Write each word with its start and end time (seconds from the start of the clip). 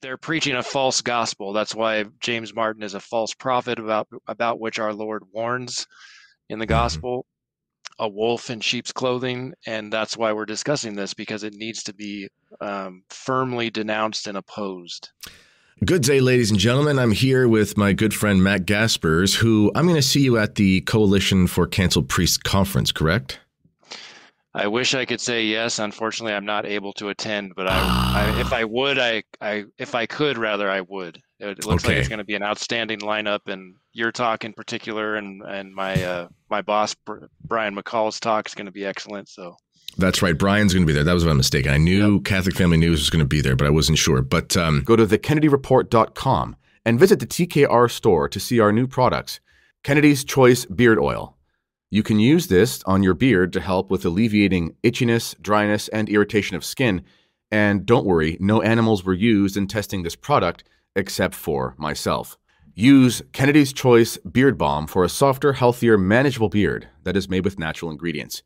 they're 0.00 0.16
preaching 0.16 0.56
a 0.56 0.62
false 0.62 1.00
gospel. 1.00 1.52
That's 1.52 1.74
why 1.74 2.04
James 2.20 2.54
Martin 2.54 2.82
is 2.82 2.94
a 2.94 3.00
false 3.00 3.34
prophet 3.34 3.78
about 3.78 4.08
about 4.26 4.60
which 4.60 4.78
our 4.78 4.92
Lord 4.92 5.22
warns 5.32 5.86
in 6.48 6.58
the 6.58 6.64
Mm-hmm. 6.66 6.70
gospel. 6.70 7.26
A 8.00 8.08
wolf 8.08 8.48
in 8.48 8.60
sheep's 8.60 8.92
clothing, 8.92 9.54
and 9.66 9.92
that's 9.92 10.16
why 10.16 10.32
we're 10.32 10.46
discussing 10.46 10.94
this 10.94 11.14
because 11.14 11.42
it 11.42 11.54
needs 11.54 11.82
to 11.82 11.92
be 11.92 12.28
um, 12.60 13.02
firmly 13.10 13.70
denounced 13.70 14.28
and 14.28 14.36
opposed. 14.38 15.10
Good 15.84 16.02
day, 16.02 16.20
ladies 16.20 16.50
and 16.50 16.60
gentlemen. 16.60 16.98
I'm 16.98 17.10
here 17.10 17.48
with 17.48 17.76
my 17.76 17.92
good 17.92 18.14
friend 18.14 18.42
Matt 18.42 18.66
Gaspers, 18.66 19.34
who 19.34 19.72
I'm 19.74 19.84
going 19.86 19.96
to 19.96 20.02
see 20.02 20.20
you 20.20 20.38
at 20.38 20.54
the 20.54 20.80
Coalition 20.82 21.48
for 21.48 21.66
Canceled 21.66 22.08
Priests 22.08 22.36
conference, 22.36 22.92
correct? 22.92 23.40
I 24.58 24.66
wish 24.66 24.94
I 24.94 25.04
could 25.04 25.20
say 25.20 25.44
yes. 25.44 25.78
Unfortunately, 25.78 26.34
I'm 26.34 26.44
not 26.44 26.66
able 26.66 26.92
to 26.94 27.08
attend, 27.10 27.54
but 27.54 27.68
I, 27.68 27.78
I 27.78 28.40
if 28.40 28.52
I 28.52 28.64
would, 28.64 28.98
I, 28.98 29.22
I 29.40 29.64
if 29.78 29.94
I 29.94 30.06
could, 30.06 30.36
rather 30.36 30.68
I 30.68 30.80
would. 30.80 31.20
It 31.40 31.64
looks 31.64 31.86
like 31.86 31.96
it's 31.96 32.08
going 32.08 32.18
to 32.18 32.24
be 32.24 32.34
an 32.34 32.42
outstanding 32.42 32.98
lineup, 32.98 33.46
and 33.46 33.76
your 33.92 34.10
talk 34.10 34.44
in 34.44 34.52
particular, 34.52 35.14
and 35.14 35.40
and 35.42 35.72
my 35.72 36.02
uh, 36.02 36.28
my 36.50 36.62
boss 36.62 36.96
Brian 37.44 37.76
McCall's 37.76 38.18
talk 38.18 38.48
is 38.48 38.54
going 38.54 38.66
to 38.66 38.72
be 38.72 38.84
excellent. 38.84 39.28
So 39.28 39.56
That's 39.96 40.20
right. 40.20 40.36
Brian's 40.36 40.74
going 40.74 40.82
to 40.82 40.86
be 40.86 40.92
there. 40.92 41.04
That 41.04 41.12
was 41.12 41.24
my 41.24 41.32
mistake. 41.34 41.68
I 41.68 41.76
knew 41.76 42.20
Catholic 42.22 42.56
Family 42.56 42.76
News 42.76 42.98
was 42.98 43.10
going 43.10 43.24
to 43.24 43.28
be 43.28 43.40
there, 43.40 43.54
but 43.54 43.68
I 43.68 43.70
wasn't 43.70 43.98
sure. 43.98 44.20
But 44.22 44.56
um, 44.56 44.82
Go 44.82 44.96
to 44.96 45.06
thekennedyreport.com 45.06 46.56
and 46.84 46.98
visit 46.98 47.20
the 47.20 47.26
TKR 47.26 47.88
store 47.88 48.28
to 48.28 48.40
see 48.40 48.58
our 48.58 48.72
new 48.72 48.88
products 48.88 49.38
Kennedy's 49.84 50.24
Choice 50.24 50.64
Beard 50.64 50.98
Oil. 50.98 51.37
You 51.90 52.02
can 52.02 52.20
use 52.20 52.48
this 52.48 52.82
on 52.84 53.02
your 53.02 53.14
beard 53.14 53.52
to 53.54 53.60
help 53.60 53.90
with 53.90 54.04
alleviating 54.04 54.76
itchiness, 54.82 55.34
dryness, 55.40 55.88
and 55.88 56.08
irritation 56.08 56.56
of 56.56 56.64
skin. 56.64 57.02
And 57.50 57.86
don't 57.86 58.04
worry, 58.04 58.36
no 58.40 58.60
animals 58.60 59.04
were 59.04 59.14
used 59.14 59.56
in 59.56 59.68
testing 59.68 60.02
this 60.02 60.16
product 60.16 60.64
except 60.94 61.34
for 61.34 61.74
myself. 61.78 62.36
Use 62.74 63.22
Kennedy's 63.32 63.72
Choice 63.72 64.18
Beard 64.18 64.58
Balm 64.58 64.86
for 64.86 65.02
a 65.02 65.08
softer, 65.08 65.54
healthier, 65.54 65.96
manageable 65.96 66.48
beard 66.48 66.88
that 67.04 67.16
is 67.16 67.28
made 67.28 67.44
with 67.44 67.58
natural 67.58 67.90
ingredients. 67.90 68.42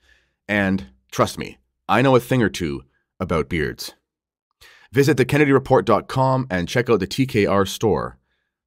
And 0.49 0.87
trust 1.11 1.37
me, 1.37 1.59
I 1.89 2.01
know 2.01 2.17
a 2.17 2.21
thing 2.21 2.43
or 2.43 2.49
two 2.49 2.85
about 3.19 3.49
beards. 3.49 3.95
Visit 4.93 5.17
thekennedyreport.com 5.17 6.47
and 6.51 6.69
check 6.69 6.89
out 6.89 7.01
the 7.01 7.07
TKR 7.07 7.67
store. 7.67 8.19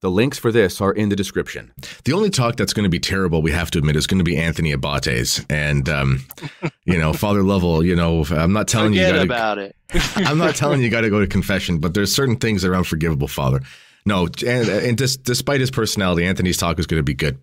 The 0.02 0.12
links 0.12 0.38
for 0.38 0.52
this 0.52 0.82
are 0.82 0.92
in 0.92 1.10
the 1.10 1.16
description. 1.16 1.72
the 2.04 2.14
only 2.14 2.30
talk 2.30 2.58
that's 2.58 2.74
going 2.74 2.84
to 2.84 2.90
be 2.90 3.00
terrible, 3.00 3.42
we 3.42 3.52
have 3.52 3.72
to 3.72 3.80
admit, 3.80 3.96
is 3.96 4.08
going 4.08 4.20
to 4.20 4.24
be 4.24 4.38
Anthony 4.38 4.72
Abate's. 4.72 5.44
And, 5.50 5.88
um, 5.90 6.26
you 6.86 6.98
know, 6.98 7.14
Father 7.14 7.44
Lovell, 7.44 7.84
you 7.84 7.96
know, 7.96 8.26
I'm 8.30 8.54
not 8.54 8.68
telling 8.68 8.94
you, 8.94 9.00
forget 9.00 9.22
you 9.22 9.28
gotta, 9.28 9.40
about 9.40 9.58
it. 9.58 9.76
I'm 10.28 10.38
not 10.38 10.56
telling 10.56 10.80
you 10.80 10.86
you 10.86 10.92
got 10.92 11.02
to 11.02 11.10
go 11.10 11.20
to 11.20 11.28
confession, 11.28 11.80
but 11.80 11.94
there's 11.94 12.14
certain 12.14 12.36
things 12.36 12.62
that 12.62 12.70
are 12.70 12.76
unforgivable, 12.76 13.28
Father. 13.28 13.62
No, 14.08 14.28
and, 14.46 14.70
and 14.70 14.98
dis, 14.98 15.18
despite 15.18 15.62
his 15.62 15.72
personality, 15.72 16.26
Anthony's 16.26 16.58
talk 16.58 16.78
is 16.78 16.86
going 16.86 17.00
to 17.00 17.04
be 17.04 17.16
good, 17.16 17.40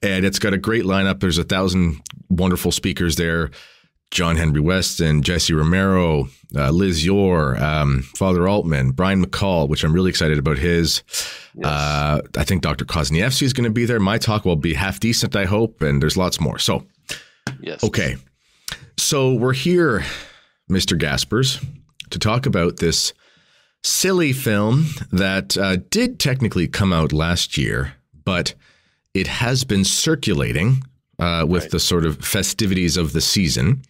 and 0.00 0.24
it's 0.24 0.38
got 0.38 0.54
a 0.54 0.58
great 0.58 0.84
lineup. 0.84 1.18
There's 1.18 1.38
a 1.38 1.44
thousand 1.44 2.00
wonderful 2.28 2.70
speakers 2.70 3.16
there: 3.16 3.50
John 4.14 4.36
Henry 4.36 4.60
Westen, 4.62 5.22
Jesse 5.22 5.52
Romero, 5.52 6.28
uh, 6.54 6.70
Liz 6.70 7.04
Yore, 7.04 7.56
um, 7.60 8.02
Father 8.14 8.46
Altman, 8.48 8.92
Brian 8.92 9.24
McCall, 9.26 9.68
which 9.68 9.82
I'm 9.82 9.92
really 9.92 10.08
excited 10.08 10.38
about 10.38 10.56
his. 10.56 11.02
Uh, 11.62 12.20
I 12.36 12.44
think 12.44 12.62
Dr. 12.62 12.84
Kwasniewski 12.84 13.42
is 13.42 13.52
going 13.52 13.64
to 13.64 13.70
be 13.72 13.86
there. 13.86 13.98
My 13.98 14.18
talk 14.18 14.44
will 14.44 14.54
be 14.54 14.74
half 14.74 15.00
decent, 15.00 15.34
I 15.34 15.46
hope, 15.46 15.82
and 15.82 16.00
there's 16.00 16.16
lots 16.16 16.40
more. 16.40 16.58
So, 16.60 16.86
Yes. 17.60 17.82
Okay. 17.82 18.16
So 18.96 19.34
we're 19.34 19.52
here, 19.52 20.04
Mr. 20.70 20.96
Gaspers, 20.96 21.60
to 22.10 22.18
talk 22.20 22.46
about 22.46 22.76
this 22.76 23.12
silly 23.82 24.32
film 24.32 24.86
that 25.10 25.58
uh, 25.58 25.76
did 25.90 26.20
technically 26.20 26.68
come 26.68 26.92
out 26.92 27.12
last 27.12 27.58
year, 27.58 27.94
but 28.24 28.54
it 29.12 29.26
has 29.26 29.64
been 29.64 29.84
circulating 29.84 30.84
uh, 31.18 31.44
with 31.48 31.64
Right. 31.64 31.70
the 31.72 31.80
sort 31.80 32.06
of 32.06 32.24
festivities 32.24 32.96
of 32.96 33.12
the 33.12 33.20
season. 33.20 33.82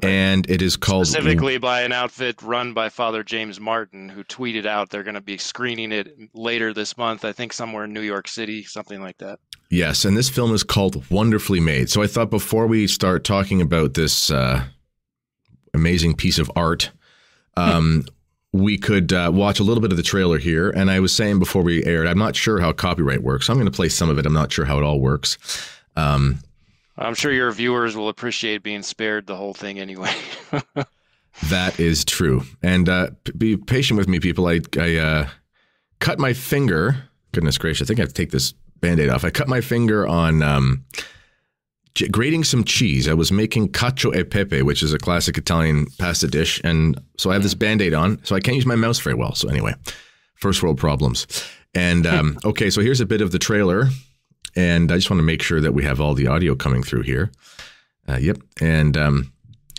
And 0.00 0.48
it 0.48 0.62
is 0.62 0.76
called 0.76 1.08
Specifically 1.08 1.58
by 1.58 1.82
an 1.82 1.92
outfit 1.92 2.40
run 2.42 2.72
by 2.72 2.88
Father 2.88 3.24
James 3.24 3.58
Martin, 3.58 4.08
who 4.08 4.22
tweeted 4.22 4.64
out 4.64 4.90
they're 4.90 5.02
going 5.02 5.14
to 5.14 5.20
be 5.20 5.38
screening 5.38 5.90
it 5.90 6.16
later 6.34 6.72
this 6.72 6.96
month. 6.96 7.24
I 7.24 7.32
think 7.32 7.52
somewhere 7.52 7.84
in 7.84 7.92
New 7.92 8.02
York 8.02 8.28
City, 8.28 8.62
something 8.62 9.00
like 9.00 9.18
that. 9.18 9.40
Yes, 9.70 10.04
and 10.04 10.16
this 10.16 10.28
film 10.28 10.54
is 10.54 10.62
called 10.62 11.08
Wonderfully 11.10 11.60
Made. 11.60 11.90
So 11.90 12.02
I 12.02 12.06
thought 12.06 12.30
before 12.30 12.66
we 12.66 12.86
start 12.86 13.24
talking 13.24 13.60
about 13.60 13.94
this 13.94 14.30
uh, 14.30 14.64
amazing 15.74 16.14
piece 16.14 16.38
of 16.38 16.50
art, 16.54 16.90
um, 17.56 18.06
we 18.52 18.78
could 18.78 19.12
uh, 19.12 19.30
watch 19.34 19.58
a 19.58 19.64
little 19.64 19.82
bit 19.82 19.90
of 19.90 19.96
the 19.96 20.02
trailer 20.02 20.38
here. 20.38 20.70
And 20.70 20.90
I 20.90 21.00
was 21.00 21.12
saying 21.12 21.38
before 21.38 21.62
we 21.62 21.84
aired, 21.84 22.06
I'm 22.06 22.18
not 22.18 22.36
sure 22.36 22.60
how 22.60 22.72
copyright 22.72 23.22
works. 23.22 23.50
I'm 23.50 23.56
going 23.56 23.66
to 23.66 23.72
play 23.72 23.88
some 23.88 24.08
of 24.08 24.18
it. 24.18 24.26
I'm 24.26 24.32
not 24.32 24.52
sure 24.52 24.64
how 24.64 24.78
it 24.78 24.84
all 24.84 25.00
works. 25.00 25.38
Um, 25.96 26.38
I'm 26.98 27.14
sure 27.14 27.32
your 27.32 27.52
viewers 27.52 27.96
will 27.96 28.08
appreciate 28.08 28.62
being 28.62 28.82
spared 28.82 29.26
the 29.26 29.36
whole 29.36 29.54
thing 29.54 29.78
anyway. 29.78 30.12
that 31.48 31.78
is 31.78 32.04
true. 32.04 32.42
And 32.62 32.88
uh, 32.88 33.10
be 33.36 33.56
patient 33.56 33.98
with 33.98 34.08
me, 34.08 34.18
people. 34.18 34.48
I, 34.48 34.60
I 34.78 34.96
uh, 34.96 35.28
cut 36.00 36.18
my 36.18 36.32
finger. 36.32 37.04
Goodness 37.32 37.58
gracious, 37.58 37.86
I 37.86 37.88
think 37.88 38.00
I 38.00 38.02
have 38.02 38.08
to 38.08 38.14
take 38.14 38.30
this 38.30 38.52
band 38.80 39.00
aid 39.00 39.10
off. 39.10 39.24
I 39.24 39.30
cut 39.30 39.48
my 39.48 39.60
finger 39.60 40.06
on 40.06 40.42
um, 40.42 40.84
grating 42.10 42.44
some 42.44 42.64
cheese. 42.64 43.08
I 43.08 43.14
was 43.14 43.30
making 43.30 43.68
cacio 43.68 44.16
e 44.16 44.24
pepe, 44.24 44.62
which 44.62 44.82
is 44.82 44.92
a 44.92 44.98
classic 44.98 45.38
Italian 45.38 45.86
pasta 45.98 46.26
dish. 46.26 46.60
And 46.64 47.00
so 47.16 47.30
I 47.30 47.34
have 47.34 47.42
this 47.42 47.54
band 47.54 47.82
aid 47.82 47.94
on, 47.94 48.24
so 48.24 48.34
I 48.34 48.40
can't 48.40 48.56
use 48.56 48.66
my 48.66 48.76
mouse 48.76 48.98
very 48.98 49.14
well. 49.14 49.34
So, 49.34 49.48
anyway, 49.48 49.74
first 50.34 50.62
world 50.62 50.78
problems. 50.78 51.26
And 51.74 52.06
um, 52.06 52.38
okay, 52.44 52.70
so 52.70 52.80
here's 52.80 53.00
a 53.00 53.06
bit 53.06 53.20
of 53.20 53.30
the 53.30 53.38
trailer. 53.38 53.88
And 54.56 54.90
I 54.90 54.96
just 54.96 55.10
want 55.10 55.18
to 55.18 55.24
make 55.24 55.42
sure 55.42 55.60
that 55.60 55.72
we 55.72 55.84
have 55.84 56.00
all 56.00 56.14
the 56.14 56.26
audio 56.26 56.54
coming 56.54 56.82
through 56.82 57.02
here. 57.02 57.30
Uh, 58.08 58.16
yep. 58.16 58.38
And 58.60 58.96
um, 58.96 59.32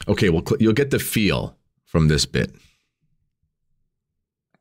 okay, 0.07 0.29
well, 0.29 0.43
cl- 0.45 0.61
you'll 0.61 0.73
get 0.73 0.91
the 0.91 0.99
feel 0.99 1.55
from 1.85 2.07
this 2.07 2.25
bit. 2.25 2.51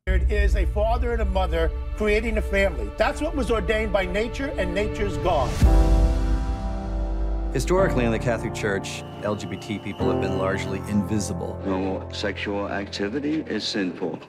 It 0.07 0.31
is 0.31 0.55
a 0.55 0.65
father 0.65 1.13
and 1.13 1.21
a 1.21 1.25
mother 1.25 1.71
creating 1.95 2.37
a 2.39 2.41
family. 2.41 2.89
That's 2.97 3.21
what 3.21 3.35
was 3.35 3.51
ordained 3.51 3.93
by 3.93 4.07
nature 4.07 4.51
and 4.57 4.73
nature's 4.73 5.17
God. 5.17 5.49
Historically, 7.53 8.05
in 8.05 8.11
the 8.11 8.19
Catholic 8.19 8.53
Church, 8.53 9.03
LGBT 9.21 9.83
people 9.83 10.11
have 10.11 10.21
been 10.21 10.37
largely 10.37 10.79
invisible. 10.87 11.59
Homosexual 11.63 12.69
activity 12.69 13.41
is 13.41 13.63
sinful. 13.63 14.19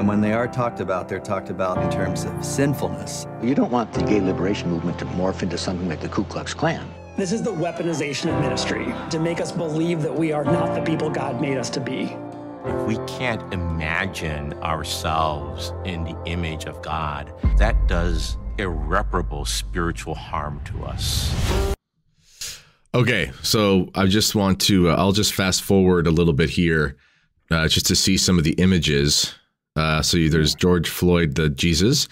And 0.00 0.08
when 0.08 0.22
they 0.22 0.32
are 0.32 0.48
talked 0.48 0.80
about, 0.80 1.10
they're 1.10 1.20
talked 1.20 1.50
about 1.50 1.76
in 1.76 1.90
terms 1.90 2.24
of 2.24 2.42
sinfulness. 2.42 3.26
You 3.42 3.54
don't 3.54 3.70
want 3.70 3.92
the 3.92 4.02
gay 4.04 4.18
liberation 4.18 4.70
movement 4.70 4.98
to 5.00 5.04
morph 5.04 5.42
into 5.42 5.58
something 5.58 5.90
like 5.90 6.00
the 6.00 6.08
Ku 6.08 6.24
Klux 6.24 6.54
Klan. 6.54 6.88
This 7.18 7.32
is 7.32 7.42
the 7.42 7.52
weaponization 7.52 8.34
of 8.34 8.40
ministry 8.40 8.94
to 9.10 9.18
make 9.18 9.42
us 9.42 9.52
believe 9.52 10.00
that 10.00 10.14
we 10.14 10.32
are 10.32 10.42
not 10.42 10.74
the 10.74 10.80
people 10.80 11.10
God 11.10 11.38
made 11.38 11.58
us 11.58 11.68
to 11.68 11.80
be. 11.80 12.16
If 12.64 12.86
we 12.86 12.96
can't 13.06 13.52
imagine 13.52 14.54
ourselves 14.62 15.74
in 15.84 16.04
the 16.04 16.16
image 16.24 16.64
of 16.64 16.80
God, 16.80 17.34
that 17.58 17.86
does 17.86 18.38
irreparable 18.56 19.44
spiritual 19.44 20.14
harm 20.14 20.62
to 20.64 20.82
us. 20.86 21.30
Okay, 22.94 23.32
so 23.42 23.90
I 23.94 24.06
just 24.06 24.34
want 24.34 24.62
to, 24.62 24.88
uh, 24.88 24.94
I'll 24.94 25.12
just 25.12 25.34
fast 25.34 25.60
forward 25.60 26.06
a 26.06 26.10
little 26.10 26.32
bit 26.32 26.48
here 26.48 26.96
uh, 27.50 27.68
just 27.68 27.84
to 27.88 27.94
see 27.94 28.16
some 28.16 28.38
of 28.38 28.44
the 28.44 28.52
images. 28.52 29.34
Uh, 29.76 30.02
so 30.02 30.16
you, 30.16 30.28
there's 30.30 30.54
George 30.54 30.88
Floyd, 30.88 31.34
the 31.34 31.48
Jesus, 31.48 32.08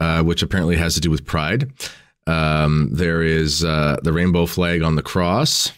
uh, 0.00 0.22
which 0.22 0.42
apparently 0.42 0.76
has 0.76 0.94
to 0.94 1.00
do 1.00 1.10
with 1.10 1.24
pride. 1.24 1.70
Um, 2.26 2.88
there 2.92 3.22
is 3.22 3.64
uh, 3.64 3.96
the 4.02 4.12
rainbow 4.12 4.46
flag 4.46 4.82
on 4.82 4.96
the 4.96 5.02
cross, 5.02 5.72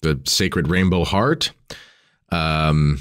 the 0.00 0.20
sacred 0.24 0.68
rainbow 0.68 1.04
heart. 1.04 1.52
Um, 2.32 3.00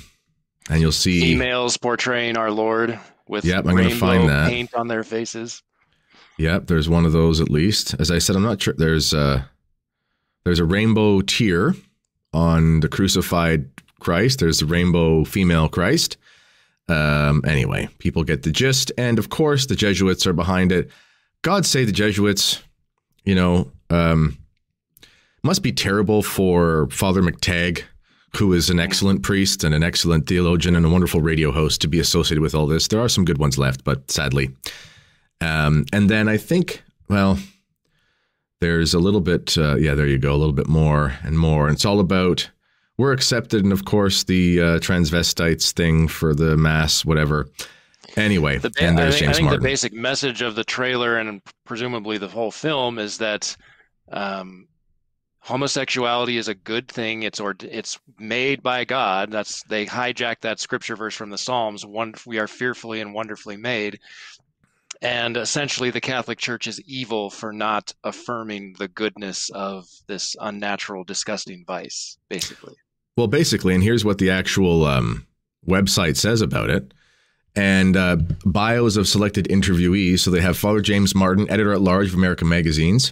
and 0.70 0.82
you'll 0.82 0.92
see. 0.92 1.34
Emails 1.36 1.80
portraying 1.82 2.38
our 2.38 2.52
Lord 2.52 3.00
with 3.28 3.46
Yep, 3.46 3.60
I'm 3.60 3.76
gonna 3.76 3.84
rainbow 3.90 3.96
find 3.96 4.30
that. 4.30 4.50
paint 4.50 4.74
on 4.74 4.88
their 4.88 5.04
faces. 5.04 5.64
Yep, 6.38 6.68
there's 6.68 6.90
one 6.90 7.06
of 7.06 7.12
those 7.12 7.42
at 7.42 7.50
least. 7.50 7.96
As 8.00 8.12
I 8.12 8.18
said, 8.20 8.36
I'm 8.36 8.44
not 8.44 8.62
sure. 8.62 8.74
There's 8.78 9.14
uh, 9.14 9.44
there's 10.44 10.60
a 10.60 10.66
rainbow 10.66 11.22
tear 11.22 11.76
on 12.34 12.80
the 12.82 12.88
crucified 12.90 13.70
Christ. 14.00 14.40
There's 14.40 14.60
the 14.60 14.66
rainbow 14.66 15.24
female 15.24 15.70
Christ. 15.70 16.18
Um, 16.90 17.44
anyway, 17.46 17.88
people 18.00 18.24
get 18.24 18.44
the 18.44 18.52
gist, 18.52 18.92
and 18.98 19.20
of 19.20 19.30
course, 19.30 19.68
the 19.68 19.76
Jesuits 19.76 20.26
are 20.26 20.34
behind 20.34 20.72
it. 20.72 20.90
God 21.44 21.66
save 21.66 21.88
the 21.88 21.94
Jesuits. 21.94 22.62
You 23.26 23.36
know, 23.36 23.72
um, 23.90 24.38
must 25.44 25.62
be 25.62 25.72
terrible 25.72 26.24
for 26.24 26.88
Father 26.90 27.22
McTagg, 27.22 27.84
who 28.38 28.54
is 28.54 28.70
an 28.70 28.80
excellent 28.80 29.24
priest 29.24 29.64
and 29.64 29.76
an 29.76 29.84
excellent 29.84 30.28
theologian 30.28 30.76
and 30.76 30.86
a 30.86 30.90
wonderful 30.90 31.22
radio 31.22 31.52
host, 31.52 31.82
to 31.82 31.88
be 31.88 32.00
associated 32.00 32.42
with 32.42 32.56
all 32.56 32.66
this. 32.66 32.88
There 32.88 33.00
are 33.00 33.10
some 33.10 33.26
good 33.26 33.38
ones 33.38 33.58
left, 33.58 33.84
but 33.84 34.10
sadly. 34.10 34.50
Um, 35.42 35.86
and 35.94 36.10
then 36.10 36.28
I 36.28 36.38
think, 36.38 36.82
well, 37.08 37.38
there's 38.62 38.94
a 38.94 39.00
little 39.00 39.22
bit, 39.22 39.58
uh, 39.58 39.76
yeah, 39.76 39.96
there 39.96 40.08
you 40.08 40.18
go, 40.18 40.34
a 40.34 40.38
little 40.38 40.54
bit 40.54 40.68
more 40.68 41.18
and 41.24 41.40
more. 41.40 41.68
And 41.68 41.76
it's 41.76 41.86
all 41.86 42.00
about 42.00 42.50
we're 43.00 43.14
accepted, 43.14 43.64
and 43.64 43.72
of 43.72 43.86
course 43.86 44.26
the 44.26 44.60
uh, 44.60 44.64
transvestites 44.80 45.72
thing 45.72 46.10
for 46.10 46.36
the 46.36 46.58
mass, 46.58 47.06
whatever. 47.06 47.48
Anyway, 48.18 48.58
The, 48.58 48.74
and 48.78 49.00
I 49.00 49.04
there's 49.04 49.16
think, 49.16 49.30
I 49.30 49.34
James 49.34 49.38
think 49.38 49.50
the 49.52 49.58
basic 49.60 49.94
message 49.94 50.42
of 50.42 50.56
the 50.56 50.66
trailer 50.66 51.18
and 51.18 51.42
presumably 51.64 52.18
the 52.18 52.28
whole 52.28 52.52
film 52.52 53.00
is 53.00 53.18
that 53.20 53.56
um, 54.12 54.68
homosexuality 55.40 56.36
is 56.36 56.50
a 56.50 56.54
good 56.54 56.90
thing. 56.90 57.24
It's 57.24 57.40
or 57.40 57.56
it's 57.62 57.98
made 58.20 58.62
by 58.62 58.84
God. 58.84 59.32
That's 59.32 59.64
they 59.64 59.86
hijack 59.86 60.42
that 60.42 60.60
scripture 60.60 60.98
verse 60.98 61.16
from 61.16 61.30
the 61.30 61.38
Psalms. 61.38 61.86
One, 61.86 62.16
we 62.26 62.38
are 62.38 62.48
fearfully 62.48 63.00
and 63.00 63.14
wonderfully 63.14 63.56
made. 63.56 64.00
And 65.02 65.38
essentially, 65.38 65.92
the 65.92 66.02
Catholic 66.02 66.38
Church 66.38 66.68
is 66.68 66.82
evil 66.82 67.30
for 67.30 67.54
not 67.54 67.94
affirming 68.04 68.76
the 68.78 68.90
goodness 68.90 69.50
of 69.52 69.88
this 70.08 70.36
unnatural, 70.42 71.06
disgusting 71.06 71.64
vice. 71.66 72.18
Basically, 72.28 72.76
Well, 73.20 73.28
basically, 73.28 73.76
and 73.76 73.84
here's 73.84 74.06
what 74.06 74.18
the 74.18 74.30
actual 74.30 74.86
um, 74.86 75.28
website 75.68 76.16
says 76.16 76.40
about 76.40 76.70
it. 76.70 76.94
And 77.54 77.98
uh, 77.98 78.16
bios 78.46 78.96
of 78.96 79.10
selected 79.10 79.46
interviewees. 79.50 80.20
So 80.20 80.32
they 80.32 80.40
have 80.40 80.58
Father 80.58 80.80
James 80.80 81.14
Martin, 81.14 81.52
editor 81.52 81.74
at 81.74 81.82
large 81.82 82.08
of 82.08 82.14
American 82.14 82.48
Magazines. 82.48 83.12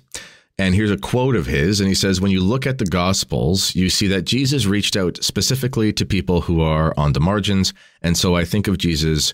And 0.57 0.73
here's 0.73 0.91
a 0.91 0.97
quote 0.97 1.35
of 1.35 1.45
his. 1.45 1.81
And 1.81 1.89
he 1.89 1.93
says, 1.93 2.21
When 2.21 2.31
you 2.31 2.39
look 2.39 2.65
at 2.65 2.77
the 2.77 2.85
Gospels, 2.85 3.75
you 3.75 3.89
see 3.89 4.07
that 4.07 4.21
Jesus 4.21 4.65
reached 4.65 4.95
out 4.95 5.21
specifically 5.21 5.91
to 5.91 6.05
people 6.05 6.39
who 6.39 6.61
are 6.61 6.93
on 6.95 7.11
the 7.11 7.19
margins. 7.19 7.73
And 8.01 8.17
so 8.17 8.33
I 8.33 8.45
think 8.45 8.69
of 8.69 8.77
Jesus, 8.77 9.33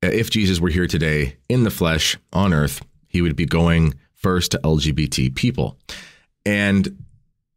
if 0.00 0.30
Jesus 0.30 0.60
were 0.60 0.68
here 0.68 0.86
today 0.86 1.38
in 1.48 1.64
the 1.64 1.70
flesh 1.70 2.16
on 2.32 2.54
earth, 2.54 2.82
he 3.08 3.20
would 3.20 3.34
be 3.34 3.46
going 3.46 3.94
first 4.14 4.52
to 4.52 4.58
LGBT 4.58 5.34
people. 5.34 5.76
And 6.46 7.02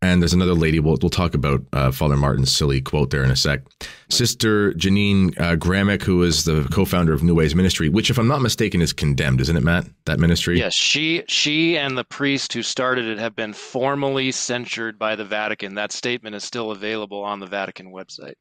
and 0.06 0.22
there's 0.22 0.34
another 0.34 0.54
lady. 0.54 0.80
We'll, 0.80 0.98
we'll 1.02 1.10
talk 1.10 1.34
about 1.34 1.63
uh, 1.74 1.92
Father 1.92 2.16
Martin's 2.16 2.52
silly 2.52 2.80
quote 2.80 3.10
there 3.10 3.24
in 3.24 3.31
a 3.31 3.36
sec. 3.36 3.62
Sister 4.10 4.74
Jeannine 4.75 5.30
uh, 5.38 5.56
Gramick, 5.56 6.04
who 6.04 6.22
is 6.22 6.44
the 6.44 6.68
co-founder 6.72 7.12
of 7.12 7.24
New 7.24 7.34
Ways 7.34 7.56
Ministry, 7.56 7.90
which, 7.90 8.10
if 8.10 8.18
I'm 8.18 8.28
not 8.28 8.42
mistaken, 8.42 8.81
is 8.81 8.94
condemned, 8.94 9.42
isn't 9.42 9.57
it, 9.57 9.63
Matt? 9.63 9.88
That 10.06 10.19
ministry. 10.19 10.60
yes, 10.60 10.75
she 10.75 11.24
she 11.28 11.78
and 11.78 11.98
the 11.98 12.04
priest 12.04 12.54
who 12.54 12.62
started 12.62 13.06
it 13.06 13.18
have 13.18 13.36
been 13.36 13.54
formally 13.54 14.31
censured 14.31 15.00
by 15.00 15.16
the 15.16 15.25
Vatican. 15.25 15.75
That 15.75 15.92
statement 15.92 16.36
is 16.36 16.44
still 16.44 16.72
available 16.72 17.24
on 17.24 17.40
the 17.40 17.48
Vatican 17.48 17.92
website. 17.92 18.36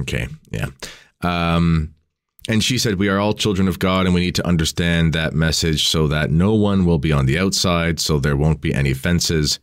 Okay. 0.00 0.26
Yeah. 0.50 0.66
Um, 1.22 1.94
and 2.48 2.62
she 2.62 2.78
said, 2.78 2.96
We 2.96 3.08
are 3.08 3.18
all 3.18 3.32
children 3.32 3.68
of 3.68 3.78
God, 3.78 4.06
and 4.06 4.14
we 4.14 4.20
need 4.20 4.34
to 4.36 4.46
understand 4.46 5.12
that 5.12 5.34
message 5.34 5.88
so 5.88 6.06
that 6.08 6.30
no 6.30 6.54
one 6.54 6.84
will 6.84 6.98
be 6.98 7.12
on 7.12 7.26
the 7.26 7.38
outside, 7.38 7.98
so 8.00 8.18
there 8.18 8.36
won't 8.36 8.60
be 8.60 8.74
any 8.74 8.92
fences, 8.92 9.58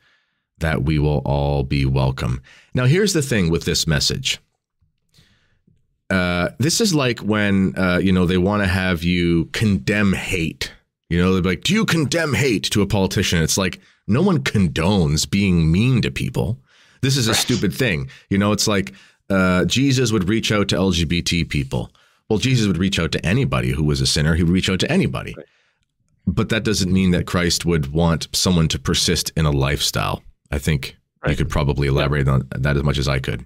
that 0.64 0.84
we 0.84 0.98
will 0.98 1.22
all 1.26 1.64
be 1.64 1.86
welcome. 1.86 2.42
Now, 2.74 2.86
here's 2.86 3.14
the 3.14 3.22
thing 3.22 3.52
with 3.52 3.66
this 3.66 3.86
message. 3.86 4.40
Uh, 6.10 6.50
this 6.58 6.82
is 6.82 6.96
like 6.96 7.20
when, 7.20 7.78
uh, 7.78 7.98
you 7.98 8.12
know, 8.12 8.26
they 8.26 8.38
want 8.38 8.64
to 8.64 8.68
have 8.68 9.04
you 9.04 9.46
condemn 9.46 10.14
hate. 10.14 10.72
You 11.10 11.22
know, 11.22 11.34
they're 11.34 11.44
like, 11.44 11.64
Do 11.64 11.74
you 11.74 11.86
condemn 11.86 12.34
hate 12.34 12.64
to 12.72 12.82
a 12.82 12.88
politician? 12.88 13.42
It's 13.42 13.58
like, 13.58 13.80
no 14.08 14.22
one 14.22 14.40
condones 14.40 15.30
being 15.30 15.72
mean 15.72 16.02
to 16.02 16.12
people. 16.12 16.60
This 17.02 17.18
is 17.18 17.28
a 17.28 17.34
stupid 17.34 17.74
thing. 17.74 18.10
You 18.30 18.38
know, 18.38 18.52
it's 18.52 18.68
like 18.68 18.94
uh, 19.30 19.66
Jesus 19.66 20.12
would 20.12 20.30
reach 20.30 20.52
out 20.52 20.70
to 20.70 20.76
LGBT 20.76 21.50
people. 21.50 21.92
Well, 22.30 22.40
Jesus 22.40 22.68
would 22.68 22.78
reach 22.78 23.00
out 23.00 23.12
to 23.14 23.26
anybody 23.26 23.72
who 23.72 23.84
was 23.84 24.02
a 24.02 24.08
sinner. 24.08 24.36
He 24.36 24.44
would 24.44 24.54
reach 24.54 24.70
out 24.70 24.80
to 24.80 24.92
anybody. 24.92 25.36
But 26.26 26.50
that 26.50 26.64
doesn't 26.64 26.92
mean 26.92 27.12
that 27.12 27.28
Christ 27.28 27.66
would 27.66 27.92
want 27.92 28.28
someone 28.34 28.70
to 28.70 28.80
persist 28.80 29.32
in 29.36 29.46
a 29.46 29.52
lifestyle. 29.52 30.24
I 30.54 30.60
think 30.60 30.98
you 31.28 31.36
could 31.36 31.50
probably 31.50 31.88
elaborate 31.88 32.28
on 32.28 32.48
that 32.52 32.78
as 32.78 32.84
much 32.84 33.00
as 33.00 33.08
I 33.08 33.18
could. 33.18 33.44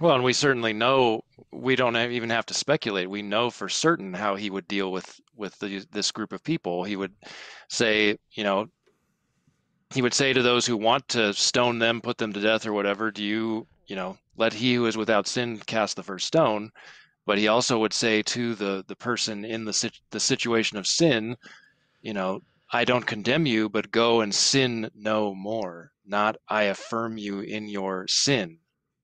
Well, 0.00 0.14
and 0.14 0.22
we 0.22 0.32
certainly 0.32 0.72
know 0.72 1.24
we 1.50 1.74
don't 1.74 1.96
even 1.96 2.30
have 2.30 2.46
to 2.46 2.54
speculate. 2.54 3.10
We 3.10 3.22
know 3.22 3.50
for 3.50 3.68
certain 3.68 4.14
how 4.14 4.36
he 4.36 4.48
would 4.48 4.68
deal 4.68 4.92
with 4.92 5.20
with 5.34 5.58
the, 5.58 5.84
this 5.90 6.12
group 6.12 6.32
of 6.32 6.44
people. 6.44 6.84
He 6.84 6.94
would 6.94 7.14
say, 7.68 8.16
you 8.30 8.44
know, 8.44 8.68
he 9.92 10.00
would 10.00 10.14
say 10.14 10.32
to 10.32 10.40
those 10.42 10.66
who 10.66 10.76
want 10.76 11.08
to 11.08 11.34
stone 11.34 11.80
them, 11.80 12.00
put 12.00 12.18
them 12.18 12.32
to 12.32 12.40
death, 12.40 12.64
or 12.64 12.72
whatever, 12.72 13.10
"Do 13.10 13.24
you, 13.24 13.66
you 13.88 13.96
know, 13.96 14.16
let 14.36 14.52
he 14.52 14.74
who 14.74 14.86
is 14.86 14.96
without 14.96 15.26
sin 15.26 15.58
cast 15.66 15.96
the 15.96 16.04
first 16.04 16.28
stone." 16.28 16.70
But 17.26 17.38
he 17.38 17.48
also 17.48 17.76
would 17.80 17.92
say 17.92 18.22
to 18.22 18.54
the 18.54 18.84
the 18.86 18.96
person 18.96 19.44
in 19.44 19.64
the 19.64 19.90
the 20.10 20.20
situation 20.20 20.78
of 20.78 20.86
sin, 20.86 21.36
you 22.02 22.14
know, 22.14 22.40
I 22.72 22.84
don't 22.84 23.06
condemn 23.06 23.46
you, 23.46 23.68
but 23.68 23.90
go 23.90 24.20
and 24.20 24.34
sin 24.34 24.90
no 24.94 25.34
more. 25.34 25.92
Not 26.04 26.36
I 26.48 26.64
affirm 26.64 27.18
you 27.18 27.40
in 27.40 27.68
your 27.68 28.06
sin 28.08 28.60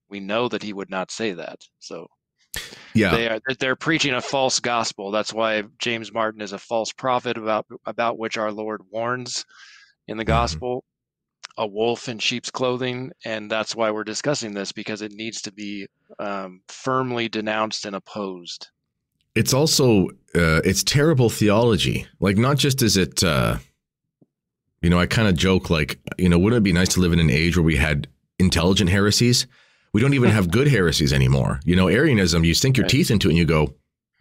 we 0.09 0.19
know 0.19 0.47
that 0.47 0.63
he 0.63 0.73
would 0.73 0.89
not 0.89 1.11
say 1.11 1.33
that. 1.33 1.59
So 1.79 2.07
Yeah. 2.93 3.11
they 3.11 3.27
are 3.27 3.39
they're 3.59 3.75
preaching 3.75 4.13
a 4.13 4.21
false 4.21 4.59
gospel. 4.59 5.11
That's 5.11 5.33
why 5.33 5.63
James 5.79 6.11
Martin 6.13 6.41
is 6.41 6.53
a 6.53 6.59
false 6.59 6.91
prophet 6.93 7.37
about 7.37 7.65
about 7.85 8.17
which 8.17 8.37
our 8.37 8.51
Lord 8.51 8.81
warns 8.89 9.45
in 10.07 10.17
the 10.17 10.23
Mhm. 10.23 10.27
gospel, 10.27 10.85
a 11.57 11.67
wolf 11.67 12.07
in 12.09 12.19
sheep's 12.19 12.51
clothing, 12.51 13.11
and 13.23 13.49
that's 13.49 13.75
why 13.75 13.91
we're 13.91 14.03
discussing 14.03 14.53
this 14.53 14.71
because 14.71 15.01
it 15.01 15.11
needs 15.11 15.41
to 15.41 15.51
be 15.51 15.87
um, 16.19 16.61
firmly 16.67 17.27
denounced 17.27 17.85
and 17.85 17.95
opposed. 17.95 18.69
It's 19.35 19.53
also 19.53 20.07
uh, 20.33 20.61
it's 20.63 20.83
terrible 20.83 21.29
theology. 21.29 22.07
Like 22.19 22.37
not 22.37 22.57
just 22.57 22.81
is 22.81 22.97
it, 22.97 23.23
uh, 23.23 23.57
you 24.81 24.89
know, 24.89 24.99
I 24.99 25.05
kind 25.05 25.27
of 25.27 25.35
joke 25.35 25.69
like, 25.69 25.99
you 26.17 26.29
know, 26.29 26.37
wouldn't 26.39 26.59
it 26.59 26.63
be 26.63 26.73
nice 26.73 26.89
to 26.89 26.99
live 26.99 27.13
in 27.13 27.19
an 27.19 27.29
age 27.29 27.57
where 27.57 27.63
we 27.63 27.75
had 27.75 28.07
intelligent 28.39 28.89
heresies? 28.89 29.47
We 29.93 30.01
don't 30.01 30.13
even 30.13 30.29
have 30.29 30.51
good 30.51 30.67
heresies 30.67 31.13
anymore. 31.13 31.61
You 31.63 31.75
know, 31.75 31.87
Arianism, 31.87 32.43
you 32.43 32.53
sink 32.53 32.77
your 32.77 32.83
Right. 32.83 32.91
teeth 32.91 33.11
into 33.11 33.29
it 33.29 33.31
and 33.31 33.37
you 33.37 33.45
go, 33.45 33.73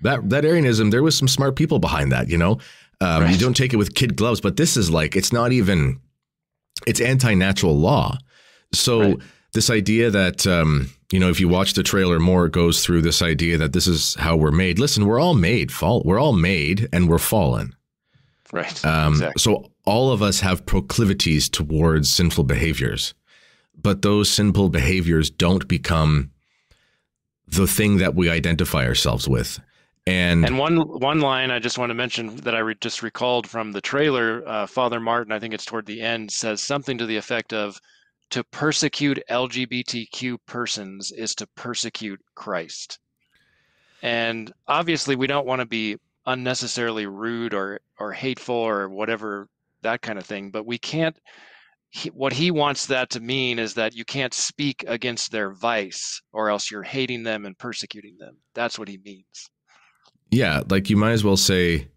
that 0.03 0.31
that 0.31 0.45
Arianism, 0.45 0.91
there 0.91 1.03
was 1.03 1.17
some 1.19 1.29
smart 1.29 1.57
people 1.57 1.79
behind 1.81 2.13
that. 2.13 2.29
You 2.29 2.39
know, 2.39 2.59
um, 3.01 3.29
you 3.29 3.37
don't 3.39 3.57
take 3.57 3.73
it 3.73 3.77
with 3.77 3.95
kid 3.95 4.17
gloves. 4.17 4.41
But 4.41 4.57
this 4.57 4.77
is 4.77 4.89
like, 4.91 5.17
it's 5.17 5.33
not 5.33 5.51
even, 5.53 6.01
it's 6.87 7.01
anti-natural 7.01 7.77
law. 7.77 8.19
So 8.73 9.01
Right. 9.01 9.17
this 9.53 9.69
idea 9.69 10.11
that 10.11 10.47
um, 10.47 10.91
you 11.13 11.21
know, 11.21 11.29
if 11.29 11.41
you 11.41 11.49
watch 11.49 11.75
the 11.75 11.83
trailer 11.83 12.19
more, 12.19 12.47
it 12.47 12.53
goes 12.53 12.85
through 12.85 13.03
this 13.03 13.23
idea 13.23 13.59
that 13.59 13.73
this 13.73 13.87
is 13.87 14.15
how 14.17 14.37
we're 14.37 14.51
made. 14.51 14.79
Listen, 14.79 15.07
we're 15.07 15.21
all 15.21 15.35
made 15.35 15.71
fall. 15.71 16.03
We're 16.05 16.19
all 16.21 16.33
made, 16.33 16.89
and 16.93 17.09
we're 17.09 17.19
fallen. 17.19 17.75
Right. 18.53 18.85
Um, 18.85 19.15
exactly. 19.15 19.41
So 19.41 19.71
all 19.85 20.11
of 20.11 20.23
us 20.23 20.41
have 20.41 20.65
proclivities 20.67 21.49
towards 21.49 22.11
sinful 22.11 22.45
behaviors, 22.45 23.15
but 23.81 24.03
those 24.03 24.31
sinful 24.31 24.71
behaviors 24.71 25.31
don't 25.31 25.67
become 25.69 26.31
the 27.47 27.67
thing 27.67 27.99
that 27.99 28.15
we 28.15 28.31
identify 28.31 28.87
ourselves 28.87 29.29
with. 29.29 29.61
And, 30.07 30.45
And 30.45 30.59
one 30.59 30.77
one 30.77 31.21
line 31.21 31.51
I 31.51 31.59
just 31.59 31.79
want 31.79 31.91
to 31.91 31.95
mention 31.95 32.37
that 32.37 32.55
I 32.55 32.59
re- 32.59 32.77
just 32.81 33.03
recalled 33.03 33.47
from 33.47 33.73
the 33.73 33.81
trailer, 33.81 34.43
uh, 34.47 34.67
Father 34.67 35.01
Martin, 35.01 35.33
I 35.33 35.39
think 35.39 35.55
it's 35.55 35.65
toward 35.65 35.87
the 35.87 36.01
end, 36.01 36.31
says 36.31 36.61
something 36.61 36.99
to 36.99 37.07
the 37.07 37.17
effect 37.17 37.53
of, 37.53 37.81
"To 38.31 38.45
persecute 38.45 39.23
LGBTQ 39.31 40.39
persons 40.47 41.13
is 41.13 41.35
to 41.37 41.47
persecute 41.55 42.21
Christ." 42.35 42.99
And 44.03 44.53
obviously, 44.67 45.17
we 45.17 45.27
don't 45.27 45.47
want 45.47 45.61
to 45.61 45.67
be 45.67 45.97
unnecessarily 46.27 47.07
rude 47.07 47.55
or 47.55 47.81
or 47.99 48.13
hateful 48.13 48.55
or 48.55 48.89
whatever 48.89 49.49
that 49.83 50.03
kind 50.03 50.19
of 50.19 50.27
thing, 50.27 50.51
but 50.51 50.67
we 50.67 50.79
can't. 50.79 51.17
He, 51.91 52.09
what 52.09 52.33
he 52.33 52.51
wants 52.51 52.87
that 52.87 53.11
to 53.11 53.21
mean 53.21 53.61
is 53.61 53.75
that 53.75 53.95
you 53.95 54.05
can't 54.05 54.35
speak 54.35 54.85
against 54.89 55.31
their 55.31 55.53
vice, 55.53 56.21
or 56.33 56.51
else 56.51 56.69
you're 56.69 56.83
hating 56.83 57.23
them 57.23 57.47
and 57.47 57.57
persecuting 57.57 58.17
them. 58.19 58.37
That's 58.55 58.79
what 58.79 58.89
he 58.89 58.99
means. 59.05 59.49
yeah, 60.31 60.63
like 60.69 60.91
you 60.91 60.97
might 60.97 61.13
as 61.13 61.23
well 61.23 61.37
say, 61.37 61.89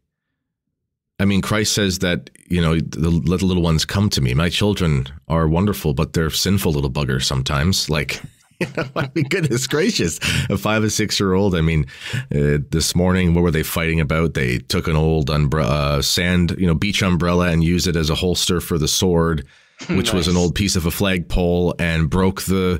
I 1.19 1.25
mean, 1.25 1.41
Christ 1.41 1.74
says 1.74 2.00
that, 2.00 2.29
you 2.47 2.62
know, 2.62 2.79
the, 2.79 3.09
let 3.09 3.39
the 3.39 3.45
little 3.45 3.63
ones 3.63 3.86
come 3.86 4.09
to 4.12 4.21
me. 4.21 4.33
My 4.36 4.50
children 4.50 5.07
are 5.27 5.47
wonderful, 5.47 5.93
but 5.93 6.13
they're 6.13 6.29
sinful 6.29 6.74
little 6.74 6.91
buggers 6.91 7.24
sometimes. 7.24 7.89
Like, 7.89 8.21
you 8.59 8.67
know, 8.77 8.86
I 8.95 9.09
mean, 9.15 9.25
goodness 9.25 9.65
gracious, 9.65 10.19
a 10.50 10.57
five 10.57 10.83
or 10.83 10.89
six 10.89 11.19
year 11.19 11.33
old. 11.33 11.55
I 11.55 11.62
mean, 11.62 11.88
uh, 12.13 12.62
this 12.69 12.95
morning, 12.95 13.33
what 13.33 13.41
were 13.41 13.51
they 13.51 13.63
fighting 13.63 14.00
about? 14.00 14.36
They 14.36 14.59
took 14.59 14.88
an 14.88 14.95
old 14.95 15.31
umbrella, 15.31 15.97
uh, 15.97 16.01
sand, 16.03 16.55
you 16.59 16.67
know, 16.67 16.75
beach 16.75 17.01
umbrella 17.01 17.50
and 17.50 17.63
used 17.63 17.88
it 17.88 17.95
as 17.95 18.12
a 18.12 18.15
holster 18.15 18.62
for 18.62 18.77
the 18.77 18.88
sword, 18.88 19.47
which 19.89 20.13
was 20.13 20.27
an 20.27 20.38
old 20.38 20.53
piece 20.53 20.75
of 20.75 20.86
a 20.86 20.91
flagpole 20.91 21.74
and 21.79 22.12
broke 22.12 22.43
the 22.43 22.79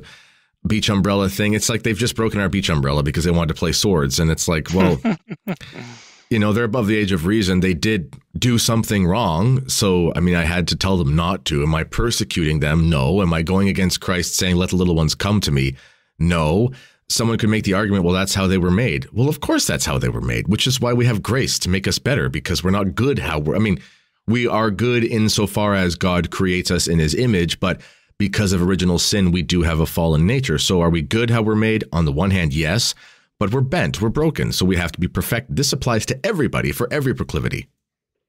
beach 0.64 0.88
umbrella 0.88 1.28
thing. 1.28 1.54
It's 1.54 1.68
like 1.68 1.82
they've 1.82 1.98
just 1.98 2.14
broken 2.14 2.40
our 2.40 2.48
beach 2.48 2.68
umbrella 2.68 3.02
because 3.02 3.24
they 3.24 3.32
wanted 3.32 3.54
to 3.54 3.58
play 3.58 3.72
swords. 3.72 4.20
And 4.20 4.30
it's 4.30 4.46
like, 4.46 4.72
well, 4.72 5.00
you 6.30 6.38
know, 6.38 6.52
they're 6.52 6.64
above 6.64 6.86
the 6.86 6.96
age 6.96 7.12
of 7.12 7.26
reason. 7.26 7.60
They 7.60 7.74
did 7.74 8.14
do 8.38 8.58
something 8.58 9.06
wrong. 9.06 9.66
So, 9.68 10.12
I 10.14 10.20
mean, 10.20 10.34
I 10.34 10.44
had 10.44 10.68
to 10.68 10.76
tell 10.76 10.98
them 10.98 11.16
not 11.16 11.44
to. 11.46 11.62
Am 11.62 11.74
I 11.74 11.84
persecuting 11.84 12.60
them? 12.60 12.90
No. 12.90 13.22
Am 13.22 13.32
I 13.32 13.42
going 13.42 13.68
against 13.68 14.00
Christ 14.00 14.36
saying, 14.36 14.56
let 14.56 14.70
the 14.70 14.76
little 14.76 14.94
ones 14.94 15.14
come 15.14 15.40
to 15.40 15.50
me? 15.50 15.76
No. 16.18 16.70
Someone 17.08 17.38
could 17.38 17.48
make 17.48 17.64
the 17.64 17.72
argument, 17.72 18.04
well, 18.04 18.12
that's 18.12 18.34
how 18.34 18.46
they 18.46 18.58
were 18.58 18.70
made. 18.70 19.06
Well, 19.12 19.30
of 19.30 19.40
course, 19.40 19.66
that's 19.66 19.86
how 19.86 19.96
they 19.96 20.10
were 20.10 20.20
made, 20.20 20.48
which 20.48 20.66
is 20.66 20.80
why 20.80 20.92
we 20.92 21.06
have 21.06 21.22
grace 21.22 21.58
to 21.60 21.70
make 21.70 21.88
us 21.88 21.98
better 21.98 22.28
because 22.28 22.62
we're 22.62 22.70
not 22.70 22.94
good 22.94 23.18
how 23.18 23.38
we're, 23.38 23.56
I 23.56 23.60
mean, 23.60 23.80
we 24.26 24.46
are 24.46 24.70
good 24.70 25.04
insofar 25.04 25.74
as 25.74 25.94
God 25.94 26.30
creates 26.30 26.70
us 26.70 26.86
in 26.86 26.98
his 26.98 27.14
image, 27.14 27.58
but 27.60 27.80
because 28.18 28.52
of 28.52 28.60
original 28.60 28.98
sin, 28.98 29.32
we 29.32 29.40
do 29.40 29.62
have 29.62 29.80
a 29.80 29.86
fallen 29.86 30.26
nature. 30.26 30.58
So 30.58 30.82
are 30.82 30.90
we 30.90 31.00
good 31.00 31.30
how 31.30 31.40
we're 31.40 31.54
made? 31.54 31.84
On 31.92 32.04
the 32.04 32.12
one 32.12 32.30
hand, 32.30 32.52
yes. 32.52 32.94
But 33.38 33.52
we're 33.52 33.60
bent, 33.60 34.00
we're 34.00 34.08
broken, 34.08 34.52
so 34.52 34.64
we 34.64 34.76
have 34.76 34.92
to 34.92 35.00
be 35.00 35.08
perfect. 35.08 35.54
This 35.54 35.72
applies 35.72 36.06
to 36.06 36.26
everybody 36.26 36.72
for 36.72 36.88
every 36.92 37.14
proclivity. 37.14 37.68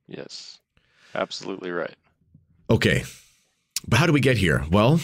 Yes, 0.08 0.60
absolutely 1.16 1.72
right. 1.72 1.96
Okay, 2.70 3.04
but 3.88 3.98
how 4.00 4.06
do 4.06 4.14
we 4.14 4.20
get 4.20 4.38
here? 4.38 4.66
Well, 4.72 5.00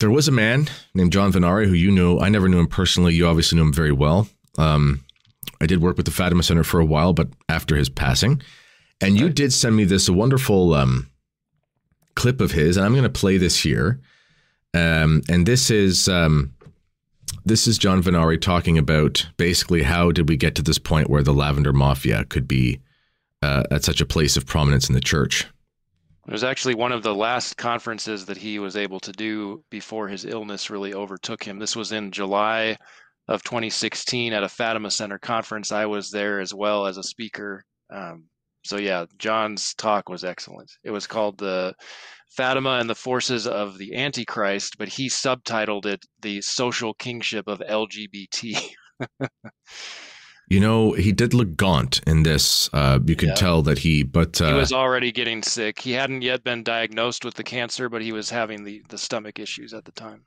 there 0.00 0.10
was 0.10 0.28
a 0.28 0.32
man 0.32 0.68
named 0.94 1.12
John 1.12 1.32
Vennari 1.32 1.66
who 1.66 1.74
you 1.74 1.90
knew. 1.90 2.18
I 2.18 2.28
never 2.28 2.48
knew 2.48 2.58
him 2.58 2.66
personally. 2.66 3.14
You 3.14 3.26
obviously 3.26 3.56
knew 3.56 3.64
him 3.64 3.72
very 3.72 3.92
well. 3.92 4.28
Um, 4.58 5.04
I 5.60 5.66
did 5.66 5.82
work 5.82 5.96
with 5.96 6.06
the 6.06 6.12
Fatima 6.12 6.42
Center 6.42 6.64
for 6.64 6.80
a 6.80 6.84
while, 6.84 7.12
but 7.12 7.28
after 7.48 7.76
his 7.76 7.88
passing, 7.88 8.42
and 9.00 9.18
you 9.18 9.28
did 9.28 9.52
send 9.52 9.76
me 9.76 9.84
this 9.84 10.08
wonderful 10.08 10.74
um, 10.74 11.10
clip 12.14 12.40
of 12.40 12.52
his, 12.52 12.76
and 12.76 12.86
I'm 12.86 12.92
going 12.92 13.02
to 13.02 13.10
play 13.10 13.36
this 13.36 13.62
here. 13.62 14.00
Um, 14.72 15.22
and 15.28 15.46
this 15.46 15.70
is 15.70 16.08
um, 16.08 16.53
this 17.44 17.66
is 17.66 17.78
John 17.78 18.02
Vennari 18.02 18.40
talking 18.40 18.78
about 18.78 19.26
basically 19.36 19.82
how 19.82 20.10
did 20.10 20.28
we 20.28 20.36
get 20.36 20.54
to 20.56 20.62
this 20.62 20.78
point 20.78 21.10
where 21.10 21.22
the 21.22 21.34
Lavender 21.34 21.72
Mafia 21.72 22.24
could 22.24 22.48
be 22.48 22.80
uh, 23.42 23.64
at 23.70 23.84
such 23.84 24.00
a 24.00 24.06
place 24.06 24.36
of 24.36 24.46
prominence 24.46 24.88
in 24.88 24.94
the 24.94 25.00
church. 25.00 25.46
It 26.26 26.32
was 26.32 26.44
actually 26.44 26.74
one 26.74 26.92
of 26.92 27.02
the 27.02 27.14
last 27.14 27.58
conferences 27.58 28.24
that 28.26 28.38
he 28.38 28.58
was 28.58 28.76
able 28.76 28.98
to 29.00 29.12
do 29.12 29.62
before 29.70 30.08
his 30.08 30.24
illness 30.24 30.70
really 30.70 30.94
overtook 30.94 31.44
him. 31.44 31.58
This 31.58 31.76
was 31.76 31.92
in 31.92 32.10
July 32.10 32.78
of 33.28 33.42
2016 33.42 34.32
at 34.32 34.42
a 34.42 34.48
Fatima 34.48 34.90
Center 34.90 35.18
conference. 35.18 35.70
I 35.70 35.84
was 35.84 36.10
there 36.10 36.40
as 36.40 36.54
well 36.54 36.86
as 36.86 36.96
a 36.96 37.02
speaker. 37.02 37.62
Um, 37.90 38.24
so 38.64 38.78
yeah, 38.78 39.04
John's 39.18 39.74
talk 39.74 40.08
was 40.08 40.24
excellent. 40.24 40.72
It 40.82 40.90
was 40.90 41.06
called 41.06 41.36
the 41.36 41.74
Fatima 42.36 42.78
and 42.80 42.88
the 42.88 42.94
Forces 42.94 43.46
of 43.46 43.78
the 43.78 43.94
Antichrist, 43.94 44.76
but 44.78 44.88
he 44.88 45.08
subtitled 45.08 45.86
it 45.86 46.04
the 46.20 46.40
Social 46.40 46.94
Kingship 46.94 47.46
of 47.46 47.60
LGBT. 47.60 48.70
you 50.48 50.60
know, 50.60 50.92
he 50.92 51.12
did 51.12 51.32
look 51.32 51.56
gaunt 51.56 52.00
in 52.06 52.22
this. 52.22 52.68
Uh, 52.72 52.98
you 53.06 53.16
can 53.16 53.30
yeah. 53.30 53.34
tell 53.34 53.62
that 53.62 53.78
he, 53.78 54.02
but 54.02 54.40
uh, 54.40 54.48
he 54.48 54.54
was 54.54 54.72
already 54.72 55.12
getting 55.12 55.42
sick. 55.42 55.78
He 55.78 55.92
hadn't 55.92 56.22
yet 56.22 56.42
been 56.44 56.62
diagnosed 56.62 57.24
with 57.24 57.34
the 57.34 57.44
cancer, 57.44 57.88
but 57.88 58.02
he 58.02 58.12
was 58.12 58.30
having 58.30 58.64
the 58.64 58.82
the 58.88 58.98
stomach 58.98 59.38
issues 59.38 59.72
at 59.72 59.84
the 59.84 59.92
time. 59.92 60.24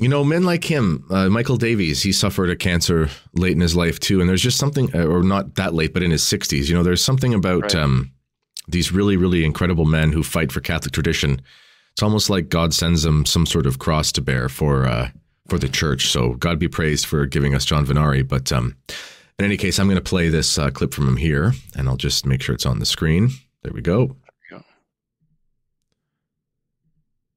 You 0.00 0.08
know, 0.08 0.22
men 0.22 0.44
like 0.44 0.64
him, 0.64 1.04
uh, 1.10 1.28
Michael 1.28 1.56
Davies, 1.56 2.02
he 2.02 2.12
suffered 2.12 2.50
a 2.50 2.56
cancer 2.56 3.08
late 3.34 3.52
in 3.52 3.60
his 3.60 3.74
life 3.74 3.98
too. 3.98 4.20
And 4.20 4.28
there's 4.28 4.42
just 4.42 4.58
something, 4.58 4.94
uh, 4.94 5.04
or 5.04 5.24
not 5.24 5.56
that 5.56 5.74
late, 5.74 5.92
but 5.92 6.04
in 6.04 6.12
his 6.12 6.22
60s, 6.22 6.68
you 6.68 6.74
know, 6.74 6.84
there's 6.84 7.02
something 7.02 7.34
about 7.34 7.62
right. 7.62 7.74
um, 7.74 8.12
these 8.68 8.92
really, 8.92 9.16
really 9.16 9.44
incredible 9.44 9.84
men 9.84 10.12
who 10.12 10.22
fight 10.22 10.52
for 10.52 10.60
Catholic 10.60 10.92
tradition. 10.92 11.40
It's 11.92 12.02
almost 12.02 12.30
like 12.30 12.48
God 12.48 12.74
sends 12.74 13.02
them 13.02 13.24
some 13.26 13.46
sort 13.46 13.66
of 13.66 13.78
cross 13.78 14.12
to 14.12 14.20
bear 14.20 14.48
for 14.48 14.86
uh, 14.86 15.10
for 15.48 15.58
the 15.58 15.68
church. 15.68 16.10
So 16.10 16.34
God 16.34 16.58
be 16.58 16.68
praised 16.68 17.06
for 17.06 17.26
giving 17.26 17.54
us 17.54 17.64
John 17.64 17.86
Vennari. 17.86 18.26
But 18.26 18.52
um, 18.52 18.76
in 19.38 19.44
any 19.44 19.56
case, 19.56 19.78
I'm 19.78 19.86
going 19.86 19.96
to 19.96 20.02
play 20.02 20.28
this 20.28 20.58
uh, 20.58 20.70
clip 20.70 20.92
from 20.92 21.08
him 21.08 21.16
here, 21.16 21.54
and 21.74 21.88
I'll 21.88 21.96
just 21.96 22.26
make 22.26 22.42
sure 22.42 22.54
it's 22.54 22.66
on 22.66 22.78
the 22.78 22.86
screen. 22.86 23.30
There 23.62 23.72
we 23.72 23.82
go. 23.82 24.16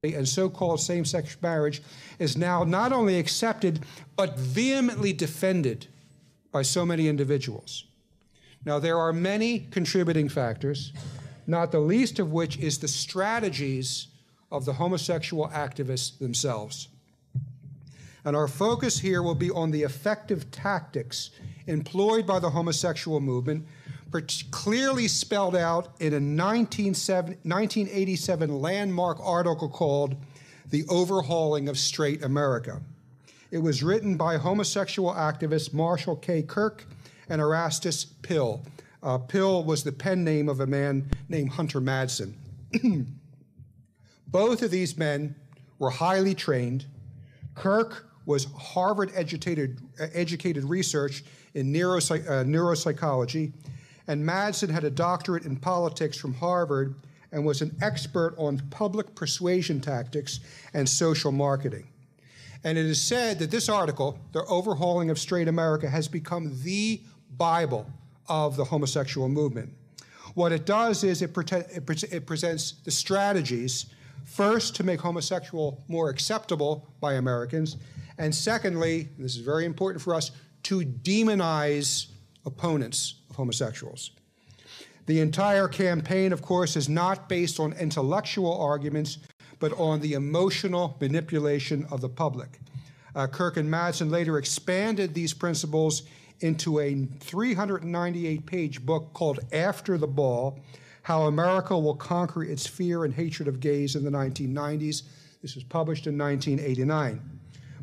and 0.04 0.28
so 0.28 0.50
called 0.50 0.80
same 0.80 1.04
sex 1.04 1.36
marriage 1.40 1.80
is 2.18 2.36
now 2.36 2.64
not 2.64 2.92
only 2.92 3.20
accepted, 3.20 3.78
but 4.16 4.36
vehemently 4.36 5.12
defended 5.12 5.86
by 6.50 6.62
so 6.62 6.84
many 6.84 7.06
individuals. 7.06 7.84
Now, 8.64 8.78
there 8.78 8.98
are 8.98 9.12
many 9.12 9.60
contributing 9.70 10.28
factors, 10.28 10.92
not 11.46 11.72
the 11.72 11.80
least 11.80 12.18
of 12.18 12.32
which 12.32 12.58
is 12.58 12.78
the 12.78 12.88
strategies 12.88 14.08
of 14.50 14.64
the 14.64 14.74
homosexual 14.74 15.48
activists 15.48 16.18
themselves. 16.18 16.88
And 18.24 18.36
our 18.36 18.48
focus 18.48 19.00
here 19.00 19.22
will 19.22 19.34
be 19.34 19.50
on 19.50 19.70
the 19.70 19.82
effective 19.82 20.50
tactics 20.50 21.30
employed 21.66 22.26
by 22.26 22.38
the 22.38 22.50
homosexual 22.50 23.20
movement 23.20 23.66
clearly 24.50 25.08
spelled 25.08 25.56
out 25.56 25.88
in 25.98 26.12
a 26.12 26.20
1987 26.20 28.60
landmark 28.60 29.18
article 29.20 29.68
called 29.68 30.14
The 30.70 30.84
Overhauling 30.88 31.68
of 31.68 31.76
Straight 31.78 32.22
America. 32.22 32.80
It 33.50 33.58
was 33.58 33.82
written 33.82 34.16
by 34.16 34.36
homosexual 34.36 35.12
activists 35.12 35.72
Marshall 35.72 36.14
K. 36.16 36.42
Kirk 36.42 36.84
and 37.28 37.40
Erastes 37.40 38.04
Pill. 38.04 38.62
Uh, 39.02 39.18
Pill 39.18 39.64
was 39.64 39.82
the 39.82 39.92
pen 39.92 40.24
name 40.24 40.48
of 40.48 40.60
a 40.60 40.66
man 40.66 41.08
named 41.28 41.50
Hunter 41.50 41.80
Madsen. 41.80 42.34
Both 44.28 44.62
of 44.62 44.70
these 44.70 44.96
men 44.96 45.34
were 45.78 45.90
highly 45.90 46.34
trained. 46.34 46.86
Kirk 47.54 48.06
was 48.24 48.46
Harvard 48.56 49.10
educated, 49.14 49.80
uh, 50.00 50.06
educated 50.14 50.64
research 50.64 51.24
in 51.54 51.72
neuropsych- 51.72 52.26
uh, 52.26 52.44
neuropsychology 52.44 53.52
and 54.08 54.24
Madsen 54.24 54.70
had 54.70 54.84
a 54.84 54.90
doctorate 54.90 55.44
in 55.44 55.56
politics 55.56 56.16
from 56.16 56.34
Harvard 56.34 56.94
and 57.30 57.44
was 57.46 57.62
an 57.62 57.76
expert 57.80 58.34
on 58.36 58.60
public 58.70 59.14
persuasion 59.14 59.80
tactics 59.80 60.40
and 60.74 60.88
social 60.88 61.32
marketing. 61.32 61.88
And 62.64 62.78
it 62.78 62.86
is 62.86 63.00
said 63.00 63.38
that 63.38 63.50
this 63.50 63.68
article, 63.68 64.18
The 64.32 64.44
Overhauling 64.44 65.10
of 65.10 65.18
Straight 65.18 65.48
America, 65.48 65.88
has 65.88 66.08
become 66.08 66.62
the 66.62 67.00
Bible 67.36 67.86
of 68.28 68.56
the 68.56 68.64
homosexual 68.64 69.28
movement. 69.28 69.74
What 70.34 70.52
it 70.52 70.64
does 70.64 71.04
is 71.04 71.22
it, 71.22 71.34
pre- 71.34 71.44
it, 71.50 71.86
pre- 71.86 71.96
it 72.10 72.26
presents 72.26 72.72
the 72.84 72.90
strategies, 72.90 73.86
first, 74.24 74.74
to 74.76 74.84
make 74.84 75.00
homosexual 75.00 75.82
more 75.88 76.08
acceptable 76.08 76.88
by 77.00 77.14
Americans, 77.14 77.76
and 78.18 78.34
secondly, 78.34 79.08
this 79.18 79.36
is 79.36 79.42
very 79.42 79.64
important 79.64 80.02
for 80.02 80.14
us, 80.14 80.30
to 80.64 80.80
demonize 80.80 82.06
opponents 82.46 83.14
of 83.30 83.36
homosexuals. 83.36 84.12
The 85.06 85.20
entire 85.20 85.66
campaign, 85.66 86.32
of 86.32 86.42
course, 86.42 86.76
is 86.76 86.88
not 86.88 87.28
based 87.28 87.58
on 87.58 87.72
intellectual 87.72 88.56
arguments, 88.60 89.18
but 89.58 89.72
on 89.78 90.00
the 90.00 90.12
emotional 90.12 90.96
manipulation 91.00 91.86
of 91.90 92.00
the 92.00 92.08
public. 92.08 92.60
Uh, 93.14 93.26
Kirk 93.26 93.56
and 93.56 93.68
Madsen 93.68 94.10
later 94.10 94.38
expanded 94.38 95.12
these 95.12 95.34
principles 95.34 96.04
into 96.42 96.80
a 96.80 97.06
398 97.20 98.46
page 98.46 98.84
book 98.84 99.12
called 99.12 99.40
After 99.52 99.98
the 99.98 100.06
Ball 100.06 100.58
How 101.02 101.22
America 101.22 101.78
Will 101.78 101.96
Conquer 101.96 102.44
Its 102.44 102.66
Fear 102.66 103.04
and 103.04 103.14
Hatred 103.14 103.48
of 103.48 103.60
Gays 103.60 103.96
in 103.96 104.04
the 104.04 104.10
1990s. 104.10 105.02
This 105.42 105.54
was 105.54 105.64
published 105.64 106.06
in 106.06 106.16
1989. 106.16 107.20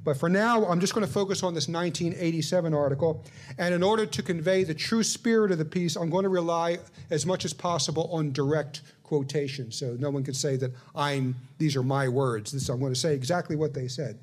But 0.03 0.17
for 0.17 0.29
now, 0.29 0.65
I'm 0.65 0.79
just 0.79 0.93
going 0.93 1.05
to 1.05 1.11
focus 1.11 1.43
on 1.43 1.53
this 1.53 1.67
1987 1.67 2.73
article. 2.73 3.23
And 3.57 3.73
in 3.73 3.83
order 3.83 4.05
to 4.05 4.23
convey 4.23 4.63
the 4.63 4.73
true 4.73 5.03
spirit 5.03 5.51
of 5.51 5.57
the 5.57 5.65
piece, 5.65 5.95
I'm 5.95 6.09
going 6.09 6.23
to 6.23 6.29
rely 6.29 6.79
as 7.09 7.25
much 7.25 7.45
as 7.45 7.53
possible 7.53 8.09
on 8.11 8.31
direct 8.31 8.81
quotation. 9.03 9.71
So 9.71 9.97
no 9.99 10.09
one 10.09 10.23
can 10.23 10.33
say 10.33 10.55
that 10.57 10.71
I'm, 10.95 11.35
these 11.57 11.75
are 11.75 11.83
my 11.83 12.07
words. 12.07 12.51
This, 12.51 12.69
I'm 12.69 12.79
going 12.79 12.93
to 12.93 12.99
say 12.99 13.13
exactly 13.13 13.55
what 13.55 13.73
they 13.73 13.87
said. 13.87 14.19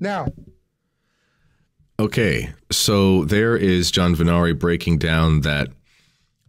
Now, 0.00 0.26
Okay, 2.00 2.50
so 2.70 3.24
there 3.24 3.56
is 3.56 3.90
John 3.90 4.14
Vennari 4.14 4.56
breaking 4.56 4.98
down 4.98 5.40
that 5.40 5.68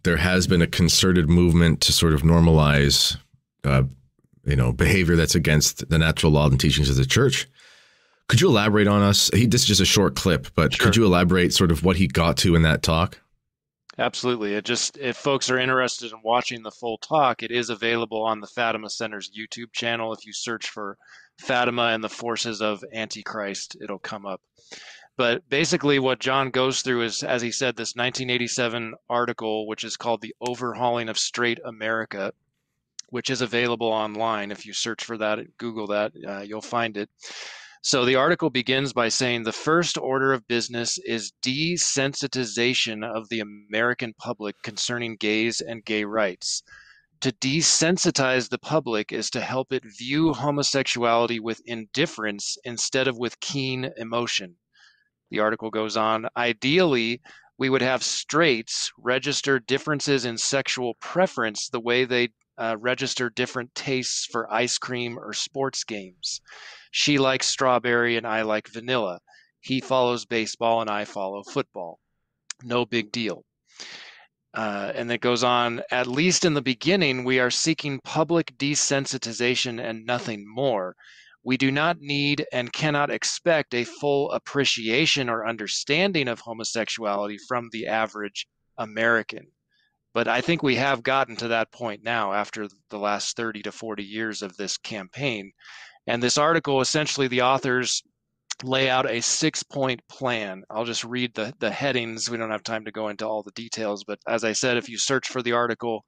there 0.03 0.18
has 0.18 0.46
been 0.46 0.62
a 0.62 0.68
concerted 0.68 1.27
movement 1.27 1.82
to 1.82 1.91
sort 1.91 2.13
of 2.13 2.22
normalize, 2.22 3.18
uh, 3.63 3.84
you 4.46 4.56
know, 4.56 4.72
behavior 4.72 5.15
that's 5.15 5.34
against 5.34 5.89
the 5.89 5.98
natural 5.98 6.32
law 6.32 6.48
and 6.48 6.60
teachings 6.60 6.89
of 6.89 6.98
the 6.98 7.06
church. 7.06 7.48
Could 8.27 8.41
you 8.41 8.48
elaborate 8.48 8.88
on 8.88 9.01
us? 9.01 9.32
He, 9.34 9.48
this 9.48 9.62
is 9.62 9.68
just 9.68 9.82
a 9.82 9.86
short 9.86 10.15
clip, 10.15 10.48
but 10.53 10.74
sure. 10.74 10.86
could 10.86 10.96
you 10.96 11.03
elaborate 11.03 11.51
sort 11.51 11.72
of 11.72 11.84
what 11.84 11.96
he 11.96 12.08
got 12.08 12.38
to 12.38 12.56
in 12.56 12.62
that 12.62 12.84
talk? 12.84 13.20
Absolutely. 13.98 14.53
It 14.53 14.65
just 14.65 14.98
if 14.98 15.18
folks 15.18 15.50
are 15.50 15.58
interested 15.58 16.12
in 16.12 16.20
watching 16.24 16.62
the 16.62 16.72
full 16.72 17.00
talk, 17.00 17.41
it 17.41 17.51
is 17.51 17.72
available 17.72 18.22
on 18.22 18.39
the 18.39 18.48
Fatima 18.48 18.89
Center's 18.89 19.32
YouTube 19.38 19.74
channel. 19.74 20.13
If 20.13 20.25
you 20.27 20.32
search 20.32 20.70
for 20.70 20.96
Fatima 21.39 21.88
and 21.88 22.03
the 22.03 22.10
forces 22.10 22.62
of 22.62 22.84
Antichrist, 22.94 23.77
it'll 23.82 24.00
come 24.00 24.25
up. 24.25 24.41
But 25.19 25.49
basically, 25.49 25.99
what 25.99 26.19
John 26.19 26.49
goes 26.49 26.81
through 26.81 27.01
is, 27.01 27.23
as 27.23 27.41
he 27.41 27.51
said, 27.51 27.75
this 27.75 27.93
1987 27.93 28.93
article, 29.09 29.67
which 29.67 29.83
is 29.83 29.97
called 29.97 30.21
The 30.21 30.33
Overhauling 30.39 31.09
of 31.09 31.19
Straight 31.19 31.59
America, 31.65 32.31
which 33.09 33.29
is 33.29 33.41
available 33.41 33.89
online. 33.89 34.49
If 34.49 34.65
you 34.65 34.71
search 34.71 35.03
for 35.03 35.17
that, 35.17 35.57
Google 35.57 35.88
that, 35.88 36.13
uh, 36.25 36.39
you'll 36.39 36.61
find 36.61 36.95
it. 36.95 37.09
So 37.81 38.05
the 38.05 38.15
article 38.15 38.49
begins 38.49 38.93
by 38.93 39.09
saying 39.09 39.43
the 39.43 39.51
first 39.51 39.97
order 39.97 40.31
of 40.31 40.47
business 40.47 40.97
is 40.99 41.33
desensitization 41.41 43.03
of 43.03 43.27
the 43.27 43.41
American 43.41 44.13
public 44.13 44.55
concerning 44.63 45.17
gays 45.17 45.59
and 45.59 45.83
gay 45.83 46.05
rights. 46.05 46.63
To 47.19 47.33
desensitize 47.33 48.47
the 48.47 48.57
public 48.57 49.11
is 49.11 49.29
to 49.31 49.41
help 49.41 49.73
it 49.73 49.83
view 49.83 50.31
homosexuality 50.31 51.41
with 51.41 51.61
indifference 51.65 52.57
instead 52.63 53.09
of 53.09 53.17
with 53.17 53.41
keen 53.41 53.91
emotion. 53.97 54.55
The 55.29 55.39
article 55.39 55.69
goes 55.69 55.98
on 55.98 56.27
ideally, 56.36 57.21
we 57.57 57.69
would 57.69 57.81
have 57.81 58.03
straights 58.03 58.91
register 58.98 59.59
differences 59.59 60.25
in 60.25 60.38
sexual 60.38 60.95
preference 60.95 61.67
the 61.69 61.79
way 61.79 62.05
they 62.05 62.29
uh, 62.57 62.77
register 62.79 63.29
different 63.29 63.74
tastes 63.75 64.25
for 64.25 64.51
ice 64.51 64.77
cream 64.77 65.17
or 65.19 65.33
sports 65.33 65.83
games. 65.83 66.41
She 66.91 67.17
likes 67.17 67.48
strawberry 67.48 68.17
and 68.17 68.25
I 68.25 68.41
like 68.41 68.67
vanilla. 68.67 69.19
He 69.59 69.81
follows 69.81 70.25
baseball 70.25 70.81
and 70.81 70.89
I 70.89 71.05
follow 71.05 71.43
football. 71.43 72.00
No 72.63 72.86
big 72.86 73.12
deal. 73.12 73.43
Uh, 74.53 74.91
and 74.95 75.12
it 75.12 75.21
goes 75.21 75.43
on, 75.43 75.81
at 75.91 76.07
least 76.07 76.43
in 76.43 76.53
the 76.53 76.62
beginning, 76.62 77.24
we 77.24 77.39
are 77.39 77.51
seeking 77.51 78.00
public 78.03 78.57
desensitization 78.57 79.81
and 79.81 80.05
nothing 80.05 80.45
more. 80.48 80.95
We 81.50 81.58
do 81.58 81.72
not 81.72 82.00
need 82.00 82.46
and 82.53 82.72
cannot 82.72 83.10
expect 83.10 83.74
a 83.74 83.84
full 83.84 84.32
appreciation 84.34 85.29
or 85.29 85.48
understanding 85.48 86.27
of 86.27 86.39
homosexuality 86.39 87.39
from 87.48 87.70
the 87.72 87.88
average 87.88 88.46
American. 88.77 89.48
But 90.13 90.27
I 90.27 90.41
think 90.41 90.62
we 90.62 90.75
have 90.75 91.01
gotten 91.01 91.36
to 91.38 91.48
that 91.48 91.72
point 91.72 92.03
now 92.03 92.34
after 92.34 92.68
the 92.91 93.00
last 93.00 93.36
30 93.36 93.63
to 93.63 93.72
40 93.72 94.03
years 94.03 94.44
of 94.44 94.58
this 94.58 94.77
campaign. 94.77 95.51
And 96.06 96.22
this 96.22 96.38
article 96.38 96.82
essentially, 96.82 97.27
the 97.27 97.41
authors 97.41 98.03
lay 98.63 98.88
out 98.88 99.10
a 99.10 99.20
six 99.20 99.63
point 99.63 100.01
plan. 100.08 100.62
I'll 100.70 100.86
just 100.86 101.03
read 101.03 101.34
the, 101.34 101.51
the 101.58 101.72
headings. 101.72 102.29
We 102.29 102.38
don't 102.38 102.51
have 102.51 102.62
time 102.62 102.86
to 102.86 102.91
go 102.91 103.08
into 103.08 103.27
all 103.27 103.41
the 103.41 103.50
details, 103.53 104.03
but 104.03 104.20
as 104.27 104.44
I 104.44 104.51
said, 104.51 104.77
if 104.77 104.88
you 104.88 105.00
search 105.00 105.27
for 105.27 105.41
the 105.41 105.53
article, 105.53 106.06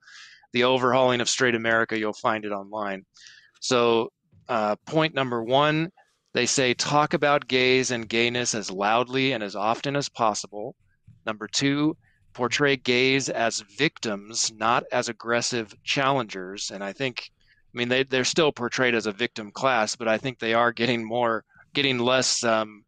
The 0.53 0.65
Overhauling 0.65 1.19
of 1.19 1.27
Straight 1.27 1.55
America, 1.55 1.97
you'll 1.97 2.13
find 2.13 2.45
it 2.45 2.51
online. 2.51 3.05
So, 3.59 4.11
uh, 4.49 4.75
point 4.85 5.13
number 5.13 5.43
one, 5.43 5.91
they 6.33 6.45
say 6.45 6.73
talk 6.73 7.13
about 7.13 7.47
gays 7.47 7.91
and 7.91 8.07
gayness 8.07 8.55
as 8.55 8.71
loudly 8.71 9.33
and 9.33 9.43
as 9.43 9.55
often 9.55 9.95
as 9.95 10.09
possible. 10.09 10.75
Number 11.25 11.47
two, 11.47 11.97
portray 12.33 12.77
gays 12.77 13.29
as 13.29 13.63
victims, 13.77 14.51
not 14.55 14.83
as 14.91 15.09
aggressive 15.09 15.73
challengers. 15.83 16.71
And 16.71 16.83
I 16.83 16.93
think, 16.93 17.29
I 17.73 17.77
mean, 17.77 17.89
they, 17.89 18.03
they're 18.03 18.23
still 18.23 18.51
portrayed 18.51 18.95
as 18.95 19.05
a 19.05 19.11
victim 19.11 19.51
class, 19.51 19.95
but 19.95 20.07
I 20.07 20.17
think 20.17 20.39
they 20.39 20.53
are 20.53 20.71
getting 20.71 21.05
more 21.05 21.43
getting 21.73 21.99
less 21.99 22.43
um, 22.43 22.83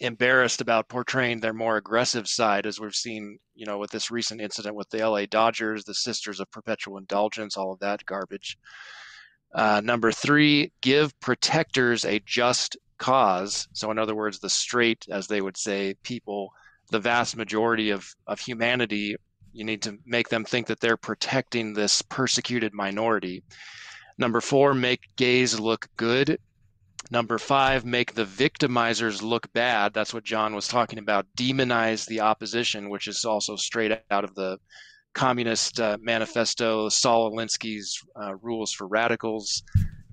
embarrassed 0.00 0.60
about 0.60 0.88
portraying 0.88 1.40
their 1.40 1.54
more 1.54 1.76
aggressive 1.76 2.28
side, 2.28 2.66
as 2.66 2.80
we've 2.80 2.94
seen, 2.94 3.38
you 3.54 3.66
know, 3.66 3.78
with 3.78 3.90
this 3.90 4.10
recent 4.10 4.40
incident 4.40 4.74
with 4.74 4.88
the 4.90 5.06
LA 5.06 5.26
Dodgers, 5.26 5.84
the 5.84 5.94
Sisters 5.94 6.40
of 6.40 6.50
Perpetual 6.50 6.98
Indulgence, 6.98 7.56
all 7.56 7.72
of 7.72 7.80
that 7.80 8.04
garbage. 8.06 8.58
Uh, 9.52 9.80
number 9.82 10.12
three, 10.12 10.72
give 10.80 11.18
protectors 11.20 12.04
a 12.04 12.20
just 12.20 12.76
cause. 12.98 13.68
So, 13.72 13.90
in 13.90 13.98
other 13.98 14.14
words, 14.14 14.38
the 14.38 14.50
straight, 14.50 15.06
as 15.10 15.26
they 15.26 15.40
would 15.40 15.56
say, 15.56 15.94
people, 16.02 16.52
the 16.90 17.00
vast 17.00 17.36
majority 17.36 17.90
of, 17.90 18.14
of 18.26 18.38
humanity, 18.38 19.16
you 19.52 19.64
need 19.64 19.82
to 19.82 19.98
make 20.06 20.28
them 20.28 20.44
think 20.44 20.68
that 20.68 20.80
they're 20.80 20.96
protecting 20.96 21.72
this 21.72 22.02
persecuted 22.02 22.72
minority. 22.72 23.42
Number 24.18 24.40
four, 24.40 24.74
make 24.74 25.08
gays 25.16 25.58
look 25.58 25.88
good. 25.96 26.38
Number 27.10 27.38
five, 27.38 27.84
make 27.84 28.14
the 28.14 28.24
victimizers 28.24 29.22
look 29.22 29.52
bad. 29.52 29.92
That's 29.94 30.14
what 30.14 30.22
John 30.22 30.54
was 30.54 30.68
talking 30.68 30.98
about. 30.98 31.26
Demonize 31.36 32.06
the 32.06 32.20
opposition, 32.20 32.90
which 32.90 33.08
is 33.08 33.24
also 33.24 33.56
straight 33.56 33.98
out 34.10 34.22
of 34.22 34.34
the 34.34 34.58
Communist 35.14 35.80
uh, 35.80 35.98
Manifesto, 36.00 36.88
Saul 36.88 37.32
Alinsky's 37.32 38.02
uh, 38.20 38.34
Rules 38.42 38.72
for 38.72 38.86
Radicals. 38.86 39.62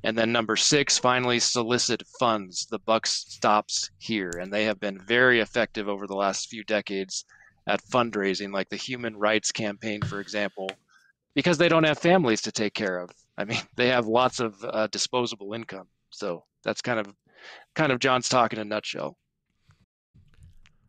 And 0.04 0.18
then 0.18 0.32
number 0.32 0.56
six, 0.56 0.98
finally, 0.98 1.39
solicit 1.39 2.04
funds. 2.20 2.68
The 2.70 2.80
buck 2.80 3.08
stops 3.08 3.89
here. 3.98 4.32
And 4.42 4.51
they 4.51 4.66
have 4.66 4.80
been 4.80 5.00
very 5.00 5.39
effective 5.39 5.89
over 5.89 6.08
the 6.08 6.16
last 6.16 6.50
few 6.50 6.63
decades 6.63 7.25
at 7.68 7.84
fundraising, 7.84 8.54
like 8.54 8.70
the 8.70 8.77
Human 8.77 9.18
Rights 9.18 9.51
Campaign, 9.51 10.01
for 10.01 10.20
example, 10.22 10.70
because 11.36 11.58
they 11.58 11.70
don't 11.70 11.84
have 11.84 12.00
families 12.00 12.42
to 12.44 12.51
take 12.51 12.74
care 12.74 13.00
of. 13.00 13.10
I 13.38 13.46
mean, 13.46 13.60
they 13.75 13.89
have 13.89 14.08
lots 14.08 14.39
of 14.39 14.56
uh, 14.63 14.88
disposable 14.88 15.54
income. 15.54 15.88
So 16.10 16.46
that's 16.63 16.82
kind 16.82 17.00
of 17.00 17.13
kind 17.75 17.92
of 17.92 18.00
John's 18.00 18.30
talk 18.30 18.54
in 18.54 18.60
a 18.60 18.66
nutshell. 18.66 19.18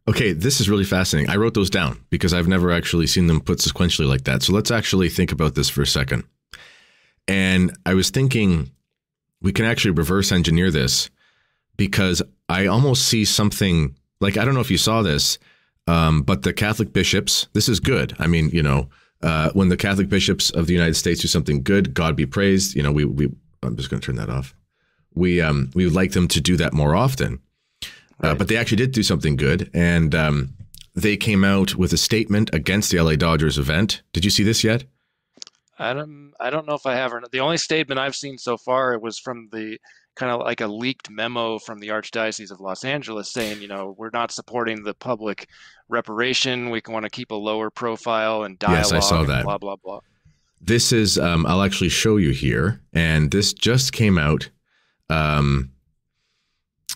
Okay, 0.08 0.32
this 0.32 0.58
is 0.58 0.70
really 0.70 0.84
fascinating. 0.84 1.30
I 1.30 1.36
wrote 1.36 1.52
those 1.52 1.68
down 1.68 2.00
because 2.08 2.32
I've 2.32 2.48
never 2.48 2.72
actually 2.72 3.06
seen 3.06 3.26
them 3.26 3.42
put 3.42 3.58
sequentially 3.58 4.08
like 4.08 4.24
that. 4.24 4.42
So 4.42 4.54
let's 4.54 4.70
actually 4.70 5.10
think 5.10 5.32
about 5.32 5.54
this 5.54 5.68
for 5.68 5.82
a 5.82 5.86
second. 5.86 6.24
And 7.28 7.76
I 7.84 7.92
was 7.92 8.08
thinking 8.08 8.70
we 9.42 9.52
can 9.52 9.66
actually 9.66 9.90
reverse 9.90 10.33
engineer 10.33 10.70
this 10.70 11.11
because 11.76 12.22
I 12.48 12.66
almost 12.66 13.06
see 13.06 13.26
something 13.26 13.96
like 14.18 14.38
I 14.38 14.46
don't 14.46 14.54
know 14.54 14.61
if 14.61 14.70
you 14.70 14.78
saw 14.78 15.02
this, 15.02 15.38
um, 15.87 16.22
but 16.22 16.40
the 16.40 16.54
Catholic 16.54 16.94
bishops. 16.94 17.46
This 17.52 17.68
is 17.68 17.78
good. 17.78 18.16
I 18.18 18.28
mean, 18.28 18.48
you 18.48 18.62
know, 18.62 18.88
uh, 19.22 19.50
when 19.52 19.68
the 19.68 19.76
Catholic 19.76 20.09
bishops 20.09 20.48
of 20.50 20.68
the 20.68 20.72
United 20.72 20.94
States 20.94 21.20
do 21.20 21.28
something 21.28 21.62
good, 21.62 21.92
God 21.92 22.16
be 22.16 22.24
praised. 22.24 22.74
You 22.74 22.83
know, 22.83 22.92
we 22.92 23.04
we. 23.04 23.30
I'm 23.62 23.76
just 23.76 23.90
going 23.90 24.00
to 24.00 24.06
turn 24.06 24.16
that 24.16 24.30
off 24.30 24.54
we 25.18 25.40
um, 25.40 25.70
we 25.74 25.85
would 25.85 25.94
like 25.94 26.12
them 26.12 26.28
to 26.28 26.40
do 26.40 26.56
that 26.56 26.72
more 26.72 26.94
often. 26.94 27.40
Uh, 28.20 28.35
but 28.35 28.48
they 28.48 28.57
actually 28.57 28.76
did 28.76 28.92
do 28.92 29.02
something 29.02 29.37
good, 29.37 29.70
and 29.72 30.14
um, 30.14 30.54
they 30.94 31.16
came 31.16 31.44
out 31.44 31.76
with 31.76 31.92
a 31.92 31.96
statement 31.96 32.50
against 32.52 32.90
the 32.90 33.00
LA 33.00 33.14
Dodgers 33.14 33.59
event. 33.59 34.02
Did 34.12 34.24
you 34.24 34.31
see 34.31 34.42
this 34.42 34.64
yet? 34.64 34.85
I 35.78 35.94
don't. 35.94 36.33
I 36.40 36.50
don't 36.50 36.66
know 36.66 36.74
if 36.74 36.87
I 36.87 36.94
have 36.94 37.12
or 37.12 37.20
not. 37.20 37.31
The 37.31 37.40
only 37.40 37.57
statement 37.57 38.00
I've 38.00 38.16
seen 38.16 38.38
so 38.38 38.57
far 38.57 38.98
was 38.98 39.18
from 39.18 39.48
the 39.52 39.78
kind 40.16 40.33
of 40.33 40.40
like 40.40 40.61
a 40.61 40.66
leaked 40.66 41.09
memo 41.11 41.59
from 41.61 41.78
the 41.78 41.88
Archdiocese 41.88 42.50
of 42.50 42.61
Los 42.61 42.85
Angeles 42.85 43.31
saying, 43.31 43.62
you 43.62 43.68
know, 43.68 43.94
we're 43.96 44.11
not 44.12 44.33
supporting 44.33 44.83
the 44.83 44.94
public 44.94 45.48
reparation. 45.88 46.70
We 46.70 46.83
want 46.88 47.04
to 47.04 47.11
keep 47.11 47.31
a 47.31 47.37
lower 47.37 47.70
profile 47.70 48.42
and 48.42 48.59
dialogue. 48.59 48.78
Yes, 48.78 48.92
I 48.92 48.98
saw 48.98 49.22
that. 49.22 49.44
Blah 49.44 49.59
blah 49.59 49.76
blah. 49.76 50.00
This 50.61 50.90
is. 50.92 51.18
Um, 51.18 51.46
I'll 51.46 51.62
actually 51.62 51.90
show 51.90 52.16
you 52.16 52.31
here, 52.31 52.81
and 52.92 53.31
this 53.31 53.52
just 53.52 53.92
came 53.92 54.18
out 54.18 54.50
um, 55.09 55.70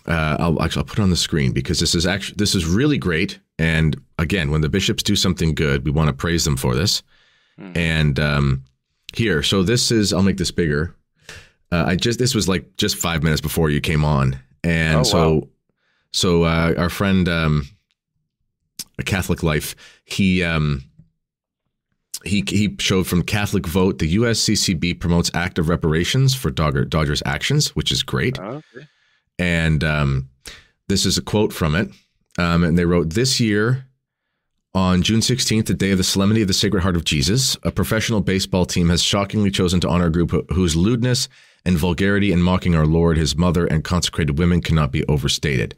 uh, 0.07 0.37
I'll 0.39 0.61
actually 0.61 0.81
I'll 0.81 0.85
put 0.85 0.99
it 0.99 1.03
on 1.03 1.09
the 1.09 1.15
screen 1.15 1.51
because 1.51 1.79
this 1.79 1.95
is 1.95 2.05
actually 2.05 2.35
this 2.37 2.55
is 2.55 2.65
really 2.65 2.97
great. 2.97 3.39
And 3.57 3.99
again, 4.17 4.51
when 4.51 4.61
the 4.61 4.69
bishops 4.69 5.03
do 5.03 5.15
something 5.15 5.55
good, 5.55 5.85
we 5.85 5.91
want 5.91 6.07
to 6.07 6.13
praise 6.13 6.43
them 6.43 6.57
for 6.57 6.75
this. 6.75 7.03
Mm. 7.59 7.77
And 7.77 8.19
um, 8.19 8.63
here, 9.15 9.43
so 9.43 9.63
this 9.63 9.91
is 9.91 10.13
I'll 10.13 10.23
make 10.23 10.37
this 10.37 10.51
bigger. 10.51 10.95
Uh, 11.71 11.85
I 11.87 11.95
just 11.95 12.19
this 12.19 12.35
was 12.35 12.47
like 12.47 12.77
just 12.77 12.97
five 12.97 13.23
minutes 13.23 13.41
before 13.41 13.69
you 13.69 13.81
came 13.81 14.03
on, 14.03 14.39
and 14.63 14.99
oh, 14.99 15.03
so 15.03 15.33
wow. 15.33 15.47
so 16.11 16.43
uh, 16.43 16.73
our 16.77 16.89
friend 16.89 17.27
um, 17.29 17.67
a 18.99 19.03
Catholic 19.03 19.41
Life 19.41 19.75
he 20.05 20.43
um, 20.43 20.83
he 22.25 22.43
he 22.47 22.75
showed 22.79 23.07
from 23.07 23.23
Catholic 23.23 23.65
Vote 23.65 23.99
the 23.99 24.17
USCCB 24.17 24.99
promotes 24.99 25.31
active 25.33 25.69
reparations 25.69 26.35
for 26.35 26.51
Dodger, 26.51 26.85
Dodgers 26.85 27.23
actions, 27.25 27.75
which 27.75 27.91
is 27.91 28.03
great. 28.03 28.39
Oh, 28.39 28.61
okay. 28.75 28.87
And 29.39 29.83
um, 29.83 30.29
this 30.87 31.05
is 31.05 31.17
a 31.17 31.21
quote 31.21 31.53
from 31.53 31.75
it. 31.75 31.89
Um, 32.37 32.63
and 32.63 32.77
they 32.77 32.85
wrote 32.85 33.11
this 33.11 33.39
year 33.39 33.85
on 34.73 35.03
June 35.03 35.19
16th, 35.19 35.67
the 35.67 35.73
day 35.73 35.91
of 35.91 35.99
the 35.99 36.03
Solemnity 36.03 36.41
of 36.41 36.47
the 36.47 36.53
Sacred 36.53 36.81
Heart 36.81 36.95
of 36.95 37.05
Jesus, 37.05 37.55
a 37.63 37.71
professional 37.71 38.21
baseball 38.21 38.65
team 38.65 38.89
has 38.89 39.03
shockingly 39.03 39.51
chosen 39.51 39.79
to 39.81 39.89
honor 39.89 40.07
a 40.07 40.11
group 40.11 40.31
whose 40.51 40.75
lewdness 40.75 41.29
and 41.63 41.77
vulgarity 41.77 42.31
in 42.31 42.41
mocking 42.41 42.75
our 42.75 42.87
Lord, 42.87 43.17
his 43.17 43.35
mother, 43.35 43.67
and 43.67 43.83
consecrated 43.83 44.39
women 44.39 44.61
cannot 44.61 44.91
be 44.91 45.05
overstated. 45.05 45.75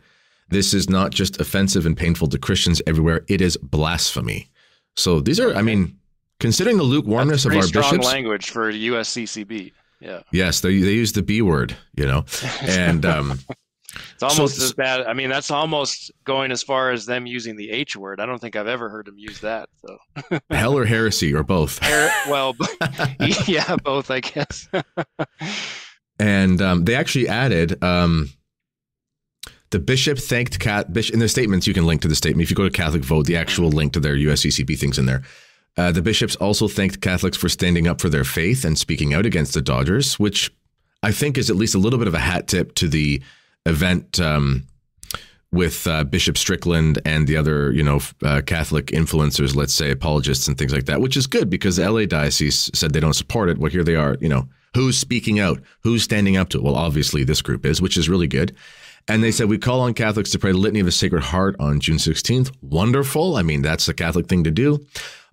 This 0.47 0.73
is 0.73 0.89
not 0.89 1.11
just 1.11 1.41
offensive 1.41 1.85
and 1.85 1.97
painful 1.97 2.27
to 2.29 2.39
Christians 2.39 2.81
everywhere, 2.87 3.25
it 3.27 3.41
is 3.41 3.57
blasphemy. 3.57 4.49
So 4.95 5.19
these 5.19 5.39
are, 5.41 5.53
I 5.53 5.61
mean, 5.61 5.99
Considering 6.39 6.77
the 6.77 6.83
lukewarmness 6.83 7.45
of 7.45 7.53
our 7.53 7.61
strong 7.61 7.91
bishops, 7.91 8.05
language 8.05 8.49
for 8.49 8.71
USCCB. 8.71 9.71
Yeah. 9.99 10.21
Yes, 10.31 10.62
they 10.62 10.79
they 10.79 10.93
use 10.93 11.13
the 11.13 11.23
B 11.23 11.41
word, 11.41 11.75
you 11.95 12.05
know, 12.05 12.25
and 12.62 13.05
um, 13.05 13.39
it's 14.13 14.23
almost 14.23 14.58
so, 14.58 14.65
as 14.65 14.73
bad. 14.73 15.01
I 15.01 15.13
mean, 15.13 15.29
that's 15.29 15.51
almost 15.51 16.12
going 16.23 16.51
as 16.51 16.63
far 16.63 16.91
as 16.91 17.05
them 17.05 17.25
using 17.25 17.55
the 17.55 17.71
H 17.71 17.95
word. 17.95 18.19
I 18.19 18.25
don't 18.25 18.39
think 18.39 18.55
I've 18.55 18.67
ever 18.67 18.89
heard 18.89 19.08
them 19.08 19.17
use 19.17 19.39
that. 19.41 19.69
So 19.86 20.39
hell 20.49 20.77
or 20.77 20.86
heresy 20.86 21.34
or 21.34 21.43
both. 21.43 21.81
Well, 22.27 22.55
yeah, 23.47 23.75
both, 23.84 24.12
I 24.12 24.19
guess. 24.19 24.67
and 26.19 26.62
um, 26.62 26.86
they 26.86 26.95
actually 26.95 27.27
added. 27.27 27.84
Um, 27.84 28.29
the 29.71 29.79
bishop 29.79 30.19
thanked 30.19 30.60
Cat 30.60 30.93
Bishop 30.93 31.13
in 31.13 31.19
the 31.19 31.27
statements. 31.27 31.67
You 31.67 31.73
can 31.73 31.86
link 31.86 32.01
to 32.03 32.08
the 32.08 32.15
statement 32.15 32.43
if 32.43 32.49
you 32.49 32.55
go 32.55 32.63
to 32.63 32.69
Catholic 32.69 33.03
Vote. 33.03 33.25
The 33.25 33.36
actual 33.36 33.69
link 33.69 33.93
to 33.93 33.99
their 33.99 34.15
USCCB 34.15 34.77
things 34.79 34.97
in 34.97 35.05
there. 35.05 35.23
Uh, 35.77 35.91
the 35.91 36.01
bishops 36.01 36.35
also 36.38 36.67
thanked 36.67 37.01
Catholics 37.01 37.38
for 37.38 37.49
standing 37.49 37.88
up 37.88 37.99
for 37.99 38.09
their 38.09 38.23
faith 38.23 38.63
and 38.63 38.77
speaking 38.77 39.13
out 39.13 39.25
against 39.25 39.53
the 39.53 39.61
Dodgers, 39.61 40.17
which 40.17 40.51
I 41.03 41.11
think 41.11 41.38
is 41.38 41.49
at 41.49 41.55
least 41.55 41.75
a 41.75 41.79
little 41.79 41.99
bit 41.99 42.07
of 42.07 42.13
a 42.13 42.19
hat 42.19 42.47
tip 42.47 42.73
to 42.75 42.88
the 42.88 43.21
event 43.65 44.19
um, 44.19 44.67
with 45.51 45.85
uh, 45.88 46.03
Bishop 46.03 46.38
Strickland 46.38 47.01
and 47.05 47.27
the 47.27 47.35
other, 47.38 47.71
you 47.71 47.83
know, 47.83 47.99
uh, 48.23 48.41
Catholic 48.45 48.88
influencers, 48.88 49.55
let's 49.55 49.73
say 49.73 49.91
apologists 49.91 50.47
and 50.47 50.57
things 50.57 50.73
like 50.73 50.85
that, 50.85 51.01
which 51.01 51.17
is 51.17 51.27
good 51.27 51.49
because 51.49 51.75
the 51.75 51.89
LA 51.89 52.05
diocese 52.05 52.69
said 52.73 52.93
they 52.93 52.99
don't 52.99 53.13
support 53.13 53.49
it. 53.49 53.57
Well, 53.57 53.71
here 53.71 53.83
they 53.83 53.95
are, 53.95 54.17
you 54.21 54.29
know, 54.29 54.47
who's 54.75 54.97
speaking 54.97 55.39
out, 55.39 55.61
who's 55.81 56.03
standing 56.03 56.38
up 56.38 56.49
to 56.49 56.57
it? 56.57 56.63
Well, 56.63 56.75
obviously 56.75 57.23
this 57.23 57.41
group 57.41 57.65
is, 57.65 57.81
which 57.81 57.97
is 57.97 58.09
really 58.09 58.27
good. 58.27 58.55
And 59.07 59.23
they 59.23 59.31
said, 59.31 59.49
We 59.49 59.57
call 59.57 59.81
on 59.81 59.93
Catholics 59.93 60.31
to 60.31 60.39
pray 60.39 60.51
the 60.51 60.57
Litany 60.57 60.79
of 60.79 60.88
the 60.88 60.91
Sacred 60.91 61.21
Heart 61.23 61.57
on 61.59 61.79
June 61.79 61.97
16th. 61.97 62.51
Wonderful. 62.61 63.35
I 63.35 63.43
mean, 63.43 63.61
that's 63.61 63.85
the 63.85 63.93
Catholic 63.93 64.27
thing 64.27 64.43
to 64.43 64.51
do. 64.51 64.85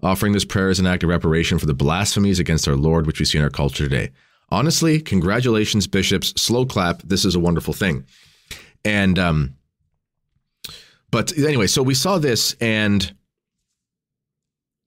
Offering 0.02 0.32
this 0.32 0.44
prayer 0.44 0.68
as 0.68 0.80
an 0.80 0.86
act 0.86 1.04
of 1.04 1.10
reparation 1.10 1.58
for 1.58 1.66
the 1.66 1.74
blasphemies 1.74 2.38
against 2.38 2.66
our 2.66 2.76
Lord, 2.76 3.06
which 3.06 3.20
we 3.20 3.24
see 3.24 3.38
in 3.38 3.44
our 3.44 3.50
culture 3.50 3.88
today. 3.88 4.10
Honestly, 4.50 5.00
congratulations, 5.00 5.86
bishops. 5.86 6.32
Slow 6.40 6.66
clap. 6.66 7.02
This 7.02 7.24
is 7.24 7.34
a 7.34 7.40
wonderful 7.40 7.72
thing. 7.72 8.04
And 8.84 9.18
um, 9.18 9.54
but 11.10 11.36
anyway, 11.38 11.68
so 11.68 11.82
we 11.82 11.94
saw 11.94 12.18
this, 12.18 12.56
and 12.60 13.14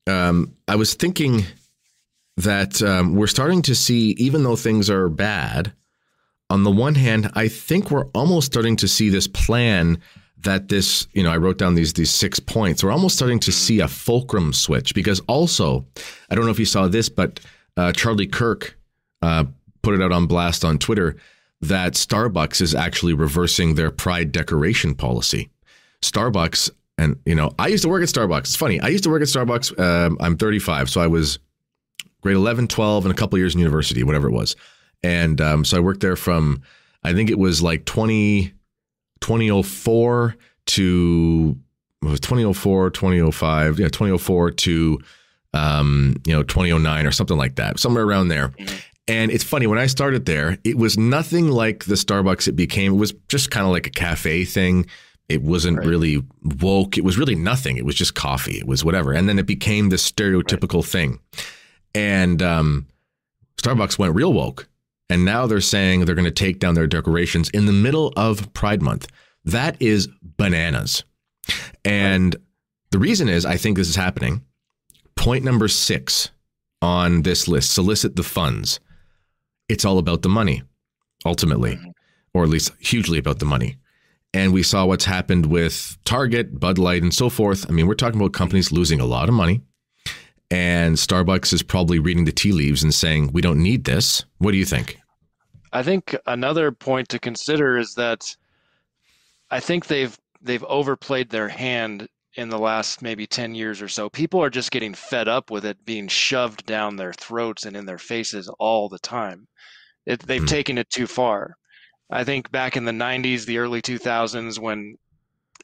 um, 0.07 0.55
I 0.67 0.75
was 0.75 0.95
thinking 0.95 1.45
that 2.37 2.81
um, 2.81 3.15
we're 3.15 3.27
starting 3.27 3.61
to 3.63 3.75
see, 3.75 4.11
even 4.17 4.43
though 4.43 4.55
things 4.55 4.89
are 4.89 5.07
bad, 5.07 5.71
on 6.49 6.63
the 6.63 6.71
one 6.71 6.95
hand, 6.95 7.31
I 7.33 7.47
think 7.47 7.89
we're 7.89 8.07
almost 8.07 8.47
starting 8.47 8.75
to 8.77 8.87
see 8.87 9.09
this 9.09 9.27
plan 9.27 9.99
that 10.45 10.69
this, 10.69 11.07
you 11.13 11.21
know, 11.21 11.31
I 11.31 11.37
wrote 11.37 11.57
down 11.57 11.75
these 11.75 11.93
these 11.93 12.11
six 12.11 12.39
points. 12.39 12.83
We're 12.83 12.91
almost 12.91 13.15
starting 13.15 13.39
to 13.41 13.51
see 13.51 13.81
a 13.81 13.87
fulcrum 13.87 14.53
switch 14.53 14.95
because 14.95 15.19
also, 15.27 15.85
I 16.29 16.35
don't 16.35 16.45
know 16.45 16.51
if 16.51 16.59
you 16.59 16.65
saw 16.65 16.87
this, 16.87 17.09
but 17.09 17.39
uh, 17.77 17.91
Charlie 17.91 18.27
Kirk 18.27 18.77
uh, 19.21 19.45
put 19.81 19.93
it 19.93 20.01
out 20.01 20.11
on 20.11 20.25
blast 20.25 20.63
on 20.63 20.79
Twitter 20.79 21.17
that 21.61 21.93
Starbucks 21.93 22.61
is 22.61 22.75
actually 22.75 23.13
reversing 23.13 23.75
their 23.75 23.91
pride 23.91 24.31
decoration 24.31 24.95
policy. 24.95 25.49
Starbucks, 26.01 26.69
and 26.97 27.19
you 27.25 27.35
know, 27.35 27.51
I 27.59 27.67
used 27.67 27.83
to 27.83 27.89
work 27.89 28.03
at 28.03 28.09
Starbucks. 28.09 28.39
It's 28.41 28.55
funny. 28.55 28.79
I 28.79 28.87
used 28.87 29.03
to 29.05 29.09
work 29.09 29.21
at 29.21 29.27
Starbucks. 29.27 29.79
Um, 29.79 30.17
I'm 30.19 30.37
35, 30.37 30.89
so 30.89 31.01
I 31.01 31.07
was 31.07 31.39
grade 32.21 32.35
11, 32.35 32.67
12, 32.67 33.05
and 33.05 33.13
a 33.13 33.17
couple 33.17 33.37
years 33.37 33.53
in 33.53 33.59
university, 33.59 34.03
whatever 34.03 34.27
it 34.27 34.33
was. 34.33 34.55
And 35.03 35.39
um, 35.41 35.65
so 35.65 35.77
I 35.77 35.79
worked 35.79 36.01
there 36.01 36.15
from, 36.15 36.61
I 37.03 37.13
think 37.13 37.29
it 37.29 37.37
was 37.37 37.61
like 37.61 37.85
20, 37.85 38.51
2004 39.25 40.35
to 40.67 41.57
it 42.03 42.07
was 42.07 42.19
2004, 42.19 42.91
2005, 42.91 43.79
yeah, 43.79 43.87
2004 43.87 44.51
to 44.51 44.99
um, 45.55 46.15
you 46.27 46.33
know 46.35 46.43
2009 46.43 47.07
or 47.07 47.11
something 47.11 47.37
like 47.37 47.55
that, 47.55 47.79
somewhere 47.79 48.03
around 48.03 48.27
there. 48.27 48.49
Mm-hmm. 48.49 48.75
And 49.07 49.31
it's 49.31 49.43
funny 49.43 49.65
when 49.65 49.79
I 49.79 49.87
started 49.87 50.25
there, 50.27 50.59
it 50.63 50.77
was 50.77 50.97
nothing 50.97 51.49
like 51.49 51.85
the 51.85 51.95
Starbucks 51.95 52.47
it 52.47 52.51
became. 52.51 52.93
It 52.93 52.97
was 52.97 53.13
just 53.27 53.49
kind 53.49 53.65
of 53.65 53.71
like 53.71 53.87
a 53.87 53.91
cafe 53.91 54.45
thing. 54.45 54.85
It 55.27 55.41
wasn't 55.41 55.79
right. 55.79 55.87
really 55.87 56.23
woke. 56.61 56.97
It 56.97 57.03
was 57.03 57.17
really 57.17 57.35
nothing. 57.35 57.77
It 57.77 57.85
was 57.85 57.95
just 57.95 58.13
coffee. 58.13 58.59
It 58.59 58.67
was 58.67 58.85
whatever. 58.85 59.11
And 59.11 59.27
then 59.27 59.39
it 59.39 59.47
became 59.47 59.89
this 59.89 60.11
stereotypical 60.11 60.81
right. 60.81 60.85
thing. 60.85 61.19
And 61.95 62.43
um, 62.43 62.87
Starbucks 63.57 63.97
went 63.97 64.13
real 64.13 64.33
woke. 64.33 64.67
And 65.09 65.23
now 65.23 65.45
they're 65.45 65.61
saying 65.61 66.05
they're 66.05 66.15
going 66.15 66.25
to 66.25 66.31
take 66.31 66.59
down 66.59 66.73
their 66.73 66.87
decorations 66.87 67.49
in 67.49 67.65
the 67.65 67.71
middle 67.71 68.11
of 68.15 68.51
Pride 68.53 68.81
Month. 68.81 69.07
That 69.43 69.79
is 69.79 70.09
bananas. 70.21 71.03
And 71.83 72.35
the 72.91 72.99
reason 72.99 73.29
is 73.29 73.45
I 73.45 73.57
think 73.57 73.77
this 73.77 73.89
is 73.89 73.95
happening. 73.95 74.43
Point 75.15 75.43
number 75.43 75.67
six 75.67 76.31
on 76.81 77.21
this 77.21 77.47
list 77.47 77.71
solicit 77.71 78.15
the 78.15 78.23
funds. 78.23 78.79
It's 79.69 79.85
all 79.85 79.97
about 79.97 80.21
the 80.21 80.29
money, 80.29 80.63
ultimately, 81.25 81.79
or 82.33 82.43
at 82.43 82.49
least 82.49 82.71
hugely 82.79 83.17
about 83.17 83.39
the 83.39 83.45
money. 83.45 83.77
And 84.33 84.51
we 84.51 84.63
saw 84.63 84.85
what's 84.85 85.05
happened 85.05 85.45
with 85.45 85.97
Target, 86.03 86.59
Bud 86.59 86.77
Light, 86.77 87.03
and 87.03 87.13
so 87.13 87.29
forth. 87.29 87.65
I 87.69 87.71
mean, 87.71 87.87
we're 87.87 87.93
talking 87.93 88.19
about 88.19 88.33
companies 88.33 88.71
losing 88.71 88.99
a 88.99 89.05
lot 89.05 89.29
of 89.29 89.35
money. 89.35 89.61
And 90.51 90.95
Starbucks 90.95 91.53
is 91.53 91.63
probably 91.63 91.99
reading 91.99 92.25
the 92.25 92.31
tea 92.31 92.51
leaves 92.51 92.83
and 92.83 92.93
saying, 92.93 93.31
we 93.33 93.41
don't 93.41 93.61
need 93.61 93.85
this. 93.85 94.23
What 94.37 94.51
do 94.51 94.57
you 94.57 94.65
think? 94.65 94.99
I 95.73 95.83
think 95.83 96.15
another 96.25 96.71
point 96.71 97.09
to 97.09 97.19
consider 97.19 97.77
is 97.77 97.95
that 97.95 98.35
I 99.51 99.59
think 99.59 99.87
they've 99.87 100.17
they've 100.41 100.63
overplayed 100.63 101.29
their 101.29 101.49
hand 101.49 102.07
in 102.35 102.49
the 102.49 102.59
last 102.59 103.01
maybe 103.01 103.25
10 103.25 103.55
years 103.55 103.81
or 103.81 103.87
so. 103.87 104.09
People 104.09 104.41
are 104.43 104.49
just 104.49 104.71
getting 104.71 104.93
fed 104.93 105.27
up 105.27 105.49
with 105.49 105.65
it 105.65 105.83
being 105.85 106.07
shoved 106.07 106.65
down 106.65 106.95
their 106.95 107.13
throats 107.13 107.65
and 107.65 107.75
in 107.75 107.85
their 107.85 107.97
faces 107.97 108.49
all 108.59 108.89
the 108.89 108.99
time. 108.99 109.47
It, 110.05 110.19
they've 110.21 110.41
mm. 110.41 110.47
taken 110.47 110.77
it 110.77 110.89
too 110.89 111.07
far. 111.07 111.55
I 112.09 112.23
think 112.23 112.51
back 112.51 112.77
in 112.77 112.85
the 112.85 112.91
90s, 112.91 113.45
the 113.45 113.57
early 113.57 113.81
2000s, 113.81 114.59
when, 114.59 114.97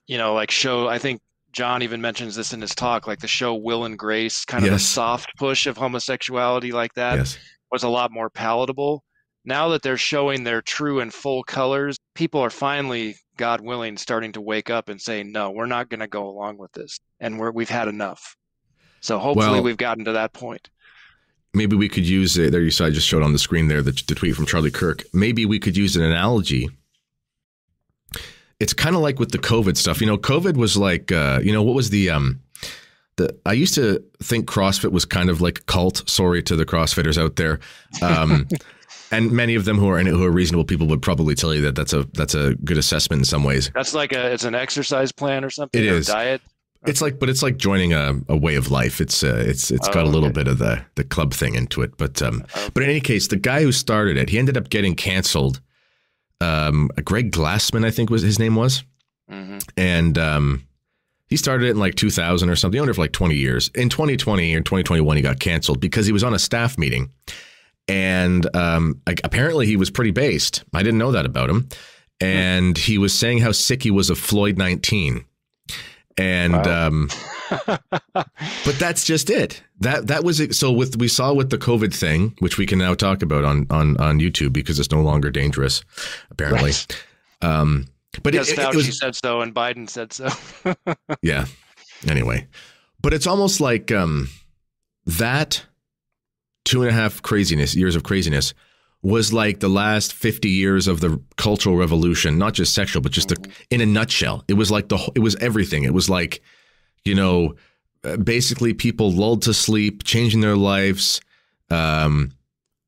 you 0.08 0.18
know, 0.18 0.34
like 0.34 0.50
show, 0.50 0.88
I 0.88 0.98
think 0.98 1.22
John 1.52 1.82
even 1.84 2.02
mentions 2.02 2.36
this 2.36 2.54
in 2.54 2.62
his 2.62 2.76
talk, 2.76 3.08
like 3.08 3.20
the 3.20 3.28
show 3.28 3.56
Will 3.56 3.86
and 3.86 3.98
Grace, 3.98 4.46
kind 4.46 4.66
of 4.66 4.72
yes. 4.72 4.82
a 4.82 4.86
soft 4.86 5.30
push 5.38 5.68
of 5.68 5.78
homosexuality 5.78 6.72
like 6.72 6.94
that 6.96 7.18
yes. 7.18 7.38
was 7.72 7.84
a 7.84 7.90
lot 7.90 8.12
more 8.12 8.30
palatable. 8.30 9.04
Now 9.44 9.70
that 9.70 9.82
they're 9.82 9.98
showing 9.98 10.44
their 10.44 10.62
true 10.62 11.00
and 11.00 11.14
full 11.14 11.44
colors, 11.44 11.98
people 12.14 12.42
are 12.42 12.50
finally, 12.50 13.16
God 13.38 13.62
willing, 13.62 13.98
starting 13.98 14.32
to 14.34 14.42
wake 14.42 14.70
up 14.70 14.88
and 14.88 15.02
say, 15.02 15.24
no, 15.24 15.52
we're 15.52 15.66
not 15.66 15.90
going 15.90 16.00
to 16.02 16.08
go 16.08 16.28
along 16.28 16.58
with 16.58 16.72
this. 16.74 17.00
And 17.20 17.40
we're, 17.40 17.52
we've 17.52 17.70
had 17.70 17.88
enough. 17.88 18.36
So 19.00 19.18
hopefully 19.18 19.54
well, 19.54 19.64
we've 19.64 19.78
gotten 19.78 20.06
to 20.06 20.12
that 20.14 20.34
point 20.34 20.70
maybe 21.54 21.76
we 21.76 21.90
could 21.90 22.08
use 22.08 22.38
it. 22.38 22.52
There 22.52 22.62
you 22.62 22.72
saw 22.72 22.86
I 22.86 22.90
just 22.90 23.08
showed 23.08 23.24
on 23.24 23.34
the 23.34 23.40
screen 23.40 23.68
there 23.68 23.82
the, 23.82 23.92
the 24.08 24.16
tweet 24.16 24.36
from 24.36 24.46
Charlie 24.46 24.72
Kirk. 24.72 25.04
Maybe 25.14 25.46
we 25.46 25.60
could 25.60 25.78
use 25.78 25.96
an 25.96 26.04
analogy. 26.04 26.70
It's 28.62 28.74
kind 28.74 28.96
of 28.96 29.02
like 29.02 29.20
with 29.20 29.32
the 29.32 29.40
COVID 29.40 29.76
stuff. 29.76 30.02
You 30.02 30.08
know, 30.08 30.18
COVID 30.18 30.56
was 30.56 30.78
like, 30.78 31.12
uh, 31.12 31.40
you 31.44 31.52
know, 31.52 31.64
what 31.64 31.76
was 31.76 31.90
the 31.90 32.10
um, 32.10 32.40
the 33.18 33.36
I 33.46 33.54
used 33.54 33.74
to 33.76 34.04
think 34.22 34.46
CrossFit 34.48 34.92
was 34.92 35.06
kind 35.06 35.30
of 35.30 35.42
like 35.42 35.60
a 35.60 35.64
cult. 35.64 36.08
Sorry 36.08 36.44
to 36.44 36.56
the 36.56 36.66
CrossFitters 36.66 37.18
out 37.18 37.36
there. 37.38 37.60
Um, 38.02 38.48
and 39.12 39.32
many 39.32 39.56
of 39.56 39.66
them 39.66 39.78
who 39.78 39.90
are 39.90 40.00
in 40.00 40.08
it 40.08 40.12
who 40.12 40.24
are 40.24 40.32
reasonable 40.32 40.64
people 40.64 40.88
would 40.88 41.02
probably 41.02 41.36
tell 41.36 41.54
you 41.54 41.62
that 41.62 41.76
that's 41.76 41.94
a 41.94 42.04
that's 42.14 42.36
a 42.36 42.56
good 42.64 42.78
assessment 42.78 43.22
in 43.22 43.26
some 43.26 43.44
ways. 43.44 43.72
That's 43.74 43.94
like 43.94 44.14
a 44.14 44.32
it's 44.32 44.44
an 44.44 44.56
exercise 44.56 45.12
plan 45.12 45.44
or 45.44 45.50
something. 45.50 45.82
It 45.82 45.88
is 45.88 46.08
diet. 46.08 46.42
It's 46.88 47.00
like, 47.00 47.20
but 47.20 47.30
it's 47.30 47.44
like 47.44 47.58
joining 47.58 47.94
a, 47.94 48.20
a 48.28 48.36
way 48.36 48.56
of 48.56 48.72
life. 48.72 49.02
It's 49.02 49.24
uh, 49.24 49.44
it's 49.46 49.70
it's 49.70 49.88
got 49.90 50.06
oh, 50.06 50.10
a 50.10 50.10
little 50.10 50.30
okay. 50.30 50.44
bit 50.44 50.48
of 50.48 50.58
the 50.58 50.84
the 50.96 51.04
club 51.04 51.34
thing 51.34 51.54
into 51.54 51.82
it. 51.84 51.96
But 51.98 52.22
um, 52.22 52.42
okay. 52.42 52.70
but 52.74 52.84
in 52.84 52.90
any 52.90 53.02
case, 53.02 53.28
the 53.28 53.36
guy 53.36 53.62
who 53.62 53.72
started 53.72 54.18
it, 54.18 54.30
he 54.30 54.40
ended 54.40 54.58
up 54.58 54.70
getting 54.70 54.96
canceled. 54.96 55.62
Um, 56.42 56.90
Greg 57.04 57.32
Glassman, 57.32 57.86
I 57.86 57.92
think 57.92 58.10
was 58.10 58.22
his 58.22 58.40
name 58.40 58.56
was, 58.56 58.84
mm-hmm. 59.30 59.60
and 59.78 60.18
um, 60.18 60.68
he 61.28 61.38
started 61.38 61.68
it 61.68 61.72
in 61.72 61.80
like 61.80 61.96
2000 61.96 62.50
or 62.50 62.56
something. 62.56 62.78
He 62.78 62.82
owned 62.82 62.90
it 62.90 62.96
for 62.96 63.02
like 63.02 63.12
20 63.12 63.36
years. 63.36 63.70
In 63.76 63.90
2020 63.90 64.56
or 64.56 64.62
2021, 64.62 65.18
he 65.18 65.24
got 65.24 65.40
canceled 65.40 65.80
because 65.80 66.06
he 66.06 66.12
was 66.12 66.24
on 66.24 66.34
a 66.34 66.40
staff 66.40 66.78
meeting, 66.78 67.12
and 67.88 68.54
um, 68.56 69.02
like, 69.06 69.22
apparently 69.24 69.66
he 69.66 69.76
was 69.76 69.90
pretty 69.90 70.12
based. 70.12 70.64
I 70.74 70.84
didn't 70.84 71.00
know 71.00 71.12
that 71.12 71.26
about 71.26 71.50
him, 71.50 71.70
and 72.20 72.78
he 72.78 72.98
was 72.98 73.14
saying 73.14 73.40
how 73.40 73.52
sick 73.52 73.84
he 73.84 73.92
was 73.92 74.10
of 74.10 74.18
Floyd 74.18 74.58
19 74.58 75.26
and 76.18 76.54
wow. 76.54 76.88
but 78.14 78.76
that's 78.80 79.06
just 79.06 79.30
it. 79.30 79.62
That 79.80 80.08
that 80.08 80.24
was 80.24 80.40
it. 80.40 80.56
So 80.56 80.72
with 80.72 80.98
we 80.98 81.08
saw 81.08 81.34
with 81.34 81.50
the 81.50 81.58
COVID 81.58 81.94
thing, 81.94 82.36
which 82.40 82.58
we 82.58 82.66
can 82.66 82.80
now 82.80 82.94
talk 82.94 83.22
about 83.22 83.44
on 83.44 83.68
on 83.70 83.98
on 83.98 84.20
YouTube 84.20 84.54
because 84.54 84.80
it's 84.80 84.92
no 84.92 85.02
longer 85.02 85.32
dangerous, 85.32 85.84
apparently. 86.30 86.72
Right. 86.72 87.06
Um, 87.42 87.88
but 88.24 88.34
because 88.34 88.50
it, 88.50 88.58
Fauci 88.58 88.74
it 88.74 88.76
was, 88.76 89.00
said 89.00 89.16
so 89.16 89.42
and 89.42 89.54
Biden 89.54 89.90
said 89.90 90.14
so. 90.14 90.30
yeah. 91.22 91.46
Anyway, 92.08 92.48
but 93.02 93.14
it's 93.14 93.28
almost 93.28 93.62
like 93.62 93.92
um, 93.92 94.30
that 95.06 95.64
two 96.64 96.82
and 96.82 96.90
a 96.90 96.94
half 96.94 97.22
craziness 97.22 97.76
years 97.76 97.96
of 97.96 98.04
craziness 98.04 98.54
was 99.04 99.34
like 99.34 99.60
the 99.60 99.70
last 99.70 100.14
50 100.14 100.50
years 100.50 100.88
of 100.88 101.00
the 101.00 101.20
cultural 101.38 101.76
revolution, 101.76 102.38
not 102.38 102.54
just 102.54 102.74
sexual, 102.74 103.02
but 103.02 103.12
just 103.12 103.30
mm-hmm. 103.30 103.44
the, 103.44 103.76
in 103.76 103.82
a 103.82 103.86
nutshell. 103.86 104.44
It 104.48 104.54
was 104.54 104.70
like 104.72 104.90
the 104.90 105.12
it 105.16 105.20
was 105.20 105.36
everything. 105.38 105.84
It 105.84 105.94
was 105.94 106.10
like, 106.10 106.42
you 107.06 107.16
know, 107.16 107.56
uh, 108.04 108.18
basically 108.18 108.74
people 108.74 109.12
lulled 109.12 109.42
to 109.44 109.54
sleep, 109.54 110.04
changing 110.04 110.42
their 110.42 110.56
lives, 110.56 111.22
um, 111.70 112.32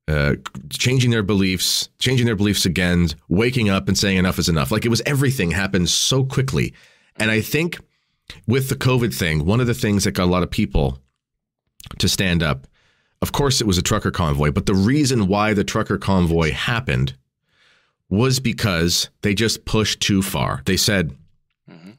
uh, 0.07 0.35
changing 0.69 1.11
their 1.11 1.23
beliefs, 1.23 1.89
changing 1.99 2.25
their 2.25 2.35
beliefs 2.35 2.65
again, 2.65 3.09
waking 3.29 3.69
up 3.69 3.87
and 3.87 3.97
saying 3.97 4.17
enough 4.17 4.39
is 4.39 4.49
enough. 4.49 4.71
Like 4.71 4.85
it 4.85 4.89
was 4.89 5.01
everything 5.05 5.51
happened 5.51 5.89
so 5.89 6.23
quickly. 6.23 6.73
And 7.17 7.31
I 7.31 7.41
think 7.41 7.79
with 8.47 8.69
the 8.69 8.75
COVID 8.75 9.13
thing, 9.13 9.45
one 9.45 9.61
of 9.61 9.67
the 9.67 9.73
things 9.73 10.03
that 10.03 10.11
got 10.11 10.25
a 10.25 10.31
lot 10.31 10.43
of 10.43 10.51
people 10.51 10.99
to 11.99 12.09
stand 12.09 12.41
up 12.41 12.67
of 13.23 13.31
course, 13.31 13.61
it 13.61 13.67
was 13.67 13.77
a 13.77 13.81
trucker 13.81 14.11
convoy, 14.11 14.51
but 14.51 14.65
the 14.65 14.75
reason 14.75 15.27
why 15.27 15.53
the 15.53 15.63
trucker 15.63 15.97
convoy 15.97 16.51
happened 16.51 17.15
was 18.09 18.41
because 18.41 19.09
they 19.21 19.33
just 19.33 19.63
pushed 19.63 20.01
too 20.01 20.21
far. 20.21 20.61
They 20.65 20.75
said. 20.75 21.15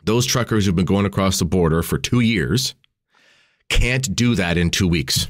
Those 0.05 0.27
truckers 0.27 0.67
who've 0.67 0.77
been 0.77 0.85
going 0.85 1.07
across 1.07 1.39
the 1.39 1.45
border 1.45 1.83
for 1.83 1.99
two 1.99 2.21
years 2.21 2.75
can't 3.69 4.15
do 4.15 4.35
that 4.35 4.57
in 4.57 4.71
two 4.71 4.87
weeks 4.87 5.29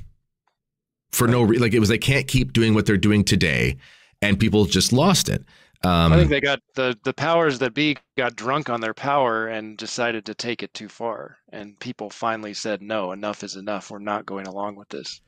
for 1.12 1.28
no 1.28 1.42
reason. 1.42 1.62
Like 1.62 1.74
it 1.74 1.80
was, 1.80 1.88
they 1.88 1.98
can't 1.98 2.26
keep 2.26 2.52
doing 2.52 2.74
what 2.74 2.86
they're 2.86 2.96
doing 2.96 3.24
today, 3.24 3.76
and 4.20 4.38
people 4.38 4.64
just 4.64 4.92
lost 4.92 5.28
it. 5.28 5.44
Um, 5.84 6.12
I 6.12 6.16
think 6.16 6.30
they 6.30 6.40
got 6.40 6.60
the 6.74 6.98
the 7.04 7.12
powers 7.12 7.58
that 7.58 7.74
be 7.74 7.96
got 8.16 8.36
drunk 8.36 8.70
on 8.70 8.80
their 8.80 8.94
power 8.94 9.48
and 9.48 9.76
decided 9.76 10.24
to 10.26 10.34
take 10.34 10.62
it 10.62 10.72
too 10.74 10.88
far, 10.88 11.36
and 11.50 11.78
people 11.78 12.10
finally 12.10 12.54
said, 12.54 12.82
"No, 12.82 13.12
enough 13.12 13.44
is 13.44 13.56
enough. 13.56 13.90
We're 13.90 13.98
not 13.98 14.26
going 14.26 14.46
along 14.46 14.76
with 14.76 14.88
this." 14.88 15.20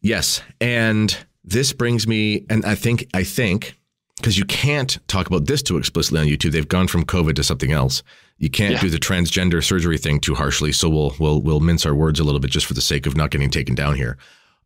Yes, 0.00 0.42
and 0.60 1.16
this 1.44 1.72
brings 1.72 2.06
me, 2.06 2.46
and 2.48 2.64
I 2.64 2.74
think 2.74 3.08
I 3.12 3.22
think 3.22 3.77
because 4.18 4.36
you 4.36 4.44
can't 4.44 4.98
talk 5.08 5.26
about 5.26 5.46
this 5.46 5.62
too 5.62 5.78
explicitly 5.78 6.20
on 6.20 6.26
YouTube. 6.26 6.52
They've 6.52 6.68
gone 6.68 6.88
from 6.88 7.04
COVID 7.04 7.34
to 7.36 7.44
something 7.44 7.72
else. 7.72 8.02
You 8.38 8.50
can't 8.50 8.74
yeah. 8.74 8.80
do 8.80 8.90
the 8.90 8.98
transgender 8.98 9.64
surgery 9.64 9.98
thing 9.98 10.20
too 10.20 10.34
harshly. 10.34 10.72
So 10.72 10.88
we'll 10.88 11.14
we'll 11.18 11.40
we'll 11.40 11.60
mince 11.60 11.86
our 11.86 11.94
words 11.94 12.20
a 12.20 12.24
little 12.24 12.40
bit 12.40 12.50
just 12.50 12.66
for 12.66 12.74
the 12.74 12.80
sake 12.80 13.06
of 13.06 13.16
not 13.16 13.30
getting 13.30 13.50
taken 13.50 13.74
down 13.74 13.96
here. 13.96 14.18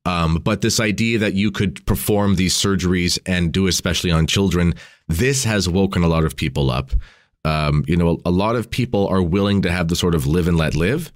Um, 0.04 0.36
but 0.36 0.62
this 0.62 0.80
idea 0.80 1.18
that 1.18 1.34
you 1.34 1.50
could 1.50 1.84
perform 1.86 2.34
these 2.34 2.54
surgeries 2.54 3.18
and 3.24 3.52
do 3.52 3.68
especially 3.68 4.10
on 4.10 4.26
children, 4.26 4.74
this 5.08 5.44
has 5.44 5.68
woken 5.68 6.02
a 6.02 6.08
lot 6.08 6.24
of 6.24 6.34
people 6.34 6.70
up. 6.70 6.90
Um, 7.44 7.84
you 7.86 7.96
know, 7.96 8.20
a 8.24 8.30
lot 8.30 8.56
of 8.56 8.70
people 8.70 9.06
are 9.08 9.22
willing 9.22 9.62
to 9.62 9.70
have 9.70 9.88
the 9.88 9.96
sort 9.96 10.14
of 10.14 10.26
live 10.26 10.48
and 10.48 10.56
let 10.56 10.74
live. 10.74 11.12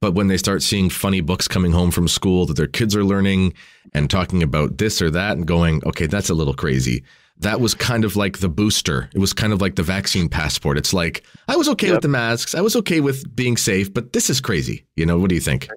But 0.00 0.12
when 0.12 0.28
they 0.28 0.36
start 0.36 0.62
seeing 0.62 0.90
funny 0.90 1.20
books 1.20 1.48
coming 1.48 1.72
home 1.72 1.90
from 1.90 2.06
school 2.06 2.46
that 2.46 2.56
their 2.56 2.66
kids 2.66 2.94
are 2.94 3.04
learning 3.04 3.54
and 3.92 4.10
talking 4.10 4.42
about 4.42 4.78
this 4.78 5.00
or 5.00 5.10
that 5.10 5.36
and 5.36 5.46
going, 5.46 5.82
okay, 5.86 6.06
that's 6.06 6.28
a 6.30 6.34
little 6.34 6.54
crazy. 6.54 7.02
That 7.38 7.60
was 7.60 7.74
kind 7.74 8.04
of 8.04 8.16
like 8.16 8.38
the 8.38 8.48
booster. 8.48 9.10
It 9.14 9.18
was 9.18 9.32
kind 9.32 9.52
of 9.52 9.60
like 9.60 9.76
the 9.76 9.82
vaccine 9.82 10.28
passport. 10.28 10.78
It's 10.78 10.94
like, 10.94 11.24
I 11.48 11.56
was 11.56 11.68
okay 11.70 11.88
yep. 11.88 11.96
with 11.96 12.02
the 12.02 12.08
masks. 12.08 12.54
I 12.54 12.60
was 12.60 12.76
okay 12.76 13.00
with 13.00 13.34
being 13.36 13.56
safe, 13.56 13.92
but 13.92 14.12
this 14.12 14.30
is 14.30 14.40
crazy. 14.40 14.86
You 14.96 15.06
know, 15.06 15.18
what 15.18 15.28
do 15.28 15.34
you 15.34 15.40
think? 15.40 15.68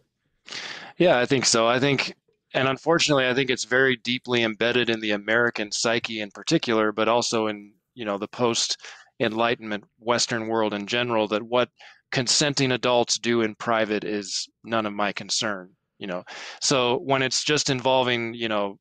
Yeah, 0.97 1.19
I 1.19 1.25
think 1.25 1.45
so. 1.45 1.67
I 1.67 1.79
think, 1.79 2.13
and 2.53 2.67
unfortunately, 2.67 3.27
I 3.27 3.33
think 3.33 3.49
it's 3.49 3.65
very 3.65 3.97
deeply 3.97 4.43
embedded 4.43 4.89
in 4.89 4.99
the 5.01 5.11
American 5.11 5.71
psyche 5.71 6.21
in 6.21 6.31
particular, 6.31 6.91
but 6.91 7.07
also 7.07 7.47
in, 7.47 7.73
you 7.93 8.05
know, 8.05 8.17
the 8.17 8.27
post 8.27 8.77
enlightenment 9.19 9.83
Western 9.99 10.47
world 10.47 10.73
in 10.73 10.87
general 10.87 11.27
that 11.27 11.43
what 11.43 11.69
consenting 12.11 12.71
adults 12.71 13.19
do 13.19 13.41
in 13.41 13.55
private 13.55 14.03
is 14.03 14.47
none 14.63 14.85
of 14.85 14.93
my 14.93 15.11
concern 15.11 15.69
you 15.99 16.07
know 16.07 16.23
so 16.61 16.97
when 16.99 17.21
it's 17.21 17.43
just 17.43 17.69
involving 17.69 18.33
you 18.33 18.47
know 18.47 18.79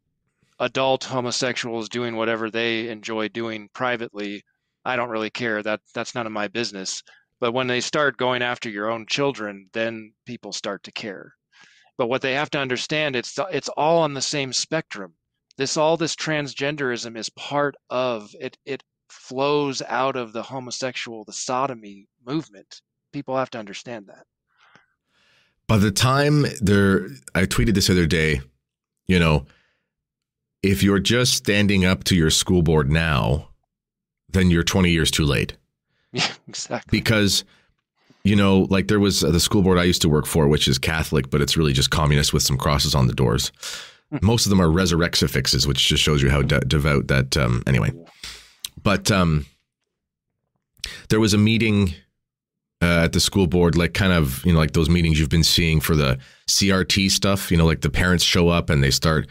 adult 0.60 1.04
homosexuals 1.04 1.88
doing 1.88 2.16
whatever 2.16 2.50
they 2.50 2.88
enjoy 2.88 3.28
doing 3.28 3.68
privately 3.72 4.42
i 4.84 4.96
don't 4.96 5.10
really 5.10 5.30
care. 5.30 5.62
That 5.62 5.80
that's 5.94 6.14
none 6.14 6.26
of 6.26 6.32
my 6.32 6.48
business. 6.48 7.02
But 7.40 7.52
when 7.52 7.68
they 7.68 7.80
start 7.80 8.16
going 8.16 8.42
after 8.42 8.68
your 8.68 8.90
own 8.90 9.06
children 9.06 9.68
then 9.72 10.12
people 10.26 10.52
start 10.52 10.82
to 10.84 10.92
care. 10.92 11.34
But 11.96 12.08
what 12.08 12.22
they 12.22 12.34
have 12.34 12.50
to 12.50 12.58
understand 12.58 13.16
it's 13.16 13.38
it's 13.50 13.68
all 13.70 13.98
on 13.98 14.14
the 14.14 14.22
same 14.22 14.52
spectrum. 14.52 15.14
This 15.56 15.76
all 15.76 15.96
this 15.96 16.16
transgenderism 16.16 17.16
is 17.16 17.28
part 17.30 17.76
of 17.90 18.34
it 18.40 18.56
it 18.64 18.82
flows 19.10 19.82
out 19.82 20.16
of 20.16 20.32
the 20.32 20.42
homosexual 20.42 21.24
the 21.24 21.32
sodomy 21.32 22.06
movement. 22.26 22.80
People 23.12 23.36
have 23.36 23.50
to 23.50 23.58
understand 23.58 24.06
that. 24.08 24.24
By 25.66 25.76
the 25.76 25.90
time 25.90 26.46
there, 26.62 27.08
I 27.34 27.42
tweeted 27.42 27.74
this 27.74 27.90
other 27.90 28.06
day, 28.06 28.40
you 29.06 29.18
know, 29.18 29.44
if 30.62 30.82
you're 30.82 30.98
just 30.98 31.34
standing 31.34 31.84
up 31.84 32.04
to 32.04 32.16
your 32.16 32.30
school 32.30 32.62
board 32.62 32.90
now, 32.90 33.48
then 34.30 34.50
you're 34.50 34.64
20 34.64 34.90
years 34.90 35.10
too 35.10 35.24
late. 35.24 35.56
Yeah, 36.12 36.26
exactly. 36.48 36.98
Because, 36.98 37.44
you 38.24 38.36
know, 38.36 38.66
like 38.70 38.88
there 38.88 39.00
was 39.00 39.22
uh, 39.22 39.30
the 39.30 39.40
school 39.40 39.62
board 39.62 39.78
I 39.78 39.84
used 39.84 40.02
to 40.02 40.08
work 40.08 40.26
for, 40.26 40.48
which 40.48 40.68
is 40.68 40.78
Catholic, 40.78 41.30
but 41.30 41.40
it's 41.40 41.56
really 41.56 41.72
just 41.72 41.90
communist 41.90 42.32
with 42.32 42.42
some 42.42 42.58
crosses 42.58 42.94
on 42.94 43.06
the 43.06 43.14
doors. 43.14 43.52
Hmm. 44.10 44.18
Most 44.22 44.46
of 44.46 44.50
them 44.50 44.60
are 44.60 44.68
resurrexifixes, 44.68 45.66
which 45.66 45.86
just 45.86 46.02
shows 46.02 46.22
you 46.22 46.30
how 46.30 46.42
de- 46.42 46.60
devout 46.60 47.08
that. 47.08 47.36
Um, 47.36 47.62
anyway, 47.66 47.92
but 48.82 49.10
um, 49.10 49.46
there 51.08 51.20
was 51.20 51.34
a 51.34 51.38
meeting 51.38 51.94
uh, 52.80 53.04
at 53.04 53.12
the 53.12 53.20
school 53.20 53.46
board, 53.46 53.76
like 53.76 53.94
kind 53.94 54.12
of, 54.12 54.44
you 54.44 54.52
know, 54.52 54.58
like 54.58 54.72
those 54.72 54.88
meetings 54.88 55.18
you've 55.18 55.28
been 55.28 55.44
seeing 55.44 55.80
for 55.80 55.96
the 55.96 56.18
CRT 56.46 57.10
stuff, 57.10 57.50
you 57.50 57.56
know, 57.56 57.66
like 57.66 57.80
the 57.80 57.90
parents 57.90 58.24
show 58.24 58.48
up 58.48 58.70
and 58.70 58.82
they 58.82 58.90
start, 58.90 59.28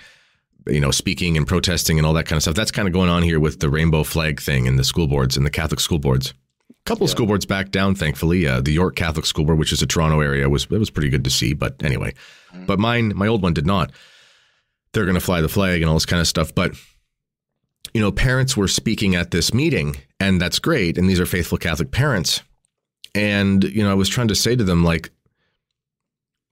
you 0.70 0.80
know, 0.80 0.92
speaking 0.92 1.38
and 1.38 1.48
protesting 1.48 1.98
and 1.98 2.06
all 2.06 2.14
that 2.14 2.26
kind 2.26 2.38
of 2.38 2.44
stuff. 2.44 2.56
That's 2.56 2.72
kind 2.72 2.88
of 2.88 2.94
going 2.94 3.10
on 3.10 3.24
here 3.24 3.40
with 3.40 3.60
the 3.60 3.70
rainbow 3.70 4.04
flag 4.04 4.42
thing 4.42 4.68
and 4.68 4.78
the 4.78 4.84
school 4.84 5.08
boards 5.08 5.38
and 5.38 5.46
the 5.46 5.50
Catholic 5.50 5.80
school 5.80 6.00
boards. 6.00 6.34
A 6.70 6.74
couple 6.86 7.08
yeah. 7.08 7.12
school 7.12 7.26
boards 7.26 7.46
back 7.46 7.72
down, 7.72 7.96
thankfully. 7.96 8.48
Uh, 8.48 8.62
the 8.62 8.72
York 8.72 8.96
Catholic 8.96 9.26
School 9.26 9.46
Board, 9.46 9.60
which 9.60 9.74
is 9.74 9.82
a 9.82 9.88
Toronto 9.88 10.22
area, 10.22 10.50
was 10.50 10.66
it 10.66 10.78
was 10.78 10.90
pretty 10.90 11.10
good 11.10 11.24
to 11.24 11.30
see. 11.30 11.54
But 11.54 11.84
anyway, 11.84 12.14
mm. 12.54 12.66
but 12.66 12.80
mine, 12.80 13.14
my 13.16 13.28
old 13.28 13.42
one 13.42 13.54
did 13.54 13.66
not. 13.66 13.92
They're 14.94 15.06
going 15.06 15.16
to 15.16 15.22
fly 15.22 15.42
the 15.42 15.50
flag 15.50 15.82
and 15.82 15.90
all 15.90 15.96
this 15.96 16.06
kind 16.06 16.22
of 16.22 16.28
stuff. 16.28 16.56
But 16.56 16.74
you 17.94 18.02
know, 18.02 18.12
parents 18.12 18.56
were 18.56 18.68
speaking 18.68 19.16
at 19.16 19.32
this 19.32 19.54
meeting, 19.54 19.98
and 20.20 20.40
that's 20.40 20.60
great. 20.60 20.98
And 20.98 21.10
these 21.10 21.20
are 21.20 21.26
faithful 21.26 21.58
Catholic 21.58 21.92
parents. 21.92 22.42
And, 23.16 23.64
you 23.64 23.84
know, 23.84 23.92
I 23.92 23.96
was 23.96 24.10
trying 24.10 24.28
to 24.28 24.36
say 24.36 24.56
to 24.56 24.64
them, 24.64 24.84
like, 24.84 25.10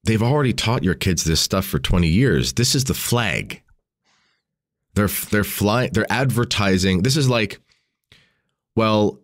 they've 0.04 0.24
already 0.24 0.54
taught 0.54 0.84
your 0.84 0.96
kids 0.96 1.24
this 1.24 1.42
stuff 1.42 1.66
for 1.66 1.80
20 1.80 2.08
years. 2.08 2.54
This 2.54 2.74
is 2.74 2.86
the 2.86 2.94
flag. 2.94 3.62
They're 4.96 5.08
they're 5.08 5.44
flying 5.44 5.92
they're 5.94 6.12
advertising. 6.12 7.04
This 7.04 7.18
is 7.18 7.30
like 7.30 7.60
well, 8.76 9.20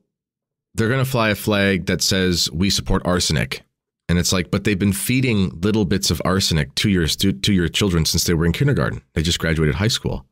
they're 0.75 0.87
going 0.87 1.03
to 1.03 1.09
fly 1.09 1.29
a 1.29 1.35
flag 1.35 1.87
that 1.87 2.01
says 2.01 2.49
we 2.51 2.69
support 2.69 3.01
arsenic. 3.05 3.63
And 4.07 4.17
it's 4.17 4.33
like, 4.33 4.51
but 4.51 4.63
they've 4.63 4.79
been 4.79 4.93
feeding 4.93 5.49
little 5.61 5.85
bits 5.85 6.11
of 6.11 6.21
arsenic 6.25 6.75
to 6.75 6.89
your 6.89 7.07
to 7.07 7.53
your 7.53 7.69
children 7.69 8.05
since 8.05 8.25
they 8.25 8.33
were 8.33 8.45
in 8.45 8.51
kindergarten. 8.51 9.01
They 9.13 9.21
just 9.21 9.39
graduated 9.39 9.75
high 9.75 9.87
school. 9.87 10.25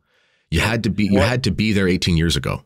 You 0.50 0.60
had 0.60 0.84
to 0.84 0.90
be 0.90 1.04
you 1.04 1.20
had 1.20 1.44
to 1.44 1.50
be 1.50 1.72
there 1.72 1.88
18 1.88 2.16
years 2.16 2.36
ago. 2.36 2.62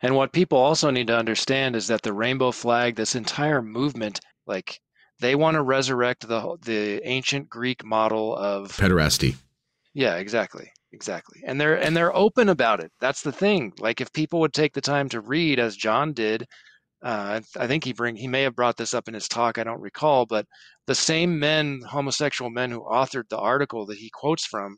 And 0.00 0.14
what 0.16 0.32
people 0.32 0.58
also 0.58 0.90
need 0.90 1.08
to 1.08 1.16
understand 1.16 1.76
is 1.76 1.88
that 1.88 2.02
the 2.02 2.12
rainbow 2.12 2.52
flag, 2.52 2.94
this 2.94 3.14
entire 3.14 3.62
movement, 3.62 4.20
like 4.46 4.80
they 5.20 5.34
want 5.34 5.56
to 5.56 5.62
resurrect 5.62 6.26
the 6.26 6.56
the 6.62 7.00
ancient 7.06 7.50
Greek 7.50 7.84
model 7.84 8.34
of 8.34 8.72
pederasty. 8.72 9.36
Yeah, 9.92 10.16
exactly. 10.16 10.72
Exactly. 10.94 11.40
And 11.44 11.60
they're 11.60 11.74
and 11.74 11.96
they're 11.96 12.14
open 12.14 12.48
about 12.48 12.78
it. 12.78 12.92
That's 13.00 13.20
the 13.22 13.32
thing. 13.32 13.72
Like 13.80 14.00
if 14.00 14.12
people 14.12 14.38
would 14.40 14.52
take 14.52 14.72
the 14.72 14.80
time 14.80 15.08
to 15.08 15.20
read 15.20 15.58
as 15.58 15.76
John 15.76 16.12
did, 16.12 16.46
uh, 17.02 17.40
I 17.58 17.66
think 17.66 17.82
he 17.82 17.92
bring 17.92 18.14
he 18.14 18.28
may 18.28 18.42
have 18.42 18.54
brought 18.54 18.76
this 18.76 18.94
up 18.94 19.08
in 19.08 19.14
his 19.14 19.26
talk. 19.26 19.58
I 19.58 19.64
don't 19.64 19.80
recall, 19.80 20.24
but 20.24 20.46
the 20.86 20.94
same 20.94 21.40
men, 21.40 21.80
homosexual 21.82 22.48
men 22.48 22.70
who 22.70 22.80
authored 22.82 23.28
the 23.28 23.38
article 23.38 23.86
that 23.86 23.98
he 23.98 24.08
quotes 24.08 24.46
from, 24.46 24.76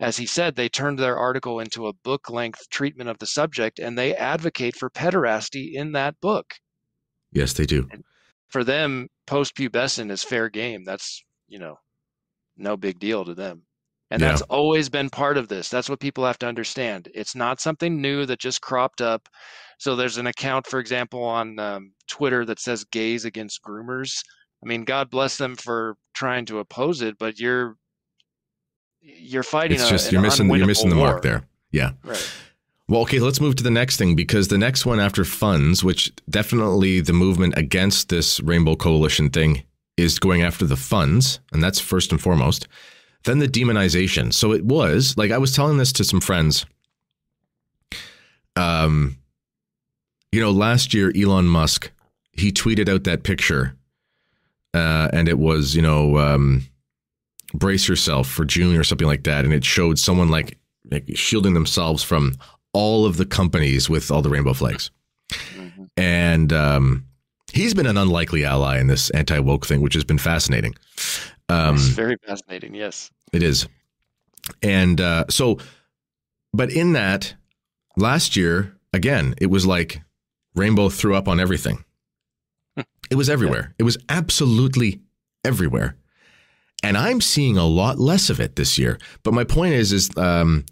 as 0.00 0.16
he 0.16 0.26
said, 0.26 0.56
they 0.56 0.68
turned 0.68 0.98
their 0.98 1.16
article 1.16 1.60
into 1.60 1.86
a 1.86 1.92
book 1.92 2.28
length 2.28 2.68
treatment 2.70 3.08
of 3.08 3.18
the 3.18 3.26
subject 3.26 3.78
and 3.78 3.96
they 3.96 4.16
advocate 4.16 4.74
for 4.74 4.90
pederasty 4.90 5.74
in 5.74 5.92
that 5.92 6.20
book. 6.20 6.54
Yes, 7.30 7.52
they 7.52 7.66
do. 7.66 7.86
And 7.92 8.02
for 8.48 8.64
them, 8.64 9.08
post 9.28 9.54
pubescent 9.54 10.10
is 10.10 10.24
fair 10.24 10.48
game. 10.48 10.82
That's, 10.82 11.22
you 11.46 11.60
know, 11.60 11.78
no 12.56 12.76
big 12.76 12.98
deal 12.98 13.24
to 13.24 13.34
them. 13.34 13.62
And 14.12 14.20
yeah. 14.20 14.28
that's 14.28 14.42
always 14.42 14.90
been 14.90 15.08
part 15.08 15.38
of 15.38 15.48
this. 15.48 15.70
That's 15.70 15.88
what 15.88 15.98
people 15.98 16.26
have 16.26 16.38
to 16.40 16.46
understand. 16.46 17.08
It's 17.14 17.34
not 17.34 17.62
something 17.62 17.98
new 17.98 18.26
that 18.26 18.38
just 18.38 18.60
cropped 18.60 19.00
up. 19.00 19.26
So 19.78 19.96
there's 19.96 20.18
an 20.18 20.26
account, 20.26 20.66
for 20.66 20.78
example, 20.78 21.24
on 21.24 21.58
um, 21.58 21.92
Twitter 22.08 22.44
that 22.44 22.60
says 22.60 22.84
gays 22.84 23.24
against 23.24 23.62
groomers. 23.62 24.22
I 24.62 24.68
mean, 24.68 24.84
God 24.84 25.08
bless 25.08 25.38
them 25.38 25.56
for 25.56 25.96
trying 26.12 26.44
to 26.46 26.58
oppose 26.58 27.00
it, 27.00 27.16
but 27.18 27.40
you're 27.40 27.78
you're 29.00 29.42
fighting. 29.42 29.78
On 29.78 29.80
It's 29.80 29.90
just 29.90 30.08
a, 30.10 30.12
you're 30.12 30.20
missing 30.20 30.50
you're 30.54 30.66
missing 30.66 30.90
the 30.90 30.96
war. 30.96 31.12
mark 31.12 31.22
there. 31.22 31.44
Yeah. 31.70 31.92
Right. 32.04 32.32
Well, 32.88 33.00
okay, 33.02 33.18
let's 33.18 33.40
move 33.40 33.56
to 33.56 33.62
the 33.62 33.70
next 33.70 33.96
thing 33.96 34.14
because 34.14 34.48
the 34.48 34.58
next 34.58 34.84
one 34.84 35.00
after 35.00 35.24
funds, 35.24 35.82
which 35.82 36.12
definitely 36.28 37.00
the 37.00 37.14
movement 37.14 37.54
against 37.56 38.10
this 38.10 38.40
Rainbow 38.40 38.76
Coalition 38.76 39.30
thing 39.30 39.62
is 39.96 40.18
going 40.18 40.42
after 40.42 40.66
the 40.66 40.76
funds, 40.76 41.40
and 41.50 41.62
that's 41.62 41.80
first 41.80 42.12
and 42.12 42.20
foremost. 42.20 42.68
Then 43.24 43.38
the 43.38 43.48
demonization. 43.48 44.32
So 44.32 44.52
it 44.52 44.64
was 44.64 45.16
like 45.16 45.30
I 45.30 45.38
was 45.38 45.54
telling 45.54 45.78
this 45.78 45.92
to 45.92 46.04
some 46.04 46.20
friends. 46.20 46.66
Um, 48.56 49.18
you 50.30 50.40
know, 50.40 50.50
last 50.50 50.92
year 50.92 51.12
Elon 51.16 51.46
Musk 51.46 51.90
he 52.32 52.50
tweeted 52.50 52.88
out 52.88 53.04
that 53.04 53.22
picture, 53.22 53.76
uh, 54.74 55.08
and 55.12 55.28
it 55.28 55.38
was 55.38 55.76
you 55.76 55.82
know 55.82 56.18
um, 56.18 56.66
brace 57.54 57.88
yourself 57.88 58.28
for 58.28 58.44
June 58.44 58.76
or 58.76 58.84
something 58.84 59.06
like 59.06 59.24
that. 59.24 59.44
And 59.44 59.54
it 59.54 59.64
showed 59.64 59.98
someone 59.98 60.28
like, 60.28 60.58
like 60.90 61.04
shielding 61.14 61.54
themselves 61.54 62.02
from 62.02 62.34
all 62.72 63.04
of 63.06 63.16
the 63.16 63.26
companies 63.26 63.90
with 63.90 64.10
all 64.10 64.22
the 64.22 64.30
rainbow 64.30 64.54
flags. 64.54 64.90
Mm-hmm. 65.30 65.84
And 65.96 66.52
um, 66.52 67.06
he's 67.52 67.74
been 67.74 67.86
an 67.86 67.98
unlikely 67.98 68.44
ally 68.44 68.78
in 68.78 68.86
this 68.86 69.10
anti 69.10 69.38
woke 69.38 69.66
thing, 69.66 69.80
which 69.80 69.94
has 69.94 70.04
been 70.04 70.18
fascinating. 70.18 70.74
Um, 71.48 71.76
it's 71.76 71.86
very 71.86 72.16
fascinating. 72.26 72.74
Yes, 72.74 73.10
it 73.32 73.42
is. 73.42 73.66
And 74.62 75.00
uh, 75.00 75.24
so, 75.28 75.58
but 76.52 76.70
in 76.70 76.92
that 76.94 77.34
last 77.96 78.36
year, 78.36 78.76
again, 78.92 79.34
it 79.38 79.46
was 79.46 79.66
like 79.66 80.00
Rainbow 80.54 80.88
threw 80.88 81.14
up 81.14 81.28
on 81.28 81.38
everything. 81.38 81.84
it 83.10 83.16
was 83.16 83.30
everywhere. 83.30 83.68
Yeah. 83.68 83.74
It 83.80 83.82
was 83.84 83.98
absolutely 84.08 85.00
everywhere 85.44 85.96
and 86.82 86.96
I'm 86.96 87.20
seeing 87.20 87.56
a 87.56 87.66
lot 87.66 87.98
less 87.98 88.28
of 88.28 88.40
it 88.40 88.56
this 88.56 88.78
year. 88.78 88.98
But 89.22 89.34
my 89.34 89.44
point 89.44 89.74
is, 89.74 89.92
is 89.92 90.10
um, 90.16 90.66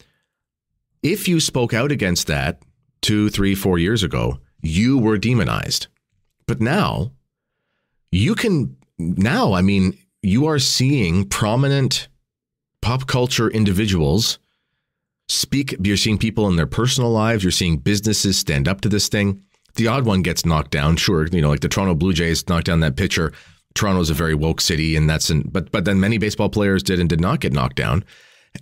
if 1.02 1.28
you 1.28 1.40
spoke 1.40 1.72
out 1.72 1.92
against 1.92 2.26
that 2.26 2.62
two, 3.00 3.30
three, 3.30 3.54
four 3.54 3.78
years 3.78 4.02
ago, 4.02 4.38
you 4.60 4.98
were 4.98 5.18
demonized. 5.18 5.86
But 6.46 6.60
now, 6.60 7.12
you 8.10 8.34
can 8.34 8.76
now. 8.98 9.52
I 9.52 9.62
mean, 9.62 9.96
you 10.22 10.46
are 10.46 10.58
seeing 10.58 11.28
prominent 11.28 12.08
pop 12.82 13.06
culture 13.06 13.48
individuals 13.48 14.38
speak. 15.28 15.74
You're 15.82 15.96
seeing 15.96 16.18
people 16.18 16.48
in 16.48 16.56
their 16.56 16.66
personal 16.66 17.10
lives. 17.10 17.44
You're 17.44 17.50
seeing 17.50 17.78
businesses 17.78 18.38
stand 18.38 18.68
up 18.68 18.80
to 18.82 18.88
this 18.88 19.08
thing. 19.08 19.42
The 19.76 19.86
odd 19.86 20.04
one 20.04 20.22
gets 20.22 20.44
knocked 20.44 20.72
down, 20.72 20.96
sure. 20.96 21.26
You 21.28 21.40
know, 21.40 21.50
like 21.50 21.60
the 21.60 21.68
Toronto 21.68 21.94
Blue 21.94 22.12
Jays 22.12 22.48
knocked 22.48 22.66
down 22.66 22.80
that 22.80 22.96
pitcher 22.96 23.32
Toronto's 23.74 24.10
a 24.10 24.14
very 24.14 24.34
woke 24.34 24.60
city, 24.60 24.96
and 24.96 25.08
that's 25.08 25.30
an 25.30 25.42
but 25.42 25.70
but 25.70 25.84
then 25.84 26.00
many 26.00 26.18
baseball 26.18 26.48
players 26.48 26.82
did 26.82 26.98
and 26.98 27.08
did 27.08 27.20
not 27.20 27.40
get 27.40 27.52
knocked 27.52 27.76
down, 27.76 28.04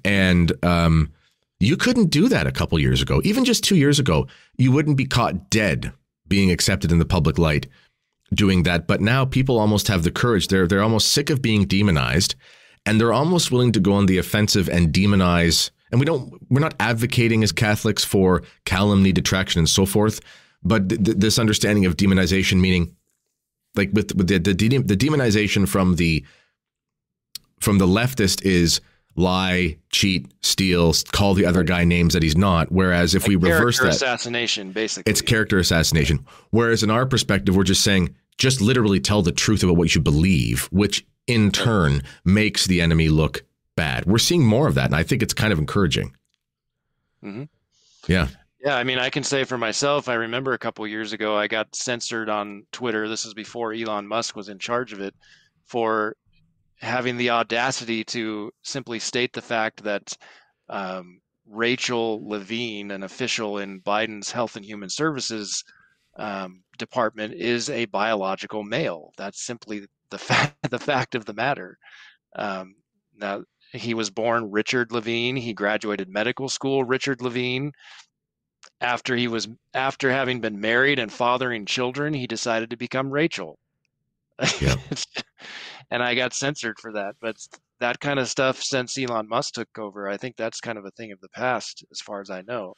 and 0.04 0.52
um, 0.64 1.12
you 1.60 1.76
couldn't 1.76 2.10
do 2.10 2.28
that 2.28 2.46
a 2.46 2.52
couple 2.52 2.78
years 2.78 3.00
ago. 3.00 3.20
Even 3.24 3.44
just 3.44 3.64
two 3.64 3.76
years 3.76 3.98
ago, 3.98 4.26
you 4.58 4.70
wouldn't 4.70 4.96
be 4.96 5.06
caught 5.06 5.50
dead 5.50 5.92
being 6.26 6.50
accepted 6.50 6.92
in 6.92 6.98
the 6.98 7.06
public 7.06 7.38
light 7.38 7.66
doing 8.34 8.64
that. 8.64 8.86
But 8.86 9.00
now 9.00 9.24
people 9.24 9.58
almost 9.58 9.88
have 9.88 10.02
the 10.02 10.10
courage. 10.10 10.48
They're 10.48 10.66
they're 10.66 10.82
almost 10.82 11.12
sick 11.12 11.30
of 11.30 11.42
being 11.42 11.64
demonized, 11.64 12.34
and 12.86 13.00
they're 13.00 13.12
almost 13.12 13.50
willing 13.50 13.72
to 13.72 13.80
go 13.80 13.92
on 13.94 14.06
the 14.06 14.18
offensive 14.18 14.68
and 14.68 14.92
demonize. 14.92 15.70
And 15.90 16.00
we 16.00 16.06
don't 16.06 16.34
we're 16.50 16.60
not 16.60 16.74
advocating 16.80 17.42
as 17.42 17.52
Catholics 17.52 18.04
for 18.04 18.42
calumny, 18.64 19.12
detraction, 19.12 19.60
and 19.60 19.68
so 19.68 19.86
forth. 19.86 20.20
But 20.62 20.88
th- 20.88 21.00
this 21.00 21.38
understanding 21.38 21.86
of 21.86 21.96
demonization, 21.96 22.60
meaning 22.60 22.94
like 23.74 23.90
with, 23.92 24.14
with 24.14 24.28
the, 24.28 24.38
the 24.38 24.52
the 24.52 24.96
demonization 24.96 25.68
from 25.68 25.96
the 25.96 26.24
from 27.60 27.78
the 27.78 27.86
leftist 27.86 28.44
is 28.44 28.80
lie, 29.18 29.76
cheat, 29.90 30.26
steal, 30.42 30.92
call 31.12 31.34
the 31.34 31.44
other 31.44 31.62
guy 31.62 31.84
names 31.84 32.14
that 32.14 32.22
he's 32.22 32.36
not. 32.36 32.70
Whereas 32.70 33.14
if 33.14 33.22
like 33.22 33.28
we 33.28 33.36
reverse 33.36 33.78
that, 33.78 33.82
character 33.84 34.04
assassination, 34.06 34.72
basically, 34.72 35.10
it's 35.10 35.20
character 35.20 35.58
assassination. 35.58 36.24
Whereas 36.50 36.82
in 36.82 36.90
our 36.90 37.04
perspective, 37.04 37.56
we're 37.56 37.64
just 37.64 37.84
saying, 37.84 38.14
just 38.38 38.60
literally 38.60 39.00
tell 39.00 39.22
the 39.22 39.32
truth 39.32 39.62
about 39.62 39.76
what 39.76 39.84
you 39.84 39.88
should 39.88 40.04
believe, 40.04 40.64
which 40.70 41.04
in 41.26 41.50
turn 41.50 42.02
makes 42.24 42.66
the 42.66 42.80
enemy 42.80 43.08
look 43.08 43.44
bad. 43.76 44.06
We're 44.06 44.18
seeing 44.18 44.44
more 44.44 44.68
of 44.68 44.74
that, 44.76 44.86
and 44.86 44.94
I 44.94 45.02
think 45.02 45.22
it's 45.22 45.34
kind 45.34 45.52
of 45.52 45.58
encouraging. 45.58 46.16
Mm-hmm. 47.22 47.44
Yeah. 48.06 48.28
Yeah, 48.64 48.76
I 48.76 48.82
mean, 48.82 48.98
I 48.98 49.10
can 49.10 49.22
say 49.22 49.44
for 49.44 49.56
myself, 49.56 50.08
I 50.08 50.14
remember 50.14 50.52
a 50.52 50.58
couple 50.58 50.86
years 50.86 51.12
ago, 51.12 51.36
I 51.36 51.46
got 51.46 51.76
censored 51.76 52.28
on 52.28 52.66
Twitter. 52.72 53.08
This 53.08 53.24
is 53.24 53.34
before 53.34 53.72
Elon 53.72 54.06
Musk 54.06 54.34
was 54.34 54.48
in 54.48 54.58
charge 54.58 54.92
of 54.92 55.00
it 55.00 55.14
for 55.64 56.16
having 56.80 57.16
the 57.16 57.30
audacity 57.30 58.04
to 58.04 58.50
simply 58.62 58.98
state 58.98 59.32
the 59.32 59.42
fact 59.42 59.82
that 59.84 60.16
um, 60.68 61.20
Rachel 61.46 62.20
Levine, 62.28 62.90
an 62.90 63.02
official 63.02 63.58
in 63.58 63.80
Biden's 63.80 64.30
Health 64.30 64.56
and 64.56 64.64
Human 64.64 64.88
Services 64.88 65.64
um, 66.16 66.62
department, 66.78 67.34
is 67.34 67.70
a 67.70 67.86
biological 67.86 68.62
male. 68.62 69.12
That's 69.16 69.44
simply 69.44 69.86
the 70.10 70.18
fact 70.18 70.70
the 70.70 70.78
fact 70.78 71.14
of 71.14 71.24
the 71.24 71.34
matter. 71.34 71.78
Um, 72.36 72.76
now 73.16 73.42
he 73.72 73.94
was 73.94 74.10
born 74.10 74.50
Richard 74.50 74.92
Levine. 74.92 75.36
He 75.36 75.52
graduated 75.52 76.08
medical 76.08 76.48
school 76.48 76.84
Richard 76.84 77.20
Levine. 77.20 77.72
After 78.80 79.16
he 79.16 79.26
was 79.26 79.48
after 79.74 80.10
having 80.10 80.40
been 80.40 80.60
married 80.60 80.98
and 80.98 81.12
fathering 81.12 81.66
children, 81.66 82.14
he 82.14 82.26
decided 82.26 82.70
to 82.70 82.76
become 82.76 83.10
Rachel. 83.10 83.58
Yeah. 84.60 84.76
and 85.90 86.02
I 86.02 86.14
got 86.14 86.34
censored 86.34 86.78
for 86.78 86.92
that. 86.92 87.16
But 87.20 87.36
that 87.80 88.00
kind 88.00 88.18
of 88.18 88.28
stuff 88.28 88.62
since 88.62 88.98
Elon 88.98 89.28
Musk 89.28 89.54
took 89.54 89.78
over, 89.78 90.08
I 90.08 90.16
think 90.16 90.36
that's 90.36 90.60
kind 90.60 90.78
of 90.78 90.84
a 90.84 90.90
thing 90.92 91.12
of 91.12 91.20
the 91.20 91.28
past, 91.30 91.84
as 91.90 92.00
far 92.00 92.20
as 92.20 92.30
I 92.30 92.42
know. 92.42 92.74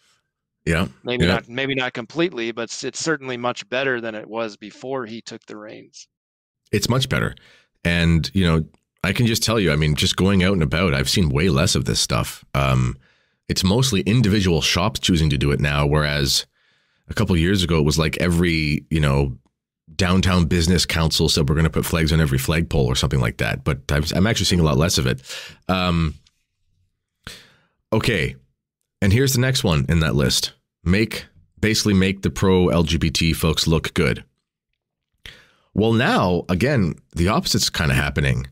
Yeah, 0.67 0.89
maybe 1.05 1.25
yeah. 1.25 1.35
not, 1.35 1.49
maybe 1.49 1.75
not 1.75 1.95
completely, 1.95 2.53
but 2.53 2.71
it's 2.85 3.01
certainly 3.01 3.37
much 3.37 3.67
better 3.71 4.01
than 4.01 4.15
it 4.15 4.29
was 4.29 4.57
before 4.57 5.07
he 5.07 5.23
took 5.23 5.45
the 5.47 5.57
reins. 5.57 6.07
It's 6.71 6.89
much 6.89 7.09
better, 7.09 7.35
and 7.83 8.31
you 8.35 8.45
know, 8.45 8.65
I 9.03 9.13
can 9.13 9.27
just 9.27 9.43
tell 9.43 9.59
you, 9.59 9.73
I 9.73 9.77
mean, 9.77 9.95
just 9.95 10.17
going 10.17 10.43
out 10.45 10.53
and 10.53 10.63
about, 10.63 10.93
I've 10.93 11.09
seen 11.09 11.31
way 11.31 11.49
less 11.49 11.75
of 11.75 11.87
this 11.87 11.99
stuff. 11.99 12.45
Um, 12.55 12.99
it's 13.49 13.65
mostly 13.65 14.03
individual 14.03 14.61
shops 14.61 15.01
choosing 15.01 15.31
to 15.31 15.39
do 15.39 15.51
it 15.51 15.61
now, 15.61 15.87
whereas 15.87 16.47
a 17.09 17.15
couple 17.15 17.37
years 17.37 17.63
ago 17.63 17.79
it 17.79 17.85
was 17.85 17.99
like 17.99 18.17
every 18.19 18.85
you 18.91 19.01
know 19.01 19.37
downtown 19.97 20.47
business 20.47 20.87
council 20.87 21.29
said 21.29 21.49
we're 21.49 21.55
going 21.55 21.65
to 21.65 21.71
put 21.71 21.87
flags 21.87 22.13
on 22.13 22.21
every 22.21 22.39
flagpole 22.39 22.87
or 22.87 22.95
something 22.95 23.21
like 23.21 23.39
that. 23.39 23.65
But 23.65 23.81
I'm 23.91 24.27
actually 24.27 24.47
seeing 24.47 24.61
a 24.61 24.65
lot 24.65 24.77
less 24.77 24.99
of 24.99 25.07
it. 25.07 25.23
Um, 25.69 26.15
okay, 27.93 28.37
and 29.03 29.13
here's 29.13 29.33
the 29.33 29.41
next 29.41 29.65
one 29.65 29.87
in 29.89 30.01
that 30.01 30.15
list: 30.15 30.53
make 30.85 31.27
basically 31.61 31.95
make 31.95 32.23
the 32.23 32.31
pro 32.31 32.67
LGBT 32.67 33.35
folks 33.35 33.67
look 33.67 33.93
good. 33.95 34.25
Well, 35.75 35.93
now 35.93 36.45
again, 36.49 36.95
the 37.15 37.29
opposite's 37.29 37.71
kind 37.71 37.91
of 37.91 37.97
happening. 37.97 38.47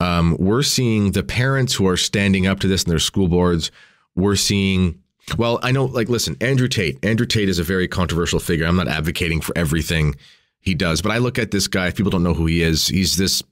Um, 0.00 0.36
we're 0.40 0.62
seeing 0.62 1.12
the 1.12 1.22
parents 1.22 1.74
who 1.74 1.86
are 1.86 1.96
standing 1.96 2.46
up 2.46 2.60
to 2.60 2.68
this 2.68 2.82
in 2.82 2.90
their 2.90 2.98
school 2.98 3.28
boards. 3.28 3.70
We're 4.16 4.36
seeing 4.36 5.02
well, 5.38 5.60
I 5.62 5.70
know, 5.72 5.84
like, 5.84 6.08
listen, 6.08 6.36
Andrew 6.40 6.68
Tate. 6.68 7.04
Andrew 7.04 7.26
Tate 7.26 7.48
is 7.48 7.58
a 7.58 7.64
very 7.64 7.88
controversial 7.88 8.40
figure. 8.40 8.66
I'm 8.66 8.76
not 8.76 8.88
advocating 8.88 9.40
for 9.40 9.56
everything 9.56 10.16
he 10.62 10.74
does. 10.74 11.02
But 11.02 11.12
I 11.12 11.18
look 11.18 11.38
at 11.38 11.50
this 11.50 11.68
guy. 11.68 11.88
If 11.88 11.96
people 11.96 12.10
don't 12.10 12.22
know 12.22 12.34
who 12.34 12.46
he 12.46 12.62
is, 12.62 12.88
he's 12.88 13.16
this 13.16 13.42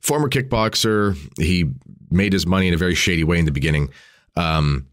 former 0.00 0.28
kickboxer. 0.28 1.16
He 1.38 1.70
made 2.10 2.32
his 2.32 2.46
money 2.46 2.68
in 2.68 2.74
a 2.74 2.76
very 2.76 2.94
shady 2.94 3.24
way 3.24 3.38
in 3.38 3.44
the 3.44 3.52
beginning, 3.52 3.88
um, 4.36 4.86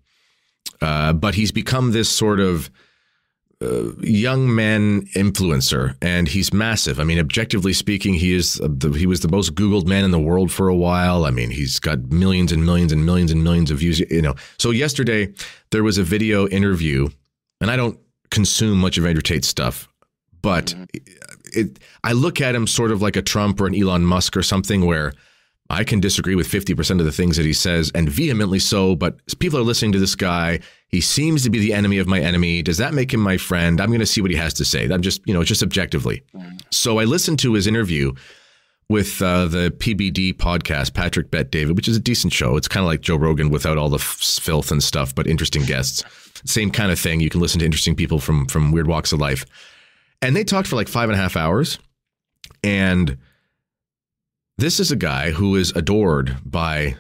uh, 0.82 1.14
but 1.14 1.36
he's 1.36 1.52
become 1.52 1.92
this 1.92 2.10
sort 2.10 2.40
of 2.40 2.72
uh, 3.62 3.94
young 4.00 4.54
man 4.54 5.02
influencer, 5.16 5.96
and 6.02 6.28
he's 6.28 6.52
massive. 6.52 7.00
I 7.00 7.04
mean, 7.04 7.20
objectively 7.20 7.74
speaking, 7.74 8.16
he 8.16 8.34
is 8.34 8.60
the, 8.64 8.92
he 8.98 9.06
was 9.06 9.20
the 9.20 9.28
most 9.28 9.54
Googled 9.54 9.86
man 9.86 10.04
in 10.04 10.10
the 10.10 10.20
world 10.20 10.52
for 10.52 10.68
a 10.68 10.76
while. 10.76 11.26
I 11.26 11.32
mean, 11.32 11.52
he's 11.52 11.80
got 11.80 12.00
millions 12.12 12.52
and 12.52 12.66
millions 12.66 12.92
and 12.92 13.06
millions 13.06 13.32
and 13.32 13.44
millions 13.44 13.70
of 13.70 13.78
views. 13.78 14.00
You 14.00 14.24
know, 14.24 14.36
so 14.58 14.72
yesterday 14.72 15.32
there 15.70 15.84
was 15.84 16.00
a 16.00 16.04
video 16.04 16.48
interview, 16.48 17.10
and 17.60 17.70
I 17.70 17.76
don't 17.76 18.00
consume 18.32 18.80
much 18.80 18.98
of 18.98 19.06
Andrew 19.06 19.22
Tate's 19.22 19.48
stuff, 19.48 19.88
but 20.42 20.68
mm-hmm. 20.68 20.84
It, 21.54 21.80
I 22.04 22.14
look 22.14 22.42
at 22.42 22.56
him 22.56 22.68
sort 22.68 22.92
of 22.92 23.02
like 23.02 23.16
a 23.16 23.22
Trump 23.22 23.60
or 23.62 23.68
an 23.68 23.76
Elon 23.76 24.06
Musk 24.06 24.36
or 24.38 24.44
something 24.44 24.86
where 24.86 25.14
I 25.70 25.86
can 25.86 26.02
disagree 26.02 26.36
with 26.36 26.48
50% 26.50 27.00
of 27.00 27.06
the 27.06 27.12
things 27.14 27.38
that 27.38 27.46
he 27.46 27.54
says 27.54 27.92
and 27.96 28.10
vehemently 28.10 28.60
so, 28.60 28.96
but 28.96 29.18
people 29.40 29.58
are 29.58 29.64
listening 29.64 29.94
to 29.94 30.00
this 30.00 30.16
guy. 30.16 30.60
He 30.90 31.00
seems 31.00 31.44
to 31.44 31.50
be 31.50 31.60
the 31.60 31.74
enemy 31.74 31.98
of 31.98 32.08
my 32.08 32.20
enemy. 32.20 32.62
Does 32.62 32.78
that 32.78 32.94
make 32.94 33.14
him 33.14 33.22
my 33.22 33.38
friend? 33.38 33.80
I'm 33.80 33.88
going 33.88 34.02
to 34.02 34.06
see 34.06 34.22
what 34.22 34.32
he 34.32 34.38
has 34.38 34.54
to 34.56 34.66
say. 34.66 34.90
I'm 34.90 35.02
just, 35.02 35.26
you 35.26 35.34
know, 35.34 35.44
just 35.44 35.64
objectively. 35.64 36.24
So 36.72 37.00
I 37.00 37.06
listened 37.06 37.40
to 37.40 37.54
his 37.54 37.68
interview 37.68 38.12
with 38.90 39.22
uh, 39.22 39.46
the 39.46 39.72
PBD 39.78 40.34
podcast, 40.34 40.94
Patrick 40.94 41.32
Bet 41.32 41.50
David, 41.52 41.78
which 41.78 41.88
is 41.88 41.96
a 41.96 42.02
decent 42.02 42.34
show. 42.34 42.58
It's 42.58 42.68
kind 42.68 42.84
of 42.84 42.88
like 42.88 43.00
Joe 43.00 43.16
Rogan 43.16 43.50
without 43.50 43.78
all 43.78 43.88
the 43.88 43.96
f- 43.96 44.20
filth 44.42 44.72
and 44.72 44.84
stuff, 44.84 45.16
but 45.16 45.26
interesting 45.28 45.64
guests. 45.64 46.04
Same 46.44 46.70
kind 46.70 46.92
of 46.92 47.00
thing. 47.00 47.22
You 47.22 47.30
can 47.30 47.40
listen 47.40 47.60
to 47.60 47.66
interesting 47.66 47.96
people 47.96 48.20
from 48.20 48.48
from 48.48 48.74
weird 48.74 48.88
walks 48.88 49.14
of 49.14 49.20
life. 49.20 49.46
And 50.22 50.36
they 50.36 50.44
talked 50.44 50.68
for 50.68 50.76
like 50.76 50.88
five 50.88 51.10
and 51.10 51.18
a 51.18 51.22
half 51.22 51.36
hours. 51.36 51.80
And 52.64 53.18
this 54.58 54.80
is 54.80 54.92
a 54.92 54.96
guy 54.96 55.32
who 55.32 55.56
is 55.56 55.72
adored 55.76 56.38
by 56.46 56.98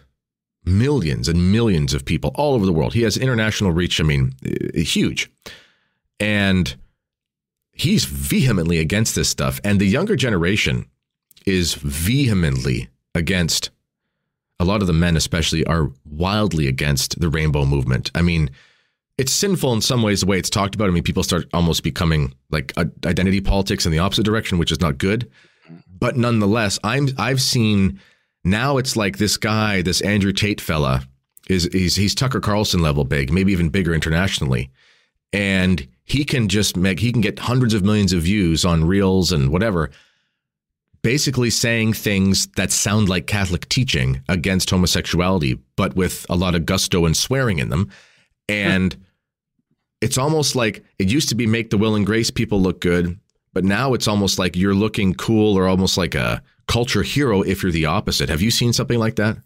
millions 0.66 1.28
and 1.28 1.52
millions 1.52 1.94
of 1.94 2.06
people 2.06 2.32
all 2.36 2.54
over 2.56 2.66
the 2.66 2.74
world. 2.74 2.94
He 2.94 3.04
has 3.04 3.18
international 3.18 3.72
reach, 3.72 4.00
I 4.00 4.04
mean, 4.04 4.34
huge. 4.74 5.32
And 6.20 6.76
he's 7.72 8.06
vehemently 8.06 8.80
against 8.80 9.16
this 9.16 9.30
stuff. 9.30 9.60
And 9.64 9.80
the 9.80 9.86
younger 9.86 10.16
generation 10.16 10.88
is 11.46 11.74
vehemently 11.76 12.90
against 13.16 13.72
a 14.60 14.66
lot 14.66 14.82
of 14.82 14.88
the 14.88 14.94
men, 14.94 15.18
especially, 15.18 15.66
are 15.66 15.90
wildly 16.06 16.68
against 16.68 17.20
the 17.20 17.30
rainbow 17.30 17.66
movement. 17.66 18.12
I 18.14 18.22
mean, 18.22 18.52
it's 19.22 19.32
sinful 19.32 19.72
in 19.72 19.82
some 19.82 20.02
ways 20.02 20.22
the 20.22 20.26
way 20.26 20.40
it's 20.40 20.50
talked 20.50 20.74
about. 20.74 20.90
I 20.90 20.92
mean, 20.92 21.04
people 21.04 21.22
start 21.22 21.46
almost 21.54 21.84
becoming 21.84 22.34
like 22.50 22.74
uh, 22.76 22.86
identity 23.06 23.40
politics 23.40 23.86
in 23.86 23.92
the 23.92 24.00
opposite 24.00 24.26
direction, 24.26 24.58
which 24.58 24.72
is 24.72 24.82
not 24.82 24.98
good. 24.98 25.30
But 26.00 26.18
nonetheless, 26.18 26.80
I'm 26.84 27.10
I've 27.20 27.40
seen 27.40 28.00
now 28.44 28.78
it's 28.78 28.96
like 28.96 29.20
this 29.20 29.38
guy, 29.38 29.84
this 29.84 30.02
Andrew 30.02 30.34
Tate 30.34 30.60
fella, 30.60 31.04
is 31.48 31.70
he's 31.72 31.96
he's 31.96 32.16
Tucker 32.16 32.40
Carlson 32.40 32.82
level 32.82 33.04
big, 33.04 33.32
maybe 33.32 33.52
even 33.52 33.70
bigger 33.70 33.94
internationally, 33.94 34.72
and 35.32 35.88
he 36.04 36.26
can 36.26 36.50
just 36.50 36.76
make 36.76 37.00
he 37.00 37.12
can 37.12 37.22
get 37.22 37.38
hundreds 37.38 37.76
of 37.76 37.84
millions 37.84 38.14
of 38.14 38.24
views 38.24 38.66
on 38.66 38.86
reels 38.86 39.32
and 39.32 39.52
whatever. 39.52 39.92
Basically, 41.04 41.52
saying 41.52 41.94
things 41.94 42.48
that 42.56 42.72
sound 42.72 43.08
like 43.08 43.28
Catholic 43.28 43.70
teaching 43.70 44.24
against 44.28 44.72
homosexuality, 44.72 45.60
but 45.76 45.96
with 45.96 46.26
a 46.28 46.36
lot 46.36 46.56
of 46.56 46.66
gusto 46.66 47.06
and 47.06 47.16
swearing 47.16 47.60
in 47.60 47.70
them. 47.70 47.92
And 48.50 48.98
it's 50.02 50.18
almost 50.18 50.56
like 50.56 50.84
it 51.00 51.10
used 51.10 51.30
to 51.30 51.36
be 51.36 51.46
make 51.46 51.70
the 51.70 51.78
will 51.78 51.96
and 51.96 52.06
grace 52.06 52.32
people 52.32 52.60
look 52.60 52.82
good, 52.82 53.18
but 53.54 53.64
now 53.64 53.94
it's 53.94 54.08
almost 54.08 54.40
like 54.40 54.56
you're 54.56 54.74
looking 54.74 55.14
cool 55.14 55.58
or 55.58 55.68
almost 55.68 55.98
like 55.98 56.16
a 56.16 56.42
culture 56.68 57.04
hero 57.04 57.42
if 57.42 57.62
you're 57.62 57.72
the 57.72 57.86
opposite. 57.86 58.30
Have 58.30 58.42
you 58.42 58.52
seen 58.52 58.74
something 58.74 59.00
like 59.00 59.16
that? 59.18 59.38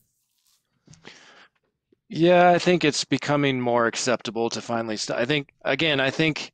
Yeah, 2.08 2.52
I 2.52 2.60
think 2.60 2.86
it's 2.86 3.04
becoming 3.04 3.60
more 3.60 3.88
acceptable 3.88 4.50
to 4.52 4.62
finally. 4.62 4.96
St- 4.96 5.20
I 5.20 5.26
think 5.26 5.54
again, 5.64 6.00
I 6.00 6.12
think 6.12 6.52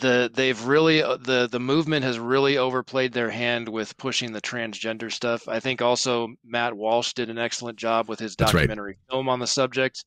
the 0.00 0.30
they've 0.32 0.64
really 0.64 1.02
uh, 1.02 1.18
the 1.18 1.48
the 1.50 1.60
movement 1.60 2.04
has 2.04 2.18
really 2.18 2.56
overplayed 2.56 3.12
their 3.12 3.30
hand 3.30 3.68
with 3.68 3.96
pushing 3.98 4.32
the 4.32 4.40
transgender 4.40 5.12
stuff. 5.12 5.46
I 5.48 5.60
think 5.60 5.82
also 5.82 6.34
Matt 6.44 6.74
Walsh 6.74 7.12
did 7.12 7.28
an 7.28 7.38
excellent 7.38 7.78
job 7.78 8.08
with 8.08 8.18
his 8.18 8.34
documentary 8.34 8.92
right. 8.92 9.10
film 9.10 9.28
on 9.28 9.38
the 9.38 9.46
subject 9.46 10.04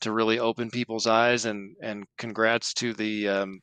to 0.00 0.12
really 0.12 0.38
open 0.38 0.70
people's 0.70 1.06
eyes 1.06 1.44
and 1.46 1.76
and 1.82 2.04
congrats 2.18 2.74
to 2.74 2.92
the 2.94 3.28
um, 3.28 3.60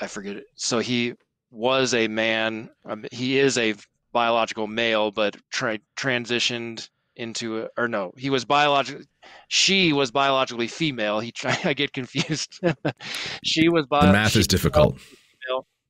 I 0.00 0.06
forget 0.06 0.36
it. 0.36 0.46
So 0.56 0.78
he 0.78 1.14
was 1.50 1.94
a 1.94 2.08
man. 2.08 2.70
Um, 2.84 3.04
he 3.12 3.38
is 3.38 3.58
a 3.58 3.74
biological 4.12 4.66
male, 4.66 5.10
but 5.10 5.36
tra- 5.50 5.78
transitioned 5.96 6.88
into 7.16 7.62
a, 7.62 7.68
or 7.76 7.88
no, 7.88 8.12
he 8.16 8.30
was 8.30 8.44
biologically. 8.44 9.06
She 9.48 9.92
was 9.92 10.10
biologically 10.10 10.68
female. 10.68 11.20
He 11.20 11.32
try, 11.32 11.58
I 11.64 11.74
get 11.74 11.92
confused. 11.92 12.60
she 13.44 13.68
was 13.68 13.86
bio- 13.86 14.06
The 14.06 14.12
math 14.12 14.36
is 14.36 14.46
difficult. 14.46 14.98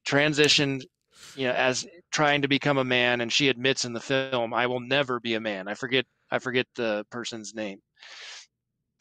transitioned, 0.07 0.83
you 1.37 1.47
know, 1.47 1.53
as 1.53 1.87
trying 2.11 2.43
to 2.43 2.49
become 2.49 2.79
a 2.79 2.85
man, 2.85 3.21
and 3.21 3.33
she 3.33 3.49
admits 3.49 3.85
in 3.85 3.93
the 3.93 4.01
film, 4.01 4.55
"I 4.55 4.67
will 4.67 4.81
never 4.81 5.21
be 5.21 5.35
a 5.35 5.41
man." 5.41 5.69
I 5.69 5.75
forget 5.75 6.07
I 6.31 6.39
forget 6.39 6.67
the 6.75 7.07
person's 7.11 7.55
name, 7.55 7.81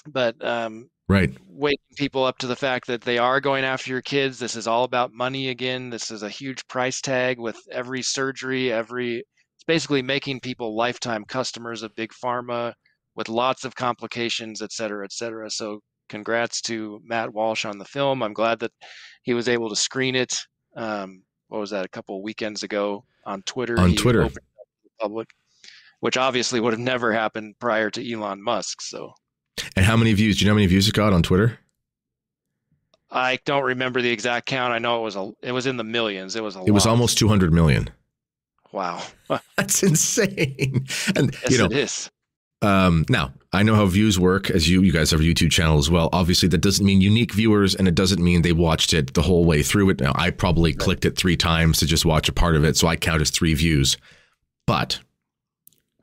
but 0.07 0.35
um, 0.45 0.89
right, 1.07 1.29
waking 1.49 1.95
people 1.95 2.23
up 2.23 2.37
to 2.39 2.47
the 2.47 2.55
fact 2.55 2.87
that 2.87 3.01
they 3.01 3.17
are 3.17 3.39
going 3.39 3.63
after 3.63 3.91
your 3.91 4.01
kids. 4.01 4.39
This 4.39 4.55
is 4.55 4.67
all 4.67 4.83
about 4.83 5.13
money 5.13 5.49
again. 5.49 5.89
This 5.89 6.11
is 6.11 6.23
a 6.23 6.29
huge 6.29 6.67
price 6.67 7.01
tag 7.01 7.39
with 7.39 7.57
every 7.71 8.01
surgery, 8.01 8.71
every. 8.71 9.17
It's 9.17 9.63
basically 9.65 10.01
making 10.01 10.39
people 10.41 10.75
lifetime 10.75 11.25
customers 11.25 11.83
of 11.83 11.95
big 11.95 12.11
pharma 12.11 12.73
with 13.15 13.29
lots 13.29 13.65
of 13.65 13.75
complications, 13.75 14.61
et 14.61 14.71
cetera, 14.71 15.03
et 15.03 15.11
cetera. 15.11 15.49
So 15.49 15.79
congrats 16.09 16.61
to 16.61 17.01
Matt 17.03 17.33
Walsh 17.33 17.65
on 17.65 17.77
the 17.77 17.85
film. 17.85 18.21
I'm 18.21 18.33
glad 18.33 18.59
that 18.59 18.71
he 19.23 19.33
was 19.33 19.49
able 19.49 19.69
to 19.69 19.75
screen 19.75 20.15
it. 20.15 20.37
Um, 20.75 21.23
what 21.47 21.59
was 21.59 21.71
that? 21.71 21.85
A 21.85 21.89
couple 21.89 22.21
weekends 22.21 22.63
ago 22.63 23.03
on 23.25 23.41
Twitter. 23.43 23.79
On 23.79 23.93
Twitter, 23.95 24.29
public, 25.01 25.27
which 25.99 26.17
obviously 26.17 26.59
would 26.59 26.73
have 26.73 26.79
never 26.79 27.11
happened 27.11 27.55
prior 27.59 27.89
to 27.89 28.13
Elon 28.13 28.43
Musk. 28.43 28.81
So. 28.81 29.13
And 29.75 29.85
how 29.85 29.97
many 29.97 30.13
views? 30.13 30.37
Do 30.37 30.45
you 30.45 30.47
know 30.47 30.53
how 30.53 30.57
many 30.57 30.67
views 30.67 30.87
it 30.87 30.93
got 30.93 31.13
on 31.13 31.23
Twitter? 31.23 31.59
I 33.09 33.39
don't 33.45 33.63
remember 33.63 34.01
the 34.01 34.09
exact 34.09 34.47
count. 34.47 34.73
I 34.73 34.79
know 34.79 34.99
it 34.99 35.03
was 35.03 35.15
a. 35.15 35.31
It 35.41 35.51
was 35.51 35.65
in 35.65 35.77
the 35.77 35.83
millions. 35.83 36.35
It 36.35 36.43
was 36.43 36.55
a. 36.55 36.59
It 36.59 36.67
lot. 36.67 36.73
was 36.73 36.85
almost 36.85 37.17
200 37.17 37.53
million. 37.53 37.89
Wow, 38.71 39.01
that's 39.57 39.81
insane. 39.83 40.85
And 41.15 41.33
yes, 41.33 41.51
you 41.51 41.57
know, 41.57 41.65
it 41.65 41.73
is. 41.73 42.11
Um, 42.61 43.05
now 43.07 43.33
I 43.53 43.63
know 43.63 43.75
how 43.75 43.85
views 43.85 44.19
work, 44.19 44.49
as 44.49 44.69
you 44.69 44.81
you 44.81 44.91
guys 44.91 45.11
have 45.11 45.19
a 45.19 45.23
YouTube 45.23 45.51
channel 45.51 45.77
as 45.77 45.89
well. 45.89 46.09
Obviously, 46.11 46.49
that 46.49 46.59
doesn't 46.59 46.85
mean 46.85 47.01
unique 47.01 47.33
viewers, 47.33 47.75
and 47.75 47.87
it 47.87 47.95
doesn't 47.95 48.21
mean 48.21 48.41
they 48.41 48.51
watched 48.51 48.93
it 48.93 49.13
the 49.13 49.21
whole 49.21 49.45
way 49.45 49.63
through 49.63 49.89
it. 49.91 50.01
Now, 50.01 50.11
I 50.15 50.31
probably 50.31 50.71
right. 50.71 50.79
clicked 50.79 51.05
it 51.05 51.17
three 51.17 51.37
times 51.37 51.79
to 51.79 51.85
just 51.85 52.05
watch 52.05 52.27
a 52.27 52.33
part 52.33 52.55
of 52.55 52.63
it, 52.65 52.75
so 52.75 52.87
I 52.87 52.95
count 52.95 53.21
as 53.21 53.29
three 53.29 53.53
views. 53.53 53.95
But 54.65 54.99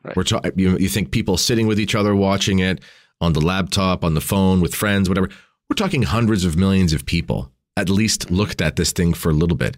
right. 0.04 0.16
we're 0.16 0.22
talking. 0.22 0.52
You, 0.56 0.78
you 0.78 0.88
think 0.88 1.10
people 1.10 1.36
sitting 1.36 1.66
with 1.66 1.78
each 1.78 1.94
other 1.94 2.14
watching 2.14 2.60
it 2.60 2.80
on 3.20 3.32
the 3.32 3.40
laptop, 3.40 4.04
on 4.04 4.14
the 4.14 4.20
phone, 4.20 4.60
with 4.60 4.74
friends, 4.74 5.08
whatever. 5.08 5.28
We're 5.68 5.76
talking 5.76 6.02
hundreds 6.02 6.44
of 6.44 6.56
millions 6.56 6.92
of 6.92 7.06
people 7.06 7.50
at 7.76 7.88
least 7.88 8.30
looked 8.30 8.60
at 8.60 8.76
this 8.76 8.92
thing 8.92 9.14
for 9.14 9.30
a 9.30 9.34
little 9.34 9.56
bit. 9.56 9.76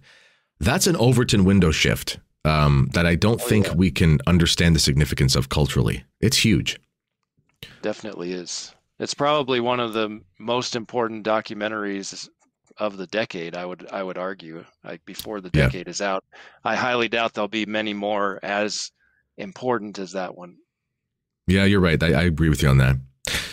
That's 0.60 0.86
an 0.86 0.96
Overton 0.96 1.44
window 1.44 1.70
shift 1.70 2.18
um, 2.44 2.88
that 2.92 3.06
I 3.06 3.14
don't 3.14 3.40
oh, 3.40 3.44
think 3.44 3.66
yeah. 3.66 3.74
we 3.74 3.90
can 3.90 4.20
understand 4.26 4.74
the 4.74 4.80
significance 4.80 5.34
of 5.34 5.48
culturally. 5.48 6.04
It's 6.20 6.36
huge. 6.38 6.78
Definitely 7.82 8.32
is. 8.32 8.74
It's 8.98 9.14
probably 9.14 9.60
one 9.60 9.80
of 9.80 9.92
the 9.92 10.20
most 10.38 10.76
important 10.76 11.26
documentaries 11.26 12.28
of 12.78 12.96
the 12.96 13.06
decade. 13.06 13.56
I 13.56 13.64
would 13.64 13.86
I 13.90 14.02
would 14.02 14.18
argue, 14.18 14.64
like 14.84 15.04
before 15.04 15.40
the 15.40 15.50
decade 15.50 15.86
yeah. 15.86 15.90
is 15.90 16.00
out. 16.00 16.24
I 16.64 16.76
highly 16.76 17.08
doubt 17.08 17.34
there'll 17.34 17.48
be 17.48 17.66
many 17.66 17.94
more 17.94 18.38
as 18.42 18.90
important 19.36 19.98
as 19.98 20.12
that 20.12 20.36
one. 20.36 20.56
Yeah, 21.46 21.64
you're 21.64 21.80
right. 21.80 22.02
I, 22.02 22.12
I 22.12 22.22
agree 22.22 22.48
with 22.48 22.62
you 22.62 22.68
on 22.68 22.78
that. 22.78 22.96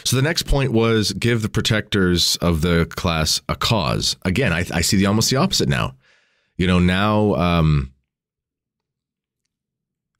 So 0.06 0.16
the 0.16 0.22
next 0.22 0.43
point 0.43 0.72
was 0.72 1.14
give 1.14 1.41
the 1.41 1.49
protectors 1.49 2.36
of 2.38 2.62
the 2.62 2.86
class 2.86 3.41
a 3.47 3.56
cause. 3.56 4.18
Again, 4.24 4.51
I, 4.51 4.66
I 4.74 4.82
see 4.82 4.97
the 4.97 5.06
almost 5.06 5.30
the 5.30 5.38
opposite 5.38 5.70
now. 5.70 5.95
You 6.58 6.68
know, 6.68 6.80
now 6.80 7.36
um, 7.36 7.93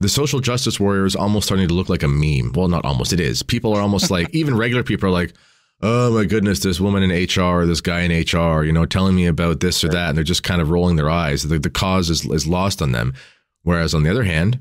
the 0.00 0.08
social 0.08 0.40
justice 0.40 0.80
warrior 0.80 1.06
is 1.06 1.16
almost 1.16 1.46
starting 1.46 1.68
to 1.68 1.74
look 1.74 1.88
like 1.88 2.02
a 2.02 2.08
meme. 2.08 2.52
Well, 2.54 2.68
not 2.68 2.84
almost, 2.84 3.12
it 3.12 3.20
is. 3.20 3.42
People 3.42 3.74
are 3.74 3.80
almost 3.80 4.10
like, 4.10 4.28
even 4.34 4.56
regular 4.56 4.82
people 4.82 5.08
are 5.08 5.12
like, 5.12 5.34
oh 5.82 6.12
my 6.12 6.24
goodness, 6.24 6.60
this 6.60 6.80
woman 6.80 7.02
in 7.02 7.10
HR, 7.10 7.66
this 7.66 7.80
guy 7.80 8.00
in 8.00 8.10
HR, 8.10 8.64
you 8.64 8.72
know, 8.72 8.86
telling 8.86 9.14
me 9.14 9.26
about 9.26 9.60
this 9.60 9.84
or 9.84 9.88
that. 9.88 10.08
And 10.10 10.16
they're 10.16 10.24
just 10.24 10.42
kind 10.42 10.60
of 10.60 10.70
rolling 10.70 10.96
their 10.96 11.10
eyes. 11.10 11.42
The, 11.42 11.58
the 11.58 11.70
cause 11.70 12.10
is, 12.10 12.24
is 12.26 12.46
lost 12.46 12.80
on 12.80 12.92
them. 12.92 13.14
Whereas 13.62 13.94
on 13.94 14.02
the 14.02 14.10
other 14.10 14.24
hand, 14.24 14.60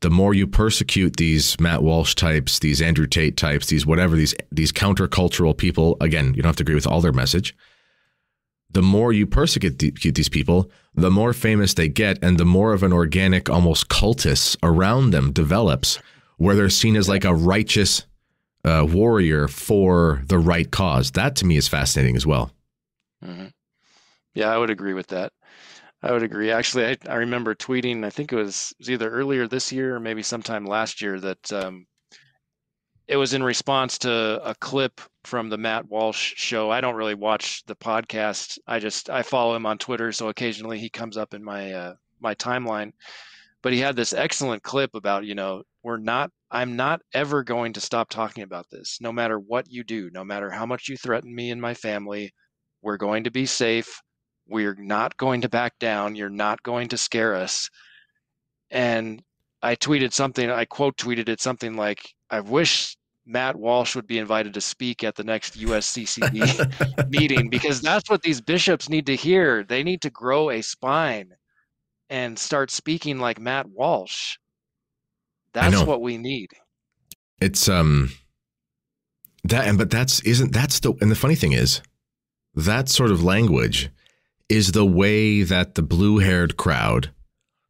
the 0.00 0.10
more 0.10 0.34
you 0.34 0.46
persecute 0.46 1.16
these 1.16 1.58
Matt 1.58 1.82
Walsh 1.82 2.14
types, 2.14 2.58
these 2.58 2.82
Andrew 2.82 3.06
Tate 3.06 3.36
types, 3.36 3.66
these 3.66 3.86
whatever, 3.86 4.16
these 4.16 4.34
these 4.52 4.72
countercultural 4.72 5.56
people, 5.56 5.96
again, 6.00 6.34
you 6.34 6.42
don't 6.42 6.50
have 6.50 6.56
to 6.56 6.62
agree 6.62 6.74
with 6.74 6.86
all 6.86 7.00
their 7.00 7.12
message 7.12 7.54
the 8.70 8.82
more 8.82 9.10
you 9.12 9.26
persecute 9.26 9.78
these 9.78 10.28
people, 10.28 10.70
the 10.94 11.10
more 11.10 11.32
famous 11.32 11.72
they 11.72 11.88
get, 11.88 12.18
and 12.22 12.38
the 12.38 12.44
more 12.44 12.74
of 12.74 12.82
an 12.82 12.92
organic, 12.92 13.48
almost 13.48 13.88
cultus 13.88 14.54
around 14.62 15.10
them 15.10 15.32
develops, 15.32 15.98
where 16.36 16.54
they're 16.54 16.68
seen 16.68 16.94
as 16.94 17.08
like 17.08 17.24
a 17.24 17.34
righteous 17.34 18.04
uh, 18.64 18.86
warrior 18.86 19.48
for 19.48 20.22
the 20.26 20.38
right 20.38 20.70
cause. 20.70 21.12
That 21.12 21.36
to 21.36 21.46
me 21.46 21.56
is 21.56 21.68
fascinating 21.68 22.16
as 22.16 22.26
well. 22.26 22.50
Mm-hmm. 23.24 23.46
Yeah, 24.34 24.52
I 24.52 24.58
would 24.58 24.68
agree 24.70 24.92
with 24.92 25.06
that. 25.06 25.32
I 26.06 26.12
would 26.12 26.22
agree. 26.22 26.52
Actually, 26.52 26.86
I, 26.86 26.96
I 27.08 27.14
remember 27.16 27.52
tweeting. 27.56 28.04
I 28.04 28.10
think 28.10 28.32
it 28.32 28.36
was, 28.36 28.72
it 28.78 28.82
was 28.82 28.90
either 28.90 29.10
earlier 29.10 29.48
this 29.48 29.72
year 29.72 29.96
or 29.96 29.98
maybe 29.98 30.22
sometime 30.22 30.64
last 30.64 31.02
year 31.02 31.18
that 31.18 31.52
um, 31.52 31.84
it 33.08 33.16
was 33.16 33.34
in 33.34 33.42
response 33.42 33.98
to 33.98 34.40
a 34.44 34.54
clip 34.54 35.00
from 35.24 35.48
the 35.48 35.58
Matt 35.58 35.88
Walsh 35.88 36.34
show. 36.36 36.70
I 36.70 36.80
don't 36.80 36.94
really 36.94 37.16
watch 37.16 37.64
the 37.66 37.74
podcast. 37.74 38.56
I 38.68 38.78
just 38.78 39.10
I 39.10 39.22
follow 39.22 39.56
him 39.56 39.66
on 39.66 39.78
Twitter, 39.78 40.12
so 40.12 40.28
occasionally 40.28 40.78
he 40.78 40.88
comes 40.88 41.16
up 41.16 41.34
in 41.34 41.42
my 41.42 41.72
uh, 41.72 41.94
my 42.20 42.36
timeline. 42.36 42.92
But 43.60 43.72
he 43.72 43.80
had 43.80 43.96
this 43.96 44.12
excellent 44.12 44.62
clip 44.62 44.94
about 44.94 45.24
you 45.24 45.34
know 45.34 45.64
we're 45.82 45.96
not 45.96 46.30
I'm 46.52 46.76
not 46.76 47.00
ever 47.14 47.42
going 47.42 47.72
to 47.72 47.80
stop 47.80 48.10
talking 48.10 48.44
about 48.44 48.66
this, 48.70 48.98
no 49.00 49.10
matter 49.10 49.40
what 49.40 49.72
you 49.72 49.82
do, 49.82 50.08
no 50.12 50.22
matter 50.22 50.50
how 50.50 50.66
much 50.66 50.88
you 50.88 50.96
threaten 50.96 51.34
me 51.34 51.50
and 51.50 51.60
my 51.60 51.74
family. 51.74 52.32
We're 52.80 52.96
going 52.96 53.24
to 53.24 53.32
be 53.32 53.46
safe. 53.46 54.00
We're 54.48 54.76
not 54.76 55.16
going 55.16 55.40
to 55.42 55.48
back 55.48 55.78
down. 55.78 56.16
You're 56.16 56.28
not 56.28 56.62
going 56.62 56.88
to 56.88 56.98
scare 56.98 57.34
us. 57.34 57.68
And 58.70 59.22
I 59.62 59.76
tweeted 59.76 60.12
something. 60.12 60.50
I 60.50 60.64
quote 60.64 60.96
tweeted 60.96 61.28
it 61.28 61.40
something 61.40 61.76
like, 61.76 62.14
"I 62.30 62.40
wish 62.40 62.96
Matt 63.26 63.56
Walsh 63.56 63.96
would 63.96 64.06
be 64.06 64.18
invited 64.18 64.54
to 64.54 64.60
speak 64.60 65.02
at 65.02 65.16
the 65.16 65.24
next 65.24 65.58
USCCB 65.58 67.08
meeting 67.10 67.50
because 67.50 67.80
that's 67.80 68.08
what 68.08 68.22
these 68.22 68.40
bishops 68.40 68.88
need 68.88 69.06
to 69.06 69.16
hear. 69.16 69.64
They 69.64 69.82
need 69.82 70.00
to 70.02 70.10
grow 70.10 70.50
a 70.50 70.62
spine 70.62 71.32
and 72.08 72.38
start 72.38 72.70
speaking 72.70 73.18
like 73.18 73.40
Matt 73.40 73.66
Walsh. 73.68 74.36
That's 75.52 75.82
what 75.82 76.02
we 76.02 76.18
need. 76.18 76.50
It's 77.40 77.68
um 77.68 78.12
that 79.44 79.66
and 79.66 79.78
but 79.78 79.90
that's 79.90 80.20
isn't 80.20 80.52
that's 80.52 80.80
the 80.80 80.92
and 81.00 81.10
the 81.10 81.16
funny 81.16 81.34
thing 81.34 81.52
is 81.52 81.82
that 82.54 82.88
sort 82.88 83.10
of 83.10 83.22
language 83.24 83.90
is 84.48 84.72
the 84.72 84.86
way 84.86 85.42
that 85.42 85.74
the 85.74 85.82
blue-haired 85.82 86.56
crowd 86.56 87.10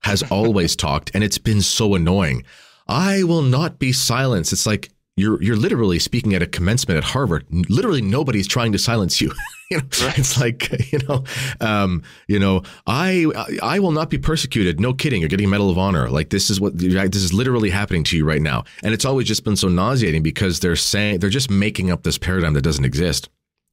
has 0.02 0.22
always 0.30 0.76
talked 0.76 1.10
and 1.14 1.24
it's 1.24 1.38
been 1.38 1.62
so 1.62 1.94
annoying. 1.94 2.44
I 2.88 3.24
will 3.24 3.42
not 3.42 3.78
be 3.78 3.92
silenced. 3.92 4.52
It's 4.52 4.66
like 4.66 4.90
you're 5.16 5.42
you're 5.42 5.56
literally 5.56 5.98
speaking 5.98 6.34
at 6.34 6.42
a 6.42 6.46
commencement 6.46 6.98
at 6.98 7.04
Harvard. 7.04 7.46
Literally 7.70 8.02
nobody's 8.02 8.46
trying 8.46 8.72
to 8.72 8.78
silence 8.78 9.20
you. 9.20 9.32
you 9.70 9.78
know, 9.78 9.84
right. 10.02 10.18
It's 10.18 10.38
like 10.38 10.92
you 10.92 10.98
know, 11.08 11.24
um, 11.60 12.02
you 12.28 12.38
know, 12.38 12.62
I 12.86 13.26
I 13.62 13.78
will 13.78 13.92
not 13.92 14.10
be 14.10 14.18
persecuted. 14.18 14.78
No 14.78 14.92
kidding. 14.92 15.20
You're 15.20 15.30
getting 15.30 15.46
a 15.46 15.48
Medal 15.48 15.70
of 15.70 15.78
Honor. 15.78 16.10
Like 16.10 16.28
this 16.28 16.50
is 16.50 16.60
what 16.60 16.78
this 16.78 17.16
is 17.16 17.32
literally 17.32 17.70
happening 17.70 18.04
to 18.04 18.16
you 18.16 18.26
right 18.26 18.42
now. 18.42 18.64
And 18.82 18.92
it's 18.92 19.06
always 19.06 19.26
just 19.26 19.42
been 19.42 19.56
so 19.56 19.68
nauseating 19.68 20.22
because 20.22 20.60
they're 20.60 20.76
saying 20.76 21.20
they're 21.20 21.30
just 21.30 21.50
making 21.50 21.90
up 21.90 22.02
this 22.02 22.18
paradigm 22.18 22.52
that 22.54 22.62
doesn't 22.62 22.84
exist. 22.84 23.30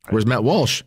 Whereas 0.10 0.26
Matt 0.26 0.43
Walsh 0.43 0.82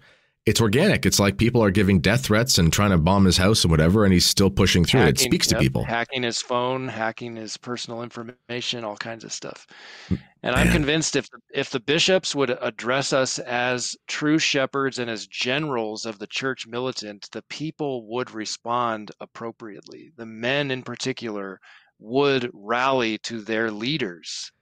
it's 0.46 0.60
organic. 0.60 1.04
It's 1.04 1.18
like 1.18 1.38
people 1.38 1.62
are 1.62 1.72
giving 1.72 1.98
death 1.98 2.26
threats 2.26 2.56
and 2.56 2.72
trying 2.72 2.92
to 2.92 2.98
bomb 2.98 3.24
his 3.24 3.36
house 3.36 3.64
and 3.64 3.70
whatever, 3.70 4.04
and 4.04 4.12
he's 4.12 4.24
still 4.24 4.48
pushing 4.48 4.84
through 4.84 5.00
hacking, 5.00 5.14
it. 5.14 5.18
speaks 5.18 5.50
yep, 5.50 5.58
to 5.58 5.64
people. 5.64 5.84
Hacking 5.84 6.22
his 6.22 6.40
phone, 6.40 6.86
hacking 6.86 7.34
his 7.34 7.56
personal 7.56 8.02
information, 8.02 8.84
all 8.84 8.96
kinds 8.96 9.24
of 9.24 9.32
stuff. 9.32 9.66
And 10.08 10.54
Man. 10.54 10.54
I'm 10.54 10.70
convinced 10.70 11.16
if 11.16 11.28
if 11.52 11.70
the 11.70 11.80
bishops 11.80 12.32
would 12.36 12.56
address 12.62 13.12
us 13.12 13.40
as 13.40 13.96
true 14.06 14.38
shepherds 14.38 15.00
and 15.00 15.10
as 15.10 15.26
generals 15.26 16.06
of 16.06 16.20
the 16.20 16.28
church 16.28 16.64
militant, 16.68 17.28
the 17.32 17.42
people 17.42 18.06
would 18.06 18.30
respond 18.30 19.10
appropriately. 19.20 20.12
The 20.16 20.26
men 20.26 20.70
in 20.70 20.82
particular 20.82 21.60
would 21.98 22.50
rally 22.52 23.18
to 23.18 23.40
their 23.40 23.72
leaders. 23.72 24.52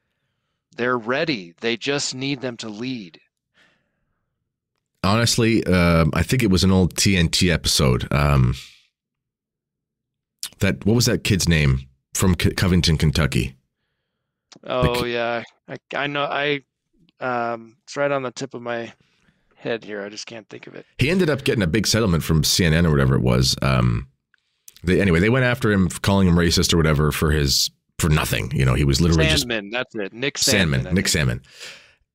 They're 0.74 0.98
ready. 0.98 1.52
They 1.60 1.76
just 1.76 2.14
need 2.14 2.40
them 2.40 2.56
to 2.58 2.70
lead 2.70 3.20
honestly, 5.04 5.64
um, 5.66 6.10
I 6.14 6.22
think 6.22 6.42
it 6.42 6.50
was 6.50 6.64
an 6.64 6.72
old 6.72 6.94
TNT 6.94 7.52
episode. 7.52 8.12
Um, 8.12 8.54
that 10.60 10.84
what 10.86 10.94
was 10.94 11.06
that 11.06 11.24
kid's 11.24 11.48
name 11.48 11.80
from 12.14 12.34
C- 12.40 12.52
Covington, 12.52 12.98
Kentucky? 12.98 13.56
Oh 14.64 15.04
yeah, 15.04 15.42
I, 15.68 15.76
I 15.94 16.06
know. 16.06 16.24
I 16.24 16.60
um, 17.20 17.76
it's 17.84 17.96
right 17.96 18.10
on 18.10 18.22
the 18.22 18.30
tip 18.30 18.54
of 18.54 18.62
my 18.62 18.92
head 19.56 19.84
here. 19.84 20.02
I 20.02 20.08
just 20.08 20.26
can't 20.26 20.48
think 20.48 20.66
of 20.66 20.74
it. 20.74 20.86
He 20.98 21.10
ended 21.10 21.30
up 21.30 21.44
getting 21.44 21.62
a 21.62 21.66
big 21.66 21.86
settlement 21.86 22.22
from 22.22 22.42
CNN 22.42 22.86
or 22.86 22.90
whatever 22.90 23.14
it 23.14 23.22
was. 23.22 23.56
Um, 23.62 24.08
they, 24.84 25.00
anyway, 25.00 25.20
they 25.20 25.30
went 25.30 25.44
after 25.44 25.72
him, 25.72 25.88
calling 25.88 26.28
him 26.28 26.34
racist 26.34 26.72
or 26.72 26.76
whatever 26.76 27.10
for 27.10 27.30
his 27.30 27.70
for 27.98 28.08
nothing. 28.08 28.50
You 28.52 28.64
know, 28.64 28.74
he 28.74 28.84
was 28.84 29.00
literally 29.00 29.26
Sandmann, 29.26 29.70
just 29.70 29.72
that's 29.72 29.94
it. 29.94 30.12
Nick 30.12 30.36
Sandmann. 30.36 30.84
Sandmann 30.84 30.92
Nick 30.92 31.06
Sandmann. 31.06 31.42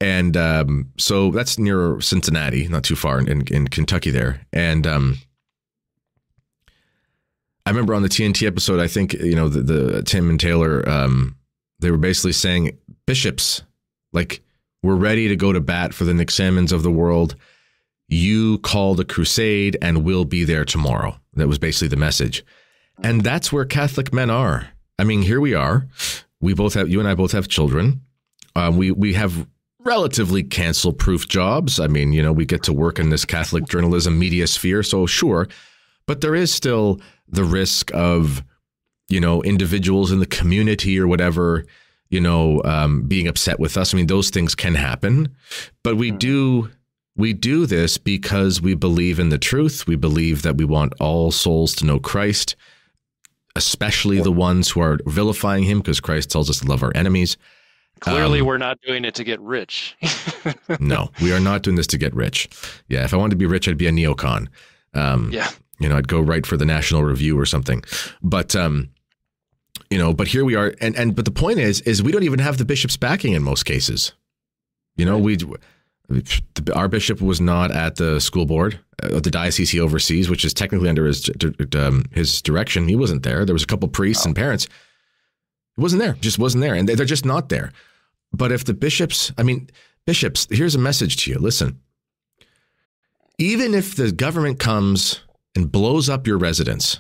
And 0.02 0.38
um, 0.38 0.92
so 0.98 1.32
that's 1.32 1.60
near 1.60 2.00
Cincinnati, 2.00 2.68
not 2.68 2.84
too 2.84 2.96
far 2.96 3.20
in, 3.20 3.46
in 3.48 3.68
Kentucky 3.68 4.12
there. 4.12 4.46
And 4.54 4.88
um, 4.88 5.18
I 7.66 7.72
remember 7.72 7.94
on 7.94 8.02
the 8.02 8.10
TNT 8.10 8.48
episode, 8.48 8.80
I 8.80 8.88
think 8.88 9.14
you 9.14 9.36
know 9.36 9.50
the, 9.50 9.62
the 9.62 10.04
Tim 10.04 10.30
and 10.30 10.40
Taylor, 10.40 10.88
um, 10.88 11.36
they 11.80 11.92
were 11.92 11.98
basically 11.98 12.32
saying 12.32 12.78
bishops, 13.06 13.62
like 14.14 14.42
we're 14.82 14.96
ready 14.96 15.28
to 15.28 15.36
go 15.36 15.52
to 15.52 15.60
bat 15.60 15.94
for 15.94 16.06
the 16.06 16.14
Nick 16.14 16.30
Sandmanns 16.30 16.72
of 16.72 16.84
the 16.84 16.92
world. 16.92 17.36
You 18.08 18.58
called 18.60 19.00
a 19.00 19.06
crusade, 19.06 19.78
and 19.82 20.04
we'll 20.04 20.26
be 20.26 20.46
there 20.46 20.66
tomorrow. 20.66 21.20
That 21.34 21.48
was 21.48 21.60
basically 21.60 21.90
the 21.90 21.98
message, 21.98 22.44
and 23.04 23.22
that's 23.22 23.52
where 23.52 23.66
Catholic 23.66 24.14
men 24.14 24.30
are. 24.30 24.70
I 24.98 25.04
mean, 25.04 25.22
here 25.22 25.42
we 25.42 25.54
are. 25.54 25.88
We 26.42 26.54
both 26.54 26.74
have 26.74 26.90
you 26.90 27.00
and 27.00 27.08
I 27.08 27.16
both 27.16 27.34
have 27.34 27.50
children. 27.50 28.02
Um, 28.56 28.78
we 28.78 28.92
we 28.92 29.14
have 29.14 29.46
relatively 29.90 30.44
cancel 30.44 30.94
proof 30.94 31.28
jobs. 31.28 31.80
I 31.80 31.88
mean, 31.88 32.14
you 32.14 32.22
know, 32.22 32.32
we 32.32 32.46
get 32.46 32.62
to 32.64 32.74
work 32.74 33.00
in 33.00 33.10
this 33.10 33.26
Catholic 33.26 33.68
journalism 33.68 34.20
media 34.20 34.46
sphere, 34.46 34.84
so 34.84 35.08
sure, 35.08 35.48
but 36.06 36.22
there 36.22 36.36
is 36.36 36.54
still 36.54 37.02
the 37.28 37.44
risk 37.44 37.92
of 37.96 38.44
you 39.08 39.20
know 39.20 39.42
individuals 39.42 40.12
in 40.12 40.20
the 40.20 40.28
community 40.28 41.00
or 41.00 41.08
whatever 41.08 41.66
you 42.10 42.22
know 42.22 42.62
um, 42.66 43.02
being 43.08 43.28
upset 43.28 43.60
with 43.60 43.78
us. 43.78 43.92
I 43.92 43.98
mean 43.98 44.06
those 44.06 44.30
things 44.30 44.54
can 44.54 44.76
happen. 44.76 45.36
But 45.84 45.98
we 45.98 46.12
do 46.12 46.70
we 47.16 47.34
do 47.34 47.66
this 47.66 47.98
because 47.98 48.62
we 48.62 48.76
believe 48.76 49.20
in 49.20 49.30
the 49.30 49.40
truth. 49.40 49.88
We 49.88 49.96
believe 49.96 50.44
that 50.44 50.58
we 50.58 50.66
want 50.66 50.94
all 51.00 51.32
souls 51.32 51.74
to 51.76 51.86
know 51.86 52.00
christ 52.00 52.56
especially 53.56 54.22
the 54.22 54.32
ones 54.32 54.70
who 54.70 54.80
are 54.80 55.00
vilifying 55.08 55.64
him 55.64 55.80
because 55.80 56.00
christ 56.00 56.30
tells 56.30 56.52
us 56.52 56.60
to 56.60 56.68
love 56.68 56.84
our 56.84 56.92
enemies 56.94 57.36
Clearly, 58.00 58.40
um, 58.40 58.48
we're 58.48 58.58
not 58.58 58.80
doing 58.82 59.06
it 59.06 59.16
to 59.16 59.24
get 59.24 59.40
rich. 59.42 59.96
no, 60.80 61.12
we 61.22 61.34
are 61.34 61.40
not 61.40 61.64
doing 61.64 61.76
this 61.76 61.88
to 61.88 61.98
get 61.98 62.14
rich. 62.14 62.50
Yeah, 62.88 63.04
if 63.04 63.14
I 63.14 63.18
wanted 63.18 63.32
to 63.32 63.36
be 63.38 63.46
rich, 63.46 63.68
I'd 63.68 63.78
be 63.78 63.88
a 63.88 63.92
neocon. 63.92 64.48
Um, 64.94 65.32
yeah 65.32 65.50
you 65.80 65.88
know, 65.88 65.98
I'd 65.98 66.08
go 66.08 66.20
write 66.20 66.46
for 66.46 66.58
the 66.58 66.66
National 66.66 67.04
Review 67.04 67.40
or 67.40 67.46
something. 67.46 67.84
But 68.22 68.56
um, 68.56 68.90
you 69.90 69.98
know, 69.98 70.14
but 70.14 70.28
here 70.28 70.46
we 70.46 70.56
are, 70.56 70.76
and 70.82 70.96
and 70.96 71.16
but 71.16 71.26
the 71.26 71.32
point 71.32 71.60
is, 71.60 71.82
is 71.82 72.04
we 72.04 72.12
don't 72.12 72.24
even 72.24 72.40
have 72.40 72.58
the 72.58 72.66
bishop's 72.66 72.98
backing 72.98 73.34
in 73.34 73.42
most 73.42 73.64
cases. 73.64 74.14
You 74.98 75.06
know, 75.06 75.18
we 75.18 75.38
our 76.76 76.88
bishop 76.88 77.22
was 77.22 77.40
not 77.40 77.72
at 77.72 77.96
the 77.96 78.20
school 78.20 78.46
board 78.46 78.80
uh, 79.04 79.20
the 79.20 79.32
diocese 79.32 79.70
he 79.70 79.80
oversees, 79.80 80.30
which 80.30 80.44
is 80.44 80.54
technically 80.54 80.90
under 80.90 81.06
his 81.06 81.30
um, 81.76 82.06
his 82.12 82.42
direction. 82.42 82.88
He 82.88 82.96
wasn't 82.96 83.24
there. 83.24 83.46
There 83.46 83.54
was 83.56 83.64
a 83.64 83.68
couple 83.68 83.88
priests 83.88 84.26
oh. 84.26 84.30
and 84.30 84.36
parents. 84.36 84.68
He 85.76 85.82
wasn't 85.82 86.02
there. 86.02 86.14
Just 86.14 86.40
wasn't 86.40 86.62
there, 86.62 86.76
and 86.76 86.90
they're 86.90 87.06
just 87.06 87.26
not 87.26 87.50
there. 87.50 87.72
But 88.32 88.52
if 88.52 88.66
the 88.66 88.74
bishops, 88.74 89.32
I 89.38 89.44
mean, 89.44 89.70
bishops, 90.06 90.48
here's 90.50 90.76
a 90.76 90.80
message 90.80 91.18
to 91.24 91.32
you. 91.32 91.40
Listen, 91.40 91.80
even 93.38 93.74
if 93.74 93.96
the 93.96 94.12
government 94.12 94.60
comes 94.60 95.22
and 95.56 95.72
blows 95.72 96.10
up 96.10 96.28
your 96.28 96.38
residence, 96.38 97.00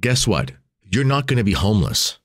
guess 0.00 0.26
what? 0.26 0.52
You're 0.82 1.04
not 1.04 1.26
going 1.26 1.38
to 1.38 1.44
be 1.44 1.52
homeless. 1.52 2.18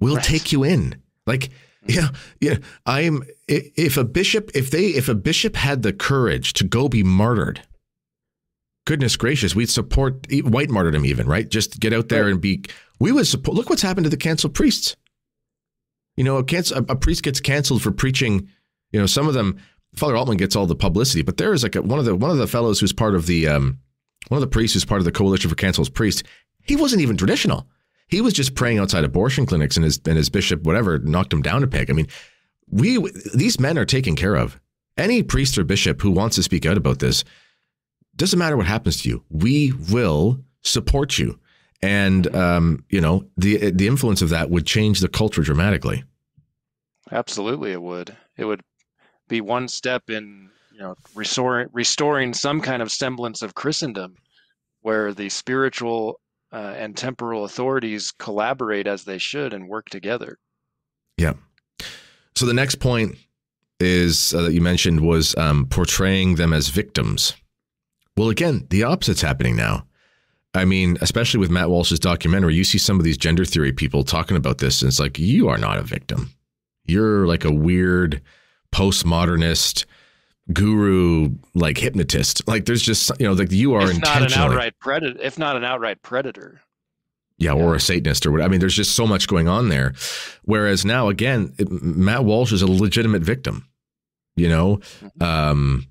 We'll 0.00 0.16
right. 0.16 0.24
take 0.24 0.52
you 0.52 0.64
in. 0.64 1.00
Like, 1.26 1.50
mm-hmm. 1.86 1.90
yeah, 1.90 2.08
yeah. 2.40 2.56
I'm. 2.86 3.22
If 3.46 3.96
a 3.96 4.04
bishop, 4.04 4.50
if 4.54 4.70
they, 4.70 4.86
if 4.86 5.08
a 5.08 5.14
bishop 5.14 5.56
had 5.56 5.82
the 5.82 5.92
courage 5.92 6.54
to 6.54 6.64
go 6.64 6.88
be 6.88 7.02
martyred, 7.02 7.62
goodness 8.86 9.16
gracious, 9.16 9.54
we'd 9.54 9.68
support 9.68 10.26
white 10.44 10.70
martyrdom 10.70 11.04
even, 11.04 11.26
right? 11.26 11.48
Just 11.48 11.78
get 11.78 11.92
out 11.92 12.08
there 12.08 12.28
and 12.28 12.40
be. 12.40 12.64
We 12.98 13.12
would 13.12 13.26
support. 13.26 13.56
Look 13.56 13.70
what's 13.70 13.82
happened 13.82 14.04
to 14.04 14.10
the 14.10 14.16
canceled 14.16 14.54
priests. 14.54 14.96
You 16.20 16.24
know, 16.24 16.36
a, 16.36 16.44
a, 16.44 16.84
a 16.90 16.96
priest 16.96 17.22
gets 17.22 17.40
canceled 17.40 17.80
for 17.80 17.90
preaching. 17.90 18.46
You 18.92 19.00
know, 19.00 19.06
some 19.06 19.26
of 19.26 19.32
them. 19.32 19.56
Father 19.94 20.16
Altman 20.18 20.36
gets 20.36 20.54
all 20.54 20.66
the 20.66 20.76
publicity, 20.76 21.22
but 21.22 21.38
there 21.38 21.54
is 21.54 21.62
like 21.62 21.76
a, 21.76 21.80
one 21.80 21.98
of 21.98 22.04
the 22.04 22.14
one 22.14 22.30
of 22.30 22.36
the 22.36 22.46
fellows 22.46 22.78
who's 22.78 22.92
part 22.92 23.14
of 23.14 23.24
the 23.24 23.48
um, 23.48 23.78
one 24.28 24.36
of 24.36 24.42
the 24.42 24.46
priests 24.46 24.74
who's 24.74 24.84
part 24.84 25.00
of 25.00 25.06
the 25.06 25.12
Coalition 25.12 25.48
for 25.48 25.56
Cancelled 25.56 25.94
Priests, 25.94 26.22
he 26.62 26.76
wasn't 26.76 27.00
even 27.00 27.16
traditional. 27.16 27.66
He 28.06 28.20
was 28.20 28.34
just 28.34 28.54
praying 28.54 28.78
outside 28.78 29.02
abortion 29.02 29.46
clinics, 29.46 29.78
and 29.78 29.84
his 29.84 29.98
and 30.06 30.18
his 30.18 30.28
bishop, 30.28 30.64
whatever, 30.64 30.98
knocked 30.98 31.32
him 31.32 31.40
down 31.40 31.62
a 31.62 31.66
peg. 31.66 31.88
I 31.88 31.94
mean, 31.94 32.06
we 32.68 32.98
these 33.34 33.58
men 33.58 33.78
are 33.78 33.86
taken 33.86 34.14
care 34.14 34.34
of. 34.34 34.60
Any 34.98 35.22
priest 35.22 35.56
or 35.56 35.64
bishop 35.64 36.02
who 36.02 36.10
wants 36.10 36.36
to 36.36 36.42
speak 36.42 36.66
out 36.66 36.76
about 36.76 36.98
this, 36.98 37.24
doesn't 38.16 38.38
matter 38.38 38.58
what 38.58 38.66
happens 38.66 39.00
to 39.00 39.08
you, 39.08 39.24
we 39.30 39.72
will 39.90 40.44
support 40.60 41.18
you. 41.18 41.40
And 41.80 42.32
um, 42.36 42.84
you 42.90 43.00
know, 43.00 43.24
the 43.38 43.70
the 43.70 43.86
influence 43.86 44.20
of 44.20 44.28
that 44.28 44.50
would 44.50 44.66
change 44.66 45.00
the 45.00 45.08
culture 45.08 45.40
dramatically. 45.40 46.04
Absolutely, 47.12 47.72
it 47.72 47.82
would. 47.82 48.16
It 48.36 48.44
would 48.44 48.62
be 49.28 49.40
one 49.40 49.68
step 49.68 50.10
in 50.10 50.50
you 50.72 50.80
know 50.80 50.94
restoring 51.14 51.68
restoring 51.72 52.34
some 52.34 52.60
kind 52.60 52.82
of 52.82 52.90
semblance 52.90 53.42
of 53.42 53.54
Christendom, 53.54 54.16
where 54.82 55.12
the 55.12 55.28
spiritual 55.28 56.20
uh, 56.52 56.74
and 56.76 56.96
temporal 56.96 57.44
authorities 57.44 58.12
collaborate 58.12 58.86
as 58.86 59.04
they 59.04 59.18
should 59.18 59.52
and 59.52 59.68
work 59.68 59.88
together. 59.88 60.38
Yeah. 61.16 61.34
So 62.34 62.46
the 62.46 62.54
next 62.54 62.76
point 62.76 63.16
is 63.78 64.34
uh, 64.34 64.42
that 64.42 64.52
you 64.52 64.60
mentioned 64.60 65.00
was 65.00 65.36
um, 65.36 65.66
portraying 65.66 66.36
them 66.36 66.52
as 66.52 66.68
victims. 66.68 67.34
Well, 68.16 68.28
again, 68.28 68.66
the 68.70 68.84
opposite's 68.84 69.22
happening 69.22 69.56
now. 69.56 69.86
I 70.52 70.64
mean, 70.64 70.98
especially 71.00 71.38
with 71.38 71.50
Matt 71.50 71.70
Walsh's 71.70 72.00
documentary, 72.00 72.54
you 72.54 72.64
see 72.64 72.78
some 72.78 72.98
of 72.98 73.04
these 73.04 73.16
gender 73.16 73.44
theory 73.44 73.72
people 73.72 74.02
talking 74.02 74.36
about 74.36 74.58
this, 74.58 74.82
and 74.82 74.88
it's 74.88 74.98
like 74.98 75.18
you 75.18 75.48
are 75.48 75.58
not 75.58 75.78
a 75.78 75.82
victim. 75.82 76.30
You're 76.90 77.26
like 77.26 77.44
a 77.44 77.52
weird 77.52 78.20
postmodernist 78.72 79.84
guru 80.52 81.30
like 81.54 81.78
hypnotist. 81.78 82.46
Like 82.48 82.66
there's 82.66 82.82
just 82.82 83.10
you 83.18 83.26
know 83.26 83.32
like 83.32 83.52
you 83.52 83.74
are 83.74 83.84
if 83.84 83.96
intentionally 83.96 84.30
not 84.30 84.32
an 84.32 84.52
outright 84.52 84.78
predator, 84.78 85.20
if 85.20 85.38
not 85.38 85.56
an 85.56 85.64
outright 85.64 86.02
predator. 86.02 86.60
Yeah, 87.38 87.54
yeah, 87.54 87.62
or 87.62 87.74
a 87.74 87.80
Satanist 87.80 88.26
or 88.26 88.32
what. 88.32 88.42
I 88.42 88.48
mean, 88.48 88.60
there's 88.60 88.76
just 88.76 88.94
so 88.94 89.06
much 89.06 89.26
going 89.26 89.48
on 89.48 89.70
there. 89.70 89.94
Whereas 90.42 90.84
now, 90.84 91.08
again, 91.08 91.54
it, 91.58 91.70
Matt 91.70 92.24
Walsh 92.24 92.52
is 92.52 92.60
a 92.60 92.66
legitimate 92.66 93.22
victim. 93.22 93.66
You 94.36 94.48
know, 94.48 94.76
mm-hmm. 94.76 95.22
um, 95.22 95.86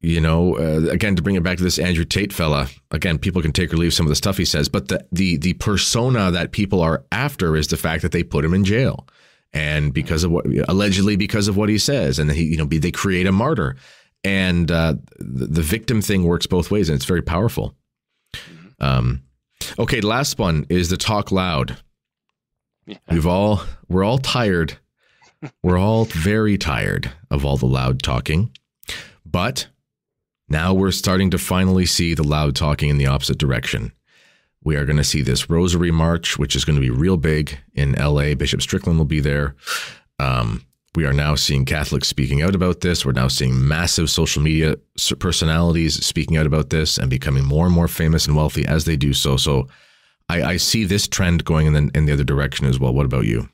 you 0.00 0.20
know, 0.20 0.56
uh, 0.56 0.90
again 0.90 1.16
to 1.16 1.22
bring 1.22 1.36
it 1.36 1.42
back 1.42 1.58
to 1.58 1.64
this 1.64 1.78
Andrew 1.78 2.04
Tate 2.04 2.32
fella. 2.32 2.68
Again, 2.90 3.18
people 3.18 3.42
can 3.42 3.52
take 3.52 3.72
or 3.72 3.76
leave 3.76 3.94
some 3.94 4.06
of 4.06 4.10
the 4.10 4.16
stuff 4.16 4.38
he 4.38 4.44
says, 4.44 4.68
but 4.68 4.88
the 4.88 5.04
the 5.12 5.36
the 5.36 5.54
persona 5.54 6.30
that 6.30 6.52
people 6.52 6.80
are 6.80 7.04
after 7.12 7.56
is 7.56 7.68
the 7.68 7.76
fact 7.76 8.02
that 8.02 8.12
they 8.12 8.22
put 8.22 8.44
him 8.44 8.54
in 8.54 8.64
jail 8.64 9.06
and 9.52 9.92
because 9.94 10.24
of 10.24 10.30
what 10.30 10.46
allegedly 10.68 11.16
because 11.16 11.48
of 11.48 11.56
what 11.56 11.68
he 11.68 11.78
says, 11.78 12.18
and 12.18 12.30
he 12.32 12.44
you 12.44 12.56
know 12.56 12.64
they 12.64 12.90
create 12.90 13.26
a 13.26 13.32
martyr, 13.32 13.76
and 14.24 14.70
uh, 14.70 14.94
the, 15.18 15.46
the, 15.46 15.62
victim 15.62 16.02
thing 16.02 16.24
works 16.24 16.46
both 16.46 16.70
ways, 16.70 16.88
and 16.88 16.96
it's 16.96 17.04
very 17.04 17.22
powerful. 17.22 17.74
Um, 18.80 19.22
okay, 19.78 20.00
last 20.00 20.38
one 20.38 20.66
is 20.68 20.90
the 20.90 20.96
talk 20.96 21.32
loud. 21.32 21.78
Yeah. 22.86 22.98
We've 23.10 23.26
all 23.26 23.62
we're 23.88 24.04
all 24.04 24.18
tired. 24.18 24.78
we're 25.62 25.78
all 25.78 26.04
very 26.06 26.58
tired 26.58 27.12
of 27.30 27.44
all 27.44 27.56
the 27.56 27.66
loud 27.66 28.02
talking, 28.02 28.50
but 29.24 29.68
now 30.48 30.72
we're 30.74 30.90
starting 30.90 31.30
to 31.30 31.38
finally 31.38 31.86
see 31.86 32.14
the 32.14 32.24
loud 32.24 32.56
talking 32.56 32.88
in 32.88 32.98
the 32.98 33.06
opposite 33.06 33.38
direction. 33.38 33.92
We 34.68 34.76
are 34.76 34.84
going 34.84 34.98
to 34.98 35.02
see 35.04 35.22
this 35.22 35.48
Rosary 35.48 35.90
March, 35.90 36.38
which 36.38 36.54
is 36.54 36.66
going 36.66 36.76
to 36.76 36.82
be 36.82 36.90
real 36.90 37.16
big 37.16 37.58
in 37.72 37.92
LA. 37.92 38.34
Bishop 38.34 38.60
Strickland 38.60 38.98
will 38.98 39.06
be 39.06 39.18
there. 39.18 39.56
Um, 40.18 40.66
we 40.94 41.06
are 41.06 41.14
now 41.14 41.36
seeing 41.36 41.64
Catholics 41.64 42.06
speaking 42.06 42.42
out 42.42 42.54
about 42.54 42.82
this. 42.82 43.02
We're 43.02 43.12
now 43.12 43.28
seeing 43.28 43.66
massive 43.66 44.10
social 44.10 44.42
media 44.42 44.76
personalities 45.20 46.04
speaking 46.04 46.36
out 46.36 46.44
about 46.44 46.68
this 46.68 46.98
and 46.98 47.08
becoming 47.08 47.46
more 47.46 47.64
and 47.64 47.74
more 47.74 47.88
famous 47.88 48.26
and 48.26 48.36
wealthy 48.36 48.66
as 48.66 48.84
they 48.84 48.94
do 48.94 49.14
so. 49.14 49.38
So 49.38 49.68
I, 50.28 50.42
I 50.42 50.56
see 50.58 50.84
this 50.84 51.08
trend 51.08 51.46
going 51.46 51.66
in 51.66 51.72
the, 51.72 51.90
in 51.94 52.04
the 52.04 52.12
other 52.12 52.22
direction 52.22 52.66
as 52.66 52.78
well. 52.78 52.92
What 52.92 53.06
about 53.06 53.24
you? 53.24 53.48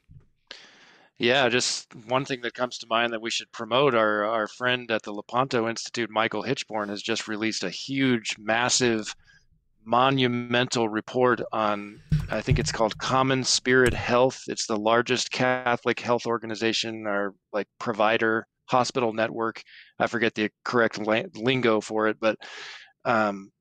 Yeah, 1.19 1.49
just 1.49 1.95
one 2.09 2.25
thing 2.25 2.41
that 2.41 2.55
comes 2.55 2.79
to 2.79 2.89
mind 2.91 3.13
that 3.13 3.23
we 3.23 3.31
should 3.31 3.53
promote. 3.53 3.95
Our 3.95 4.25
our 4.25 4.49
friend 4.49 4.91
at 4.91 5.05
the 5.05 5.13
Lepanto 5.13 5.69
Institute, 5.69 6.11
Michael 6.11 6.43
Hichborn, 6.43 6.89
has 6.89 7.03
just 7.03 7.29
released 7.29 7.63
a 7.63 7.71
huge, 7.71 8.35
massive 8.37 9.15
monumental 9.85 10.89
report 10.89 11.41
on 11.53 12.01
I 12.31 12.41
think 12.41 12.59
it's 12.59 12.73
called 12.73 12.97
Common 12.99 13.45
Spirit 13.45 13.93
Health. 13.93 14.43
It's 14.49 14.67
the 14.67 14.77
largest 14.77 15.31
Catholic 15.31 16.01
health 16.01 16.27
organization 16.27 17.07
or 17.07 17.35
like 17.53 17.67
provider 17.79 18.47
hospital 18.67 19.13
network. 19.13 19.63
I 19.99 20.07
forget 20.07 20.35
the 20.35 20.51
correct 20.65 20.99
lingo 20.99 21.81
for 21.81 22.09
it, 22.09 22.17
but 22.19 22.39
um, 23.05 23.53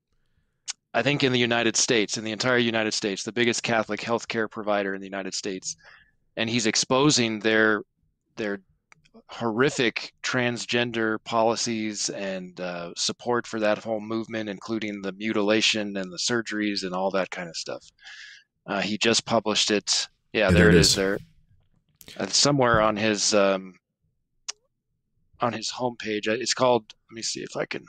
I 0.94 1.02
think 1.02 1.22
in 1.22 1.32
the 1.32 1.38
United 1.38 1.76
States, 1.76 2.16
in 2.16 2.24
the 2.24 2.32
entire 2.32 2.58
United 2.58 2.94
States, 2.94 3.22
the 3.22 3.32
biggest 3.32 3.62
Catholic 3.62 4.00
healthcare 4.00 4.50
provider 4.50 4.94
in 4.94 5.00
the 5.00 5.06
United 5.06 5.34
States, 5.34 5.76
and 6.36 6.48
he's 6.48 6.66
exposing 6.66 7.40
their 7.40 7.82
their 8.36 8.60
horrific 9.28 10.12
transgender 10.22 11.22
policies 11.24 12.10
and 12.10 12.60
uh, 12.60 12.92
support 12.96 13.46
for 13.46 13.60
that 13.60 13.78
whole 13.78 14.00
movement, 14.00 14.48
including 14.48 15.02
the 15.02 15.12
mutilation 15.12 15.96
and 15.96 16.12
the 16.12 16.18
surgeries 16.18 16.82
and 16.82 16.94
all 16.94 17.10
that 17.10 17.30
kind 17.30 17.48
of 17.48 17.56
stuff. 17.56 17.84
Uh, 18.66 18.80
he 18.80 18.98
just 18.98 19.24
published 19.24 19.70
it. 19.70 20.08
Yeah, 20.32 20.50
there, 20.50 20.64
there 20.64 20.68
it 20.70 20.74
is. 20.76 20.88
is. 20.88 20.94
There, 20.96 21.18
uh, 22.18 22.26
somewhere 22.26 22.80
on 22.80 22.96
his 22.96 23.34
um, 23.34 23.74
on 25.40 25.52
his 25.52 25.70
homepage. 25.70 26.28
Uh, 26.28 26.32
it's 26.32 26.54
called. 26.54 26.84
Let 27.10 27.14
me 27.14 27.22
see 27.22 27.40
if 27.40 27.56
I 27.56 27.66
can. 27.66 27.84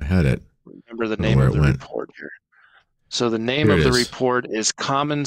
I 0.00 0.04
had 0.04 0.24
it. 0.24 0.42
Remember 0.64 1.08
the 1.08 1.20
name 1.20 1.40
of 1.40 1.52
the 1.52 1.60
report 1.60 2.10
here. 2.16 2.30
So 3.08 3.28
the 3.28 3.38
name 3.38 3.66
Here 3.66 3.76
of 3.76 3.82
the 3.82 3.90
is. 3.90 4.08
report 4.08 4.46
is 4.50 4.72
Common 4.72 5.24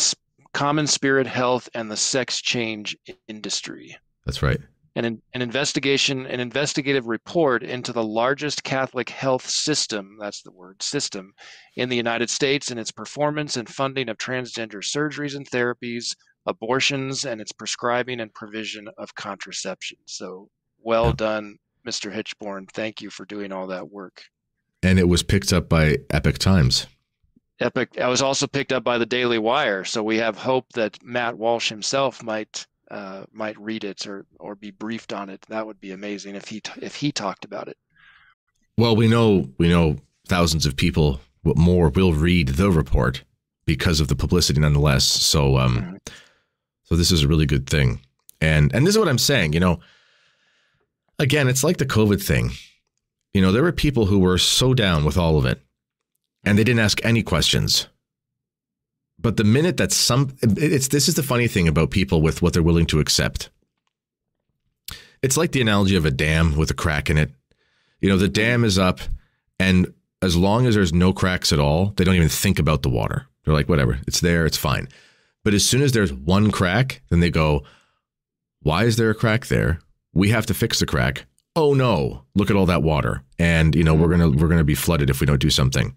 Common 0.54 0.88
Spirit 0.88 1.28
Health 1.28 1.70
and 1.76 1.92
the 1.92 1.98
Sex 1.98 2.42
Change 2.42 2.98
Industry. 3.28 3.96
That's 4.26 4.42
right. 4.42 4.60
An, 4.98 5.22
an 5.34 5.42
investigation, 5.42 6.26
an 6.26 6.40
investigative 6.40 7.08
report 7.08 7.64
into 7.64 7.92
the 7.92 8.04
largest 8.04 8.64
Catholic 8.64 9.10
health 9.10 9.50
system, 9.50 10.18
that's 10.20 10.42
the 10.42 10.52
word, 10.52 10.82
system, 10.82 11.34
in 11.76 11.90
the 11.90 11.98
United 11.98 12.30
States 12.30 12.72
and 12.72 12.80
its 12.80 12.92
performance 12.92 13.58
and 13.58 13.68
funding 13.68 14.08
of 14.08 14.18
transgender 14.18 14.78
surgeries 14.78 15.36
and 15.36 15.50
therapies, 15.50 16.16
abortions, 16.46 17.26
and 17.26 17.42
its 17.42 17.52
prescribing 17.52 18.22
and 18.22 18.34
provision 18.34 18.88
of 18.98 19.14
contraception. 19.16 19.98
So 20.06 20.50
well 20.82 21.12
done, 21.12 21.58
Mr. 21.86 22.14
Hichborn. 22.14 22.70
Thank 22.72 23.02
you 23.02 23.10
for 23.10 23.26
doing 23.26 23.52
all 23.52 23.68
that 23.68 23.92
work. 23.92 24.24
And 24.82 24.98
it 24.98 25.10
was 25.10 25.24
picked 25.24 25.52
up 25.52 25.68
by 25.68 25.98
Epoch 26.12 26.38
Times. 26.38 26.88
Epoch. 27.60 27.98
I 28.00 28.08
was 28.08 28.22
also 28.22 28.48
picked 28.48 28.72
up 28.72 28.84
by 28.84 28.98
the 28.98 29.06
Daily 29.06 29.40
Wire, 29.40 29.84
so 29.84 30.04
we 30.04 30.18
have 30.18 30.38
hope 30.38 30.72
that 30.74 31.04
Matt 31.04 31.38
Walsh 31.38 31.70
himself 31.70 32.22
might 32.22 32.66
uh, 32.92 33.26
might 33.32 33.60
read 33.60 33.84
it 33.84 34.06
or 34.08 34.26
or 34.40 34.56
be 34.56 34.72
briefed 34.72 35.14
on 35.14 35.30
it. 35.30 35.46
That 35.50 35.66
would 35.66 35.80
be 35.80 35.92
amazing 35.92 36.36
if 36.36 36.48
he 36.48 36.62
t- 36.62 36.82
if 36.82 36.96
he 36.96 37.12
talked 37.12 37.46
about 37.46 37.68
it. 37.68 37.78
Well, 38.78 38.96
we 38.96 39.08
know 39.08 39.50
we 39.58 39.70
know 39.70 39.98
thousands 40.28 40.66
of 40.66 40.76
people 40.76 41.20
more 41.44 41.90
will 41.90 42.14
read 42.14 42.50
the 42.50 42.72
report 42.72 43.24
because 43.66 44.00
of 44.00 44.08
the 44.08 44.16
publicity, 44.16 44.60
nonetheless. 44.60 45.06
So, 45.06 45.58
um, 45.58 45.98
so 46.84 46.96
this 46.96 47.12
is 47.12 47.24
a 47.24 47.28
really 47.28 47.46
good 47.46 47.70
thing. 47.70 48.02
And 48.42 48.74
and 48.74 48.86
this 48.86 48.96
is 48.96 49.00
what 49.00 49.08
I'm 49.08 49.18
saying. 49.18 49.54
You 49.54 49.60
know, 49.60 49.80
again, 51.20 51.48
it's 51.48 51.64
like 51.64 51.78
the 51.78 51.86
COVID 51.86 52.22
thing. 52.22 52.52
You 53.34 53.42
know, 53.42 53.52
there 53.52 53.64
were 53.64 53.72
people 53.72 54.06
who 54.06 54.20
were 54.20 54.38
so 54.38 54.74
down 54.74 55.04
with 55.04 55.18
all 55.18 55.38
of 55.38 55.46
it, 55.46 55.62
and 56.46 56.58
they 56.58 56.64
didn't 56.64 56.80
ask 56.80 57.04
any 57.04 57.24
questions. 57.24 57.88
But 59.20 59.38
the 59.38 59.44
minute 59.44 59.78
that 59.78 59.92
some, 59.92 60.36
it's 60.42 60.90
this 60.90 61.08
is 61.08 61.16
the 61.16 61.24
funny 61.24 61.48
thing 61.48 61.68
about 61.68 61.92
people 61.92 62.22
with 62.22 62.42
what 62.42 62.54
they're 62.54 62.64
willing 62.64 62.86
to 62.88 63.00
accept. 63.00 63.50
It's 65.22 65.38
like 65.38 65.52
the 65.52 65.62
analogy 65.62 65.96
of 65.96 66.06
a 66.06 66.12
dam 66.12 66.56
with 66.56 66.70
a 66.70 66.76
crack 66.76 67.10
in 67.10 67.18
it. 67.18 67.32
You 68.00 68.10
know, 68.10 68.18
the 68.18 68.28
dam 68.28 68.64
is 68.64 68.78
up, 68.78 69.00
and 69.60 69.94
as 70.22 70.36
long 70.36 70.66
as 70.66 70.76
there's 70.76 70.94
no 70.94 71.14
cracks 71.14 71.52
at 71.52 71.60
all, 71.60 71.94
they 71.96 72.04
don't 72.04 72.16
even 72.16 72.30
think 72.30 72.60
about 72.60 72.82
the 72.82 72.90
water. 72.90 73.28
They're 73.44 73.54
like, 73.54 73.70
whatever, 73.70 74.00
it's 74.08 74.20
there, 74.20 74.46
it's 74.46 74.58
fine. 74.58 74.88
But 75.44 75.54
as 75.54 75.68
soon 75.68 75.82
as 75.82 75.92
there's 75.92 76.12
one 76.12 76.52
crack, 76.52 77.02
then 77.10 77.20
they 77.20 77.30
go, 77.30 77.64
why 78.62 78.84
is 78.84 78.98
there 78.98 79.12
a 79.12 79.16
crack 79.16 79.46
there? 79.46 79.80
We 80.14 80.30
have 80.30 80.48
to 80.48 80.54
fix 80.54 80.80
the 80.80 80.86
crack. 80.86 81.26
Oh 81.56 81.74
no, 81.74 82.24
look 82.34 82.50
at 82.50 82.56
all 82.56 82.66
that 82.66 82.84
water. 82.84 83.24
And 83.38 83.76
you 83.76 83.84
know, 83.84 83.94
we're 83.94 84.16
going 84.16 84.20
to 84.20 84.38
we're 84.38 84.48
going 84.48 84.58
to 84.58 84.64
be 84.64 84.76
flooded 84.76 85.10
if 85.10 85.22
we 85.22 85.28
don't 85.28 85.40
do 85.40 85.50
something. 85.50 85.96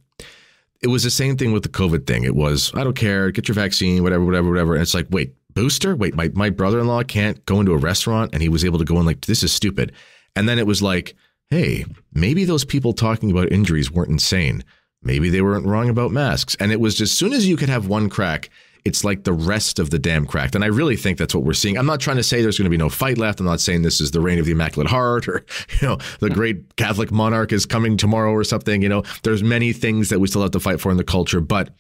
It 0.81 0.89
was 0.89 1.03
the 1.03 1.11
same 1.11 1.37
thing 1.37 1.53
with 1.53 1.64
the 1.64 1.68
COVID 1.68 2.07
thing. 2.07 2.24
It 2.24 2.37
was, 2.37 2.72
I 2.74 2.85
don't 2.85 2.97
care, 2.97 3.31
get 3.31 3.49
your 3.49 3.55
vaccine, 3.55 4.03
whatever, 4.03 4.24
whatever, 4.24 4.49
whatever. 4.49 4.74
And 4.74 4.83
it's 4.83 4.95
like, 4.95 5.09
wait, 5.11 5.35
booster? 5.55 5.97
Wait, 5.97 6.14
my, 6.14 6.31
my 6.35 6.51
brother-in-law 6.51 7.03
can't 7.05 7.45
go 7.47 7.59
into 7.59 7.72
a 7.72 7.79
restaurant 7.79 8.31
and 8.33 8.43
he 8.43 8.49
was 8.49 8.64
able 8.64 8.79
to 8.79 8.85
go 8.85 8.99
in 9.01 9.07
like, 9.07 9.22
this 9.22 9.43
is 9.43 9.53
stupid. 9.53 9.93
And 10.37 10.49
then 10.49 10.59
it 10.59 10.66
was 10.66 10.81
like, 10.81 11.16
hey, 11.51 11.85
maybe 12.12 12.45
those 12.45 12.64
people 12.64 12.93
talking 12.93 13.31
about 13.31 13.51
injuries 13.51 13.91
weren't 13.91 14.11
insane. 14.11 14.62
Maybe 15.03 15.31
they 15.31 15.43
weren't 15.43 15.66
wrong 15.66 15.89
about 15.89 16.12
masks. 16.12 16.57
And 16.61 16.70
it 16.70 16.81
was 16.81 16.95
just 16.95 17.12
as 17.12 17.18
soon 17.18 17.33
as 17.33 17.49
you 17.49 17.57
could 17.57 17.68
have 17.68 17.89
one 17.89 18.09
crack, 18.09 18.51
it's 18.85 19.05
like 19.05 19.24
the 19.24 19.33
rest 19.33 19.79
of 19.79 19.91
the 19.91 19.99
dam 19.99 20.26
cracked. 20.26 20.55
And 20.55 20.64
I 20.64 20.68
really 20.68 20.97
think 20.97 21.18
that's 21.18 21.35
what 21.35 21.45
we're 21.45 21.53
seeing. 21.53 21.76
I'm 21.76 21.87
not 21.87 22.01
trying 22.01 22.16
to 22.16 22.22
say 22.22 22.43
there's 22.43 22.59
going 22.59 22.64
to 22.64 22.70
be 22.70 22.76
no 22.76 22.89
fight 22.89 23.18
left. 23.18 23.41
I'm 23.41 23.47
not 23.47 23.61
saying 23.61 23.83
this 23.83 24.01
is 24.01 24.11
the 24.11 24.20
reign 24.20 24.39
of 24.39 24.47
the 24.47 24.53
Immaculate 24.53 24.91
Heart 24.91 25.29
or, 25.29 25.45
you 25.81 25.89
know, 25.89 25.99
the 26.20 26.29
hmm. 26.29 26.35
great 26.35 26.76
Catholic 26.76 27.11
monarch 27.11 27.53
is 27.53 27.66
coming 27.66 27.97
tomorrow 27.97 28.33
or 28.33 28.45
something. 28.45 28.83
You 28.83 28.89
know, 28.89 29.03
there's 29.22 29.43
many 29.43 29.72
things 29.72 30.09
that 30.09 30.20
we 30.20 30.29
still 30.29 30.43
have 30.43 30.53
to 30.53 30.61
fight 30.61 30.81
for 30.81 30.91
in 30.91 30.97
the 30.97 31.05
culture. 31.05 31.41
But 31.41 31.70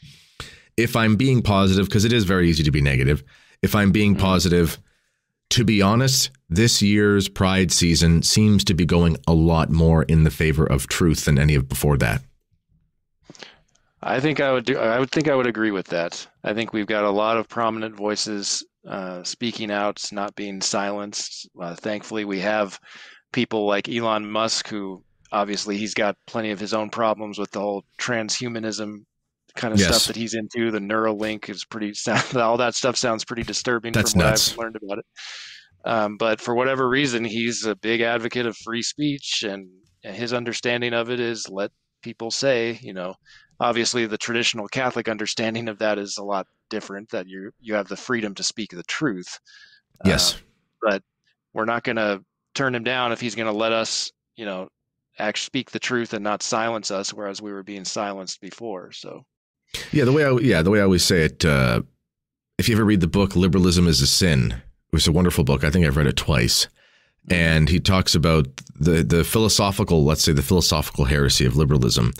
if 0.76 0.96
I'm 0.96 1.16
being 1.16 1.42
positive, 1.42 1.86
because 1.86 2.04
it 2.04 2.12
is 2.12 2.24
very 2.24 2.48
easy 2.48 2.62
to 2.62 2.70
be 2.70 2.82
negative, 2.82 3.22
if 3.62 3.74
I'm 3.74 3.92
being 3.92 4.14
hmm. 4.14 4.20
positive, 4.20 4.78
to 5.50 5.64
be 5.64 5.80
honest, 5.80 6.30
this 6.50 6.82
year's 6.82 7.28
Pride 7.28 7.72
season 7.72 8.22
seems 8.22 8.64
to 8.64 8.74
be 8.74 8.84
going 8.84 9.16
a 9.26 9.32
lot 9.32 9.70
more 9.70 10.02
in 10.04 10.24
the 10.24 10.30
favor 10.30 10.66
of 10.66 10.86
truth 10.88 11.24
than 11.24 11.38
any 11.38 11.54
of 11.54 11.68
before 11.68 11.96
that. 11.98 12.22
I 14.02 14.20
think 14.20 14.40
I 14.40 14.52
would 14.52 14.64
do. 14.64 14.78
I 14.78 14.98
would 14.98 15.10
think 15.10 15.28
I 15.28 15.34
would 15.34 15.46
agree 15.46 15.70
with 15.72 15.86
that. 15.88 16.26
I 16.44 16.54
think 16.54 16.72
we've 16.72 16.86
got 16.86 17.04
a 17.04 17.10
lot 17.10 17.36
of 17.36 17.48
prominent 17.48 17.96
voices 17.96 18.64
uh, 18.86 19.22
speaking 19.24 19.70
out, 19.70 20.06
not 20.12 20.34
being 20.36 20.60
silenced. 20.60 21.48
Uh, 21.60 21.74
thankfully, 21.74 22.24
we 22.24 22.38
have 22.40 22.78
people 23.32 23.66
like 23.66 23.88
Elon 23.88 24.30
Musk, 24.30 24.68
who 24.68 25.02
obviously 25.32 25.76
he's 25.76 25.94
got 25.94 26.16
plenty 26.26 26.50
of 26.52 26.60
his 26.60 26.72
own 26.72 26.90
problems 26.90 27.38
with 27.38 27.50
the 27.50 27.60
whole 27.60 27.84
transhumanism 28.00 29.04
kind 29.56 29.74
of 29.74 29.80
Yes. 29.80 29.88
stuff 29.88 30.06
that 30.06 30.16
he's 30.16 30.34
into. 30.34 30.70
The 30.70 30.78
Neuralink 30.78 31.48
is 31.50 31.64
pretty. 31.64 31.92
All 32.36 32.56
that 32.58 32.76
stuff 32.76 32.96
sounds 32.96 33.24
pretty 33.24 33.42
disturbing 33.42 33.92
That's 33.92 34.12
from 34.12 34.20
what 34.20 34.26
nuts. 34.28 34.52
I've 34.52 34.58
learned 34.58 34.76
about 34.76 34.98
it. 34.98 35.06
Um, 35.84 36.16
but 36.16 36.40
for 36.40 36.54
whatever 36.54 36.88
reason, 36.88 37.24
he's 37.24 37.64
a 37.64 37.74
big 37.74 38.00
advocate 38.00 38.46
of 38.46 38.56
free 38.56 38.82
speech, 38.82 39.42
and 39.42 39.68
his 40.02 40.32
understanding 40.32 40.92
of 40.92 41.10
it 41.10 41.18
is 41.20 41.48
let 41.48 41.72
people 42.02 42.30
say, 42.30 42.78
you 42.82 42.92
know, 42.92 43.14
obviously 43.60 44.06
the 44.06 44.18
traditional 44.18 44.68
Catholic 44.68 45.08
understanding 45.08 45.68
of 45.68 45.78
that 45.78 45.98
is 45.98 46.16
a 46.18 46.24
lot 46.24 46.46
different. 46.70 47.10
That 47.10 47.26
you 47.26 47.50
you 47.60 47.74
have 47.74 47.88
the 47.88 47.96
freedom 47.96 48.34
to 48.36 48.42
speak 48.42 48.70
the 48.70 48.82
truth. 48.84 49.38
Yes. 50.04 50.34
Uh, 50.34 50.38
but 50.82 51.02
we're 51.52 51.64
not 51.64 51.82
going 51.82 51.96
to 51.96 52.22
turn 52.54 52.74
him 52.74 52.84
down 52.84 53.12
if 53.12 53.20
he's 53.20 53.34
going 53.34 53.50
to 53.50 53.58
let 53.58 53.72
us, 53.72 54.12
you 54.36 54.44
know, 54.44 54.68
act 55.18 55.38
speak 55.38 55.70
the 55.70 55.78
truth 55.78 56.14
and 56.14 56.22
not 56.22 56.42
silence 56.42 56.90
us, 56.90 57.12
whereas 57.12 57.42
we 57.42 57.52
were 57.52 57.62
being 57.62 57.84
silenced 57.84 58.40
before. 58.40 58.92
So 58.92 59.24
Yeah, 59.92 60.04
the 60.04 60.12
way 60.12 60.24
I 60.24 60.30
yeah 60.38 60.62
the 60.62 60.70
way 60.70 60.80
I 60.80 60.84
always 60.84 61.04
say 61.04 61.22
it. 61.22 61.44
Uh, 61.44 61.82
if 62.58 62.68
you 62.68 62.74
ever 62.74 62.84
read 62.84 63.00
the 63.00 63.08
book 63.08 63.36
"Liberalism 63.36 63.86
Is 63.86 64.00
a 64.00 64.06
Sin," 64.06 64.52
it 64.52 64.92
was 64.92 65.06
a 65.06 65.12
wonderful 65.12 65.44
book. 65.44 65.64
I 65.64 65.70
think 65.70 65.86
I've 65.86 65.96
read 65.96 66.06
it 66.06 66.16
twice, 66.16 66.66
and 67.30 67.68
he 67.68 67.80
talks 67.80 68.14
about 68.14 68.48
the 68.78 69.02
the 69.02 69.24
philosophical, 69.24 70.04
let's 70.04 70.22
say, 70.22 70.32
the 70.32 70.42
philosophical 70.42 71.04
heresy 71.04 71.44
of 71.44 71.56
liberalism. 71.56 72.12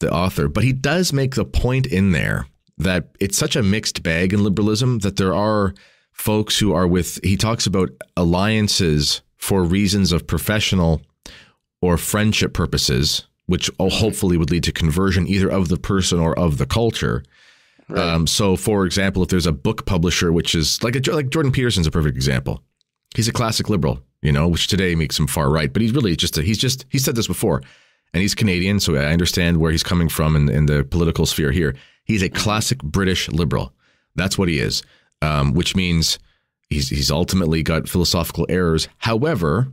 The 0.00 0.12
author, 0.12 0.48
but 0.48 0.64
he 0.64 0.72
does 0.72 1.12
make 1.12 1.34
the 1.34 1.44
point 1.44 1.86
in 1.86 2.12
there 2.12 2.46
that 2.78 3.10
it's 3.20 3.38
such 3.38 3.56
a 3.56 3.62
mixed 3.62 4.02
bag 4.02 4.32
in 4.32 4.42
liberalism 4.42 4.98
that 5.00 5.16
there 5.16 5.32
are 5.32 5.72
folks 6.12 6.58
who 6.58 6.72
are 6.74 6.86
with. 6.86 7.20
He 7.22 7.36
talks 7.36 7.66
about 7.66 7.90
alliances 8.16 9.22
for 9.36 9.62
reasons 9.62 10.10
of 10.10 10.26
professional 10.26 11.00
or 11.80 11.96
friendship 11.96 12.54
purposes, 12.54 13.26
which 13.46 13.70
hopefully 13.78 14.36
would 14.36 14.50
lead 14.50 14.64
to 14.64 14.72
conversion 14.72 15.28
either 15.28 15.50
of 15.50 15.68
the 15.68 15.76
person 15.76 16.18
or 16.18 16.36
of 16.38 16.58
the 16.58 16.66
culture. 16.66 17.22
Um, 17.94 18.26
so, 18.26 18.56
for 18.56 18.86
example, 18.86 19.22
if 19.22 19.28
there's 19.28 19.46
a 19.46 19.52
book 19.52 19.84
publisher, 19.84 20.32
which 20.32 20.54
is 20.54 20.82
like 20.82 20.96
a, 20.96 21.12
like 21.12 21.28
Jordan 21.28 21.52
Peterson's 21.52 21.86
a 21.86 21.90
perfect 21.90 22.16
example. 22.16 22.62
He's 23.14 23.28
a 23.28 23.32
classic 23.32 23.68
liberal, 23.68 24.00
you 24.22 24.32
know, 24.32 24.48
which 24.48 24.66
today 24.66 24.94
makes 24.94 25.18
him 25.18 25.26
far 25.26 25.50
right, 25.50 25.72
but 25.72 25.82
he's 25.82 25.92
really 25.92 26.16
just 26.16 26.38
a, 26.38 26.42
he's 26.42 26.58
just 26.58 26.86
he 26.88 26.98
said 26.98 27.14
this 27.14 27.28
before, 27.28 27.62
and 28.14 28.22
he's 28.22 28.34
Canadian, 28.34 28.78
so 28.78 28.94
I 28.94 29.12
understand 29.12 29.58
where 29.58 29.72
he's 29.72 29.82
coming 29.82 30.08
from 30.08 30.36
in, 30.36 30.48
in 30.48 30.66
the 30.66 30.84
political 30.84 31.26
sphere 31.26 31.50
here. 31.50 31.74
He's 32.04 32.22
a 32.22 32.28
classic 32.28 32.80
British 32.82 33.28
liberal. 33.28 33.72
That's 34.14 34.38
what 34.38 34.48
he 34.48 34.60
is, 34.60 34.84
um, 35.20 35.52
which 35.52 35.74
means 35.74 36.20
he's 36.70 36.88
he's 36.88 37.10
ultimately 37.10 37.64
got 37.64 37.88
philosophical 37.88 38.46
errors. 38.48 38.88
However, 38.98 39.66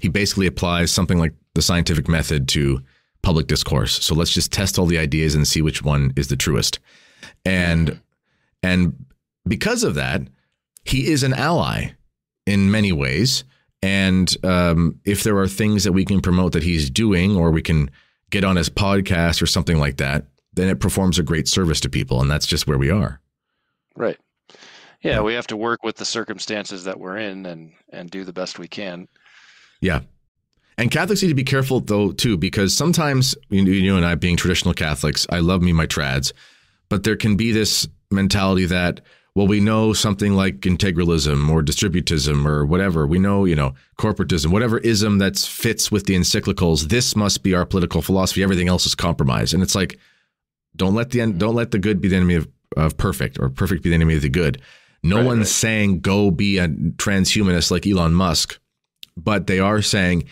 he 0.00 0.08
basically 0.08 0.46
applies 0.46 0.90
something 0.90 1.18
like 1.18 1.34
the 1.54 1.60
scientific 1.60 2.08
method 2.08 2.48
to 2.48 2.82
public 3.20 3.46
discourse. 3.46 4.02
So 4.02 4.14
let's 4.14 4.32
just 4.32 4.50
test 4.50 4.78
all 4.78 4.86
the 4.86 4.98
ideas 4.98 5.34
and 5.34 5.46
see 5.46 5.60
which 5.60 5.82
one 5.82 6.14
is 6.16 6.28
the 6.28 6.36
truest. 6.36 6.78
And 7.44 8.00
and 8.62 9.04
because 9.46 9.84
of 9.84 9.94
that, 9.96 10.22
he 10.84 11.08
is 11.08 11.22
an 11.22 11.34
ally 11.34 11.90
in 12.46 12.70
many 12.70 12.90
ways. 12.90 13.44
And 13.84 14.34
um, 14.46 14.98
if 15.04 15.24
there 15.24 15.36
are 15.36 15.46
things 15.46 15.84
that 15.84 15.92
we 15.92 16.06
can 16.06 16.22
promote 16.22 16.52
that 16.52 16.62
he's 16.62 16.88
doing, 16.88 17.36
or 17.36 17.50
we 17.50 17.60
can 17.60 17.90
get 18.30 18.42
on 18.42 18.56
his 18.56 18.70
podcast 18.70 19.42
or 19.42 19.46
something 19.46 19.76
like 19.76 19.98
that, 19.98 20.24
then 20.54 20.70
it 20.70 20.80
performs 20.80 21.18
a 21.18 21.22
great 21.22 21.46
service 21.48 21.80
to 21.80 21.90
people. 21.90 22.22
And 22.22 22.30
that's 22.30 22.46
just 22.46 22.66
where 22.66 22.78
we 22.78 22.88
are. 22.88 23.20
right, 23.94 24.18
yeah, 25.02 25.20
we 25.20 25.34
have 25.34 25.46
to 25.48 25.56
work 25.58 25.82
with 25.82 25.96
the 25.96 26.06
circumstances 26.06 26.84
that 26.84 26.98
we're 26.98 27.18
in 27.18 27.44
and 27.44 27.72
and 27.90 28.10
do 28.10 28.24
the 28.24 28.32
best 28.32 28.58
we 28.58 28.68
can. 28.68 29.06
Yeah. 29.82 30.00
And 30.78 30.90
Catholics 30.90 31.20
need 31.20 31.28
to 31.28 31.34
be 31.34 31.44
careful 31.44 31.80
though 31.80 32.10
too, 32.10 32.38
because 32.38 32.74
sometimes 32.74 33.36
you 33.50 33.64
you 33.64 33.96
and 33.96 34.06
I 34.06 34.14
being 34.14 34.38
traditional 34.38 34.72
Catholics, 34.72 35.26
I 35.28 35.40
love 35.40 35.60
me 35.60 35.74
my 35.74 35.86
trads, 35.86 36.32
but 36.88 37.02
there 37.02 37.16
can 37.16 37.36
be 37.36 37.52
this 37.52 37.86
mentality 38.10 38.64
that 38.64 39.02
well, 39.34 39.46
we 39.48 39.58
know 39.60 39.92
something 39.92 40.34
like 40.34 40.60
integralism 40.60 41.48
or 41.50 41.62
distributism 41.62 42.46
or 42.46 42.64
whatever. 42.64 43.06
We 43.06 43.18
know, 43.18 43.44
you 43.44 43.56
know, 43.56 43.74
corporatism, 43.98 44.52
whatever 44.52 44.78
ism 44.78 45.18
that 45.18 45.36
fits 45.36 45.90
with 45.90 46.06
the 46.06 46.14
encyclicals. 46.14 46.88
This 46.88 47.16
must 47.16 47.42
be 47.42 47.52
our 47.54 47.66
political 47.66 48.00
philosophy. 48.00 48.42
Everything 48.44 48.68
else 48.68 48.86
is 48.86 48.94
compromise. 48.94 49.52
And 49.52 49.62
it's 49.62 49.74
like, 49.74 49.98
don't 50.76 50.94
let 50.94 51.10
the 51.10 51.20
en- 51.20 51.38
don't 51.38 51.54
let 51.56 51.72
the 51.72 51.78
good 51.80 52.00
be 52.00 52.08
the 52.08 52.16
enemy 52.16 52.34
of, 52.36 52.48
of 52.76 52.96
perfect, 52.96 53.38
or 53.40 53.48
perfect 53.50 53.82
be 53.82 53.88
the 53.88 53.94
enemy 53.96 54.14
of 54.14 54.22
the 54.22 54.28
good. 54.28 54.60
No 55.02 55.16
Right, 55.16 55.26
one's 55.26 55.38
right. 55.40 55.46
saying 55.48 56.00
go 56.00 56.30
be 56.30 56.58
a 56.58 56.68
transhumanist 56.68 57.70
like 57.70 57.86
Elon 57.86 58.14
Musk, 58.14 58.58
but 59.16 59.46
they 59.48 59.58
are 59.58 59.82
saying 59.82 60.24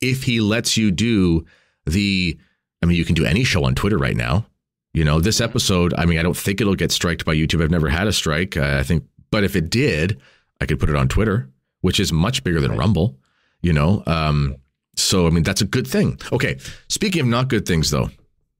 if 0.00 0.24
he 0.24 0.40
lets 0.40 0.76
you 0.76 0.90
do 0.90 1.44
the, 1.86 2.38
I 2.82 2.86
mean, 2.86 2.96
you 2.96 3.04
can 3.04 3.14
do 3.14 3.24
any 3.24 3.42
show 3.44 3.64
on 3.64 3.74
Twitter 3.74 3.98
right 3.98 4.16
now. 4.16 4.46
You 4.92 5.04
know, 5.04 5.20
this 5.20 5.40
episode, 5.40 5.94
I 5.96 6.04
mean, 6.04 6.18
I 6.18 6.22
don't 6.22 6.36
think 6.36 6.60
it'll 6.60 6.74
get 6.74 6.90
striked 6.90 7.24
by 7.24 7.34
YouTube. 7.34 7.62
I've 7.62 7.70
never 7.70 7.88
had 7.88 8.08
a 8.08 8.12
strike. 8.12 8.56
Uh, 8.56 8.76
I 8.78 8.82
think, 8.82 9.04
but 9.30 9.44
if 9.44 9.54
it 9.54 9.70
did, 9.70 10.20
I 10.60 10.66
could 10.66 10.80
put 10.80 10.90
it 10.90 10.96
on 10.96 11.08
Twitter, 11.08 11.48
which 11.80 12.00
is 12.00 12.12
much 12.12 12.42
bigger 12.42 12.60
than 12.60 12.76
Rumble, 12.76 13.16
you 13.62 13.72
know? 13.72 14.02
Um, 14.06 14.56
so, 14.96 15.26
I 15.26 15.30
mean, 15.30 15.44
that's 15.44 15.60
a 15.60 15.66
good 15.66 15.86
thing. 15.86 16.18
Okay. 16.32 16.58
Speaking 16.88 17.22
of 17.22 17.28
not 17.28 17.48
good 17.48 17.66
things, 17.66 17.90
though, 17.90 18.10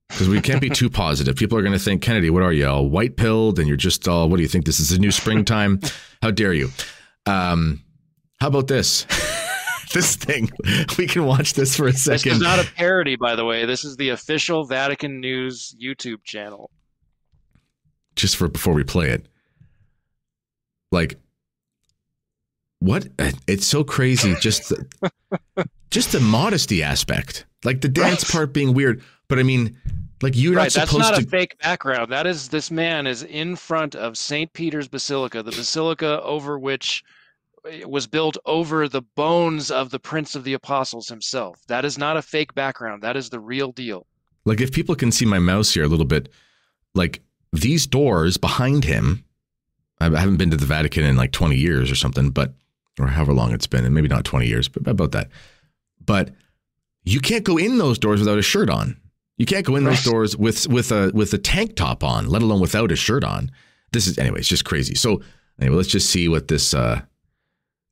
because 0.08 0.28
we 0.28 0.40
can't 0.40 0.60
be 0.60 0.70
too 0.70 0.88
positive. 1.04 1.34
People 1.34 1.58
are 1.58 1.62
going 1.62 1.72
to 1.72 1.78
think, 1.80 2.00
Kennedy, 2.00 2.30
what 2.30 2.44
are 2.44 2.52
you, 2.52 2.66
all 2.66 2.88
white 2.88 3.16
pilled? 3.16 3.58
And 3.58 3.66
you're 3.66 3.76
just 3.76 4.06
all, 4.06 4.28
what 4.28 4.36
do 4.36 4.42
you 4.42 4.48
think? 4.48 4.66
This 4.66 4.78
is 4.78 4.92
a 4.92 5.00
new 5.00 5.10
springtime? 5.10 5.80
How 6.22 6.30
dare 6.30 6.52
you? 6.52 6.70
Um, 7.26 7.82
how 8.40 8.48
about 8.48 8.68
this? 8.68 9.04
This 9.92 10.16
thing. 10.16 10.50
We 10.98 11.06
can 11.06 11.24
watch 11.24 11.54
this 11.54 11.76
for 11.76 11.86
a 11.86 11.92
second. 11.92 12.30
This 12.30 12.36
is 12.38 12.42
not 12.42 12.58
a 12.58 12.70
parody, 12.72 13.16
by 13.16 13.34
the 13.36 13.44
way. 13.44 13.64
This 13.64 13.84
is 13.84 13.96
the 13.96 14.10
official 14.10 14.64
Vatican 14.64 15.20
News 15.20 15.74
YouTube 15.82 16.22
channel. 16.24 16.70
Just 18.16 18.36
for 18.36 18.48
before 18.48 18.74
we 18.74 18.84
play 18.84 19.10
it. 19.10 19.26
Like 20.92 21.18
what 22.80 23.08
it's 23.46 23.66
so 23.66 23.84
crazy 23.84 24.34
just 24.40 24.68
the, 24.70 25.12
just 25.90 26.12
the 26.12 26.20
modesty 26.20 26.82
aspect. 26.82 27.46
Like 27.64 27.80
the 27.82 27.88
dance 27.88 28.24
Right. 28.24 28.32
part 28.32 28.52
being 28.52 28.74
weird, 28.74 29.02
but 29.28 29.38
I 29.38 29.42
mean 29.42 29.76
like 30.22 30.36
you're 30.36 30.54
right, 30.54 30.64
not 30.64 30.72
that's 30.72 30.96
not 30.96 31.14
to 31.14 31.22
a 31.22 31.26
fake 31.26 31.58
background. 31.60 32.10
That 32.12 32.26
is 32.26 32.48
this 32.48 32.70
man 32.70 33.06
is 33.06 33.22
in 33.22 33.56
front 33.56 33.94
of 33.94 34.18
St. 34.18 34.52
Peter's 34.52 34.88
Basilica, 34.88 35.42
the 35.42 35.50
basilica 35.52 36.20
over 36.22 36.58
which 36.58 37.02
was 37.86 38.06
built 38.06 38.36
over 38.46 38.88
the 38.88 39.02
bones 39.02 39.70
of 39.70 39.90
the 39.90 39.98
Prince 39.98 40.34
of 40.34 40.44
the 40.44 40.54
Apostles 40.54 41.08
himself. 41.08 41.60
That 41.68 41.84
is 41.84 41.98
not 41.98 42.16
a 42.16 42.22
fake 42.22 42.54
background. 42.54 43.02
That 43.02 43.16
is 43.16 43.30
the 43.30 43.40
real 43.40 43.72
deal. 43.72 44.06
like 44.44 44.60
if 44.60 44.72
people 44.72 44.94
can 44.94 45.12
see 45.12 45.26
my 45.26 45.38
mouse 45.38 45.72
here 45.74 45.84
a 45.84 45.88
little 45.88 46.06
bit, 46.06 46.28
like 46.94 47.22
these 47.52 47.86
doors 47.86 48.36
behind 48.36 48.84
him. 48.84 49.24
I 50.00 50.06
I 50.06 50.18
haven't 50.20 50.38
been 50.38 50.50
to 50.50 50.56
the 50.56 50.66
Vatican 50.66 51.04
in 51.04 51.16
like 51.16 51.32
20 51.32 51.56
years 51.56 51.90
or 51.90 51.94
something, 51.96 52.30
but 52.30 52.54
or 52.98 53.06
however 53.06 53.32
long 53.32 53.52
it's 53.52 53.66
been, 53.66 53.84
and 53.84 53.94
maybe 53.94 54.08
not 54.08 54.24
20 54.24 54.46
years, 54.46 54.68
but 54.68 54.86
about 54.86 55.12
that. 55.12 55.28
But 56.04 56.30
you 57.04 57.20
can't 57.20 57.44
go 57.44 57.56
in 57.58 57.78
those 57.78 57.98
doors 57.98 58.20
without 58.20 58.38
a 58.38 58.42
shirt 58.42 58.70
on. 58.70 58.98
You 59.36 59.46
can't 59.46 59.64
go 59.64 59.76
in 59.76 59.84
those 59.84 60.02
doors 60.04 60.36
with 60.36 60.66
with 60.68 60.90
a 60.92 61.10
with 61.14 61.32
a 61.34 61.38
tank 61.38 61.76
top 61.76 62.02
on, 62.04 62.28
let 62.28 62.42
alone 62.42 62.60
without 62.60 62.92
a 62.92 62.96
shirt 62.96 63.24
on. 63.24 63.50
This 63.92 64.06
is 64.06 64.18
anyway, 64.18 64.40
it's 64.40 64.48
just 64.48 64.64
crazy. 64.64 64.94
So 64.94 65.20
anyway, 65.60 65.76
let's 65.76 65.88
just 65.88 66.10
see 66.10 66.28
what 66.28 66.48
this 66.48 66.74
uh 66.74 67.00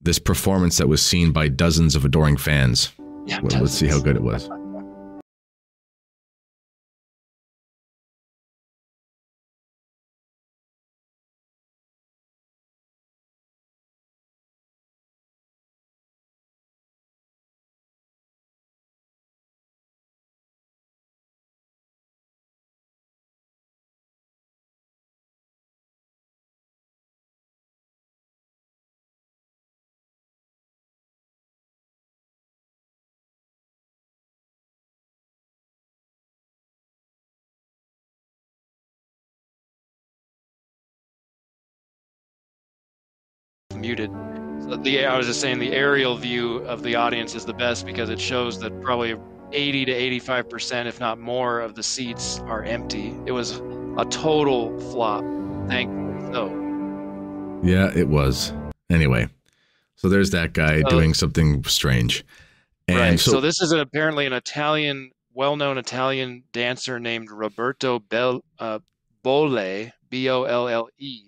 this 0.01 0.19
performance 0.19 0.79
that 0.79 0.89
was 0.89 1.03
seen 1.05 1.33
by 1.33 1.49
dozens 1.49 1.95
of 1.95 2.05
adoring 2.05 2.37
fans. 2.37 2.93
Yeah, 3.27 3.41
Well, 3.43 3.61
let's 3.63 3.75
see 3.75 3.87
how 3.89 4.01
good 4.01 4.17
it 4.17 4.23
was. 4.23 4.49
Muted. 43.99 44.11
So 44.63 44.77
the 44.77 45.05
I 45.07 45.17
was 45.17 45.27
just 45.27 45.41
saying 45.41 45.59
the 45.59 45.73
aerial 45.73 46.17
view 46.17 46.59
of 46.59 46.83
the 46.83 46.95
audience 46.95 47.35
is 47.35 47.45
the 47.45 47.53
best 47.53 47.87
because 47.87 48.11
it 48.11 48.21
shows 48.21 48.59
that 48.61 48.81
probably 48.83 49.17
80 49.53 49.87
to 49.87 49.93
85 49.93 50.49
percent, 50.51 50.89
if 50.89 51.01
not 51.01 51.19
more, 51.19 51.61
of 51.61 51.75
the 51.75 51.83
seats 51.83 52.41
are 52.41 52.63
empty. 52.65 53.17
It 53.27 53.33
was 53.33 53.61
a 53.97 54.07
total 54.11 54.79
flop. 54.91 55.25
Thankfully, 55.69 56.33
so 56.33 57.61
Yeah, 57.63 57.91
it 57.95 58.09
was. 58.09 58.53
Anyway, 58.91 59.29
so 59.97 60.09
there's 60.09 60.31
that 60.31 60.53
guy 60.53 60.81
So- 60.83 60.89
doing 60.91 61.15
something 61.15 61.63
strange. 61.65 62.25
And 62.87 62.99
right. 62.99 63.21
so, 63.21 63.33
So, 63.33 63.41
this 63.43 63.61
is 63.61 63.71
an, 63.73 63.81
apparently 63.81 64.25
an 64.25 64.33
Italian, 64.33 65.11
well-known 65.35 65.77
Italian 65.77 66.45
dancer 66.53 66.99
named 66.99 67.31
Roberto 67.31 67.99
Bel, 67.99 68.43
uh, 68.59 68.79
Bolle, 69.23 69.93
B-O-L-L-E, 70.09 71.28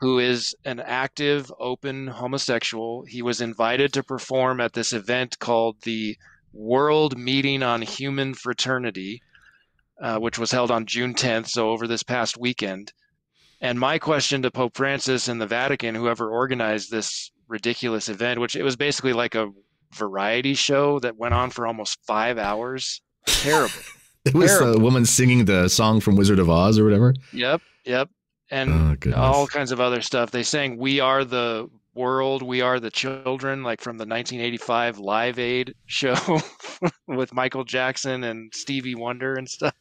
who 0.00 0.18
is 0.18 0.54
an 0.64 0.80
active, 0.80 1.52
open 1.58 2.06
homosexual. 2.06 3.04
He 3.04 3.22
was 3.22 3.40
invited 3.40 3.92
to 3.92 4.02
perform 4.02 4.60
at 4.60 4.72
this 4.72 4.92
event 4.92 5.38
called 5.38 5.76
the 5.82 6.16
World 6.52 7.18
Meeting 7.18 7.62
on 7.62 7.82
Human 7.82 8.34
Fraternity, 8.34 9.22
uh, 10.00 10.18
which 10.18 10.38
was 10.38 10.50
held 10.50 10.70
on 10.70 10.86
June 10.86 11.14
10th, 11.14 11.48
so 11.48 11.70
over 11.70 11.86
this 11.86 12.02
past 12.02 12.38
weekend. 12.38 12.92
And 13.60 13.78
my 13.78 13.98
question 13.98 14.40
to 14.42 14.50
Pope 14.50 14.74
Francis 14.74 15.28
and 15.28 15.38
the 15.38 15.46
Vatican, 15.46 15.94
whoever 15.94 16.30
organized 16.30 16.90
this 16.90 17.30
ridiculous 17.46 18.08
event, 18.08 18.40
which 18.40 18.56
it 18.56 18.62
was 18.62 18.76
basically 18.76 19.12
like 19.12 19.34
a 19.34 19.50
variety 19.92 20.54
show 20.54 20.98
that 21.00 21.18
went 21.18 21.34
on 21.34 21.50
for 21.50 21.66
almost 21.66 21.98
five 22.06 22.38
hours. 22.38 23.02
Terrible. 23.26 23.74
it 24.24 24.34
was 24.34 24.50
terrible. 24.50 24.78
a 24.78 24.80
woman 24.80 25.04
singing 25.04 25.44
the 25.44 25.68
song 25.68 26.00
from 26.00 26.16
Wizard 26.16 26.38
of 26.38 26.48
Oz 26.48 26.78
or 26.78 26.84
whatever. 26.84 27.14
yep, 27.34 27.60
yep. 27.84 28.08
And 28.50 28.98
Oh, 29.06 29.12
all 29.14 29.46
kinds 29.46 29.72
of 29.72 29.80
other 29.80 30.02
stuff. 30.02 30.30
They 30.30 30.42
sang 30.42 30.76
"We 30.76 31.00
Are 31.00 31.24
the 31.24 31.68
World, 31.94 32.42
We 32.42 32.60
Are 32.62 32.80
the 32.80 32.90
Children," 32.90 33.62
like 33.62 33.80
from 33.80 33.96
the 33.98 34.06
1985 34.06 34.98
Live 34.98 35.38
Aid 35.38 35.74
show 35.86 36.16
with 37.06 37.32
Michael 37.32 37.64
Jackson 37.64 38.24
and 38.24 38.52
Stevie 38.54 38.94
Wonder 38.96 39.34
and 39.34 39.48
stuff. 39.48 39.74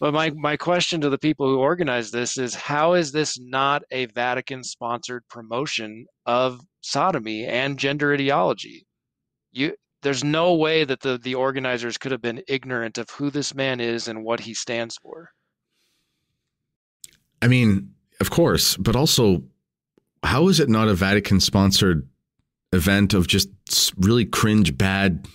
But 0.00 0.12
my 0.14 0.30
my 0.30 0.56
question 0.56 1.00
to 1.00 1.10
the 1.10 1.18
people 1.18 1.48
who 1.48 1.58
organized 1.58 2.12
this 2.12 2.38
is: 2.38 2.54
How 2.54 2.94
is 2.94 3.12
this 3.12 3.38
not 3.40 3.82
a 3.90 4.06
Vatican-sponsored 4.06 5.26
promotion 5.28 6.06
of 6.26 6.60
sodomy 6.80 7.44
and 7.46 7.78
gender 7.78 8.14
ideology? 8.14 8.86
You, 9.52 9.76
there's 10.02 10.22
no 10.24 10.54
way 10.54 10.84
that 10.84 11.00
the 11.00 11.18
the 11.18 11.34
organizers 11.34 11.98
could 11.98 12.12
have 12.12 12.22
been 12.22 12.42
ignorant 12.48 12.98
of 12.98 13.10
who 13.10 13.30
this 13.30 13.54
man 13.54 13.80
is 13.80 14.08
and 14.08 14.24
what 14.24 14.40
he 14.40 14.54
stands 14.54 14.96
for. 14.98 15.30
I 17.42 17.48
mean, 17.48 17.94
of 18.20 18.30
course, 18.30 18.76
but 18.76 18.96
also, 18.96 19.42
how 20.22 20.48
is 20.48 20.60
it 20.60 20.68
not 20.68 20.88
a 20.88 20.94
Vatican 20.94 21.40
sponsored 21.40 22.08
event 22.72 23.14
of 23.14 23.26
just 23.26 23.48
really 23.98 24.24
cringe 24.24 24.76
bad 24.76 25.26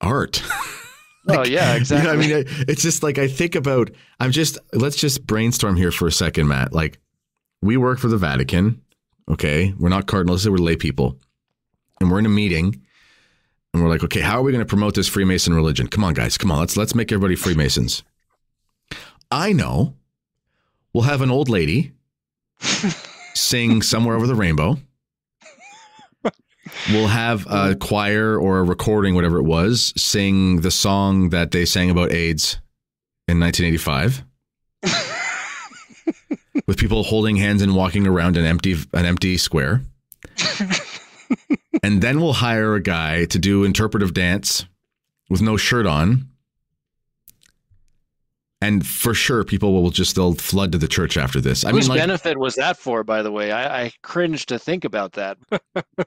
art? 0.00 0.42
oh 1.28 1.44
yeah, 1.44 1.72
You 1.72 1.78
exactly. 1.78 2.06
know, 2.06 2.12
I 2.12 2.16
mean, 2.44 2.44
it's 2.68 2.82
just 2.82 3.02
like 3.02 3.18
I 3.18 3.28
think 3.28 3.54
about. 3.54 3.90
I'm 4.20 4.30
just 4.32 4.58
let's 4.72 4.96
just 4.96 5.26
brainstorm 5.26 5.76
here 5.76 5.92
for 5.92 6.06
a 6.08 6.12
second, 6.12 6.48
Matt. 6.48 6.72
Like, 6.72 6.98
we 7.62 7.76
work 7.76 7.98
for 7.98 8.08
the 8.08 8.18
Vatican. 8.18 8.82
Okay, 9.30 9.72
we're 9.78 9.88
not 9.88 10.06
cardinals; 10.06 10.48
we're 10.48 10.56
lay 10.56 10.76
people, 10.76 11.18
and 12.00 12.10
we're 12.10 12.18
in 12.18 12.26
a 12.26 12.30
meeting, 12.30 12.82
and 13.72 13.82
we're 13.82 13.88
like, 13.88 14.04
okay, 14.04 14.20
how 14.20 14.40
are 14.40 14.42
we 14.42 14.52
going 14.52 14.64
to 14.64 14.68
promote 14.68 14.94
this 14.94 15.08
Freemason 15.08 15.54
religion? 15.54 15.88
Come 15.88 16.04
on, 16.04 16.12
guys, 16.14 16.36
come 16.36 16.50
on, 16.50 16.58
let's 16.58 16.76
let's 16.76 16.94
make 16.94 17.10
everybody 17.12 17.36
Freemasons. 17.36 18.02
I 19.30 19.52
know. 19.52 19.94
We'll 20.94 21.04
have 21.04 21.22
an 21.22 21.30
old 21.30 21.48
lady 21.48 21.92
sing 23.34 23.82
somewhere 23.82 24.16
over 24.16 24.28
the 24.28 24.34
rainbow. 24.36 24.78
We'll 26.90 27.08
have 27.08 27.46
a 27.46 27.74
choir 27.74 28.38
or 28.38 28.58
a 28.58 28.62
recording, 28.62 29.14
whatever 29.14 29.38
it 29.38 29.44
was, 29.44 29.92
sing 29.96 30.62
the 30.62 30.70
song 30.70 31.30
that 31.30 31.50
they 31.50 31.64
sang 31.66 31.90
about 31.90 32.12
AIDS 32.12 32.58
in 33.28 33.38
1985, 33.38 34.24
with 36.66 36.78
people 36.78 37.02
holding 37.02 37.36
hands 37.36 37.60
and 37.60 37.74
walking 37.74 38.06
around 38.06 38.36
an 38.36 38.44
empty 38.46 38.76
an 38.92 39.04
empty 39.04 39.36
square. 39.36 39.82
and 41.82 42.00
then 42.00 42.20
we'll 42.20 42.32
hire 42.32 42.74
a 42.74 42.80
guy 42.80 43.26
to 43.26 43.38
do 43.38 43.64
interpretive 43.64 44.14
dance 44.14 44.64
with 45.28 45.42
no 45.42 45.56
shirt 45.56 45.86
on. 45.86 46.28
And 48.64 48.86
for 48.86 49.14
sure, 49.14 49.44
people 49.44 49.72
will 49.82 49.90
just 49.90 50.14
they'll 50.16 50.34
flood 50.34 50.72
to 50.72 50.78
the 50.78 50.88
church 50.88 51.16
after 51.16 51.40
this. 51.40 51.64
I 51.64 51.70
Whose 51.70 51.88
mean, 51.88 51.98
like, 51.98 52.00
benefit 52.06 52.38
was 52.38 52.54
that 52.54 52.76
for, 52.78 53.04
by 53.04 53.22
the 53.22 53.30
way? 53.30 53.52
I, 53.52 53.84
I 53.84 53.92
cringe 54.02 54.46
to 54.46 54.58
think 54.58 54.84
about 54.84 55.12
that. 55.12 55.36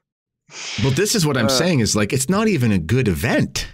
But 0.81 0.95
this 0.95 1.13
is 1.13 1.25
what 1.25 1.35
I'm 1.37 1.47
Uh, 1.47 1.49
saying 1.49 1.81
is 1.81 1.95
like 1.95 2.13
it's 2.13 2.29
not 2.29 2.47
even 2.47 2.71
a 2.71 2.79
good 2.79 3.07
event. 3.09 3.67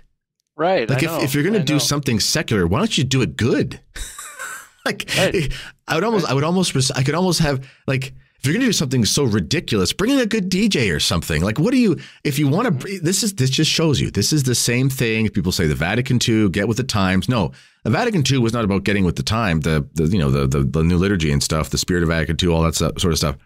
right. 0.58 0.90
Like 0.90 1.04
I 1.04 1.06
if, 1.06 1.12
know, 1.12 1.22
if 1.24 1.36
you're 1.36 1.44
gonna 1.44 1.60
I 1.60 1.64
do 1.64 1.74
know. 1.74 1.80
something 1.80 2.20
secular, 2.20 2.66
why 2.66 2.80
don't 2.80 2.98
you 2.98 3.04
do 3.04 3.22
it 3.22 3.38
good? 3.38 3.80
like 4.86 5.08
Right. 5.18 5.54
I 5.88 5.96
would 5.96 6.04
almost 6.04 6.26
I 6.26 6.34
would 6.34 6.44
almost 6.44 6.76
I 6.98 7.04
could 7.04 7.14
almost 7.16 7.40
have 7.42 7.68
like 7.86 8.14
if 8.44 8.48
you're 8.48 8.56
going 8.56 8.62
to 8.64 8.68
do 8.68 8.74
something 8.74 9.06
so 9.06 9.24
ridiculous, 9.24 9.94
bring 9.94 10.12
in 10.12 10.20
a 10.20 10.26
good 10.26 10.50
DJ 10.50 10.94
or 10.94 11.00
something. 11.00 11.42
Like, 11.42 11.60
what 11.60 11.72
do 11.72 11.78
you, 11.78 11.98
if 12.26 12.38
you 12.38 12.50
want 12.50 12.82
to, 12.82 13.00
this 13.00 13.24
is, 13.24 13.36
this 13.36 13.50
just 13.50 13.72
shows 13.72 14.02
you, 14.02 14.12
this 14.12 14.34
is 14.34 14.44
the 14.44 14.54
same 14.54 14.90
thing. 14.90 15.30
People 15.30 15.54
say 15.54 15.66
the 15.66 15.76
Vatican 15.76 16.20
II, 16.22 16.50
get 16.50 16.68
with 16.68 16.76
the 16.76 16.84
times. 16.84 17.30
No, 17.30 17.54
the 17.86 17.90
Vatican 17.90 18.22
II 18.30 18.40
was 18.40 18.52
not 18.52 18.66
about 18.66 18.84
getting 18.84 19.06
with 19.06 19.16
the 19.16 19.24
time, 19.24 19.62
the, 19.62 19.88
the 19.94 20.08
you 20.08 20.20
know, 20.20 20.30
the, 20.30 20.46
the, 20.46 20.62
the 20.62 20.84
new 20.84 20.98
liturgy 20.98 21.32
and 21.32 21.42
stuff, 21.42 21.70
the 21.70 21.78
spirit 21.78 22.04
of 22.04 22.10
Vatican 22.10 22.36
II, 22.44 22.54
all 22.54 22.64
that 22.64 22.76
sort 22.76 23.06
of 23.06 23.18
stuff. 23.18 23.38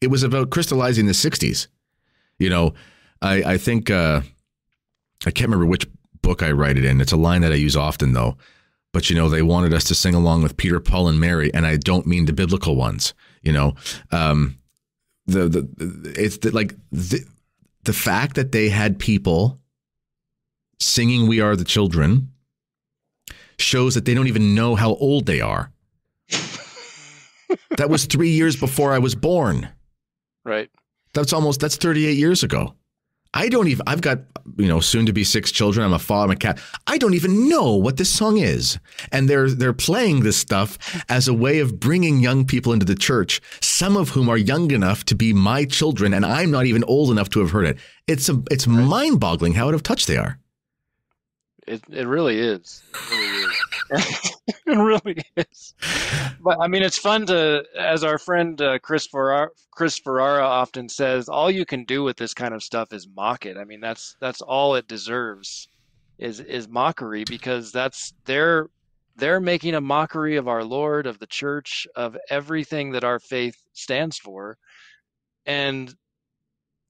It 0.00 0.08
was 0.08 0.24
about 0.24 0.50
crystallizing 0.50 1.06
the 1.06 1.12
60s. 1.12 1.68
You 2.40 2.50
know, 2.50 2.74
I, 3.22 3.52
I 3.52 3.56
think, 3.56 3.88
uh, 3.88 4.22
I 5.24 5.30
can't 5.30 5.46
remember 5.46 5.66
which 5.66 5.86
book 6.22 6.42
I 6.42 6.50
write 6.50 6.76
it 6.76 6.84
in. 6.84 7.00
It's 7.00 7.12
a 7.12 7.16
line 7.16 7.42
that 7.42 7.52
I 7.52 7.56
use 7.56 7.76
often 7.76 8.14
though. 8.14 8.36
But 8.92 9.10
you 9.10 9.14
know, 9.14 9.28
they 9.28 9.42
wanted 9.42 9.72
us 9.72 9.84
to 9.84 9.94
sing 9.94 10.16
along 10.16 10.42
with 10.42 10.56
Peter, 10.56 10.80
Paul, 10.80 11.06
and 11.06 11.20
Mary, 11.20 11.54
and 11.54 11.64
I 11.64 11.76
don't 11.76 12.08
mean 12.08 12.24
the 12.24 12.32
biblical 12.32 12.74
ones. 12.74 13.14
You 13.42 13.52
know, 13.52 13.74
um, 14.10 14.58
the 15.26 15.48
the 15.48 16.12
it's 16.16 16.38
the, 16.38 16.50
like 16.50 16.74
the 16.92 17.24
the 17.84 17.92
fact 17.92 18.36
that 18.36 18.52
they 18.52 18.68
had 18.68 18.98
people 18.98 19.60
singing 20.78 21.26
"We 21.26 21.40
Are 21.40 21.56
the 21.56 21.64
Children" 21.64 22.32
shows 23.58 23.94
that 23.94 24.04
they 24.04 24.14
don't 24.14 24.28
even 24.28 24.54
know 24.54 24.74
how 24.74 24.94
old 24.94 25.26
they 25.26 25.40
are. 25.40 25.72
that 27.76 27.88
was 27.88 28.04
three 28.04 28.30
years 28.30 28.56
before 28.56 28.92
I 28.92 28.98
was 28.98 29.14
born. 29.14 29.68
Right. 30.44 30.70
That's 31.12 31.32
almost 31.32 31.60
that's 31.60 31.76
38 31.76 32.16
years 32.16 32.42
ago. 32.42 32.74
I 33.32 33.48
don't 33.48 33.68
even, 33.68 33.84
I've 33.86 34.00
got, 34.00 34.18
you 34.56 34.66
know, 34.66 34.80
soon 34.80 35.06
to 35.06 35.12
be 35.12 35.22
six 35.22 35.52
children. 35.52 35.86
I'm 35.86 35.92
a 35.92 36.00
father, 36.00 36.24
I'm 36.24 36.30
a 36.32 36.36
cat. 36.36 36.58
I 36.88 36.98
don't 36.98 37.14
even 37.14 37.48
know 37.48 37.76
what 37.76 37.96
this 37.96 38.10
song 38.10 38.38
is. 38.38 38.78
And 39.12 39.30
they're, 39.30 39.48
they're 39.48 39.72
playing 39.72 40.20
this 40.20 40.36
stuff 40.36 41.04
as 41.08 41.28
a 41.28 41.34
way 41.34 41.60
of 41.60 41.78
bringing 41.78 42.18
young 42.18 42.44
people 42.44 42.72
into 42.72 42.86
the 42.86 42.96
church, 42.96 43.40
some 43.60 43.96
of 43.96 44.10
whom 44.10 44.28
are 44.28 44.36
young 44.36 44.72
enough 44.72 45.04
to 45.04 45.14
be 45.14 45.32
my 45.32 45.64
children. 45.64 46.12
And 46.12 46.26
I'm 46.26 46.50
not 46.50 46.66
even 46.66 46.82
old 46.84 47.10
enough 47.12 47.30
to 47.30 47.40
have 47.40 47.50
heard 47.50 47.66
it. 47.66 47.78
It's, 48.08 48.28
a, 48.28 48.42
it's 48.50 48.66
right. 48.66 48.84
mind 48.84 49.20
boggling 49.20 49.52
how 49.52 49.68
out 49.68 49.74
of 49.74 49.84
touch 49.84 50.06
they 50.06 50.16
are. 50.16 50.39
It, 51.70 51.82
it 51.88 52.06
really 52.08 52.36
is. 52.36 52.82
It 52.92 53.14
really 53.14 53.44
is. 53.44 54.30
it 54.66 54.76
really 54.76 55.22
is. 55.36 55.74
But 56.40 56.58
I 56.58 56.66
mean, 56.66 56.82
it's 56.82 56.98
fun 56.98 57.26
to, 57.26 57.64
as 57.78 58.02
our 58.02 58.18
friend 58.18 58.60
uh, 58.60 58.80
Chris 58.80 59.06
Ferrara, 59.06 59.50
Chris 59.70 59.96
Ferrara 59.96 60.42
often 60.42 60.88
says, 60.88 61.28
all 61.28 61.48
you 61.48 61.64
can 61.64 61.84
do 61.84 62.02
with 62.02 62.16
this 62.16 62.34
kind 62.34 62.54
of 62.54 62.64
stuff 62.64 62.92
is 62.92 63.06
mock 63.14 63.46
it. 63.46 63.56
I 63.56 63.62
mean, 63.64 63.80
that's 63.80 64.16
that's 64.20 64.40
all 64.40 64.74
it 64.74 64.88
deserves, 64.88 65.68
is 66.18 66.40
is 66.40 66.66
mockery 66.66 67.22
because 67.24 67.70
that's 67.70 68.14
they're 68.24 68.68
they're 69.14 69.40
making 69.40 69.74
a 69.76 69.80
mockery 69.80 70.36
of 70.36 70.48
our 70.48 70.64
Lord, 70.64 71.06
of 71.06 71.20
the 71.20 71.26
church, 71.26 71.86
of 71.94 72.16
everything 72.30 72.90
that 72.92 73.04
our 73.04 73.20
faith 73.20 73.62
stands 73.74 74.18
for, 74.18 74.58
and 75.46 75.94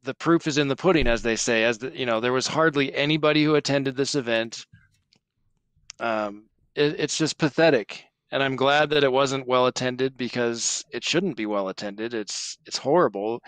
the 0.02 0.14
proof 0.14 0.46
is 0.46 0.58
in 0.58 0.68
the 0.68 0.76
pudding, 0.76 1.06
as 1.06 1.22
they 1.22 1.36
say. 1.36 1.64
As 1.64 1.78
the, 1.78 1.96
you 1.96 2.06
know, 2.06 2.20
there 2.20 2.32
was 2.32 2.46
hardly 2.46 2.94
anybody 2.94 3.44
who 3.44 3.54
attended 3.54 3.96
this 3.96 4.14
event. 4.14 4.64
Um, 6.00 6.46
it, 6.74 6.98
it's 6.98 7.18
just 7.18 7.38
pathetic. 7.38 8.04
And 8.32 8.42
i'm 8.42 8.54
glad 8.54 8.90
that 8.90 9.02
it 9.02 9.10
wasn't 9.10 9.48
well 9.48 9.66
attended 9.66 10.16
because 10.16 10.84
it 10.92 11.02
shouldn't 11.04 11.36
be 11.36 11.46
well 11.46 11.68
attended. 11.68 12.14
It's 12.14 12.56
it's 12.64 12.78
horrible. 12.78 13.40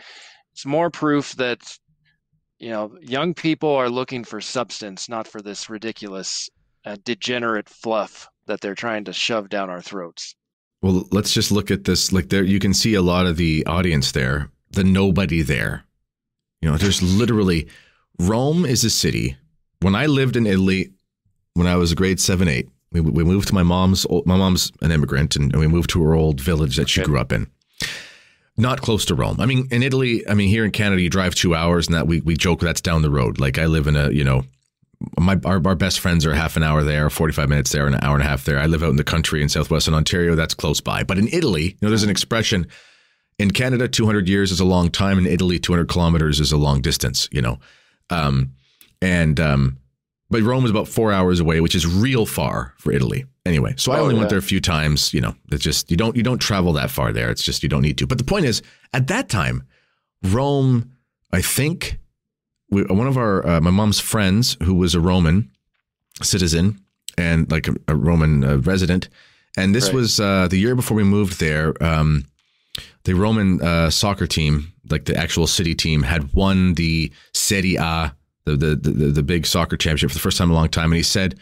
It's 0.52 0.66
more 0.66 0.90
proof 0.90 1.32
that 1.36 1.78
you 2.58 2.70
know 2.70 2.96
young 3.00 3.32
people 3.32 3.70
are 3.70 3.88
looking 3.88 4.24
for 4.24 4.40
substance 4.40 5.08
not 5.08 5.26
for 5.28 5.40
this 5.40 5.70
ridiculous 5.70 6.50
uh, 6.84 6.96
degenerate 7.04 7.68
fluff 7.68 8.28
that 8.46 8.60
they're 8.60 8.74
trying 8.74 9.04
to 9.04 9.12
shove 9.12 9.48
down 9.48 9.70
our 9.70 9.80
throats. 9.80 10.34
Well 10.82 11.06
let's 11.12 11.32
just 11.32 11.52
look 11.52 11.70
at 11.70 11.84
this 11.84 12.12
like 12.12 12.28
there 12.28 12.44
you 12.44 12.58
can 12.58 12.74
see 12.74 12.94
a 12.94 13.02
lot 13.02 13.26
of 13.26 13.36
the 13.36 13.64
audience 13.66 14.10
there 14.12 14.50
the 14.72 14.84
nobody 14.84 15.42
there. 15.42 15.84
You 16.60 16.70
know 16.70 16.76
there's 16.76 17.02
literally 17.02 17.68
rome 18.18 18.64
is 18.64 18.82
a 18.84 18.90
city. 18.90 19.36
When 19.80 19.94
i 19.94 20.06
lived 20.06 20.36
in 20.36 20.46
italy 20.46 20.92
when 21.54 21.66
i 21.66 21.76
was 21.76 21.92
a 21.92 21.94
grade 21.94 22.20
7 22.20 22.48
8 22.48 22.68
we, 22.92 23.00
we 23.00 23.24
moved 23.24 23.48
to 23.48 23.54
my 23.54 23.62
mom's. 23.62 24.06
Old, 24.06 24.26
My 24.26 24.36
mom's 24.36 24.70
an 24.82 24.90
immigrant, 24.90 25.36
and, 25.36 25.52
and 25.52 25.60
we 25.60 25.66
moved 25.66 25.90
to 25.90 26.02
her 26.04 26.14
old 26.14 26.40
village 26.40 26.76
that 26.76 26.88
she 26.88 27.02
grew 27.02 27.18
up 27.18 27.32
in. 27.32 27.50
Not 28.56 28.82
close 28.82 29.04
to 29.06 29.14
Rome. 29.14 29.40
I 29.40 29.46
mean, 29.46 29.66
in 29.70 29.82
Italy, 29.82 30.28
I 30.28 30.34
mean, 30.34 30.48
here 30.48 30.64
in 30.64 30.72
Canada, 30.72 31.00
you 31.00 31.08
drive 31.08 31.34
two 31.34 31.54
hours, 31.54 31.86
and 31.86 31.96
that 31.96 32.06
we 32.06 32.20
we 32.20 32.36
joke 32.36 32.60
that's 32.60 32.82
down 32.82 33.02
the 33.02 33.10
road. 33.10 33.40
Like 33.40 33.58
I 33.58 33.66
live 33.66 33.86
in 33.86 33.96
a, 33.96 34.10
you 34.10 34.24
know, 34.24 34.44
my 35.18 35.40
our, 35.44 35.60
our 35.66 35.74
best 35.74 36.00
friends 36.00 36.26
are 36.26 36.34
half 36.34 36.56
an 36.56 36.62
hour 36.62 36.82
there, 36.82 37.08
forty 37.08 37.32
five 37.32 37.48
minutes 37.48 37.72
there, 37.72 37.86
and 37.86 37.94
an 37.94 38.04
hour 38.04 38.14
and 38.14 38.22
a 38.22 38.28
half 38.28 38.44
there. 38.44 38.58
I 38.58 38.66
live 38.66 38.82
out 38.82 38.90
in 38.90 38.96
the 38.96 39.04
country 39.04 39.42
in 39.42 39.48
southwestern 39.48 39.94
Ontario. 39.94 40.34
That's 40.34 40.54
close 40.54 40.80
by. 40.82 41.02
But 41.02 41.18
in 41.18 41.28
Italy, 41.28 41.64
you 41.64 41.78
know, 41.80 41.88
there's 41.88 42.02
an 42.02 42.10
expression. 42.10 42.66
In 43.38 43.50
Canada, 43.50 43.88
200 43.88 44.28
years 44.28 44.52
is 44.52 44.60
a 44.60 44.64
long 44.64 44.90
time. 44.90 45.18
In 45.18 45.26
Italy, 45.26 45.58
200 45.58 45.88
kilometers 45.88 46.38
is 46.38 46.52
a 46.52 46.58
long 46.58 46.82
distance. 46.82 47.30
You 47.32 47.40
know, 47.40 47.58
um, 48.10 48.52
and 49.00 49.40
um, 49.40 49.78
but 50.32 50.42
Rome 50.42 50.64
is 50.64 50.70
about 50.70 50.88
four 50.88 51.12
hours 51.12 51.40
away, 51.40 51.60
which 51.60 51.74
is 51.74 51.86
real 51.86 52.24
far 52.24 52.72
for 52.78 52.90
Italy. 52.90 53.26
Anyway, 53.44 53.74
so 53.76 53.92
I 53.92 53.98
oh, 53.98 54.04
only 54.04 54.14
yeah. 54.14 54.20
went 54.20 54.30
there 54.30 54.38
a 54.38 54.42
few 54.42 54.60
times. 54.60 55.12
You 55.12 55.20
know, 55.20 55.34
it's 55.50 55.62
just 55.62 55.90
you 55.90 55.96
don't 55.96 56.16
you 56.16 56.22
don't 56.22 56.38
travel 56.38 56.72
that 56.72 56.90
far 56.90 57.12
there. 57.12 57.30
It's 57.30 57.42
just 57.42 57.62
you 57.62 57.68
don't 57.68 57.82
need 57.82 57.98
to. 57.98 58.06
But 58.06 58.16
the 58.16 58.24
point 58.24 58.46
is, 58.46 58.62
at 58.94 59.08
that 59.08 59.28
time, 59.28 59.64
Rome, 60.22 60.90
I 61.32 61.42
think, 61.42 61.98
we, 62.70 62.82
one 62.84 63.06
of 63.06 63.18
our 63.18 63.46
uh, 63.46 63.60
my 63.60 63.70
mom's 63.70 64.00
friends 64.00 64.56
who 64.62 64.74
was 64.74 64.94
a 64.94 65.00
Roman 65.00 65.50
citizen 66.22 66.80
and 67.18 67.50
like 67.50 67.68
a, 67.68 67.74
a 67.88 67.94
Roman 67.94 68.42
uh, 68.42 68.56
resident, 68.58 69.10
and 69.58 69.74
this 69.74 69.88
right. 69.88 69.94
was 69.94 70.18
uh, 70.18 70.48
the 70.48 70.56
year 70.56 70.74
before 70.74 70.96
we 70.96 71.04
moved 71.04 71.40
there. 71.40 71.74
Um, 71.82 72.24
the 73.04 73.12
Roman 73.12 73.60
uh, 73.60 73.90
soccer 73.90 74.26
team, 74.26 74.72
like 74.88 75.04
the 75.04 75.16
actual 75.16 75.46
city 75.46 75.74
team, 75.74 76.04
had 76.04 76.32
won 76.32 76.72
the 76.74 77.12
Serie 77.34 77.76
A 77.76 78.14
the, 78.44 78.56
the 78.56 78.74
the 78.74 79.06
the 79.06 79.22
big 79.22 79.46
soccer 79.46 79.76
championship 79.76 80.10
for 80.10 80.14
the 80.14 80.20
first 80.20 80.38
time 80.38 80.48
in 80.48 80.52
a 80.52 80.58
long 80.58 80.68
time, 80.68 80.90
and 80.90 80.96
he 80.96 81.02
said, 81.02 81.38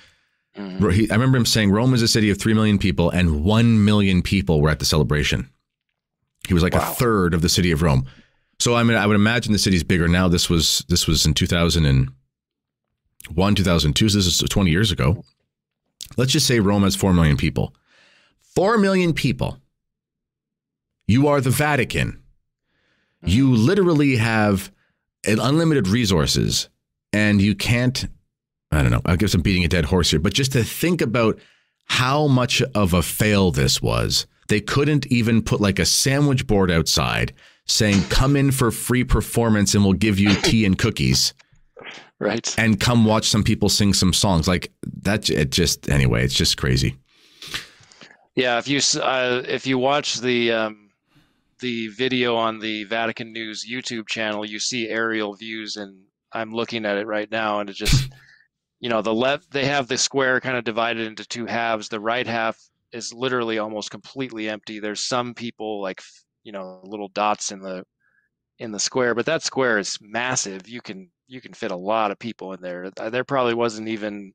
mm-hmm. 0.56 0.90
he, 0.90 1.10
I 1.10 1.14
remember 1.14 1.38
him 1.38 1.46
saying 1.46 1.70
Rome 1.70 1.94
is 1.94 2.02
a 2.02 2.08
city 2.08 2.30
of 2.30 2.38
three 2.38 2.54
million 2.54 2.78
people, 2.78 3.10
and 3.10 3.44
one 3.44 3.84
million 3.84 4.22
people 4.22 4.60
were 4.60 4.70
at 4.70 4.78
the 4.78 4.84
celebration. 4.84 5.48
He 6.46 6.54
was 6.54 6.62
like 6.62 6.74
wow. 6.74 6.80
a 6.90 6.94
third 6.94 7.34
of 7.34 7.42
the 7.42 7.48
city 7.48 7.70
of 7.70 7.82
Rome. 7.82 8.06
So 8.58 8.74
I 8.74 8.82
mean, 8.82 8.96
I 8.96 9.06
would 9.06 9.16
imagine 9.16 9.52
the 9.52 9.58
city's 9.58 9.84
bigger 9.84 10.08
now. 10.08 10.28
This 10.28 10.50
was 10.50 10.84
this 10.88 11.06
was 11.06 11.24
in 11.24 11.34
two 11.34 11.46
thousand 11.46 11.86
and 11.86 12.10
one, 13.34 13.54
two 13.54 13.64
thousand 13.64 13.94
two. 13.94 14.08
So 14.08 14.18
this 14.18 14.26
is 14.26 14.48
twenty 14.48 14.70
years 14.70 14.92
ago. 14.92 15.24
Let's 16.16 16.32
just 16.32 16.46
say 16.46 16.60
Rome 16.60 16.82
has 16.82 16.96
four 16.96 17.14
million 17.14 17.36
people. 17.36 17.74
Four 18.40 18.78
million 18.78 19.14
people. 19.14 19.58
You 21.06 21.28
are 21.28 21.40
the 21.40 21.50
Vatican. 21.50 22.22
You 23.22 23.46
mm-hmm. 23.46 23.64
literally 23.64 24.16
have 24.16 24.72
unlimited 25.26 25.88
resources 25.88 26.68
and 27.12 27.40
you 27.40 27.54
can't 27.54 28.06
I 28.72 28.82
don't 28.82 28.92
know, 28.92 29.02
I 29.04 29.16
guess 29.16 29.34
I'm 29.34 29.42
beating 29.42 29.64
a 29.64 29.68
dead 29.68 29.86
horse 29.86 30.10
here, 30.10 30.20
but 30.20 30.32
just 30.32 30.52
to 30.52 30.62
think 30.62 31.00
about 31.00 31.40
how 31.86 32.28
much 32.28 32.62
of 32.74 32.94
a 32.94 33.02
fail 33.02 33.50
this 33.50 33.82
was. 33.82 34.26
They 34.48 34.60
couldn't 34.60 35.06
even 35.08 35.42
put 35.42 35.60
like 35.60 35.80
a 35.80 35.84
sandwich 35.84 36.46
board 36.46 36.70
outside 36.70 37.32
saying, 37.66 38.02
come 38.10 38.36
in 38.36 38.52
for 38.52 38.70
free 38.70 39.02
performance 39.02 39.74
and 39.74 39.84
we'll 39.84 39.94
give 39.94 40.18
you 40.18 40.32
tea 40.34 40.64
and 40.64 40.78
cookies. 40.78 41.34
Right. 42.20 42.54
And 42.58 42.78
come 42.78 43.04
watch 43.04 43.28
some 43.28 43.42
people 43.42 43.68
sing 43.68 43.92
some 43.92 44.12
songs. 44.12 44.46
Like 44.46 44.72
that, 45.02 45.30
it 45.30 45.50
just, 45.50 45.90
anyway, 45.90 46.24
it's 46.24 46.34
just 46.34 46.56
crazy. 46.56 46.96
Yeah. 48.36 48.58
If 48.58 48.68
you, 48.68 48.80
uh, 49.00 49.42
if 49.48 49.66
you 49.66 49.78
watch 49.78 50.20
the, 50.20 50.52
um, 50.52 50.90
the 51.58 51.88
video 51.88 52.36
on 52.36 52.60
the 52.60 52.84
Vatican 52.84 53.32
News 53.32 53.66
YouTube 53.68 54.08
channel, 54.08 54.44
you 54.44 54.60
see 54.60 54.88
aerial 54.88 55.34
views 55.34 55.76
and 55.76 55.96
I'm 56.32 56.52
looking 56.52 56.84
at 56.84 56.96
it 56.96 57.06
right 57.06 57.30
now, 57.30 57.60
and 57.60 57.70
it 57.70 57.74
just, 57.74 58.10
you 58.80 58.88
know, 58.88 59.02
the 59.02 59.14
left 59.14 59.50
they 59.50 59.66
have 59.66 59.88
the 59.88 59.98
square 59.98 60.40
kind 60.40 60.56
of 60.56 60.64
divided 60.64 61.06
into 61.06 61.26
two 61.26 61.46
halves. 61.46 61.88
The 61.88 62.00
right 62.00 62.26
half 62.26 62.58
is 62.92 63.12
literally 63.12 63.58
almost 63.58 63.90
completely 63.90 64.48
empty. 64.48 64.80
There's 64.80 65.04
some 65.04 65.34
people 65.34 65.80
like, 65.80 66.02
you 66.44 66.52
know, 66.52 66.80
little 66.84 67.08
dots 67.08 67.52
in 67.52 67.60
the 67.60 67.84
in 68.58 68.72
the 68.72 68.78
square, 68.78 69.14
but 69.14 69.26
that 69.26 69.42
square 69.42 69.78
is 69.78 69.98
massive. 70.00 70.68
You 70.68 70.80
can 70.80 71.10
you 71.26 71.40
can 71.40 71.54
fit 71.54 71.70
a 71.70 71.76
lot 71.76 72.10
of 72.10 72.18
people 72.18 72.52
in 72.52 72.60
there. 72.60 72.90
Uh, 72.98 73.10
there 73.10 73.24
probably 73.24 73.54
wasn't 73.54 73.88
even 73.88 74.32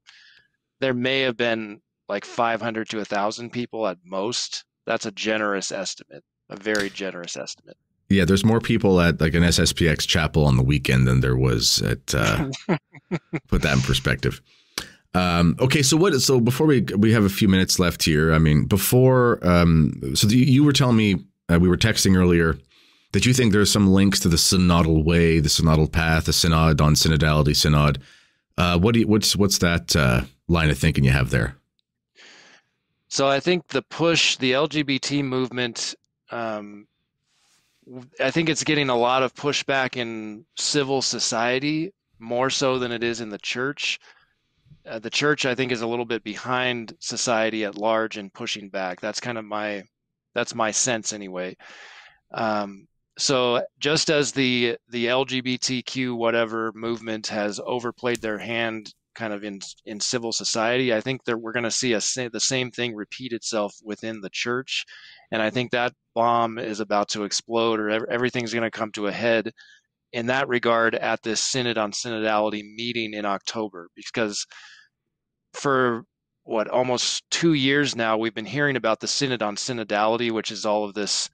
there 0.79 0.93
may 0.93 1.21
have 1.21 1.37
been 1.37 1.81
like 2.07 2.25
500 2.25 2.89
to 2.89 2.97
1000 2.97 3.51
people 3.51 3.87
at 3.87 3.97
most. 4.03 4.65
That's 4.85 5.05
a 5.05 5.11
generous 5.11 5.71
estimate, 5.71 6.23
a 6.49 6.55
very 6.55 6.89
generous 6.89 7.37
estimate. 7.37 7.77
Yeah, 8.09 8.25
there's 8.25 8.45
more 8.45 8.59
people 8.59 9.01
at 9.01 9.19
like 9.19 9.33
an 9.33 9.43
SSPX 9.43 10.07
chapel 10.07 10.45
on 10.45 10.57
the 10.57 10.63
weekend 10.63 11.07
than 11.07 11.21
there 11.21 11.35
was 11.35 11.81
at. 11.81 12.13
Uh, 12.13 12.49
put 13.47 13.61
that 13.61 13.73
in 13.73 13.81
perspective. 13.81 14.41
Um, 15.15 15.55
okay, 15.59 15.81
so 15.81 15.97
what? 15.97 16.13
So 16.21 16.39
before 16.39 16.67
we 16.67 16.81
we 16.81 17.13
have 17.13 17.23
a 17.23 17.29
few 17.29 17.47
minutes 17.47 17.79
left 17.79 18.03
here. 18.03 18.33
I 18.33 18.37
mean, 18.37 18.65
before 18.65 19.39
um, 19.47 20.13
so 20.13 20.27
the, 20.27 20.35
you 20.35 20.63
were 20.63 20.73
telling 20.73 20.97
me 20.97 21.15
uh, 21.49 21.57
we 21.59 21.69
were 21.69 21.77
texting 21.77 22.17
earlier 22.17 22.57
that 23.13 23.25
you 23.25 23.33
think 23.33 23.53
there's 23.53 23.71
some 23.71 23.87
links 23.87 24.19
to 24.19 24.27
the 24.27 24.35
synodal 24.35 25.03
way, 25.03 25.39
the 25.39 25.47
synodal 25.47 25.89
path, 25.89 26.25
the 26.25 26.33
synod 26.33 26.81
on 26.81 26.95
synodality, 26.95 27.55
synod. 27.55 28.01
Uh, 28.57 28.77
what 28.77 28.93
do 28.93 28.99
you, 28.99 29.07
what's 29.07 29.35
what's 29.35 29.59
that 29.59 29.95
uh, 29.95 30.21
line 30.47 30.69
of 30.69 30.77
thinking 30.77 31.05
you 31.05 31.11
have 31.11 31.29
there? 31.29 31.55
So 33.07 33.27
I 33.27 33.39
think 33.39 33.67
the 33.67 33.81
push, 33.83 34.35
the 34.35 34.51
LGBT 34.51 35.23
movement 35.23 35.95
um, 36.29 36.87
I 38.19 38.31
think 38.31 38.49
it's 38.49 38.63
getting 38.63 38.89
a 38.89 38.97
lot 38.97 39.23
of 39.23 39.33
pushback 39.33 39.97
in 39.97 40.45
civil 40.57 41.01
society 41.01 41.93
more 42.19 42.49
so 42.49 42.79
than 42.79 42.91
it 42.91 43.03
is 43.03 43.21
in 43.21 43.29
the 43.29 43.37
church. 43.37 43.99
Uh, 44.87 44.99
the 44.99 45.09
church, 45.09 45.45
I 45.45 45.55
think, 45.55 45.71
is 45.71 45.81
a 45.81 45.87
little 45.87 46.05
bit 46.05 46.23
behind 46.23 46.95
society 46.99 47.63
at 47.63 47.77
large 47.77 48.17
in 48.17 48.29
pushing 48.29 48.69
back. 48.69 49.01
That's 49.01 49.19
kind 49.19 49.37
of 49.37 49.45
my 49.45 49.83
that's 50.33 50.55
my 50.55 50.71
sense 50.71 51.13
anyway. 51.13 51.55
Um, 52.33 52.87
so 53.17 53.63
just 53.79 54.09
as 54.09 54.31
the 54.31 54.77
the 54.89 55.05
LGBTQ 55.07 56.15
whatever 56.15 56.71
movement 56.73 57.27
has 57.27 57.59
overplayed 57.63 58.21
their 58.21 58.37
hand 58.37 58.93
kind 59.15 59.33
of 59.33 59.43
in 59.43 59.59
in 59.85 59.99
civil 59.99 60.31
society, 60.31 60.93
I 60.93 61.01
think 61.01 61.23
that 61.25 61.37
we're 61.37 61.53
going 61.53 61.63
to 61.63 61.71
see 61.71 61.93
a 61.93 61.99
the 62.29 62.39
same 62.39 62.71
thing 62.71 62.95
repeat 62.95 63.33
itself 63.33 63.75
within 63.83 64.21
the 64.21 64.29
church, 64.29 64.85
and 65.31 65.41
I 65.41 65.49
think 65.49 65.71
that 65.71 65.93
bomb 66.13 66.59
is 66.59 66.79
about 66.79 67.09
to 67.09 67.23
explode 67.23 67.79
or 67.79 67.89
everything's 68.09 68.53
going 68.53 68.63
to 68.63 68.71
come 68.71 68.91
to 68.93 69.07
a 69.07 69.11
head 69.11 69.51
in 70.13 70.27
that 70.27 70.47
regard 70.47 70.95
at 70.95 71.21
this 71.23 71.41
synod 71.41 71.77
on 71.77 71.91
synodality 71.91 72.63
meeting 72.75 73.13
in 73.13 73.25
October. 73.25 73.89
Because 73.95 74.45
for 75.53 76.05
what 76.43 76.67
almost 76.69 77.23
2 77.31 77.53
years 77.53 77.95
now 77.95 78.17
we've 78.17 78.35
been 78.35 78.45
hearing 78.45 78.75
about 78.75 78.99
the 78.99 79.07
synod 79.07 79.41
on 79.41 79.55
synodality 79.55 80.31
which 80.31 80.51
is 80.51 80.65
all 80.65 80.85
of 80.85 80.93
this 80.93 81.29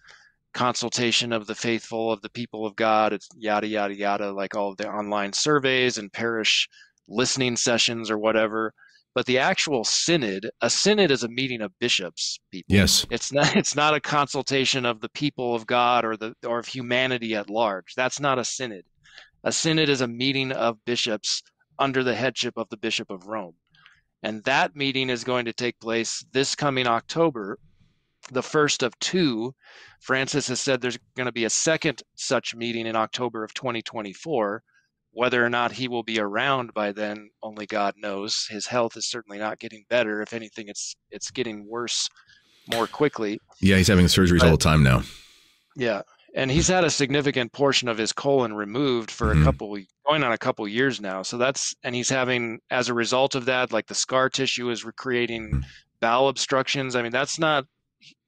consultation 0.54 1.34
of 1.34 1.48
the 1.48 1.56
faithful 1.56 2.12
of 2.12 2.22
the 2.22 2.30
people 2.30 2.66
of 2.66 2.76
God 2.76 3.12
it's 3.12 3.28
yada 3.36 3.68
yada 3.68 3.96
yada 3.96 4.32
like 4.32 4.56
all 4.56 4.70
of 4.70 4.78
the 4.78 4.90
online 4.90 5.34
surveys 5.34 5.98
and 5.98 6.12
parish 6.14 6.70
listening 7.08 7.56
sessions 7.56 8.10
or 8.10 8.18
whatever 8.18 8.74
but 9.14 9.26
the 9.26 9.40
actual 9.40 9.84
synod 9.84 10.50
a 10.62 10.70
synod 10.70 11.12
is 11.12 11.24
a 11.24 11.30
meeting 11.30 11.62
of 11.62 11.78
bishops 11.80 12.40
people. 12.52 12.76
Yes. 12.76 13.06
It's 13.10 13.32
not 13.32 13.56
it's 13.56 13.76
not 13.76 13.94
a 13.94 14.00
consultation 14.00 14.86
of 14.86 15.02
the 15.02 15.10
people 15.10 15.56
of 15.56 15.66
god 15.66 16.06
or 16.06 16.18
the 16.18 16.34
or 16.46 16.60
of 16.60 16.68
humanity 16.68 17.36
at 17.36 17.50
large. 17.50 17.94
That's 17.96 18.20
not 18.20 18.40
a 18.40 18.46
synod. 18.46 18.86
A 19.44 19.52
synod 19.52 19.90
is 19.90 20.02
a 20.02 20.08
meeting 20.08 20.52
of 20.52 20.84
bishops 20.86 21.42
under 21.80 22.04
the 22.04 22.16
headship 22.16 22.58
of 22.58 22.70
the 22.70 22.78
bishop 22.78 23.10
of 23.10 23.28
rome. 23.28 23.56
And 24.24 24.44
that 24.44 24.76
meeting 24.76 25.10
is 25.10 25.24
going 25.24 25.46
to 25.46 25.54
take 25.54 25.80
place 25.80 26.24
this 26.32 26.56
coming 26.56 26.88
october 26.88 27.58
the 28.32 28.44
first 28.44 28.84
of 28.84 28.98
two. 29.00 29.54
Francis 30.00 30.48
has 30.48 30.62
said 30.62 30.80
there's 30.80 31.00
going 31.18 31.26
to 31.26 31.32
be 31.32 31.46
a 31.46 31.50
second 31.50 32.02
such 32.16 32.56
meeting 32.56 32.86
in 32.86 32.96
october 32.96 33.44
of 33.44 33.54
2024 33.54 34.64
whether 35.14 35.44
or 35.44 35.50
not 35.50 35.74
he 35.74 35.88
will 35.88 36.04
be 36.04 36.20
around 36.20 36.74
by 36.74 36.92
then, 36.92 37.30
only 37.44 37.66
God 37.66 37.96
knows. 37.98 38.48
His 38.50 38.68
health 38.68 38.96
is 38.96 39.10
certainly 39.10 39.38
not 39.38 39.60
getting 39.60 39.86
better. 39.90 40.22
If 40.22 40.34
anything, 40.34 40.68
it's 40.68 40.96
it's 41.10 41.32
getting 41.32 41.68
worse 41.68 42.10
more 42.72 42.88
quickly. 42.88 43.40
Yeah, 43.60 43.78
he's 43.78 43.88
having 43.88 44.06
surgeries 44.06 44.40
but, 44.40 44.46
all 44.46 44.52
the 44.52 44.58
time 44.58 44.84
now. 44.84 45.02
Yeah, 45.76 46.02
and 46.36 46.50
he's 46.50 46.68
had 46.68 46.84
a 46.84 46.90
significant 46.90 47.52
portion 47.52 47.88
of 47.88 47.98
his 47.98 48.14
colon 48.14 48.54
removed 48.54 49.12
for 49.12 49.28
mm-hmm. 49.28 49.42
a 49.42 49.46
couple 49.46 49.78
going 50.08 50.24
on 50.24 50.32
a 50.32 50.38
couple 50.38 50.68
years 50.68 51.02
now. 51.02 51.22
So 51.24 51.38
that's 51.38 51.76
and 51.84 51.94
he's 51.94 52.10
having 52.10 52.60
as 52.70 52.90
a 52.90 52.94
result 52.94 53.36
of 53.36 53.46
that, 53.46 53.72
like 53.72 53.88
the 53.88 53.96
scar 53.96 54.30
tissue 54.30 54.70
is 54.70 54.86
recreating 54.86 55.50
mm-hmm. 55.50 55.60
bowel 56.00 56.30
obstructions. 56.30 56.96
I 56.96 57.02
mean, 57.02 57.12
that's 57.12 57.40
not. 57.40 57.66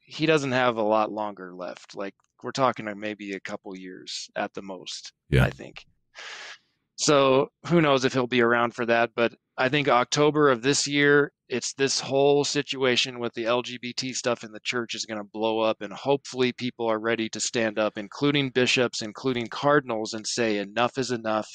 He 0.06 0.26
doesn't 0.26 0.52
have 0.52 0.78
a 0.78 0.84
lot 0.84 1.12
longer 1.12 1.54
left. 1.56 1.96
Like 1.96 2.14
we're 2.44 2.52
talking 2.52 2.88
maybe 2.98 3.34
a 3.34 3.40
couple 3.40 3.76
years 3.76 4.30
at 4.36 4.54
the 4.54 4.62
most. 4.62 5.14
Yeah, 5.30 5.46
I 5.46 5.50
think. 5.50 5.86
So 6.96 7.50
who 7.68 7.82
knows 7.82 8.06
if 8.06 8.14
he'll 8.14 8.28
be 8.28 8.42
around 8.42 8.76
for 8.76 8.86
that? 8.86 9.12
But 9.16 9.34
I 9.58 9.70
think 9.70 9.88
October 9.88 10.50
of 10.50 10.62
this 10.62 10.88
year, 10.88 11.32
it's 11.50 11.74
this 11.74 12.00
whole 12.00 12.44
situation 12.44 13.20
with 13.20 13.34
the 13.34 13.46
LGBT 13.46 14.16
stuff 14.16 14.44
in 14.44 14.52
the 14.52 14.60
church 14.64 14.96
is 14.96 15.06
going 15.06 15.20
to 15.20 15.24
blow 15.24 15.60
up, 15.60 15.82
and 15.82 15.94
hopefully 15.94 16.52
people 16.52 16.88
are 16.88 17.00
ready 17.00 17.30
to 17.30 17.40
stand 17.40 17.78
up, 17.78 17.98
including 17.98 18.50
bishops, 18.50 19.02
including 19.02 19.48
cardinals, 19.48 20.14
and 20.14 20.26
say 20.26 20.58
enough 20.58 20.98
is 20.98 21.12
enough. 21.12 21.48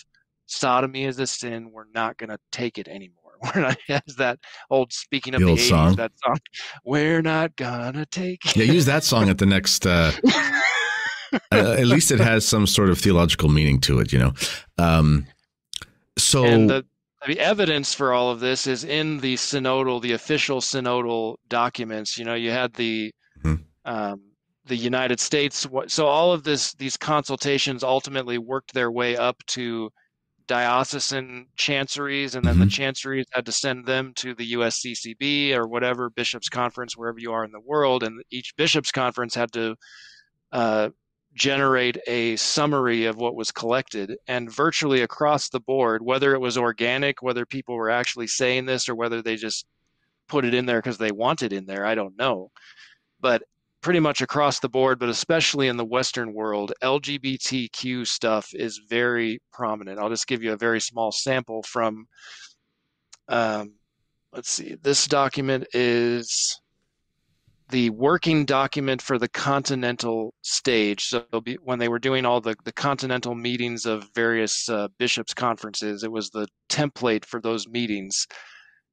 Sodomy 0.46 1.04
is 1.04 1.18
a 1.18 1.26
sin. 1.26 1.70
We're 1.72 1.84
not 1.94 2.16
going 2.16 2.30
to 2.30 2.38
take 2.52 2.78
it 2.78 2.88
anymore. 2.88 3.14
We're 3.54 3.60
not 3.60 3.78
as 3.88 4.16
that 4.16 4.38
old 4.70 4.92
speaking 4.92 5.34
of 5.34 5.40
the, 5.40 5.46
the 5.46 5.52
80s, 5.52 5.68
song. 5.68 5.96
that 5.96 6.12
song. 6.24 6.38
We're 6.84 7.22
not 7.22 7.54
gonna 7.54 8.04
take. 8.06 8.44
It. 8.44 8.56
Yeah, 8.56 8.64
use 8.64 8.86
that 8.86 9.04
song 9.04 9.28
at 9.28 9.38
the 9.38 9.46
next. 9.46 9.86
Uh... 9.86 10.10
uh, 11.52 11.76
at 11.78 11.86
least 11.86 12.10
it 12.10 12.20
has 12.20 12.46
some 12.46 12.66
sort 12.66 12.90
of 12.90 12.98
theological 12.98 13.48
meaning 13.48 13.80
to 13.80 13.98
it, 14.00 14.12
you 14.12 14.18
know. 14.18 14.32
Um, 14.78 15.26
so 16.16 16.44
and 16.44 16.68
the, 16.68 16.84
the 17.26 17.38
evidence 17.40 17.94
for 17.94 18.12
all 18.12 18.30
of 18.30 18.40
this 18.40 18.66
is 18.66 18.84
in 18.84 19.18
the 19.18 19.34
synodal, 19.34 20.00
the 20.00 20.12
official 20.12 20.60
synodal 20.60 21.36
documents. 21.48 22.18
You 22.18 22.24
know, 22.24 22.34
you 22.34 22.50
had 22.50 22.74
the 22.74 23.12
mm-hmm. 23.44 23.62
um, 23.84 24.22
the 24.68 24.76
United 24.76 25.18
States. 25.18 25.66
So 25.88 26.06
all 26.06 26.32
of 26.32 26.44
this, 26.44 26.74
these 26.74 26.96
consultations 26.96 27.82
ultimately 27.82 28.38
worked 28.38 28.74
their 28.74 28.90
way 28.90 29.16
up 29.16 29.36
to 29.48 29.90
diocesan 30.46 31.46
chanceries, 31.56 32.34
and 32.34 32.44
then 32.44 32.54
mm-hmm. 32.54 32.64
the 32.64 32.70
chanceries 32.70 33.26
had 33.32 33.46
to 33.46 33.52
send 33.52 33.86
them 33.86 34.12
to 34.16 34.34
the 34.34 34.52
USCCB 34.52 35.54
or 35.54 35.66
whatever 35.66 36.10
bishops' 36.10 36.48
conference, 36.48 36.96
wherever 36.96 37.18
you 37.18 37.32
are 37.32 37.44
in 37.44 37.52
the 37.52 37.60
world, 37.60 38.02
and 38.02 38.22
each 38.30 38.54
bishops' 38.56 38.92
conference 38.92 39.34
had 39.34 39.52
to 39.52 39.74
uh, 40.52 40.88
generate 41.34 41.98
a 42.06 42.36
summary 42.36 43.04
of 43.04 43.16
what 43.16 43.36
was 43.36 43.52
collected. 43.52 44.16
And 44.26 44.52
virtually 44.52 45.02
across 45.02 45.48
the 45.48 45.60
board 45.60 46.02
whether 46.02 46.34
it 46.34 46.40
was 46.40 46.58
organic 46.58 47.22
whether 47.22 47.46
people 47.46 47.76
were 47.76 47.90
actually 47.90 48.26
saying 48.26 48.66
this 48.66 48.88
or 48.88 48.94
whether 48.94 49.22
they 49.22 49.36
just 49.36 49.66
put 50.28 50.44
it 50.44 50.54
in 50.54 50.66
there 50.66 50.78
because 50.78 50.98
they 50.98 51.12
want 51.12 51.42
it 51.42 51.52
in 51.52 51.64
there 51.64 51.86
i 51.86 51.94
don't 51.94 52.16
know. 52.18 52.50
But 53.20 53.42
pretty 53.80 54.00
much 54.00 54.20
across 54.20 54.58
the 54.58 54.68
board 54.68 54.98
but 54.98 55.08
especially 55.08 55.68
in 55.68 55.76
the 55.76 55.84
western 55.84 56.32
world 56.34 56.72
lgbtq 56.82 58.06
stuff 58.06 58.50
is 58.52 58.80
very 58.88 59.40
prominent. 59.52 59.98
I'll 59.98 60.10
just 60.10 60.26
give 60.26 60.42
you 60.42 60.52
a 60.52 60.56
very 60.56 60.80
small 60.80 61.12
sample 61.12 61.62
from 61.62 62.06
um, 63.28 63.74
let's 64.32 64.50
see 64.50 64.76
this 64.82 65.06
document 65.06 65.66
is 65.72 66.60
the 67.70 67.90
working 67.90 68.44
document 68.44 69.02
for 69.02 69.18
the 69.18 69.28
continental 69.28 70.34
stage. 70.42 71.04
So 71.04 71.24
be, 71.42 71.58
when 71.62 71.78
they 71.78 71.88
were 71.88 71.98
doing 71.98 72.24
all 72.24 72.40
the, 72.40 72.56
the 72.64 72.72
continental 72.72 73.34
meetings 73.34 73.84
of 73.84 74.08
various 74.14 74.68
uh, 74.68 74.88
bishops' 74.98 75.34
conferences, 75.34 76.02
it 76.02 76.10
was 76.10 76.30
the 76.30 76.46
template 76.70 77.24
for 77.24 77.40
those 77.40 77.68
meetings. 77.68 78.26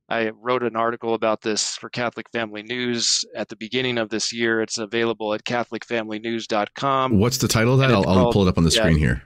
I 0.09 0.29
wrote 0.41 0.61
an 0.61 0.75
article 0.75 1.15
about 1.15 1.41
this 1.41 1.75
for 1.77 1.89
Catholic 1.89 2.27
Family 2.31 2.61
News 2.61 3.23
at 3.35 3.47
the 3.49 3.55
beginning 3.55 3.97
of 3.97 4.09
this 4.09 4.31
year. 4.31 4.61
It's 4.61 4.77
available 4.77 5.33
at 5.33 5.43
CatholicFamilyNews.com. 5.45 7.17
What's 7.17 7.37
the 7.37 7.47
title 7.47 7.73
of 7.73 7.79
that? 7.79 7.91
I'll, 7.91 8.03
called, 8.03 8.17
I'll, 8.17 8.31
pull 8.31 8.45
it 8.45 8.49
up 8.49 8.57
on 8.57 8.65
the 8.65 8.69
yeah, 8.69 8.81
screen 8.81 8.97
here. 8.97 9.23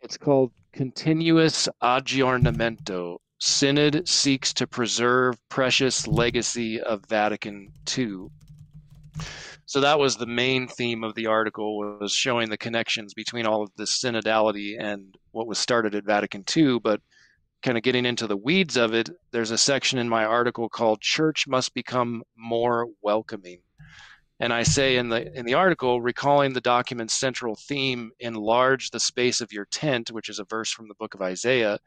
It's 0.00 0.16
called 0.16 0.52
Continuous 0.72 1.68
Aggiornamento. 1.82 3.18
Synod 3.40 4.08
seeks 4.08 4.54
to 4.54 4.66
preserve 4.66 5.36
precious 5.50 6.06
legacy 6.06 6.80
of 6.80 7.04
Vatican 7.06 7.70
II. 7.96 8.28
So 9.66 9.80
that 9.80 9.98
was 9.98 10.16
the 10.16 10.26
main 10.26 10.68
theme 10.68 11.04
of 11.04 11.14
the 11.14 11.26
article 11.26 11.78
was 11.78 12.12
showing 12.12 12.50
the 12.50 12.58
connections 12.58 13.14
between 13.14 13.46
all 13.46 13.62
of 13.62 13.70
this 13.76 13.98
synodality 13.98 14.76
and 14.78 15.16
what 15.30 15.46
was 15.46 15.58
started 15.58 15.94
at 15.94 16.04
Vatican 16.04 16.44
II. 16.54 16.80
But 16.80 17.00
kind 17.62 17.78
of 17.78 17.82
getting 17.82 18.04
into 18.04 18.26
the 18.26 18.36
weeds 18.36 18.76
of 18.76 18.92
it, 18.92 19.08
there's 19.32 19.50
a 19.50 19.58
section 19.58 19.98
in 19.98 20.08
my 20.08 20.24
article 20.24 20.68
called 20.68 21.00
"Church 21.00 21.46
Must 21.48 21.72
Become 21.72 22.22
More 22.36 22.88
Welcoming." 23.02 23.60
And 24.40 24.52
I 24.52 24.64
say 24.64 24.96
in 24.96 25.08
the 25.08 25.32
in 25.36 25.46
the 25.46 25.54
article, 25.54 26.02
recalling 26.02 26.52
the 26.52 26.60
document's 26.60 27.14
central 27.14 27.56
theme, 27.56 28.10
enlarge 28.20 28.90
the 28.90 29.00
space 29.00 29.40
of 29.40 29.52
your 29.52 29.66
tent, 29.66 30.10
which 30.10 30.28
is 30.28 30.38
a 30.38 30.44
verse 30.44 30.70
from 30.70 30.88
the 30.88 30.94
book 30.94 31.14
of 31.14 31.22
Isaiah 31.22 31.78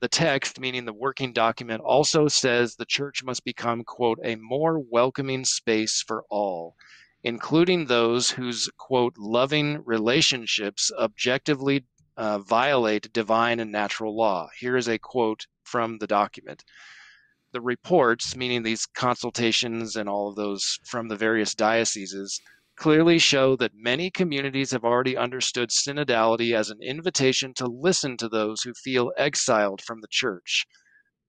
the 0.00 0.08
text, 0.08 0.60
meaning 0.60 0.84
the 0.84 0.92
working 0.92 1.32
document, 1.32 1.80
also 1.80 2.28
says 2.28 2.74
the 2.74 2.84
church 2.84 3.24
must 3.24 3.44
become, 3.44 3.84
quote, 3.84 4.18
a 4.22 4.36
more 4.36 4.78
welcoming 4.78 5.44
space 5.44 6.02
for 6.06 6.24
all, 6.28 6.74
including 7.22 7.86
those 7.86 8.30
whose, 8.30 8.68
quote, 8.76 9.14
loving 9.16 9.82
relationships 9.84 10.90
objectively 10.98 11.84
uh, 12.16 12.38
violate 12.38 13.12
divine 13.12 13.60
and 13.60 13.72
natural 13.72 14.16
law. 14.16 14.48
Here 14.58 14.76
is 14.76 14.88
a 14.88 14.98
quote 14.98 15.46
from 15.64 15.98
the 15.98 16.06
document. 16.06 16.64
The 17.52 17.60
reports, 17.60 18.36
meaning 18.36 18.62
these 18.62 18.86
consultations 18.86 19.96
and 19.96 20.08
all 20.08 20.28
of 20.28 20.36
those 20.36 20.78
from 20.84 21.08
the 21.08 21.16
various 21.16 21.54
dioceses, 21.54 22.40
clearly 22.76 23.18
show 23.18 23.56
that 23.56 23.74
many 23.74 24.10
communities 24.10 24.70
have 24.72 24.84
already 24.84 25.16
understood 25.16 25.70
synodality 25.70 26.54
as 26.54 26.70
an 26.70 26.82
invitation 26.82 27.54
to 27.54 27.66
listen 27.66 28.16
to 28.16 28.28
those 28.28 28.62
who 28.62 28.74
feel 28.74 29.12
exiled 29.16 29.80
from 29.80 30.00
the 30.00 30.08
church. 30.10 30.66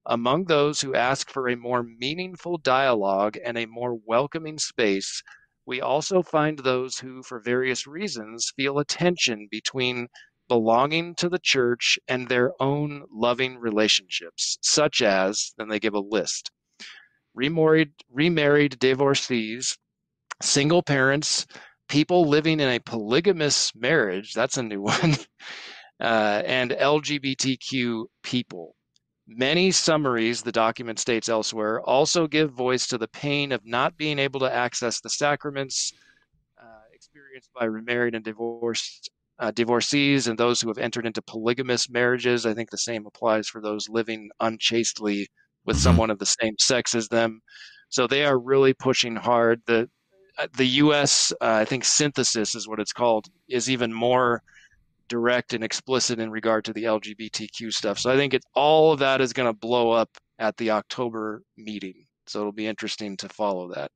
Among 0.06 0.46
those 0.46 0.82
who 0.82 0.96
ask 0.96 1.30
for 1.30 1.48
a 1.48 1.56
more 1.56 1.84
meaningful 1.84 2.58
dialogue 2.58 3.38
and 3.44 3.58
a 3.58 3.66
more 3.66 3.96
welcoming 4.06 4.58
space, 4.60 5.22
we 5.66 5.82
also 5.82 6.22
find 6.22 6.60
those 6.60 7.00
who, 7.00 7.24
for 7.24 7.40
various 7.40 7.88
reasons, 7.88 8.52
feel 8.56 8.80
a 8.80 8.86
tension 8.86 9.48
between 9.50 10.08
belonging 10.48 11.16
to 11.16 11.30
the 11.30 11.40
church 11.40 11.98
and 12.08 12.28
their 12.28 12.52
own 12.62 13.04
loving 13.12 13.58
relationships, 13.58 14.58
such 14.62 15.02
as, 15.02 15.54
then 15.58 15.70
they 15.70 15.80
give 15.80 15.96
a 15.96 16.00
list 16.00 16.52
remarried, 17.36 17.92
remarried 18.10 18.80
divorcees, 18.80 19.78
single 20.42 20.84
parents, 20.84 21.46
people 21.90 22.28
living 22.28 22.60
in 22.60 22.70
a 22.70 22.80
polygamous 22.80 23.74
marriage, 23.76 24.34
that's 24.34 24.58
a 24.58 24.64
new 24.64 24.82
one, 24.84 25.16
uh, 26.00 26.42
and 26.46 26.72
LGBTQ 26.72 28.06
people. 28.24 28.76
Many 29.28 29.72
summaries, 29.72 30.44
the 30.44 30.52
document 30.52 31.00
states 31.00 31.30
elsewhere, 31.30 31.82
also 31.82 32.28
give 32.28 32.52
voice 32.52 32.86
to 32.88 32.98
the 32.98 33.08
pain 33.08 33.52
of 33.52 33.66
not 33.66 33.98
being 33.98 34.20
able 34.20 34.40
to 34.42 34.54
access 34.54 35.02
the 35.02 35.10
sacraments 35.10 35.94
uh, 36.62 36.84
experienced 36.94 37.50
by 37.60 37.66
remarried 37.66 38.14
and 38.14 38.24
divorced 38.24 39.10
uh, 39.40 39.52
divorcees 39.52 40.28
and 40.28 40.38
those 40.38 40.62
who 40.62 40.68
have 40.68 40.78
entered 40.78 41.06
into 41.06 41.22
polygamous 41.22 41.90
marriages. 41.90 42.46
I 42.46 42.54
think 42.54 42.70
the 42.70 42.78
same 42.78 43.06
applies 43.06 43.48
for 43.48 43.62
those 43.62 43.90
living 43.90 44.30
unchastely 44.40 45.28
with 45.66 45.76
mm-hmm. 45.76 45.84
someone 45.84 46.10
of 46.10 46.20
the 46.20 46.26
same 46.26 46.56
sex 46.60 46.96
as 46.96 47.08
them. 47.08 47.42
So 47.90 48.08
they 48.08 48.26
are 48.26 48.38
really 48.40 48.74
pushing 48.74 49.16
hard. 49.16 49.62
The 49.68 49.90
the 50.56 50.66
U.S. 50.66 51.32
Uh, 51.42 51.60
I 51.62 51.66
think 51.66 51.86
synthesis 51.86 52.56
is 52.56 52.68
what 52.68 52.80
it's 52.80 52.94
called 52.94 53.28
is 53.48 53.70
even 53.70 53.94
more 53.94 54.42
direct 55.08 55.54
and 55.54 55.64
explicit 55.64 56.20
in 56.20 56.32
regard 56.32 56.66
to 56.66 56.74
the 56.74 56.84
LGBTQ 56.84 57.72
stuff. 57.72 58.00
So 58.00 58.12
I 58.12 58.16
think 58.16 58.34
it, 58.34 58.44
all 58.56 58.92
of 58.92 59.00
that 59.00 59.22
is 59.22 59.34
going 59.34 59.48
to 59.48 59.58
blow 59.58 59.92
up 59.92 60.10
at 60.40 60.58
the 60.58 60.72
October 60.72 61.44
meeting. 61.58 62.06
So 62.28 62.40
it'll 62.40 62.52
be 62.52 62.68
interesting 62.68 63.16
to 63.18 63.30
follow 63.30 63.72
that. 63.74 63.92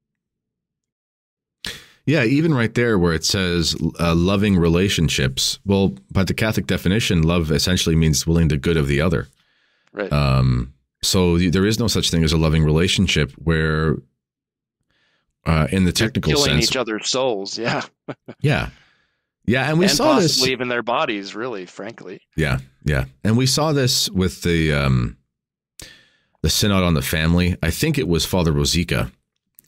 Yeah, 2.05 2.23
even 2.23 2.53
right 2.53 2.73
there 2.73 2.97
where 2.97 3.13
it 3.13 3.23
says 3.23 3.75
uh, 3.99 4.15
loving 4.15 4.57
relationships. 4.57 5.59
Well, 5.65 5.93
by 6.11 6.23
the 6.23 6.33
Catholic 6.33 6.65
definition, 6.65 7.21
love 7.21 7.51
essentially 7.51 7.95
means 7.95 8.25
willing 8.25 8.47
the 8.47 8.57
good 8.57 8.77
of 8.77 8.87
the 8.87 9.01
other. 9.01 9.27
Right. 9.91 10.11
Um, 10.11 10.73
so 11.03 11.37
there 11.37 11.65
is 11.65 11.79
no 11.79 11.87
such 11.87 12.09
thing 12.09 12.23
as 12.23 12.33
a 12.33 12.37
loving 12.37 12.63
relationship 12.63 13.31
where, 13.33 13.97
uh, 15.45 15.67
in 15.71 15.85
the 15.85 15.91
technical 15.91 16.33
killing 16.33 16.51
sense, 16.51 16.71
each 16.71 16.77
other's 16.77 17.09
souls. 17.09 17.57
Yeah. 17.57 17.83
yeah. 18.41 18.69
Yeah, 19.49 19.67
and 19.67 19.79
we 19.79 19.85
and 19.85 19.91
saw 19.91 20.19
this 20.19 20.45
even 20.45 20.67
their 20.67 20.83
bodies, 20.83 21.33
really, 21.33 21.65
frankly. 21.65 22.21
Yeah, 22.37 22.59
yeah, 22.83 23.05
and 23.23 23.35
we 23.35 23.47
saw 23.47 23.71
this 23.71 24.07
with 24.11 24.43
the 24.43 24.71
um, 24.71 25.17
the 26.43 26.51
synod 26.51 26.83
on 26.83 26.93
the 26.93 27.01
family. 27.01 27.57
I 27.63 27.71
think 27.71 27.97
it 27.97 28.07
was 28.07 28.25
Father 28.25 28.51
Rosica, 28.51 29.11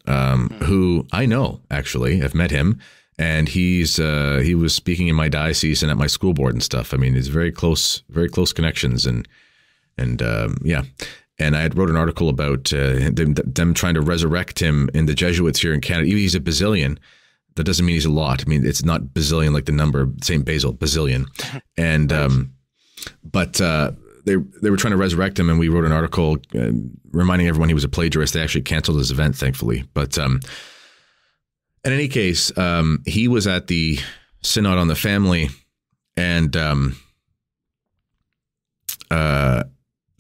um, 0.06 0.50
mm-hmm. 0.50 0.66
who 0.66 1.08
I 1.12 1.26
know 1.26 1.62
actually. 1.72 2.22
I've 2.22 2.36
met 2.36 2.52
him, 2.52 2.80
and 3.18 3.50
he's 3.50 4.00
uh, 4.00 4.42
he 4.44 4.54
was 4.54 4.76
speaking 4.76 5.08
in 5.08 5.16
my 5.16 5.30
diocese 5.30 5.82
and 5.82 5.92
at 5.92 5.98
my 5.98 6.06
school 6.06 6.34
board 6.34 6.54
and 6.54 6.62
stuff. 6.62 6.94
I 6.94 6.98
mean, 6.98 7.16
he's 7.16 7.30
very 7.30 7.52
close, 7.52 8.04
very 8.10 8.30
close 8.30 8.54
connections, 8.54 9.08
and 9.08 9.28
and 9.98 10.22
um, 10.22 10.58
yeah. 10.64 10.84
And 11.42 11.58
I 11.58 11.62
had 11.62 11.78
wrote 11.78 11.90
an 11.90 11.98
article 11.98 12.30
about 12.30 12.72
uh, 12.72 13.10
them, 13.12 13.34
them 13.34 13.74
trying 13.74 13.96
to 13.96 14.02
resurrect 14.02 14.60
him 14.60 14.90
in 14.94 15.08
the 15.08 15.14
Jesuits 15.14 15.60
here 15.60 15.74
in 15.74 15.82
Canada. 15.82 16.08
He's 16.08 16.36
a 16.36 16.40
Basilian, 16.40 17.00
that 17.56 17.64
doesn't 17.64 17.86
mean 17.86 17.96
he's 17.96 18.06
a 18.06 18.12
lot. 18.12 18.44
I 18.46 18.50
mean, 18.50 18.66
it's 18.66 18.84
not 18.84 19.02
bazillion 19.02 19.54
like 19.54 19.66
the 19.66 19.72
number 19.72 20.08
Saint 20.24 20.46
Basil, 20.46 20.74
bazillion, 20.74 21.26
and 21.78 22.12
um, 22.12 22.54
but 23.24 23.60
uh, 23.60 23.92
they 24.26 24.36
they 24.62 24.70
were 24.70 24.78
trying 24.78 24.92
to 24.92 24.98
resurrect 24.98 25.38
him, 25.38 25.50
and 25.50 25.60
we 25.60 25.70
wrote 25.70 25.86
an 25.86 25.92
article 25.92 26.38
uh, 26.56 26.72
reminding 27.12 27.48
everyone 27.48 27.70
he 27.70 27.74
was 27.74 27.84
a 27.84 27.90
plagiarist. 27.90 28.34
They 28.34 28.42
actually 28.42 28.62
canceled 28.62 28.98
his 28.98 29.12
event, 29.12 29.36
thankfully. 29.36 29.84
But 29.94 30.18
um, 30.18 30.40
in 31.84 31.92
any 31.92 32.08
case, 32.08 32.56
um, 32.58 33.04
he 33.06 33.28
was 33.28 33.48
at 33.48 33.68
the 33.68 34.00
synod 34.42 34.78
on 34.78 34.88
the 34.88 34.96
family, 34.96 35.50
and 36.16 36.56
um, 36.56 36.96
uh, 39.10 39.64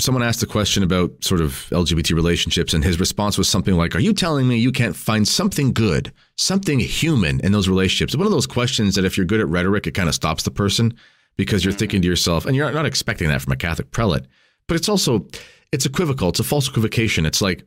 someone 0.02 0.24
asked 0.24 0.44
a 0.44 0.48
question 0.48 0.84
about 0.84 1.12
sort 1.24 1.42
of 1.42 1.68
LGBT 1.72 2.16
relationships, 2.16 2.74
and 2.74 2.84
his 2.84 3.00
response 3.00 3.38
was 3.38 3.48
something 3.48 3.76
like, 3.76 3.96
Are 3.96 4.00
you 4.00 4.14
telling 4.14 4.48
me 4.48 4.58
you 4.58 4.72
can't 4.72 4.96
find 4.96 5.28
something 5.28 5.72
good, 5.74 6.12
something 6.38 6.80
human 6.80 7.40
in 7.42 7.52
those 7.52 7.70
relationships? 7.70 8.16
One 8.16 8.26
of 8.26 8.32
those 8.32 8.48
questions 8.48 8.96
that 8.96 9.06
if 9.06 9.16
you're 9.16 9.26
good 9.26 9.40
at 9.40 9.48
rhetoric, 9.48 9.88
it 9.88 9.92
kind 9.92 10.10
of 10.10 10.16
stops 10.16 10.44
the 10.44 10.52
person 10.52 10.94
because 11.38 11.64
you're 11.64 11.74
thinking 11.74 12.02
to 12.02 12.08
mm. 12.08 12.12
yourself, 12.12 12.46
and 12.46 12.56
you're 12.56 12.72
not 12.72 12.86
expecting 12.86 13.28
that 13.30 13.42
from 13.42 13.54
a 13.54 13.58
Catholic 13.58 13.92
prelate, 13.92 14.26
but 14.68 14.76
it's 14.76 14.90
also 14.90 15.28
it's 15.72 15.86
equivocal. 15.86 16.30
It's 16.30 16.40
a 16.40 16.44
false 16.44 16.68
equivocation. 16.68 17.26
It's 17.26 17.42
like, 17.42 17.64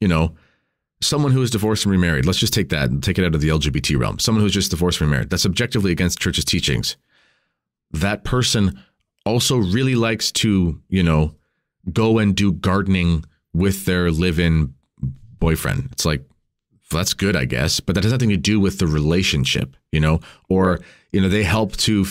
you 0.00 0.08
know, 0.08 0.34
someone 1.00 1.32
who 1.32 1.42
is 1.42 1.50
divorced 1.50 1.84
and 1.84 1.92
remarried. 1.92 2.26
Let's 2.26 2.38
just 2.38 2.54
take 2.54 2.70
that 2.70 2.90
and 2.90 3.02
take 3.02 3.18
it 3.18 3.24
out 3.24 3.34
of 3.34 3.40
the 3.40 3.50
LGBT 3.50 3.98
realm. 3.98 4.18
Someone 4.18 4.42
who's 4.42 4.54
just 4.54 4.70
divorced 4.70 5.00
and 5.00 5.10
remarried. 5.10 5.30
That's 5.30 5.46
objectively 5.46 5.92
against 5.92 6.18
church's 6.18 6.44
teachings. 6.44 6.96
That 7.92 8.24
person 8.24 8.82
also 9.24 9.56
really 9.56 9.94
likes 9.94 10.30
to, 10.32 10.80
you 10.88 11.02
know, 11.02 11.34
go 11.92 12.18
and 12.18 12.34
do 12.34 12.52
gardening 12.52 13.24
with 13.52 13.84
their 13.84 14.10
live-in 14.10 14.74
boyfriend. 15.38 15.88
It's 15.92 16.04
like 16.04 16.24
that's 16.90 17.14
good, 17.14 17.36
I 17.36 17.44
guess, 17.44 17.80
but 17.80 17.94
that 17.94 18.04
has 18.04 18.12
nothing 18.12 18.30
to 18.30 18.36
do 18.36 18.60
with 18.60 18.78
the 18.78 18.86
relationship, 18.86 19.76
you 19.92 20.00
know. 20.00 20.20
Or 20.48 20.80
you 21.12 21.20
know, 21.20 21.28
they 21.28 21.42
help 21.42 21.76
to, 21.78 22.06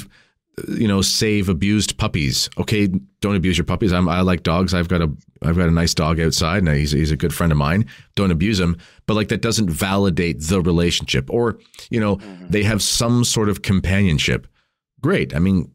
you 0.68 0.88
know, 0.88 1.02
save 1.02 1.50
abused 1.50 1.98
puppies. 1.98 2.50
Okay, 2.58 2.90
don't 3.22 3.36
abuse 3.36 3.58
your 3.58 3.66
puppies. 3.66 3.92
I'm, 3.94 4.08
I 4.08 4.22
like 4.22 4.44
dogs. 4.44 4.74
I've 4.74 4.88
got 4.88 5.02
a 5.02 5.12
I've 5.42 5.58
got 5.58 5.68
a 5.68 5.72
nice 5.72 5.94
dog 5.94 6.20
outside, 6.20 6.60
and 6.60 6.70
he's 6.70 6.92
he's 6.92 7.12
a 7.12 7.18
good 7.18 7.34
friend 7.34 7.52
of 7.52 7.58
mine. 7.58 7.86
Don't 8.16 8.32
abuse 8.32 8.60
him, 8.60 8.78
but 9.06 9.16
like 9.16 9.30
that 9.30 9.42
doesn't 9.42 9.70
validate 9.70 10.42
the 10.42 10.62
relationship. 10.62 11.30
Or 11.30 11.60
you 11.90 12.00
know, 12.00 12.18
mm-hmm. 12.18 12.48
they 12.50 12.64
have 12.64 12.82
some 12.82 13.24
sort 13.24 13.50
of 13.50 13.62
companionship. 13.62 14.48
Great. 15.02 15.36
I 15.36 15.40
mean, 15.40 15.73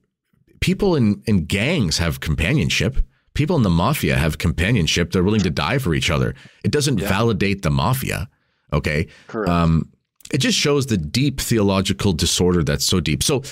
people 0.60 0.96
in, 0.96 1.22
in 1.26 1.44
gangs 1.44 1.98
have 1.98 2.20
companionship. 2.20 2.98
People 3.34 3.56
in 3.56 3.62
the 3.62 3.70
mafia 3.70 4.16
have 4.16 4.38
companionship. 4.38 5.12
They're 5.12 5.22
willing 5.22 5.42
to 5.42 5.50
die 5.50 5.78
for 5.78 5.94
each 5.94 6.10
other. 6.10 6.34
It 6.64 6.72
doesn't 6.72 6.98
yeah. 6.98 7.08
validate 7.08 7.62
the 7.62 7.70
mafia. 7.70 8.28
Okay. 8.72 9.08
Correct. 9.28 9.48
Um, 9.48 9.90
it 10.32 10.38
just 10.38 10.58
shows 10.58 10.86
the 10.86 10.96
deep 10.96 11.40
theological 11.40 12.12
disorder 12.12 12.62
that's 12.62 12.84
so 12.84 13.00
deep. 13.00 13.22
So, 13.22 13.42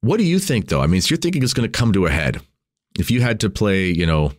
what 0.00 0.18
do 0.18 0.24
you 0.24 0.38
think, 0.38 0.68
though? 0.68 0.82
I 0.82 0.86
mean, 0.86 1.00
so 1.00 1.10
you're 1.10 1.20
thinking 1.20 1.42
it's 1.42 1.54
going 1.54 1.70
to 1.70 1.78
come 1.78 1.92
to 1.92 2.06
a 2.06 2.10
head. 2.10 2.40
If 2.98 3.10
you 3.10 3.20
had 3.20 3.40
to 3.40 3.50
play, 3.50 3.90
you 3.90 4.06
know, 4.06 4.32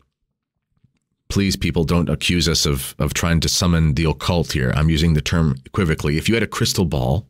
please, 1.30 1.56
people, 1.56 1.84
don't 1.84 2.10
accuse 2.10 2.48
us 2.48 2.66
of 2.66 2.96
of 3.00 3.14
trying 3.14 3.40
to 3.42 3.50
summon 3.50 3.94
the 3.94 4.06
occult 4.06 4.52
here. 4.52 4.72
I'm 4.76 4.90
using 4.90 5.14
the 5.14 5.22
term 5.22 5.56
equivocally. 5.66 6.18
If 6.18 6.28
you 6.28 6.36
had 6.36 6.44
a 6.44 6.48
crystal 6.48 6.86
ball, 6.86 7.28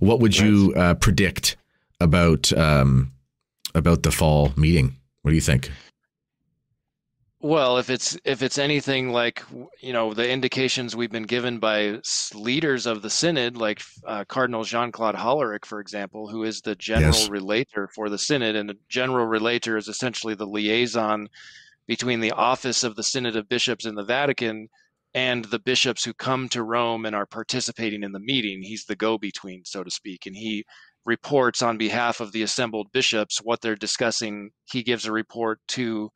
what 0.00 0.20
would 0.20 0.38
you 0.38 0.74
uh, 0.76 0.94
predict 0.94 1.56
about 2.00 2.52
um, 2.54 3.11
about 3.74 4.02
the 4.02 4.10
fall 4.10 4.52
meeting. 4.56 4.96
What 5.22 5.30
do 5.30 5.34
you 5.34 5.40
think? 5.40 5.70
Well, 7.40 7.78
if 7.78 7.90
it's 7.90 8.16
if 8.24 8.40
it's 8.40 8.56
anything 8.56 9.10
like 9.10 9.42
you 9.80 9.92
know 9.92 10.14
the 10.14 10.30
indications 10.30 10.94
we've 10.94 11.10
been 11.10 11.24
given 11.24 11.58
by 11.58 11.98
leaders 12.34 12.86
of 12.86 13.02
the 13.02 13.10
synod, 13.10 13.56
like 13.56 13.82
uh, 14.06 14.24
Cardinal 14.26 14.62
Jean 14.62 14.92
Claude 14.92 15.16
Hollerich, 15.16 15.64
for 15.64 15.80
example, 15.80 16.28
who 16.28 16.44
is 16.44 16.60
the 16.60 16.76
general 16.76 17.12
yes. 17.12 17.28
relator 17.28 17.88
for 17.96 18.08
the 18.08 18.18
synod, 18.18 18.54
and 18.54 18.68
the 18.68 18.78
general 18.88 19.26
relator 19.26 19.76
is 19.76 19.88
essentially 19.88 20.36
the 20.36 20.46
liaison 20.46 21.28
between 21.88 22.20
the 22.20 22.30
office 22.30 22.84
of 22.84 22.94
the 22.94 23.02
Synod 23.02 23.34
of 23.34 23.48
Bishops 23.48 23.86
in 23.86 23.96
the 23.96 24.04
Vatican 24.04 24.68
and 25.14 25.44
the 25.46 25.58
bishops 25.58 26.04
who 26.04 26.14
come 26.14 26.48
to 26.48 26.62
Rome 26.62 27.04
and 27.04 27.14
are 27.14 27.26
participating 27.26 28.04
in 28.04 28.12
the 28.12 28.20
meeting. 28.20 28.62
He's 28.62 28.84
the 28.84 28.96
go-between, 28.96 29.64
so 29.64 29.82
to 29.82 29.90
speak, 29.90 30.26
and 30.26 30.36
he 30.36 30.64
reports 31.04 31.62
on 31.62 31.78
behalf 31.78 32.20
of 32.20 32.32
the 32.32 32.42
assembled 32.42 32.92
bishops 32.92 33.38
what 33.38 33.60
they're 33.60 33.74
discussing. 33.74 34.50
He 34.64 34.82
gives 34.82 35.06
a 35.06 35.12
report 35.12 35.60
to 35.68 36.10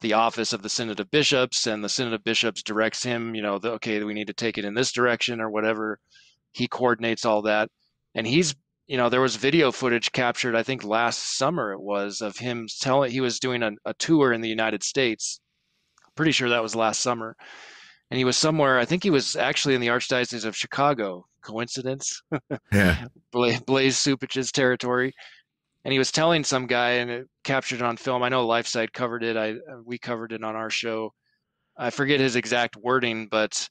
the 0.00 0.14
office 0.14 0.52
of 0.52 0.62
the 0.62 0.68
Synod 0.68 1.00
of 1.00 1.10
Bishops, 1.10 1.66
and 1.66 1.82
the 1.82 1.88
Synod 1.88 2.14
of 2.14 2.24
Bishops 2.24 2.62
directs 2.62 3.02
him, 3.04 3.34
you 3.34 3.42
know, 3.42 3.58
the, 3.58 3.72
okay, 3.72 4.02
we 4.02 4.14
need 4.14 4.26
to 4.26 4.34
take 4.34 4.58
it 4.58 4.64
in 4.64 4.74
this 4.74 4.92
direction 4.92 5.40
or 5.40 5.50
whatever. 5.50 5.98
He 6.52 6.66
coordinates 6.66 7.24
all 7.24 7.42
that. 7.42 7.68
And 8.14 8.26
he's, 8.26 8.54
you 8.86 8.96
know, 8.96 9.08
there 9.08 9.20
was 9.20 9.36
video 9.36 9.70
footage 9.70 10.12
captured, 10.12 10.56
I 10.56 10.64
think 10.64 10.84
last 10.84 11.38
summer 11.38 11.72
it 11.72 11.80
was, 11.80 12.20
of 12.20 12.36
him 12.36 12.66
telling 12.80 13.10
he 13.10 13.20
was 13.20 13.38
doing 13.38 13.62
a, 13.62 13.70
a 13.84 13.94
tour 13.94 14.32
in 14.32 14.40
the 14.40 14.48
United 14.48 14.82
States. 14.82 15.40
Pretty 16.16 16.32
sure 16.32 16.50
that 16.50 16.62
was 16.62 16.76
last 16.76 17.00
summer. 17.00 17.36
And 18.12 18.18
he 18.18 18.26
was 18.26 18.36
somewhere, 18.36 18.78
I 18.78 18.84
think 18.84 19.02
he 19.02 19.08
was 19.08 19.36
actually 19.36 19.74
in 19.74 19.80
the 19.80 19.86
Archdiocese 19.86 20.44
of 20.44 20.54
Chicago, 20.54 21.24
coincidence? 21.42 22.20
Yeah. 22.70 23.06
Blaise, 23.32 23.60
Blaise 23.62 23.98
Cupich's 24.04 24.52
territory. 24.52 25.14
And 25.86 25.92
he 25.92 25.98
was 25.98 26.12
telling 26.12 26.44
some 26.44 26.66
guy, 26.66 26.90
and 26.90 27.10
it 27.10 27.26
captured 27.42 27.76
it 27.76 27.82
on 27.82 27.96
film. 27.96 28.22
I 28.22 28.28
know 28.28 28.46
LifeSite 28.46 28.92
covered 28.92 29.24
it. 29.24 29.38
I 29.38 29.54
we 29.86 29.98
covered 29.98 30.32
it 30.32 30.44
on 30.44 30.54
our 30.54 30.68
show. 30.68 31.14
I 31.78 31.88
forget 31.88 32.20
his 32.20 32.36
exact 32.36 32.76
wording, 32.76 33.28
but 33.30 33.66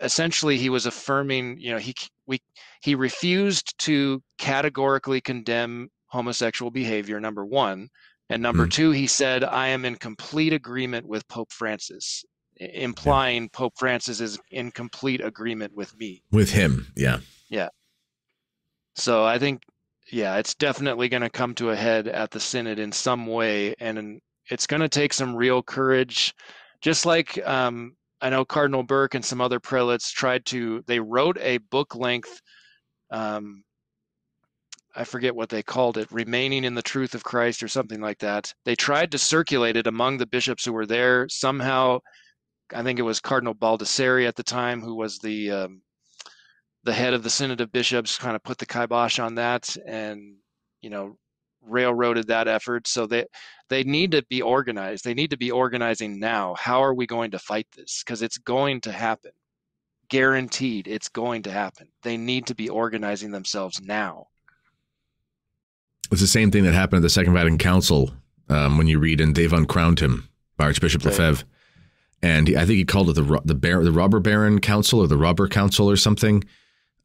essentially 0.00 0.56
he 0.56 0.70
was 0.70 0.86
affirming. 0.86 1.60
You 1.60 1.72
know, 1.72 1.78
he 1.78 1.94
we 2.26 2.38
he 2.80 2.94
refused 2.94 3.78
to 3.80 4.22
categorically 4.38 5.20
condemn 5.20 5.90
homosexual 6.06 6.70
behavior. 6.70 7.20
Number 7.20 7.44
one, 7.44 7.90
and 8.30 8.42
number 8.42 8.66
mm. 8.66 8.72
two, 8.72 8.90
he 8.92 9.06
said, 9.06 9.44
"I 9.44 9.68
am 9.68 9.84
in 9.84 9.96
complete 9.96 10.54
agreement 10.54 11.06
with 11.06 11.28
Pope 11.28 11.52
Francis." 11.52 12.24
Implying 12.56 13.44
yeah. 13.44 13.48
Pope 13.52 13.74
Francis 13.76 14.20
is 14.20 14.38
in 14.50 14.70
complete 14.70 15.20
agreement 15.20 15.74
with 15.74 15.96
me. 15.98 16.22
With 16.30 16.50
him, 16.50 16.92
yeah. 16.96 17.18
Yeah. 17.48 17.68
So 18.96 19.24
I 19.24 19.38
think, 19.38 19.62
yeah, 20.10 20.36
it's 20.36 20.54
definitely 20.54 21.08
going 21.08 21.22
to 21.22 21.30
come 21.30 21.54
to 21.56 21.70
a 21.70 21.76
head 21.76 22.08
at 22.08 22.30
the 22.30 22.40
Synod 22.40 22.78
in 22.78 22.92
some 22.92 23.26
way. 23.26 23.74
And 23.80 24.20
it's 24.50 24.66
going 24.66 24.82
to 24.82 24.88
take 24.88 25.12
some 25.12 25.34
real 25.34 25.62
courage. 25.62 26.34
Just 26.80 27.06
like 27.06 27.44
um, 27.46 27.96
I 28.20 28.30
know 28.30 28.44
Cardinal 28.44 28.82
Burke 28.82 29.14
and 29.14 29.24
some 29.24 29.40
other 29.40 29.58
prelates 29.58 30.10
tried 30.10 30.44
to, 30.46 30.84
they 30.86 31.00
wrote 31.00 31.38
a 31.40 31.58
book 31.58 31.94
length 31.94 32.40
um, 33.10 33.64
I 34.96 35.04
forget 35.04 35.34
what 35.34 35.48
they 35.48 35.62
called 35.62 35.98
it, 35.98 36.10
remaining 36.12 36.64
in 36.64 36.74
the 36.74 36.82
truth 36.82 37.14
of 37.14 37.24
Christ 37.24 37.62
or 37.62 37.68
something 37.68 38.00
like 38.00 38.18
that. 38.20 38.54
They 38.64 38.76
tried 38.76 39.10
to 39.12 39.18
circulate 39.18 39.76
it 39.76 39.88
among 39.88 40.18
the 40.18 40.26
bishops 40.26 40.64
who 40.64 40.72
were 40.72 40.86
there. 40.86 41.28
Somehow, 41.28 41.98
I 42.72 42.82
think 42.82 42.98
it 42.98 43.02
was 43.02 43.20
Cardinal 43.20 43.54
Baldisseri 43.54 44.26
at 44.26 44.36
the 44.36 44.42
time, 44.42 44.80
who 44.80 44.94
was 44.94 45.18
the 45.18 45.50
um, 45.50 45.82
the 46.84 46.92
head 46.92 47.14
of 47.14 47.22
the 47.22 47.30
Synod 47.30 47.60
of 47.60 47.72
Bishops, 47.72 48.18
kind 48.18 48.36
of 48.36 48.42
put 48.42 48.58
the 48.58 48.66
kibosh 48.66 49.18
on 49.18 49.34
that, 49.36 49.76
and 49.86 50.36
you 50.80 50.90
know, 50.90 51.16
railroaded 51.62 52.28
that 52.28 52.48
effort. 52.48 52.86
So 52.86 53.06
they 53.06 53.26
they 53.68 53.84
need 53.84 54.12
to 54.12 54.22
be 54.28 54.42
organized. 54.42 55.04
They 55.04 55.14
need 55.14 55.30
to 55.30 55.36
be 55.36 55.50
organizing 55.50 56.18
now. 56.18 56.54
How 56.54 56.82
are 56.82 56.94
we 56.94 57.06
going 57.06 57.30
to 57.32 57.38
fight 57.38 57.66
this? 57.76 58.02
Because 58.04 58.22
it's 58.22 58.38
going 58.38 58.80
to 58.82 58.92
happen. 58.92 59.32
Guaranteed, 60.10 60.86
it's 60.86 61.08
going 61.08 61.42
to 61.42 61.50
happen. 61.50 61.88
They 62.02 62.16
need 62.16 62.46
to 62.46 62.54
be 62.54 62.68
organizing 62.68 63.30
themselves 63.30 63.80
now. 63.80 64.26
It's 66.12 66.20
the 66.20 66.26
same 66.26 66.50
thing 66.50 66.64
that 66.64 66.74
happened 66.74 66.98
at 66.98 67.02
the 67.02 67.10
Second 67.10 67.32
Vatican 67.32 67.58
Council 67.58 68.12
um, 68.48 68.76
when 68.76 68.86
you 68.86 68.98
read 68.98 69.20
and 69.20 69.34
they've 69.34 69.52
uncrowned 69.52 70.00
him 70.00 70.28
by 70.56 70.66
Archbishop. 70.66 71.04
Lefebvre, 71.04 71.44
and 72.24 72.48
he, 72.48 72.56
I 72.56 72.60
think 72.60 72.78
he 72.78 72.84
called 72.86 73.10
it 73.10 73.12
the 73.12 73.40
the, 73.44 73.54
bar, 73.54 73.84
the 73.84 73.92
Robber 73.92 74.18
Baron 74.18 74.58
Council 74.58 75.00
or 75.00 75.06
the 75.06 75.18
Robber 75.18 75.46
Council 75.46 75.90
or 75.90 75.96
something. 75.96 76.42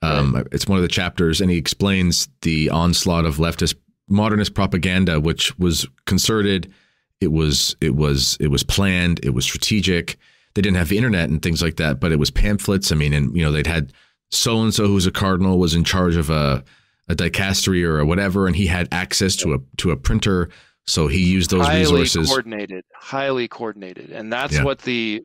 Um, 0.01 0.33
right. 0.33 0.47
It's 0.53 0.65
one 0.65 0.77
of 0.77 0.81
the 0.81 0.87
chapters, 0.87 1.41
and 1.41 1.51
he 1.51 1.57
explains 1.57 2.29
the 2.41 2.69
onslaught 2.69 3.25
of 3.25 3.35
leftist 3.35 3.75
modernist 4.07 4.53
propaganda, 4.53 5.19
which 5.19 5.59
was 5.59 5.85
concerted. 6.05 6.73
It 7.19 7.33
was 7.33 7.75
it 7.81 7.95
was 7.95 8.37
it 8.39 8.47
was 8.47 8.63
planned. 8.63 9.19
It 9.21 9.31
was 9.31 9.43
strategic. 9.43 10.17
They 10.53 10.61
didn't 10.61 10.77
have 10.77 10.87
the 10.87 10.97
internet 10.97 11.29
and 11.29 11.41
things 11.41 11.61
like 11.61 11.75
that, 11.75 11.99
but 11.99 12.13
it 12.13 12.19
was 12.19 12.31
pamphlets. 12.31 12.93
I 12.93 12.95
mean, 12.95 13.11
and 13.11 13.35
you 13.35 13.43
know 13.43 13.51
they'd 13.51 13.67
had 13.67 13.91
so 14.31 14.61
and 14.61 14.73
so 14.73 14.87
who's 14.87 15.05
a 15.05 15.11
cardinal 15.11 15.59
was 15.59 15.75
in 15.75 15.83
charge 15.83 16.15
of 16.15 16.29
a 16.29 16.63
a 17.09 17.15
dicastery 17.15 17.85
or 17.85 17.99
a 17.99 18.05
whatever, 18.05 18.47
and 18.47 18.55
he 18.55 18.67
had 18.67 18.87
access 18.93 19.35
to 19.37 19.53
a 19.53 19.59
to 19.77 19.91
a 19.91 19.97
printer, 19.97 20.49
so 20.89 21.07
he 21.07 21.23
used 21.23 21.51
those 21.51 21.65
highly 21.65 22.01
resources. 22.01 22.27
Coordinated, 22.27 22.83
highly 22.95 23.47
coordinated, 23.47 24.11
and 24.11 24.31
that's 24.31 24.55
yeah. 24.55 24.63
what 24.63 24.79
the 24.79 25.23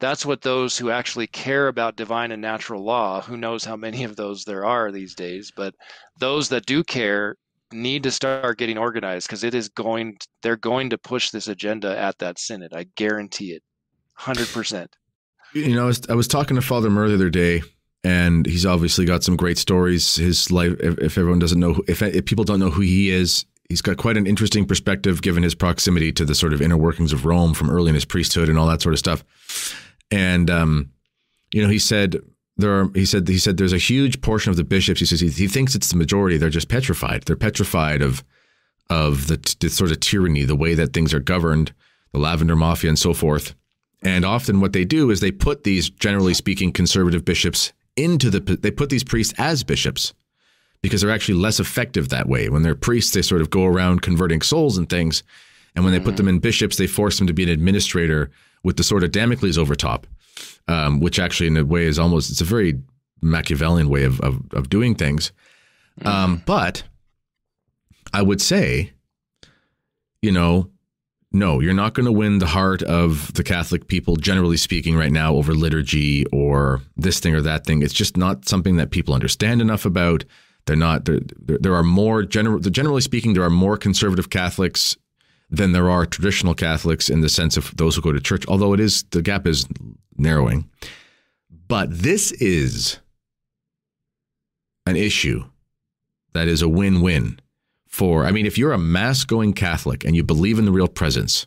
that's 0.00 0.26
what 0.26 0.42
those 0.42 0.76
who 0.78 0.90
actually 0.90 1.26
care 1.26 1.68
about 1.68 1.96
divine 1.96 2.30
and 2.32 2.42
natural 2.42 2.84
law, 2.84 3.20
who 3.20 3.36
knows 3.36 3.64
how 3.64 3.76
many 3.76 4.04
of 4.04 4.16
those 4.16 4.44
there 4.44 4.64
are 4.64 4.92
these 4.92 5.14
days, 5.14 5.52
but 5.56 5.74
those 6.18 6.48
that 6.50 6.66
do 6.66 6.84
care 6.84 7.36
need 7.72 8.02
to 8.02 8.10
start 8.10 8.58
getting 8.58 8.78
organized 8.78 9.28
because 9.28 9.44
it 9.44 9.54
is 9.54 9.68
going 9.68 10.16
they're 10.42 10.56
going 10.56 10.88
to 10.88 10.96
push 10.96 11.30
this 11.30 11.48
agenda 11.48 11.98
at 11.98 12.16
that 12.16 12.38
synod 12.38 12.72
i 12.72 12.82
guarantee 12.96 13.52
it. 13.52 13.62
100% 14.18 14.86
you 15.52 15.74
know 15.74 15.82
i 15.82 15.86
was, 15.86 16.00
I 16.08 16.14
was 16.14 16.26
talking 16.26 16.54
to 16.54 16.62
father 16.62 16.88
Murr 16.88 17.08
the 17.08 17.14
other 17.14 17.28
day 17.28 17.60
and 18.04 18.46
he's 18.46 18.64
obviously 18.64 19.04
got 19.04 19.24
some 19.24 19.36
great 19.36 19.58
stories. 19.58 20.16
His 20.16 20.50
life 20.50 20.76
if, 20.80 20.98
if 20.98 21.18
everyone 21.18 21.40
doesn't 21.40 21.58
know 21.58 21.82
if, 21.88 22.00
if 22.00 22.24
people 22.24 22.44
don't 22.44 22.60
know 22.60 22.70
who 22.70 22.82
he 22.82 23.10
is 23.10 23.44
he's 23.68 23.82
got 23.82 23.96
quite 23.96 24.16
an 24.16 24.26
interesting 24.26 24.64
perspective 24.64 25.22
given 25.22 25.42
his 25.42 25.54
proximity 25.54 26.12
to 26.12 26.24
the 26.24 26.34
sort 26.34 26.52
of 26.52 26.62
inner 26.62 26.76
workings 26.76 27.12
of 27.12 27.24
rome 27.24 27.54
from 27.54 27.70
early 27.70 27.88
in 27.88 27.94
his 27.94 28.04
priesthood 28.04 28.48
and 28.48 28.58
all 28.58 28.66
that 28.66 28.82
sort 28.82 28.94
of 28.94 28.98
stuff 28.98 29.24
and 30.10 30.50
um, 30.50 30.90
you 31.52 31.62
know 31.62 31.68
he 31.68 31.78
said 31.78 32.20
there 32.58 32.80
are, 32.80 32.90
he 32.92 33.06
said 33.06 33.28
he 33.28 33.38
said 33.38 33.56
there's 33.56 33.72
a 33.72 33.78
huge 33.78 34.20
portion 34.20 34.50
of 34.50 34.56
the 34.56 34.64
bishops. 34.64 35.00
He 35.00 35.06
says 35.06 35.20
he, 35.20 35.28
he 35.28 35.46
thinks 35.46 35.74
it's 35.74 35.90
the 35.90 35.96
majority. 35.96 36.36
They're 36.36 36.50
just 36.50 36.68
petrified. 36.68 37.22
They're 37.22 37.36
petrified 37.36 38.02
of 38.02 38.24
of 38.90 39.28
the, 39.28 39.56
the, 39.60 39.68
sort 39.68 39.90
of 39.90 40.00
tyranny, 40.00 40.44
the 40.44 40.56
way 40.56 40.72
that 40.74 40.94
things 40.94 41.12
are 41.12 41.20
governed, 41.20 41.74
the 42.12 42.18
lavender 42.18 42.56
mafia, 42.56 42.88
and 42.88 42.98
so 42.98 43.12
forth. 43.12 43.54
And 44.02 44.24
often, 44.24 44.60
what 44.60 44.72
they 44.72 44.84
do 44.84 45.10
is 45.10 45.20
they 45.20 45.30
put 45.30 45.64
these, 45.64 45.90
generally 45.90 46.32
speaking, 46.34 46.72
conservative 46.72 47.24
bishops 47.24 47.72
into 47.96 48.28
the. 48.28 48.40
They 48.40 48.70
put 48.70 48.90
these 48.90 49.04
priests 49.04 49.34
as 49.38 49.62
bishops 49.62 50.12
because 50.82 51.00
they're 51.00 51.10
actually 51.10 51.38
less 51.38 51.60
effective 51.60 52.08
that 52.08 52.28
way. 52.28 52.48
When 52.48 52.62
they're 52.62 52.74
priests, 52.74 53.12
they 53.12 53.22
sort 53.22 53.40
of 53.40 53.50
go 53.50 53.64
around 53.64 54.02
converting 54.02 54.42
souls 54.42 54.78
and 54.78 54.88
things, 54.88 55.22
and 55.74 55.84
when 55.84 55.92
they 55.92 56.00
put 56.00 56.16
them 56.16 56.28
in 56.28 56.38
bishops, 56.38 56.76
they 56.76 56.86
force 56.86 57.18
them 57.18 57.26
to 57.26 57.32
be 57.32 57.44
an 57.44 57.48
administrator 57.48 58.30
with 58.62 58.76
the 58.76 58.82
sort 58.82 59.04
of 59.04 59.12
Damocles 59.12 59.56
over 59.56 59.74
top 59.74 60.06
um, 60.68 61.00
which 61.00 61.18
actually 61.18 61.46
in 61.46 61.56
a 61.56 61.64
way 61.64 61.84
is 61.84 61.98
almost 61.98 62.30
it's 62.30 62.40
a 62.40 62.44
very 62.44 62.80
Machiavellian 63.20 63.88
way 63.88 64.04
of 64.04 64.20
of, 64.20 64.40
of 64.52 64.68
doing 64.68 64.94
things. 64.94 65.32
Um, 66.04 66.42
but 66.46 66.84
I 68.12 68.22
would 68.22 68.40
say, 68.40 68.92
you 70.22 70.30
know, 70.30 70.70
no, 71.32 71.58
you're 71.58 71.74
not 71.74 71.94
going 71.94 72.06
to 72.06 72.12
win 72.12 72.38
the 72.38 72.46
heart 72.46 72.82
of 72.84 73.34
the 73.34 73.42
Catholic 73.42 73.88
people, 73.88 74.14
generally 74.14 74.56
speaking, 74.56 74.96
right 74.96 75.10
now 75.10 75.34
over 75.34 75.54
liturgy 75.54 76.24
or 76.26 76.82
this 76.96 77.18
thing 77.18 77.34
or 77.34 77.40
that 77.40 77.66
thing. 77.66 77.82
It's 77.82 77.92
just 77.92 78.16
not 78.16 78.48
something 78.48 78.76
that 78.76 78.92
people 78.92 79.12
understand 79.12 79.60
enough 79.60 79.84
about. 79.84 80.24
They're 80.68 80.76
not. 80.76 81.06
There, 81.06 81.20
there 81.38 81.74
are 81.74 81.82
more 81.82 82.22
general. 82.22 82.60
Generally 82.60 83.00
speaking, 83.00 83.32
there 83.32 83.42
are 83.42 83.50
more 83.50 83.78
conservative 83.78 84.28
Catholics 84.28 84.96
than 85.50 85.72
there 85.72 85.88
are 85.88 86.04
traditional 86.04 86.54
Catholics 86.54 87.08
in 87.08 87.22
the 87.22 87.30
sense 87.30 87.56
of 87.56 87.74
those 87.76 87.96
who 87.96 88.02
go 88.02 88.12
to 88.12 88.20
church. 88.20 88.44
Although 88.46 88.74
it 88.74 88.80
is 88.80 89.02
the 89.10 89.22
gap 89.22 89.46
is 89.46 89.66
narrowing. 90.18 90.68
But 91.68 91.88
this 91.90 92.32
is 92.32 92.98
an 94.86 94.96
issue 94.96 95.44
that 96.34 96.48
is 96.48 96.60
a 96.60 96.68
win 96.68 97.00
win 97.00 97.40
for, 97.88 98.26
I 98.26 98.30
mean, 98.30 98.44
if 98.44 98.58
you're 98.58 98.72
a 98.72 98.78
mass 98.78 99.24
going 99.24 99.54
Catholic 99.54 100.04
and 100.04 100.14
you 100.14 100.22
believe 100.22 100.58
in 100.58 100.66
the 100.66 100.72
real 100.72 100.86
presence, 100.86 101.46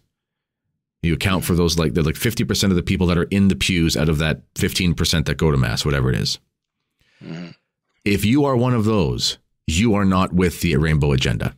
you 1.04 1.14
account 1.14 1.46
for 1.46 1.54
those 1.54 1.78
like, 1.78 1.94
they're 1.94 2.04
like 2.04 2.16
50% 2.16 2.64
of 2.72 2.76
the 2.76 2.84
people 2.84 3.06
that 3.08 3.20
are 3.20 3.28
in 3.30 3.50
the 3.50 3.56
pews 3.56 3.96
out 3.96 4.10
of 4.10 4.18
that 4.18 4.42
15% 4.56 5.26
that 5.26 5.38
go 5.38 5.52
to 5.52 5.58
mass, 5.58 5.86
whatever 5.86 6.10
it 6.10 6.16
is. 6.16 6.40
Mm-hmm. 7.24 7.52
If 8.04 8.26
you 8.26 8.46
are 8.46 8.56
one 8.56 8.74
of 8.74 8.86
those, 8.86 9.38
you 9.68 9.94
are 9.94 10.06
not 10.06 10.34
with 10.34 10.62
the 10.62 10.76
rainbow 10.78 11.12
agenda. 11.12 11.56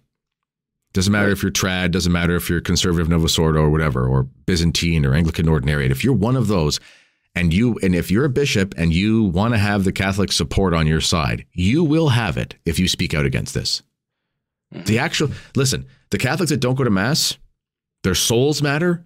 Doesn't 0.91 1.11
matter 1.11 1.31
if 1.31 1.41
you're 1.41 1.51
trad, 1.51 1.91
doesn't 1.91 2.11
matter 2.11 2.35
if 2.35 2.49
you're 2.49 2.61
conservative 2.61 3.09
Novus 3.09 3.39
Ordo 3.39 3.61
or 3.61 3.69
whatever, 3.69 4.07
or 4.07 4.23
Byzantine 4.23 5.05
or 5.05 5.15
Anglican 5.15 5.47
Ordinariate. 5.47 5.89
If 5.89 6.03
you're 6.03 6.13
one 6.13 6.35
of 6.35 6.47
those, 6.47 6.79
and 7.35 7.53
you 7.53 7.79
and 7.81 7.95
if 7.95 8.11
you're 8.11 8.25
a 8.25 8.29
bishop 8.29 8.75
and 8.77 8.93
you 8.93 9.23
want 9.23 9.53
to 9.53 9.57
have 9.57 9.83
the 9.83 9.91
Catholic 9.91 10.31
support 10.31 10.73
on 10.73 10.85
your 10.85 11.01
side, 11.01 11.45
you 11.53 11.83
will 11.83 12.09
have 12.09 12.37
it 12.37 12.55
if 12.65 12.77
you 12.77 12.87
speak 12.87 13.13
out 13.13 13.25
against 13.25 13.53
this. 13.53 13.81
Mm-hmm. 14.73 14.85
The 14.85 14.99
actual 14.99 15.31
listen, 15.55 15.87
the 16.11 16.17
Catholics 16.17 16.51
that 16.51 16.59
don't 16.59 16.75
go 16.75 16.83
to 16.83 16.89
mass, 16.89 17.37
their 18.03 18.15
souls 18.15 18.61
matter, 18.61 19.03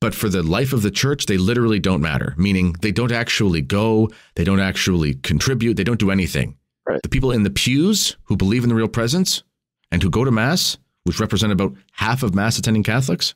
but 0.00 0.14
for 0.14 0.28
the 0.28 0.42
life 0.42 0.72
of 0.72 0.82
the 0.82 0.90
church, 0.90 1.26
they 1.26 1.38
literally 1.38 1.78
don't 1.78 2.00
matter. 2.00 2.34
Meaning 2.36 2.74
they 2.80 2.90
don't 2.90 3.12
actually 3.12 3.60
go, 3.60 4.08
they 4.34 4.44
don't 4.44 4.60
actually 4.60 5.14
contribute, 5.14 5.74
they 5.74 5.84
don't 5.84 6.00
do 6.00 6.10
anything. 6.10 6.56
Right. 6.90 7.02
The 7.02 7.08
people 7.08 7.32
in 7.32 7.42
the 7.42 7.50
pews 7.50 8.16
who 8.24 8.36
believe 8.36 8.62
in 8.62 8.68
the 8.68 8.74
real 8.74 8.88
presence 8.88 9.42
and 9.90 10.02
who 10.02 10.10
go 10.10 10.24
to 10.24 10.30
mass, 10.30 10.76
which 11.04 11.20
represent 11.20 11.52
about 11.52 11.74
half 11.92 12.22
of 12.22 12.34
mass 12.34 12.58
attending 12.58 12.82
Catholics, 12.82 13.34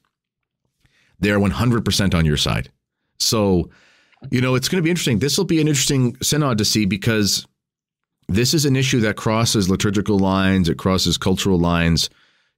they're 1.20 1.38
100% 1.38 2.14
on 2.14 2.26
your 2.26 2.36
side. 2.36 2.70
So 3.18 3.70
you 4.30 4.40
know, 4.40 4.54
it's 4.54 4.68
going 4.68 4.78
to 4.78 4.82
be 4.82 4.90
interesting. 4.90 5.18
This 5.18 5.36
will 5.36 5.44
be 5.44 5.60
an 5.60 5.68
interesting 5.68 6.16
synod 6.22 6.58
to 6.58 6.64
see 6.64 6.86
because 6.86 7.46
this 8.28 8.54
is 8.54 8.64
an 8.64 8.76
issue 8.76 9.00
that 9.00 9.16
crosses 9.16 9.68
liturgical 9.68 10.18
lines, 10.18 10.68
it 10.68 10.78
crosses 10.78 11.18
cultural 11.18 11.58
lines. 11.58 12.10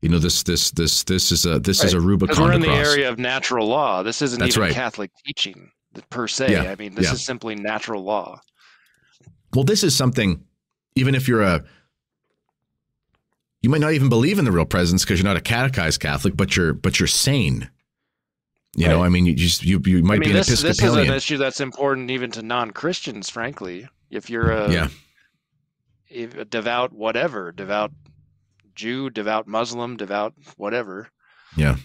You 0.03 0.11
know, 0.11 0.19
this 0.19 0.43
this 0.43 0.71
this 0.73 1.05
this 1.05 1.33
is 1.33 1.47
a 1.47 1.59
this 1.59 1.81
right. 1.81 1.87
is 1.87 1.95
a 1.95 2.01
Rubicon. 2.01 2.45
We're 2.45 2.53
in 2.53 2.61
the 2.61 2.69
area 2.69 3.09
of 3.09 3.19
natural 3.19 3.67
law. 3.67 4.03
This 4.03 4.21
isn't 4.23 4.39
That's 4.39 4.57
even 4.57 4.69
right. 4.69 4.75
Catholic 4.75 5.11
teaching 5.25 5.71
per 6.11 6.29
se. 6.29 6.53
Yeah. 6.53 6.71
I 6.71 6.77
mean, 6.77 6.95
this 6.95 7.07
yeah. 7.07 7.13
is 7.13 7.25
simply 7.25 7.55
natural 7.55 8.05
law. 8.05 8.41
Well, 9.55 9.65
this 9.65 9.83
is 9.83 9.97
something. 9.97 10.45
Even 10.97 11.15
if 11.15 11.29
you're 11.29 11.43
a 11.43 11.65
you 13.63 13.71
might 13.71 13.81
not 13.81 13.93
even 13.93 14.09
believe 14.09 14.39
in 14.39 14.45
the 14.45 14.53
real 14.53 14.65
presence 14.65 15.05
because 15.05 15.19
you're 15.19 15.29
not 15.29 15.37
a 15.37 15.41
catechized 15.41 16.01
Catholic, 16.01 16.37
but 16.37 16.57
you're 16.57 16.73
but 16.73 17.01
you're 17.01 17.07
sane. 17.07 17.71
You 18.77 18.87
right. 18.87 18.93
know, 18.93 19.03
I 19.03 19.09
mean, 19.09 19.27
you 19.27 19.35
just 19.35 19.65
you 19.65 19.81
you 19.85 20.03
might 20.03 20.17
I 20.17 20.19
mean, 20.19 20.29
be 20.29 20.31
an 20.31 20.37
this, 20.37 20.49
Episcopalian. 20.63 20.99
This 20.99 21.05
is 21.05 21.11
an 21.11 21.17
issue 21.17 21.37
that's 21.39 21.61
important 21.61 22.11
even 22.11 22.31
to 22.33 22.43
non 22.43 22.71
Christians, 22.71 23.31
frankly. 23.31 23.89
If 24.11 24.31
you're 24.31 24.51
a 24.51 24.71
yeah, 24.71 24.89
a 26.11 26.45
devout 26.45 26.93
whatever, 26.93 27.53
devout 27.53 27.93
Jew, 28.75 29.11
devout 29.11 29.49
Muslim, 29.49 29.97
devout 29.97 30.35
whatever. 30.57 31.09
Yeah. 31.57 31.77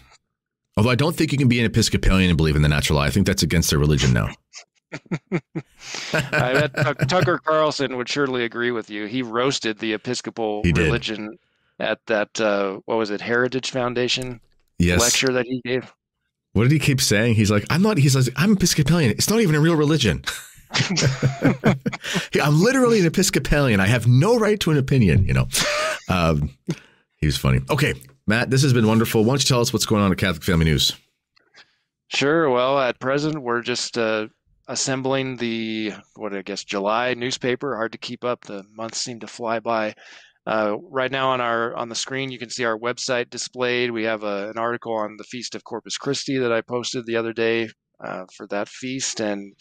Although 0.78 0.90
I 0.90 0.96
don't 0.96 1.16
think 1.16 1.32
you 1.32 1.38
can 1.38 1.48
be 1.48 1.60
an 1.60 1.66
Episcopalian 1.66 2.30
and 2.30 2.38
believe 2.38 2.56
in 2.56 2.62
the 2.62 2.70
natural 2.70 3.00
law. 3.00 3.06
I 3.06 3.10
think 3.10 3.26
that's 3.26 3.44
against 3.44 3.70
their 3.70 3.80
religion 3.80 4.14
now. 4.14 4.30
I 6.13 6.53
bet 6.53 6.73
Tucker 7.09 7.38
Carlson 7.38 7.97
would 7.97 8.09
surely 8.09 8.43
agree 8.43 8.72
with 8.72 8.89
you. 8.89 9.05
He 9.05 9.22
roasted 9.22 9.80
the 9.80 9.93
Episcopal 9.93 10.61
he 10.63 10.72
religion 10.72 11.38
at 11.80 12.05
that 12.07 12.39
uh, 12.39 12.80
what 12.85 12.97
was 12.97 13.09
it, 13.09 13.22
Heritage 13.22 13.72
Foundation 13.72 14.39
yes. 14.77 14.99
lecture 14.99 15.34
that 15.34 15.45
he 15.45 15.61
gave. 15.65 15.91
What 16.53 16.63
did 16.63 16.72
he 16.72 16.80
keep 16.80 16.99
saying? 16.99 17.35
He's 17.35 17.49
like, 17.49 17.65
I'm 17.69 17.81
not, 17.81 17.97
he's 17.97 18.15
like, 18.15 18.34
I'm 18.35 18.53
Episcopalian. 18.53 19.11
It's 19.11 19.30
not 19.30 19.39
even 19.39 19.55
a 19.55 19.59
real 19.59 19.76
religion. 19.76 20.23
I'm 22.41 22.61
literally 22.61 22.99
an 22.99 23.05
Episcopalian. 23.05 23.80
I 23.80 23.88
have 23.88 24.07
no 24.07 24.38
right 24.38 24.59
to 24.61 24.72
an 24.72 24.77
opinion, 24.77 25.26
you 25.26 25.34
know. 25.34 25.47
Um, 26.09 26.57
he 27.18 27.26
was 27.26 27.38
funny. 27.38 27.61
Okay, 27.69 27.93
Matt, 28.27 28.49
this 28.49 28.63
has 28.63 28.73
been 28.73 28.88
wonderful. 28.88 29.23
Why 29.23 29.31
don't 29.31 29.43
you 29.43 29.47
tell 29.47 29.61
us 29.61 29.72
what's 29.72 29.85
going 29.85 30.01
on 30.01 30.11
at 30.11 30.18
Catholic 30.18 30.43
Family 30.43 30.65
News? 30.65 30.93
Sure. 32.09 32.49
Well, 32.49 32.80
at 32.80 32.99
present, 32.99 33.41
we're 33.41 33.61
just 33.61 33.97
uh, 33.97 34.27
assembling 34.72 35.35
the, 35.35 35.93
what 36.15 36.34
I 36.34 36.41
guess, 36.41 36.64
July 36.64 37.14
newspaper. 37.14 37.76
Hard 37.76 37.91
to 37.91 37.98
keep 37.98 38.23
up. 38.23 38.45
The 38.45 38.64
months 38.76 38.99
seem 38.99 39.19
to 39.19 39.27
fly 39.27 39.60
by. 39.60 39.93
Uh, 40.48 40.77
right 40.89 41.11
now 41.11 41.30
on 41.30 41.39
our 41.39 41.76
on 41.76 41.88
the 41.88 41.95
screen, 41.95 42.31
you 42.31 42.39
can 42.39 42.49
see 42.49 42.65
our 42.65 42.80
website 42.80 43.30
displayed. 43.30 43.91
We 43.91 44.03
have 44.06 44.23
a, 44.23 44.49
an 44.49 44.57
article 44.57 44.93
on 44.93 45.15
the 45.18 45.23
Feast 45.26 45.53
of 45.53 45.64
Corpus 45.64 45.98
Christi 45.98 46.39
that 46.39 46.52
I 46.52 46.61
posted 46.61 47.06
the 47.06 47.15
other 47.15 47.31
day 47.31 47.69
uh, 48.03 48.26
for 48.35 48.48
that 48.48 48.68
feast, 48.68 49.19
and 49.19 49.53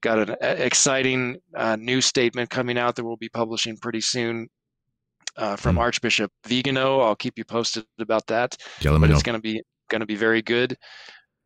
got 0.00 0.30
an 0.30 0.36
exciting 0.40 1.36
uh, 1.54 1.76
news 1.76 2.06
statement 2.06 2.48
coming 2.48 2.78
out 2.78 2.96
that 2.96 3.04
we'll 3.04 3.18
be 3.18 3.28
publishing 3.28 3.76
pretty 3.76 4.00
soon 4.00 4.48
uh, 5.36 5.56
from 5.56 5.76
mm. 5.76 5.80
Archbishop 5.80 6.30
Vigano. 6.46 7.00
I'll 7.00 7.16
keep 7.16 7.36
you 7.36 7.44
posted 7.44 7.84
about 7.98 8.26
that. 8.28 8.56
But 9.00 9.10
it's 9.10 9.22
going 9.22 9.36
to 9.36 9.42
be 9.42 9.60
going 9.90 10.00
to 10.00 10.06
be 10.06 10.16
very 10.16 10.40
good. 10.40 10.76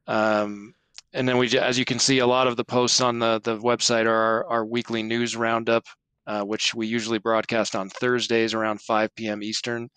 Um, 0.07 0.73
and 1.13 1.29
then 1.29 1.39
we, 1.39 1.59
as 1.59 1.79
you 1.79 1.85
can 1.85 1.99
see, 1.99 2.19
a 2.19 2.27
lot 2.27 2.47
of 2.47 2.57
the 2.57 2.65
posts 2.65 3.01
on 3.01 3.19
the 3.19 3.41
the 3.43 3.59
website 3.59 4.07
are 4.07 4.11
our, 4.11 4.47
our 4.47 4.65
weekly 4.67 5.03
news 5.03 5.37
roundup 5.37 5.85
uh, 6.29 6.43
which 6.43 6.75
we 6.75 6.87
usually 6.87 7.19
broadcast 7.19 7.75
on 7.75 7.89
Thursdays 7.89 8.53
around 8.53 8.83
5 8.83 9.15
p.m. 9.17 9.43
Eastern. 9.43 9.89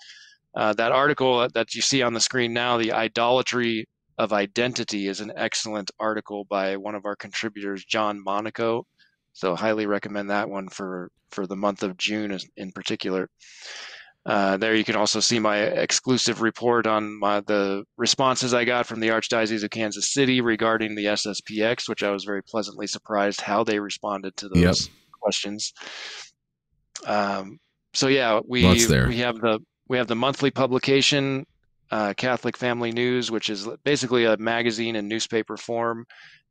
Uh, 0.55 0.73
that 0.73 0.93
article 0.93 1.47
that 1.53 1.75
you 1.75 1.81
see 1.81 2.01
on 2.01 2.13
the 2.13 2.21
screen 2.21 2.53
now, 2.53 2.77
The 2.77 2.93
Idolatry 2.93 3.85
of 4.17 4.31
Identity, 4.31 5.07
is 5.07 5.19
an 5.19 5.33
excellent 5.35 5.91
article 5.99 6.45
by 6.45 6.77
one 6.77 6.95
of 6.95 7.05
our 7.05 7.17
contributors, 7.17 7.83
John 7.83 8.23
Monaco. 8.23 8.85
So, 9.33 9.55
highly 9.55 9.85
recommend 9.85 10.29
that 10.29 10.49
one 10.49 10.69
for, 10.69 11.09
for 11.31 11.47
the 11.47 11.55
month 11.57 11.83
of 11.83 11.97
June 11.97 12.37
in 12.55 12.71
particular. 12.71 13.29
Uh, 14.23 14.55
there 14.57 14.75
you 14.75 14.83
can 14.83 14.95
also 14.95 15.19
see 15.19 15.39
my 15.39 15.57
exclusive 15.57 16.41
report 16.41 16.85
on 16.85 17.19
my, 17.19 17.39
the 17.41 17.83
responses 17.97 18.53
I 18.53 18.65
got 18.65 18.85
from 18.85 18.99
the 18.99 19.07
Archdiocese 19.07 19.63
of 19.63 19.71
Kansas 19.71 20.13
City 20.13 20.41
regarding 20.41 20.93
the 20.93 21.05
SSPX, 21.05 21.89
which 21.89 22.03
I 22.03 22.11
was 22.11 22.23
very 22.23 22.43
pleasantly 22.43 22.85
surprised 22.85 23.41
how 23.41 23.63
they 23.63 23.79
responded 23.79 24.37
to 24.37 24.49
those. 24.49 24.87
Yep 24.87 24.95
questions. 25.21 25.73
Um, 27.05 27.59
so 27.93 28.07
yeah, 28.07 28.39
we 28.47 28.63
we 28.63 29.17
have 29.17 29.39
the 29.39 29.59
we 29.87 29.97
have 29.97 30.07
the 30.07 30.15
monthly 30.15 30.51
publication, 30.51 31.45
uh, 31.91 32.13
Catholic 32.15 32.57
Family 32.57 32.91
News, 32.91 33.31
which 33.31 33.49
is 33.49 33.67
basically 33.83 34.25
a 34.25 34.37
magazine 34.37 34.95
in 34.95 35.07
newspaper 35.07 35.57
form. 35.57 36.05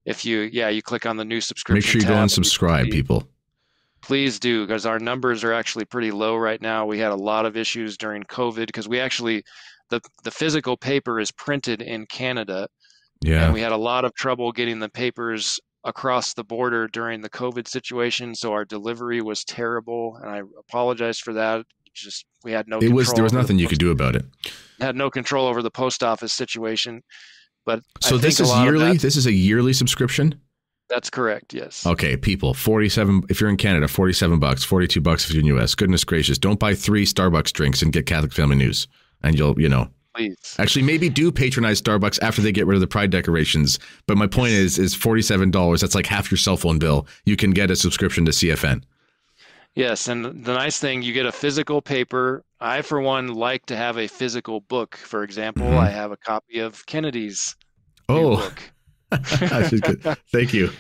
If 0.04 0.24
you 0.24 0.48
yeah, 0.52 0.68
you 0.68 0.82
click 0.82 1.06
on 1.06 1.16
the 1.16 1.24
new 1.24 1.40
subscription. 1.40 1.74
Make 1.74 1.84
sure 1.84 2.00
you 2.00 2.16
go 2.16 2.20
and 2.20 2.30
subscribe, 2.30 2.86
people. 2.86 3.28
Please 4.02 4.38
do, 4.38 4.66
because 4.66 4.86
our 4.86 4.98
numbers 4.98 5.44
are 5.44 5.52
actually 5.52 5.84
pretty 5.84 6.10
low 6.10 6.36
right 6.36 6.60
now. 6.60 6.86
We 6.86 6.98
had 6.98 7.12
a 7.12 7.16
lot 7.16 7.46
of 7.46 7.56
issues 7.56 7.96
during 7.96 8.22
COVID 8.24 8.66
because 8.66 8.88
we 8.88 8.98
actually 8.98 9.44
the 9.90 10.00
the 10.24 10.30
physical 10.30 10.76
paper 10.76 11.20
is 11.20 11.30
printed 11.30 11.82
in 11.82 12.06
Canada. 12.06 12.68
Yeah. 13.22 13.44
And 13.44 13.54
we 13.54 13.60
had 13.60 13.72
a 13.72 13.76
lot 13.76 14.04
of 14.04 14.14
trouble 14.14 14.52
getting 14.52 14.78
the 14.78 14.88
papers 14.88 15.60
across 15.84 16.34
the 16.34 16.44
border 16.44 16.88
during 16.88 17.20
the 17.20 17.30
COVID 17.30 17.68
situation, 17.68 18.34
so 18.34 18.52
our 18.52 18.64
delivery 18.64 19.20
was 19.22 19.44
terrible, 19.44 20.18
and 20.22 20.30
I 20.30 20.42
apologize 20.58 21.18
for 21.18 21.32
that. 21.34 21.64
Just 21.92 22.24
we 22.44 22.52
had 22.52 22.68
no. 22.68 22.78
It 22.78 22.92
was 22.92 23.12
there 23.12 23.24
was 23.24 23.32
nothing 23.32 23.56
the 23.56 23.62
you 23.62 23.68
could 23.68 23.78
do 23.78 23.90
about 23.90 24.16
it. 24.16 24.24
Had 24.80 24.96
no 24.96 25.10
control 25.10 25.46
over 25.46 25.60
the 25.60 25.70
post 25.70 26.02
office 26.02 26.32
situation, 26.32 27.02
but 27.66 27.82
so 28.00 28.16
this 28.16 28.40
is 28.40 28.50
yearly. 28.58 28.96
This 28.96 29.16
is 29.16 29.26
a 29.26 29.32
yearly 29.32 29.72
subscription. 29.72 30.40
That's 30.90 31.08
correct. 31.08 31.54
Yes. 31.54 31.86
Okay, 31.86 32.16
people, 32.16 32.52
forty-seven. 32.52 33.22
If 33.30 33.40
you're 33.40 33.48
in 33.48 33.56
Canada, 33.56 33.86
forty-seven 33.86 34.40
bucks, 34.40 34.64
forty-two 34.64 35.00
bucks 35.00 35.24
if 35.24 35.32
you're 35.32 35.40
in 35.40 35.56
US. 35.56 35.74
Goodness 35.76 36.02
gracious! 36.02 36.36
Don't 36.36 36.58
buy 36.58 36.74
three 36.74 37.06
Starbucks 37.06 37.52
drinks 37.52 37.80
and 37.80 37.92
get 37.92 38.06
Catholic 38.06 38.32
Family 38.32 38.56
News, 38.56 38.88
and 39.22 39.38
you'll, 39.38 39.58
you 39.58 39.68
know, 39.68 39.88
please. 40.16 40.56
Actually, 40.58 40.82
maybe 40.82 41.08
do 41.08 41.30
patronize 41.30 41.80
Starbucks 41.80 42.18
after 42.22 42.42
they 42.42 42.50
get 42.50 42.66
rid 42.66 42.74
of 42.74 42.80
the 42.80 42.88
pride 42.88 43.10
decorations. 43.10 43.78
But 44.08 44.18
my 44.18 44.26
point 44.26 44.52
is, 44.52 44.78
is 44.78 44.92
forty 44.92 45.22
seven 45.22 45.52
dollars. 45.52 45.80
That's 45.80 45.94
like 45.94 46.06
half 46.06 46.28
your 46.28 46.38
cell 46.38 46.56
phone 46.56 46.80
bill. 46.80 47.06
You 47.24 47.36
can 47.36 47.52
get 47.52 47.70
a 47.70 47.76
subscription 47.76 48.24
to 48.24 48.32
CFN. 48.32 48.82
Yes, 49.76 50.08
and 50.08 50.44
the 50.44 50.54
nice 50.54 50.80
thing, 50.80 51.02
you 51.02 51.12
get 51.12 51.26
a 51.26 51.32
physical 51.32 51.80
paper. 51.80 52.44
I, 52.60 52.82
for 52.82 53.00
one, 53.00 53.28
like 53.28 53.64
to 53.66 53.76
have 53.76 53.96
a 53.96 54.08
physical 54.08 54.60
book. 54.62 54.96
For 54.96 55.22
example, 55.22 55.66
mm-hmm. 55.66 55.78
I 55.78 55.88
have 55.88 56.10
a 56.10 56.16
copy 56.16 56.58
of 56.58 56.84
Kennedy's 56.86 57.54
oh. 58.08 58.36
book. 58.38 58.60
Thank 60.32 60.52
you. 60.52 60.70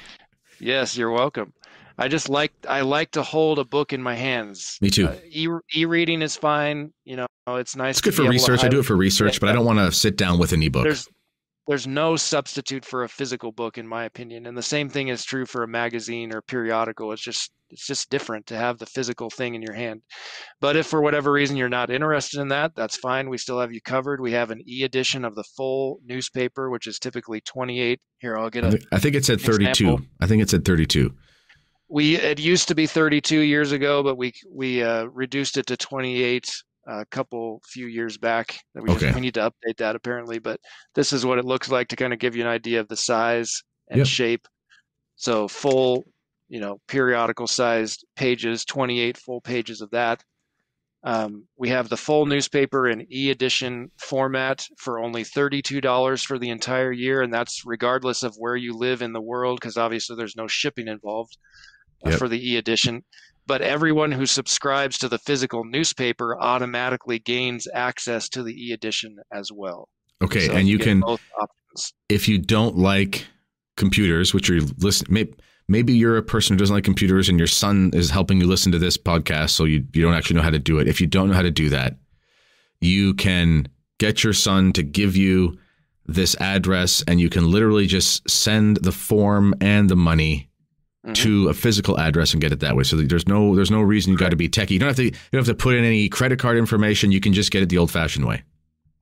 Yes, 0.58 0.96
you're 0.96 1.10
welcome. 1.10 1.52
I 1.98 2.08
just 2.08 2.28
like 2.28 2.52
I 2.68 2.80
like 2.80 3.10
to 3.12 3.22
hold 3.22 3.58
a 3.58 3.64
book 3.64 3.92
in 3.92 4.02
my 4.02 4.14
hands. 4.14 4.78
Me 4.80 4.88
too. 4.88 5.08
Uh, 5.08 5.16
e 5.30 5.48
e-reading 5.74 6.22
is 6.22 6.34
fine. 6.34 6.92
You 7.04 7.16
know, 7.16 7.26
it's 7.48 7.76
nice. 7.76 7.98
It's 7.98 8.00
good 8.00 8.14
for 8.14 8.28
research. 8.28 8.64
I 8.64 8.68
do 8.68 8.80
it 8.80 8.84
for 8.84 8.96
research, 8.96 9.38
but 9.38 9.50
I 9.50 9.52
don't 9.52 9.66
want 9.66 9.80
to 9.80 9.92
sit 9.92 10.16
down 10.16 10.38
with 10.38 10.52
an 10.52 10.62
ebook. 10.62 10.84
There's 10.84 11.08
there's 11.70 11.86
no 11.86 12.16
substitute 12.16 12.84
for 12.84 13.04
a 13.04 13.08
physical 13.08 13.52
book, 13.52 13.78
in 13.78 13.86
my 13.86 14.02
opinion, 14.02 14.46
and 14.46 14.58
the 14.58 14.62
same 14.62 14.88
thing 14.88 15.06
is 15.06 15.24
true 15.24 15.46
for 15.46 15.62
a 15.62 15.68
magazine 15.68 16.34
or 16.34 16.42
periodical. 16.42 17.12
It's 17.12 17.22
just 17.22 17.52
it's 17.70 17.86
just 17.86 18.10
different 18.10 18.48
to 18.48 18.56
have 18.56 18.78
the 18.78 18.86
physical 18.86 19.30
thing 19.30 19.54
in 19.54 19.62
your 19.62 19.74
hand. 19.74 20.02
But 20.60 20.74
if 20.74 20.88
for 20.88 21.00
whatever 21.00 21.30
reason 21.30 21.56
you're 21.56 21.68
not 21.68 21.88
interested 21.88 22.40
in 22.40 22.48
that, 22.48 22.74
that's 22.74 22.96
fine. 22.96 23.30
We 23.30 23.38
still 23.38 23.60
have 23.60 23.72
you 23.72 23.80
covered. 23.80 24.20
We 24.20 24.32
have 24.32 24.50
an 24.50 24.62
e-edition 24.66 25.24
of 25.24 25.36
the 25.36 25.44
full 25.44 26.00
newspaper, 26.04 26.70
which 26.70 26.88
is 26.88 26.98
typically 26.98 27.40
28. 27.42 28.00
Here, 28.18 28.36
I'll 28.36 28.50
get 28.50 28.64
a. 28.64 28.80
I 28.90 28.98
think 28.98 29.14
it 29.14 29.24
said 29.24 29.40
32. 29.40 29.68
Example. 29.68 30.06
I 30.20 30.26
think 30.26 30.42
it 30.42 30.50
said 30.50 30.64
32 30.64 31.14
we 31.88 32.16
it 32.16 32.40
used 32.40 32.68
to 32.68 32.74
be 32.74 32.86
32 32.86 33.40
years 33.40 33.70
ago, 33.70 34.02
but 34.02 34.16
we 34.16 34.32
we 34.52 34.82
uh, 34.82 35.04
reduced 35.04 35.56
it 35.56 35.66
to 35.66 35.76
28 35.76 36.52
a 36.86 37.04
couple 37.06 37.60
few 37.66 37.86
years 37.86 38.18
back. 38.18 38.58
We, 38.74 38.90
okay. 38.90 39.00
just, 39.00 39.14
we 39.14 39.20
need 39.20 39.34
to 39.34 39.50
update 39.50 39.76
that 39.78 39.96
apparently, 39.96 40.38
but 40.38 40.60
this 40.94 41.12
is 41.12 41.24
what 41.26 41.38
it 41.38 41.44
looks 41.44 41.70
like 41.70 41.88
to 41.88 41.96
kind 41.96 42.12
of 42.12 42.18
give 42.18 42.36
you 42.36 42.42
an 42.42 42.48
idea 42.48 42.80
of 42.80 42.88
the 42.88 42.96
size 42.96 43.62
and 43.88 43.98
yep. 43.98 44.06
shape. 44.06 44.46
So 45.16 45.48
full, 45.48 46.04
you 46.48 46.60
know, 46.60 46.78
periodical 46.88 47.46
sized 47.46 48.04
pages, 48.16 48.64
28 48.64 49.16
full 49.16 49.40
pages 49.40 49.80
of 49.80 49.90
that. 49.90 50.22
Um, 51.02 51.46
we 51.56 51.70
have 51.70 51.88
the 51.88 51.96
full 51.96 52.26
newspaper 52.26 52.86
in 52.86 53.06
e-edition 53.10 53.90
format 53.98 54.66
for 54.76 54.98
only 54.98 55.24
$32 55.24 56.24
for 56.26 56.38
the 56.38 56.50
entire 56.50 56.92
year, 56.92 57.22
and 57.22 57.32
that's 57.32 57.62
regardless 57.64 58.22
of 58.22 58.34
where 58.36 58.56
you 58.56 58.76
live 58.76 59.00
in 59.00 59.14
the 59.14 59.20
world, 59.20 59.58
because 59.60 59.78
obviously 59.78 60.16
there's 60.16 60.36
no 60.36 60.46
shipping 60.46 60.88
involved 60.88 61.38
yep. 62.04 62.18
for 62.18 62.28
the 62.28 62.52
e-edition. 62.52 63.02
But 63.46 63.62
everyone 63.62 64.12
who 64.12 64.26
subscribes 64.26 64.98
to 64.98 65.08
the 65.08 65.18
physical 65.18 65.64
newspaper 65.64 66.40
automatically 66.40 67.18
gains 67.18 67.66
access 67.74 68.28
to 68.30 68.42
the 68.42 68.52
e-edition 68.52 69.16
as 69.32 69.50
well. 69.52 69.88
Okay, 70.22 70.46
so 70.46 70.52
and 70.52 70.68
you, 70.68 70.78
you 70.78 70.84
can 70.84 71.02
if 72.08 72.28
you 72.28 72.38
don't 72.38 72.76
like 72.76 73.26
computers, 73.76 74.34
which 74.34 74.50
are 74.50 74.60
listening, 74.78 75.12
maybe, 75.12 75.34
maybe 75.68 75.92
you're 75.94 76.16
a 76.16 76.22
person 76.22 76.54
who 76.54 76.58
doesn't 76.58 76.74
like 76.74 76.84
computers, 76.84 77.28
and 77.28 77.38
your 77.38 77.46
son 77.46 77.90
is 77.94 78.10
helping 78.10 78.40
you 78.40 78.46
listen 78.46 78.70
to 78.72 78.78
this 78.78 78.96
podcast, 78.96 79.50
so 79.50 79.64
you 79.64 79.84
you 79.94 80.02
don't 80.02 80.14
actually 80.14 80.36
know 80.36 80.42
how 80.42 80.50
to 80.50 80.58
do 80.58 80.78
it. 80.78 80.88
If 80.88 81.00
you 81.00 81.06
don't 81.06 81.28
know 81.28 81.34
how 81.34 81.42
to 81.42 81.50
do 81.50 81.70
that, 81.70 81.96
you 82.80 83.14
can 83.14 83.66
get 83.98 84.22
your 84.22 84.32
son 84.34 84.72
to 84.74 84.82
give 84.82 85.16
you 85.16 85.58
this 86.06 86.36
address, 86.40 87.02
and 87.08 87.20
you 87.20 87.30
can 87.30 87.50
literally 87.50 87.86
just 87.86 88.28
send 88.28 88.76
the 88.78 88.92
form 88.92 89.54
and 89.60 89.88
the 89.88 89.96
money 89.96 90.49
Mm-hmm. 91.02 91.14
to 91.14 91.48
a 91.48 91.54
physical 91.54 91.98
address 91.98 92.34
and 92.34 92.42
get 92.42 92.52
it 92.52 92.60
that 92.60 92.76
way. 92.76 92.82
So 92.82 92.94
there's 92.96 93.26
no 93.26 93.56
there's 93.56 93.70
no 93.70 93.80
reason 93.80 94.12
you 94.12 94.18
got 94.18 94.32
to 94.32 94.36
be 94.36 94.50
techie. 94.50 94.72
You 94.72 94.80
don't 94.80 94.88
have 94.88 94.96
to 94.96 95.04
you 95.04 95.12
don't 95.32 95.46
have 95.46 95.46
to 95.46 95.54
put 95.54 95.74
in 95.74 95.82
any 95.82 96.10
credit 96.10 96.38
card 96.38 96.58
information. 96.58 97.10
You 97.10 97.20
can 97.20 97.32
just 97.32 97.50
get 97.50 97.62
it 97.62 97.70
the 97.70 97.78
old 97.78 97.90
fashioned 97.90 98.26
way. 98.26 98.42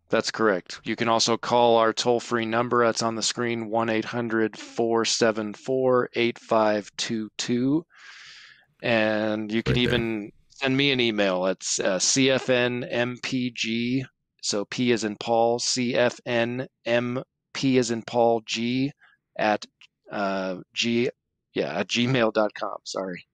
That's 0.09 0.31
correct. 0.31 0.81
You 0.85 0.95
can 0.95 1.09
also 1.09 1.37
call 1.37 1.77
our 1.77 1.93
toll 1.93 2.21
free 2.21 2.47
number 2.47 2.85
that's 2.85 3.03
on 3.03 3.17
the 3.17 3.23
screen 3.23 3.69
1 3.69 3.91
800 3.91 4.57
474 4.57 6.11
8522. 6.15 7.85
And 8.81 9.51
you 9.51 9.65
can 9.65 9.75
right 9.75 9.83
even 9.83 10.31
send 10.51 10.77
me 10.77 10.93
an 10.93 11.01
email. 11.01 11.47
It's 11.47 11.81
uh, 11.81 11.99
CFNMPG. 11.99 13.25
So 14.41 14.65
P 14.67 14.93
is 14.93 15.03
in 15.03 15.17
Paul, 15.17 15.59
CFNMP 15.59 16.69
is 17.65 17.91
in 17.91 18.03
Paul 18.03 18.43
G 18.47 18.93
at 19.37 19.67
uh, 20.13 20.59
G 20.73 21.11
yeah, 21.59 21.79
at 21.79 21.89
gmail.com. 21.89 22.79
Sorry. 22.85 23.27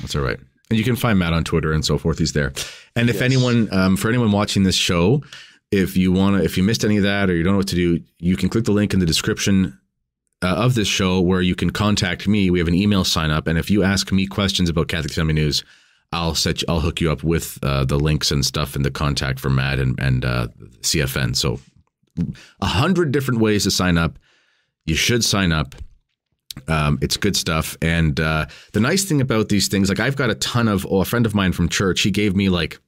That's 0.00 0.14
all 0.14 0.22
right. 0.22 0.38
And 0.68 0.78
you 0.78 0.84
can 0.84 0.96
find 0.96 1.18
Matt 1.18 1.32
on 1.32 1.44
Twitter 1.44 1.72
and 1.72 1.84
so 1.84 1.96
forth. 1.96 2.18
He's 2.18 2.32
there. 2.32 2.52
And 2.94 3.08
if 3.08 3.16
yes. 3.16 3.22
anyone, 3.22 3.72
um, 3.72 3.96
for 3.96 4.08
anyone 4.08 4.32
watching 4.32 4.64
this 4.64 4.74
show, 4.74 5.22
if 5.70 5.96
you 5.96 6.12
want 6.12 6.36
to, 6.36 6.44
if 6.44 6.56
you 6.56 6.62
missed 6.62 6.84
any 6.84 6.96
of 6.98 7.04
that 7.04 7.30
or 7.30 7.34
you 7.34 7.42
don't 7.42 7.54
know 7.54 7.58
what 7.58 7.68
to 7.68 7.74
do, 7.74 8.00
you 8.18 8.36
can 8.36 8.48
click 8.48 8.64
the 8.64 8.72
link 8.72 8.92
in 8.92 9.00
the 9.00 9.06
description 9.06 9.78
uh, 10.42 10.54
of 10.56 10.74
this 10.74 10.88
show 10.88 11.20
where 11.20 11.40
you 11.40 11.54
can 11.54 11.70
contact 11.70 12.28
me. 12.28 12.50
We 12.50 12.58
have 12.58 12.68
an 12.68 12.74
email 12.74 13.04
sign 13.04 13.30
up, 13.30 13.46
and 13.46 13.58
if 13.58 13.70
you 13.70 13.82
ask 13.82 14.12
me 14.12 14.26
questions 14.26 14.68
about 14.68 14.88
Catholic 14.88 15.12
Family 15.12 15.32
News, 15.32 15.64
I'll 16.12 16.34
set 16.34 16.62
you, 16.62 16.66
I'll 16.68 16.80
hook 16.80 17.00
you 17.00 17.10
up 17.10 17.24
with 17.24 17.58
uh, 17.62 17.84
the 17.84 17.98
links 17.98 18.30
and 18.30 18.44
stuff 18.44 18.76
and 18.76 18.84
the 18.84 18.90
contact 18.90 19.40
for 19.40 19.50
Matt 19.50 19.78
and 19.78 19.98
and 19.98 20.24
uh, 20.24 20.48
CFN. 20.82 21.34
So 21.34 21.58
a 22.60 22.66
hundred 22.66 23.12
different 23.12 23.40
ways 23.40 23.64
to 23.64 23.70
sign 23.70 23.98
up. 23.98 24.18
You 24.84 24.94
should 24.94 25.24
sign 25.24 25.52
up. 25.52 25.74
Um, 26.68 26.98
it's 27.00 27.16
good 27.16 27.36
stuff. 27.36 27.76
And 27.82 28.18
uh, 28.18 28.46
the 28.72 28.80
nice 28.80 29.04
thing 29.04 29.20
about 29.20 29.48
these 29.48 29.68
things, 29.68 29.88
like 29.88 30.00
I've 30.00 30.16
got 30.16 30.30
a 30.30 30.34
ton 30.36 30.68
of, 30.68 30.86
oh, 30.90 31.00
a 31.00 31.04
friend 31.04 31.26
of 31.26 31.34
mine 31.34 31.52
from 31.52 31.68
church, 31.68 32.02
he 32.02 32.10
gave 32.10 32.34
me 32.34 32.48
like 32.48 32.78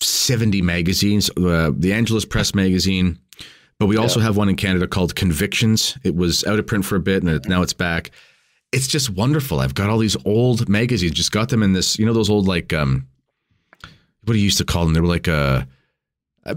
70 0.00 0.62
magazines, 0.62 1.30
uh, 1.36 1.70
the 1.74 1.92
Angelus 1.92 2.24
Press 2.24 2.54
magazine, 2.54 3.18
but 3.78 3.86
we 3.86 3.96
also 3.96 4.20
yeah. 4.20 4.26
have 4.26 4.36
one 4.36 4.48
in 4.48 4.56
Canada 4.56 4.86
called 4.86 5.14
Convictions. 5.14 5.96
It 6.02 6.16
was 6.16 6.44
out 6.44 6.58
of 6.58 6.66
print 6.66 6.84
for 6.84 6.96
a 6.96 7.00
bit 7.00 7.22
and 7.22 7.40
now 7.48 7.62
it's 7.62 7.72
back. 7.72 8.10
It's 8.72 8.88
just 8.88 9.10
wonderful. 9.10 9.60
I've 9.60 9.74
got 9.74 9.90
all 9.90 9.98
these 9.98 10.16
old 10.24 10.68
magazines, 10.68 11.12
just 11.12 11.32
got 11.32 11.50
them 11.50 11.62
in 11.62 11.72
this, 11.72 11.98
you 11.98 12.04
know, 12.04 12.12
those 12.12 12.30
old 12.30 12.48
like, 12.48 12.72
um, 12.72 13.06
what 14.24 14.32
do 14.32 14.38
you 14.38 14.44
used 14.44 14.58
to 14.58 14.64
call 14.64 14.84
them? 14.84 14.92
They 14.94 15.00
were 15.00 15.06
like 15.06 15.28
uh, 15.28 15.64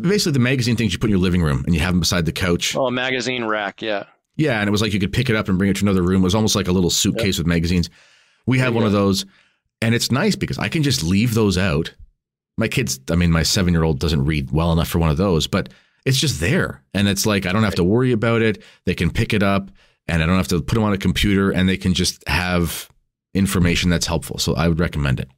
basically 0.02 0.34
the 0.34 0.40
magazine 0.40 0.76
things 0.76 0.92
you 0.92 1.00
put 1.00 1.08
in 1.08 1.12
your 1.12 1.20
living 1.20 1.42
room 1.42 1.64
and 1.66 1.74
you 1.74 1.82
have 1.82 1.92
them 1.92 2.00
beside 2.00 2.26
the 2.26 2.32
couch. 2.32 2.76
Oh, 2.76 2.88
a 2.88 2.92
magazine 2.92 3.46
rack, 3.46 3.82
yeah. 3.82 4.06
Yeah, 4.40 4.62
and 4.62 4.70
it 4.70 4.72
was 4.72 4.82
like 4.82 4.94
you 4.94 5.02
could 5.02 5.12
pick 5.12 5.30
it 5.30 5.36
up 5.36 5.50
and 5.50 5.58
bring 5.58 5.70
it 5.70 5.76
to 5.76 5.84
another 5.84 6.02
room. 6.02 6.22
It 6.22 6.24
was 6.24 6.34
almost 6.34 6.56
like 6.56 6.70
a 6.70 6.72
little 6.72 6.90
suitcase 6.90 7.36
yep. 7.36 7.40
with 7.40 7.48
magazines. 7.48 7.90
We 8.46 8.58
have 8.60 8.74
one 8.74 8.86
of 8.86 8.94
those, 8.94 9.26
and 9.82 9.94
it's 9.94 10.14
nice 10.14 10.38
because 10.38 10.58
I 10.58 10.70
can 10.70 10.82
just 10.82 11.04
leave 11.04 11.34
those 11.34 11.58
out. 11.58 11.94
My 12.58 12.70
kids, 12.70 13.02
I 13.12 13.16
mean, 13.16 13.32
my 13.32 13.44
seven 13.44 13.74
year 13.74 13.84
old 13.84 14.00
doesn't 14.00 14.24
read 14.24 14.52
well 14.52 14.72
enough 14.72 14.88
for 14.88 15.00
one 15.00 15.10
of 15.10 15.18
those, 15.18 15.46
but 15.46 15.68
it's 16.06 16.18
just 16.18 16.40
there. 16.40 16.82
And 16.94 17.10
it's 17.10 17.26
like 17.26 17.46
I 17.46 17.52
don't 17.52 17.64
have 17.64 17.76
to 17.76 17.84
worry 17.84 18.14
about 18.14 18.42
it. 18.42 18.64
They 18.86 18.96
can 18.96 19.12
pick 19.12 19.34
it 19.34 19.44
up 19.44 19.72
and 20.08 20.24
I 20.24 20.26
don't 20.26 20.38
have 20.38 20.48
to 20.50 20.62
put 20.62 20.76
them 20.76 20.84
on 20.84 20.94
a 20.94 20.98
computer 20.98 21.52
and 21.52 21.68
they 21.68 21.78
can 21.78 21.94
just 21.94 22.26
have 22.28 22.90
information 23.34 23.90
that's 23.90 24.08
helpful. 24.08 24.38
So 24.38 24.56
I 24.56 24.70
would 24.70 24.80
recommend 24.80 25.20
it. 25.20 25.30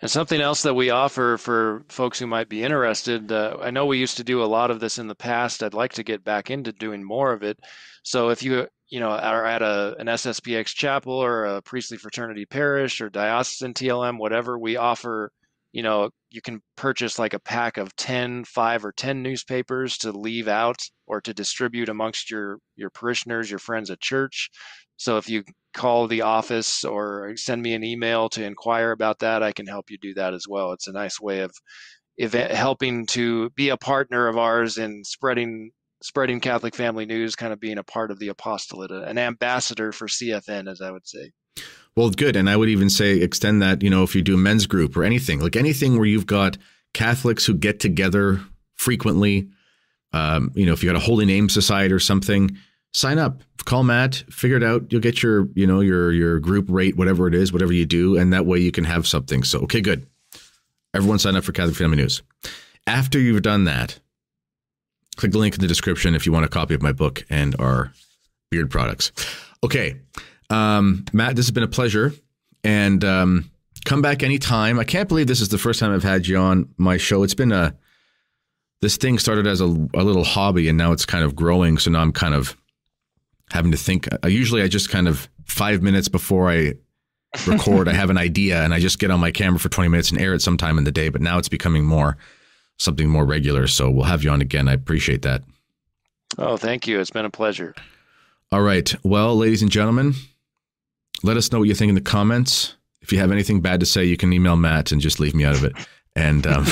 And 0.00 0.10
something 0.10 0.40
else 0.40 0.62
that 0.62 0.74
we 0.74 0.90
offer 0.90 1.36
for 1.38 1.84
folks 1.88 2.20
who 2.20 2.26
might 2.28 2.48
be 2.48 2.62
interested, 2.62 3.32
uh, 3.32 3.56
I 3.60 3.70
know 3.70 3.86
we 3.86 3.98
used 3.98 4.18
to 4.18 4.24
do 4.24 4.42
a 4.42 4.46
lot 4.46 4.70
of 4.70 4.78
this 4.78 4.98
in 4.98 5.08
the 5.08 5.14
past. 5.16 5.62
I'd 5.62 5.74
like 5.74 5.94
to 5.94 6.04
get 6.04 6.22
back 6.22 6.50
into 6.50 6.72
doing 6.72 7.02
more 7.02 7.32
of 7.32 7.42
it. 7.42 7.58
So 8.04 8.28
if 8.28 8.42
you 8.42 8.68
you 8.88 9.00
know 9.00 9.10
are 9.10 9.44
at 9.44 9.60
a 9.60 9.96
an 9.98 10.06
SSPX 10.06 10.68
chapel 10.68 11.12
or 11.12 11.44
a 11.46 11.62
priestly 11.62 11.98
fraternity 11.98 12.46
parish 12.46 13.00
or 13.00 13.10
diocesan 13.10 13.74
TLM, 13.74 14.18
whatever, 14.18 14.56
we 14.58 14.76
offer 14.76 15.32
you 15.72 15.82
know 15.82 16.10
you 16.30 16.40
can 16.40 16.60
purchase 16.76 17.18
like 17.18 17.34
a 17.34 17.38
pack 17.40 17.76
of 17.76 17.94
10 17.96 18.44
5 18.44 18.84
or 18.84 18.92
10 18.92 19.22
newspapers 19.22 19.98
to 19.98 20.12
leave 20.12 20.48
out 20.48 20.82
or 21.06 21.20
to 21.20 21.34
distribute 21.34 21.88
amongst 21.88 22.30
your 22.30 22.58
your 22.76 22.90
parishioners 22.90 23.50
your 23.50 23.58
friends 23.58 23.90
at 23.90 24.00
church 24.00 24.50
so 24.96 25.18
if 25.18 25.28
you 25.28 25.44
call 25.74 26.06
the 26.06 26.22
office 26.22 26.84
or 26.84 27.32
send 27.36 27.62
me 27.62 27.74
an 27.74 27.84
email 27.84 28.28
to 28.28 28.44
inquire 28.44 28.90
about 28.90 29.18
that 29.20 29.42
i 29.42 29.52
can 29.52 29.66
help 29.66 29.90
you 29.90 29.98
do 29.98 30.14
that 30.14 30.34
as 30.34 30.46
well 30.48 30.72
it's 30.72 30.88
a 30.88 30.92
nice 30.92 31.20
way 31.20 31.40
of 31.40 31.52
event, 32.16 32.50
helping 32.52 33.06
to 33.06 33.50
be 33.50 33.68
a 33.68 33.76
partner 33.76 34.28
of 34.28 34.36
ours 34.36 34.78
in 34.78 35.04
spreading 35.04 35.70
spreading 36.02 36.40
catholic 36.40 36.74
family 36.74 37.06
news 37.06 37.36
kind 37.36 37.52
of 37.52 37.60
being 37.60 37.78
a 37.78 37.84
part 37.84 38.10
of 38.10 38.18
the 38.18 38.28
apostolate 38.28 38.90
an 38.90 39.18
ambassador 39.18 39.92
for 39.92 40.06
cfn 40.06 40.70
as 40.70 40.80
i 40.80 40.90
would 40.90 41.06
say 41.06 41.30
well, 41.98 42.10
good. 42.10 42.36
And 42.36 42.48
I 42.48 42.56
would 42.56 42.68
even 42.68 42.90
say 42.90 43.20
extend 43.20 43.60
that, 43.60 43.82
you 43.82 43.90
know, 43.90 44.04
if 44.04 44.14
you 44.14 44.22
do 44.22 44.36
men's 44.36 44.66
group 44.66 44.96
or 44.96 45.02
anything, 45.02 45.40
like 45.40 45.56
anything 45.56 45.96
where 45.96 46.06
you've 46.06 46.26
got 46.26 46.56
Catholics 46.94 47.44
who 47.44 47.54
get 47.54 47.80
together 47.80 48.40
frequently, 48.76 49.48
um, 50.12 50.52
you 50.54 50.64
know, 50.64 50.72
if 50.72 50.84
you 50.84 50.88
got 50.88 50.94
a 50.94 51.04
holy 51.04 51.26
name 51.26 51.48
society 51.48 51.92
or 51.92 51.98
something, 51.98 52.56
sign 52.92 53.18
up, 53.18 53.42
call 53.64 53.82
Matt, 53.82 54.24
figure 54.30 54.56
it 54.56 54.62
out. 54.62 54.90
You'll 54.90 55.00
get 55.00 55.22
your, 55.22 55.48
you 55.54 55.66
know, 55.66 55.80
your 55.80 56.12
your 56.12 56.40
group 56.40 56.66
rate, 56.68 56.96
whatever 56.96 57.26
it 57.26 57.34
is, 57.34 57.52
whatever 57.52 57.72
you 57.72 57.86
do, 57.86 58.16
and 58.16 58.32
that 58.32 58.46
way 58.46 58.58
you 58.58 58.72
can 58.72 58.84
have 58.84 59.06
something. 59.06 59.42
So, 59.42 59.60
okay, 59.60 59.80
good. 59.80 60.06
Everyone 60.94 61.18
sign 61.18 61.36
up 61.36 61.44
for 61.44 61.52
Catholic 61.52 61.76
Family 61.76 61.96
News. 61.98 62.22
After 62.86 63.18
you've 63.18 63.42
done 63.42 63.64
that, 63.64 63.98
click 65.16 65.32
the 65.32 65.38
link 65.38 65.54
in 65.54 65.60
the 65.60 65.66
description 65.66 66.14
if 66.14 66.24
you 66.24 66.32
want 66.32 66.46
a 66.46 66.48
copy 66.48 66.74
of 66.74 66.82
my 66.82 66.92
book 66.92 67.24
and 67.28 67.54
our 67.60 67.92
beard 68.50 68.70
products. 68.70 69.12
Okay. 69.62 69.96
Um, 70.50 71.04
Matt, 71.12 71.36
this 71.36 71.46
has 71.46 71.50
been 71.50 71.62
a 71.62 71.68
pleasure. 71.68 72.14
And 72.64 73.04
um, 73.04 73.50
come 73.84 74.02
back 74.02 74.22
anytime. 74.22 74.78
I 74.78 74.84
can't 74.84 75.08
believe 75.08 75.26
this 75.26 75.40
is 75.40 75.48
the 75.48 75.58
first 75.58 75.80
time 75.80 75.92
I've 75.92 76.02
had 76.02 76.26
you 76.26 76.36
on 76.36 76.68
my 76.76 76.96
show. 76.96 77.22
It's 77.22 77.34
been 77.34 77.52
a 77.52 77.76
this 78.80 78.96
thing 78.96 79.18
started 79.18 79.46
as 79.46 79.60
a, 79.60 79.64
a 79.64 80.04
little 80.04 80.24
hobby 80.24 80.68
and 80.68 80.78
now 80.78 80.92
it's 80.92 81.04
kind 81.04 81.24
of 81.24 81.34
growing. 81.34 81.78
So 81.78 81.90
now 81.90 82.00
I'm 82.00 82.12
kind 82.12 82.34
of 82.34 82.56
having 83.50 83.70
to 83.72 83.78
think. 83.78 84.08
I, 84.22 84.28
usually 84.28 84.62
I 84.62 84.68
just 84.68 84.90
kind 84.90 85.08
of 85.08 85.28
five 85.44 85.82
minutes 85.82 86.08
before 86.08 86.50
I 86.50 86.74
record, 87.46 87.88
I 87.88 87.92
have 87.92 88.10
an 88.10 88.18
idea 88.18 88.62
and 88.62 88.72
I 88.72 88.80
just 88.80 88.98
get 88.98 89.10
on 89.10 89.20
my 89.20 89.30
camera 89.30 89.58
for 89.58 89.68
20 89.68 89.88
minutes 89.88 90.10
and 90.10 90.20
air 90.20 90.34
it 90.34 90.42
sometime 90.42 90.78
in 90.78 90.84
the 90.84 90.92
day. 90.92 91.08
But 91.08 91.20
now 91.20 91.38
it's 91.38 91.48
becoming 91.48 91.84
more 91.84 92.16
something 92.78 93.08
more 93.08 93.24
regular. 93.24 93.66
So 93.66 93.90
we'll 93.90 94.04
have 94.04 94.22
you 94.22 94.30
on 94.30 94.40
again. 94.40 94.68
I 94.68 94.72
appreciate 94.72 95.22
that. 95.22 95.42
Oh, 96.38 96.56
thank 96.56 96.86
you. 96.86 97.00
It's 97.00 97.10
been 97.10 97.24
a 97.24 97.30
pleasure. 97.30 97.74
All 98.52 98.62
right. 98.62 98.94
Well, 99.04 99.36
ladies 99.36 99.62
and 99.62 99.70
gentlemen, 99.70 100.14
let 101.22 101.36
us 101.36 101.50
know 101.50 101.58
what 101.58 101.68
you 101.68 101.74
think 101.74 101.88
in 101.88 101.94
the 101.94 102.00
comments. 102.00 102.76
If 103.00 103.12
you 103.12 103.18
have 103.18 103.32
anything 103.32 103.60
bad 103.60 103.80
to 103.80 103.86
say, 103.86 104.04
you 104.04 104.16
can 104.16 104.32
email 104.32 104.56
Matt 104.56 104.92
and 104.92 105.00
just 105.00 105.20
leave 105.20 105.34
me 105.34 105.44
out 105.44 105.54
of 105.54 105.64
it. 105.64 105.72
And 106.14 106.46
um, 106.46 106.66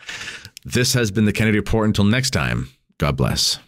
this 0.64 0.94
has 0.94 1.10
been 1.10 1.24
the 1.24 1.32
Kennedy 1.32 1.58
Report. 1.58 1.86
Until 1.86 2.04
next 2.04 2.30
time, 2.30 2.68
God 2.98 3.16
bless. 3.16 3.58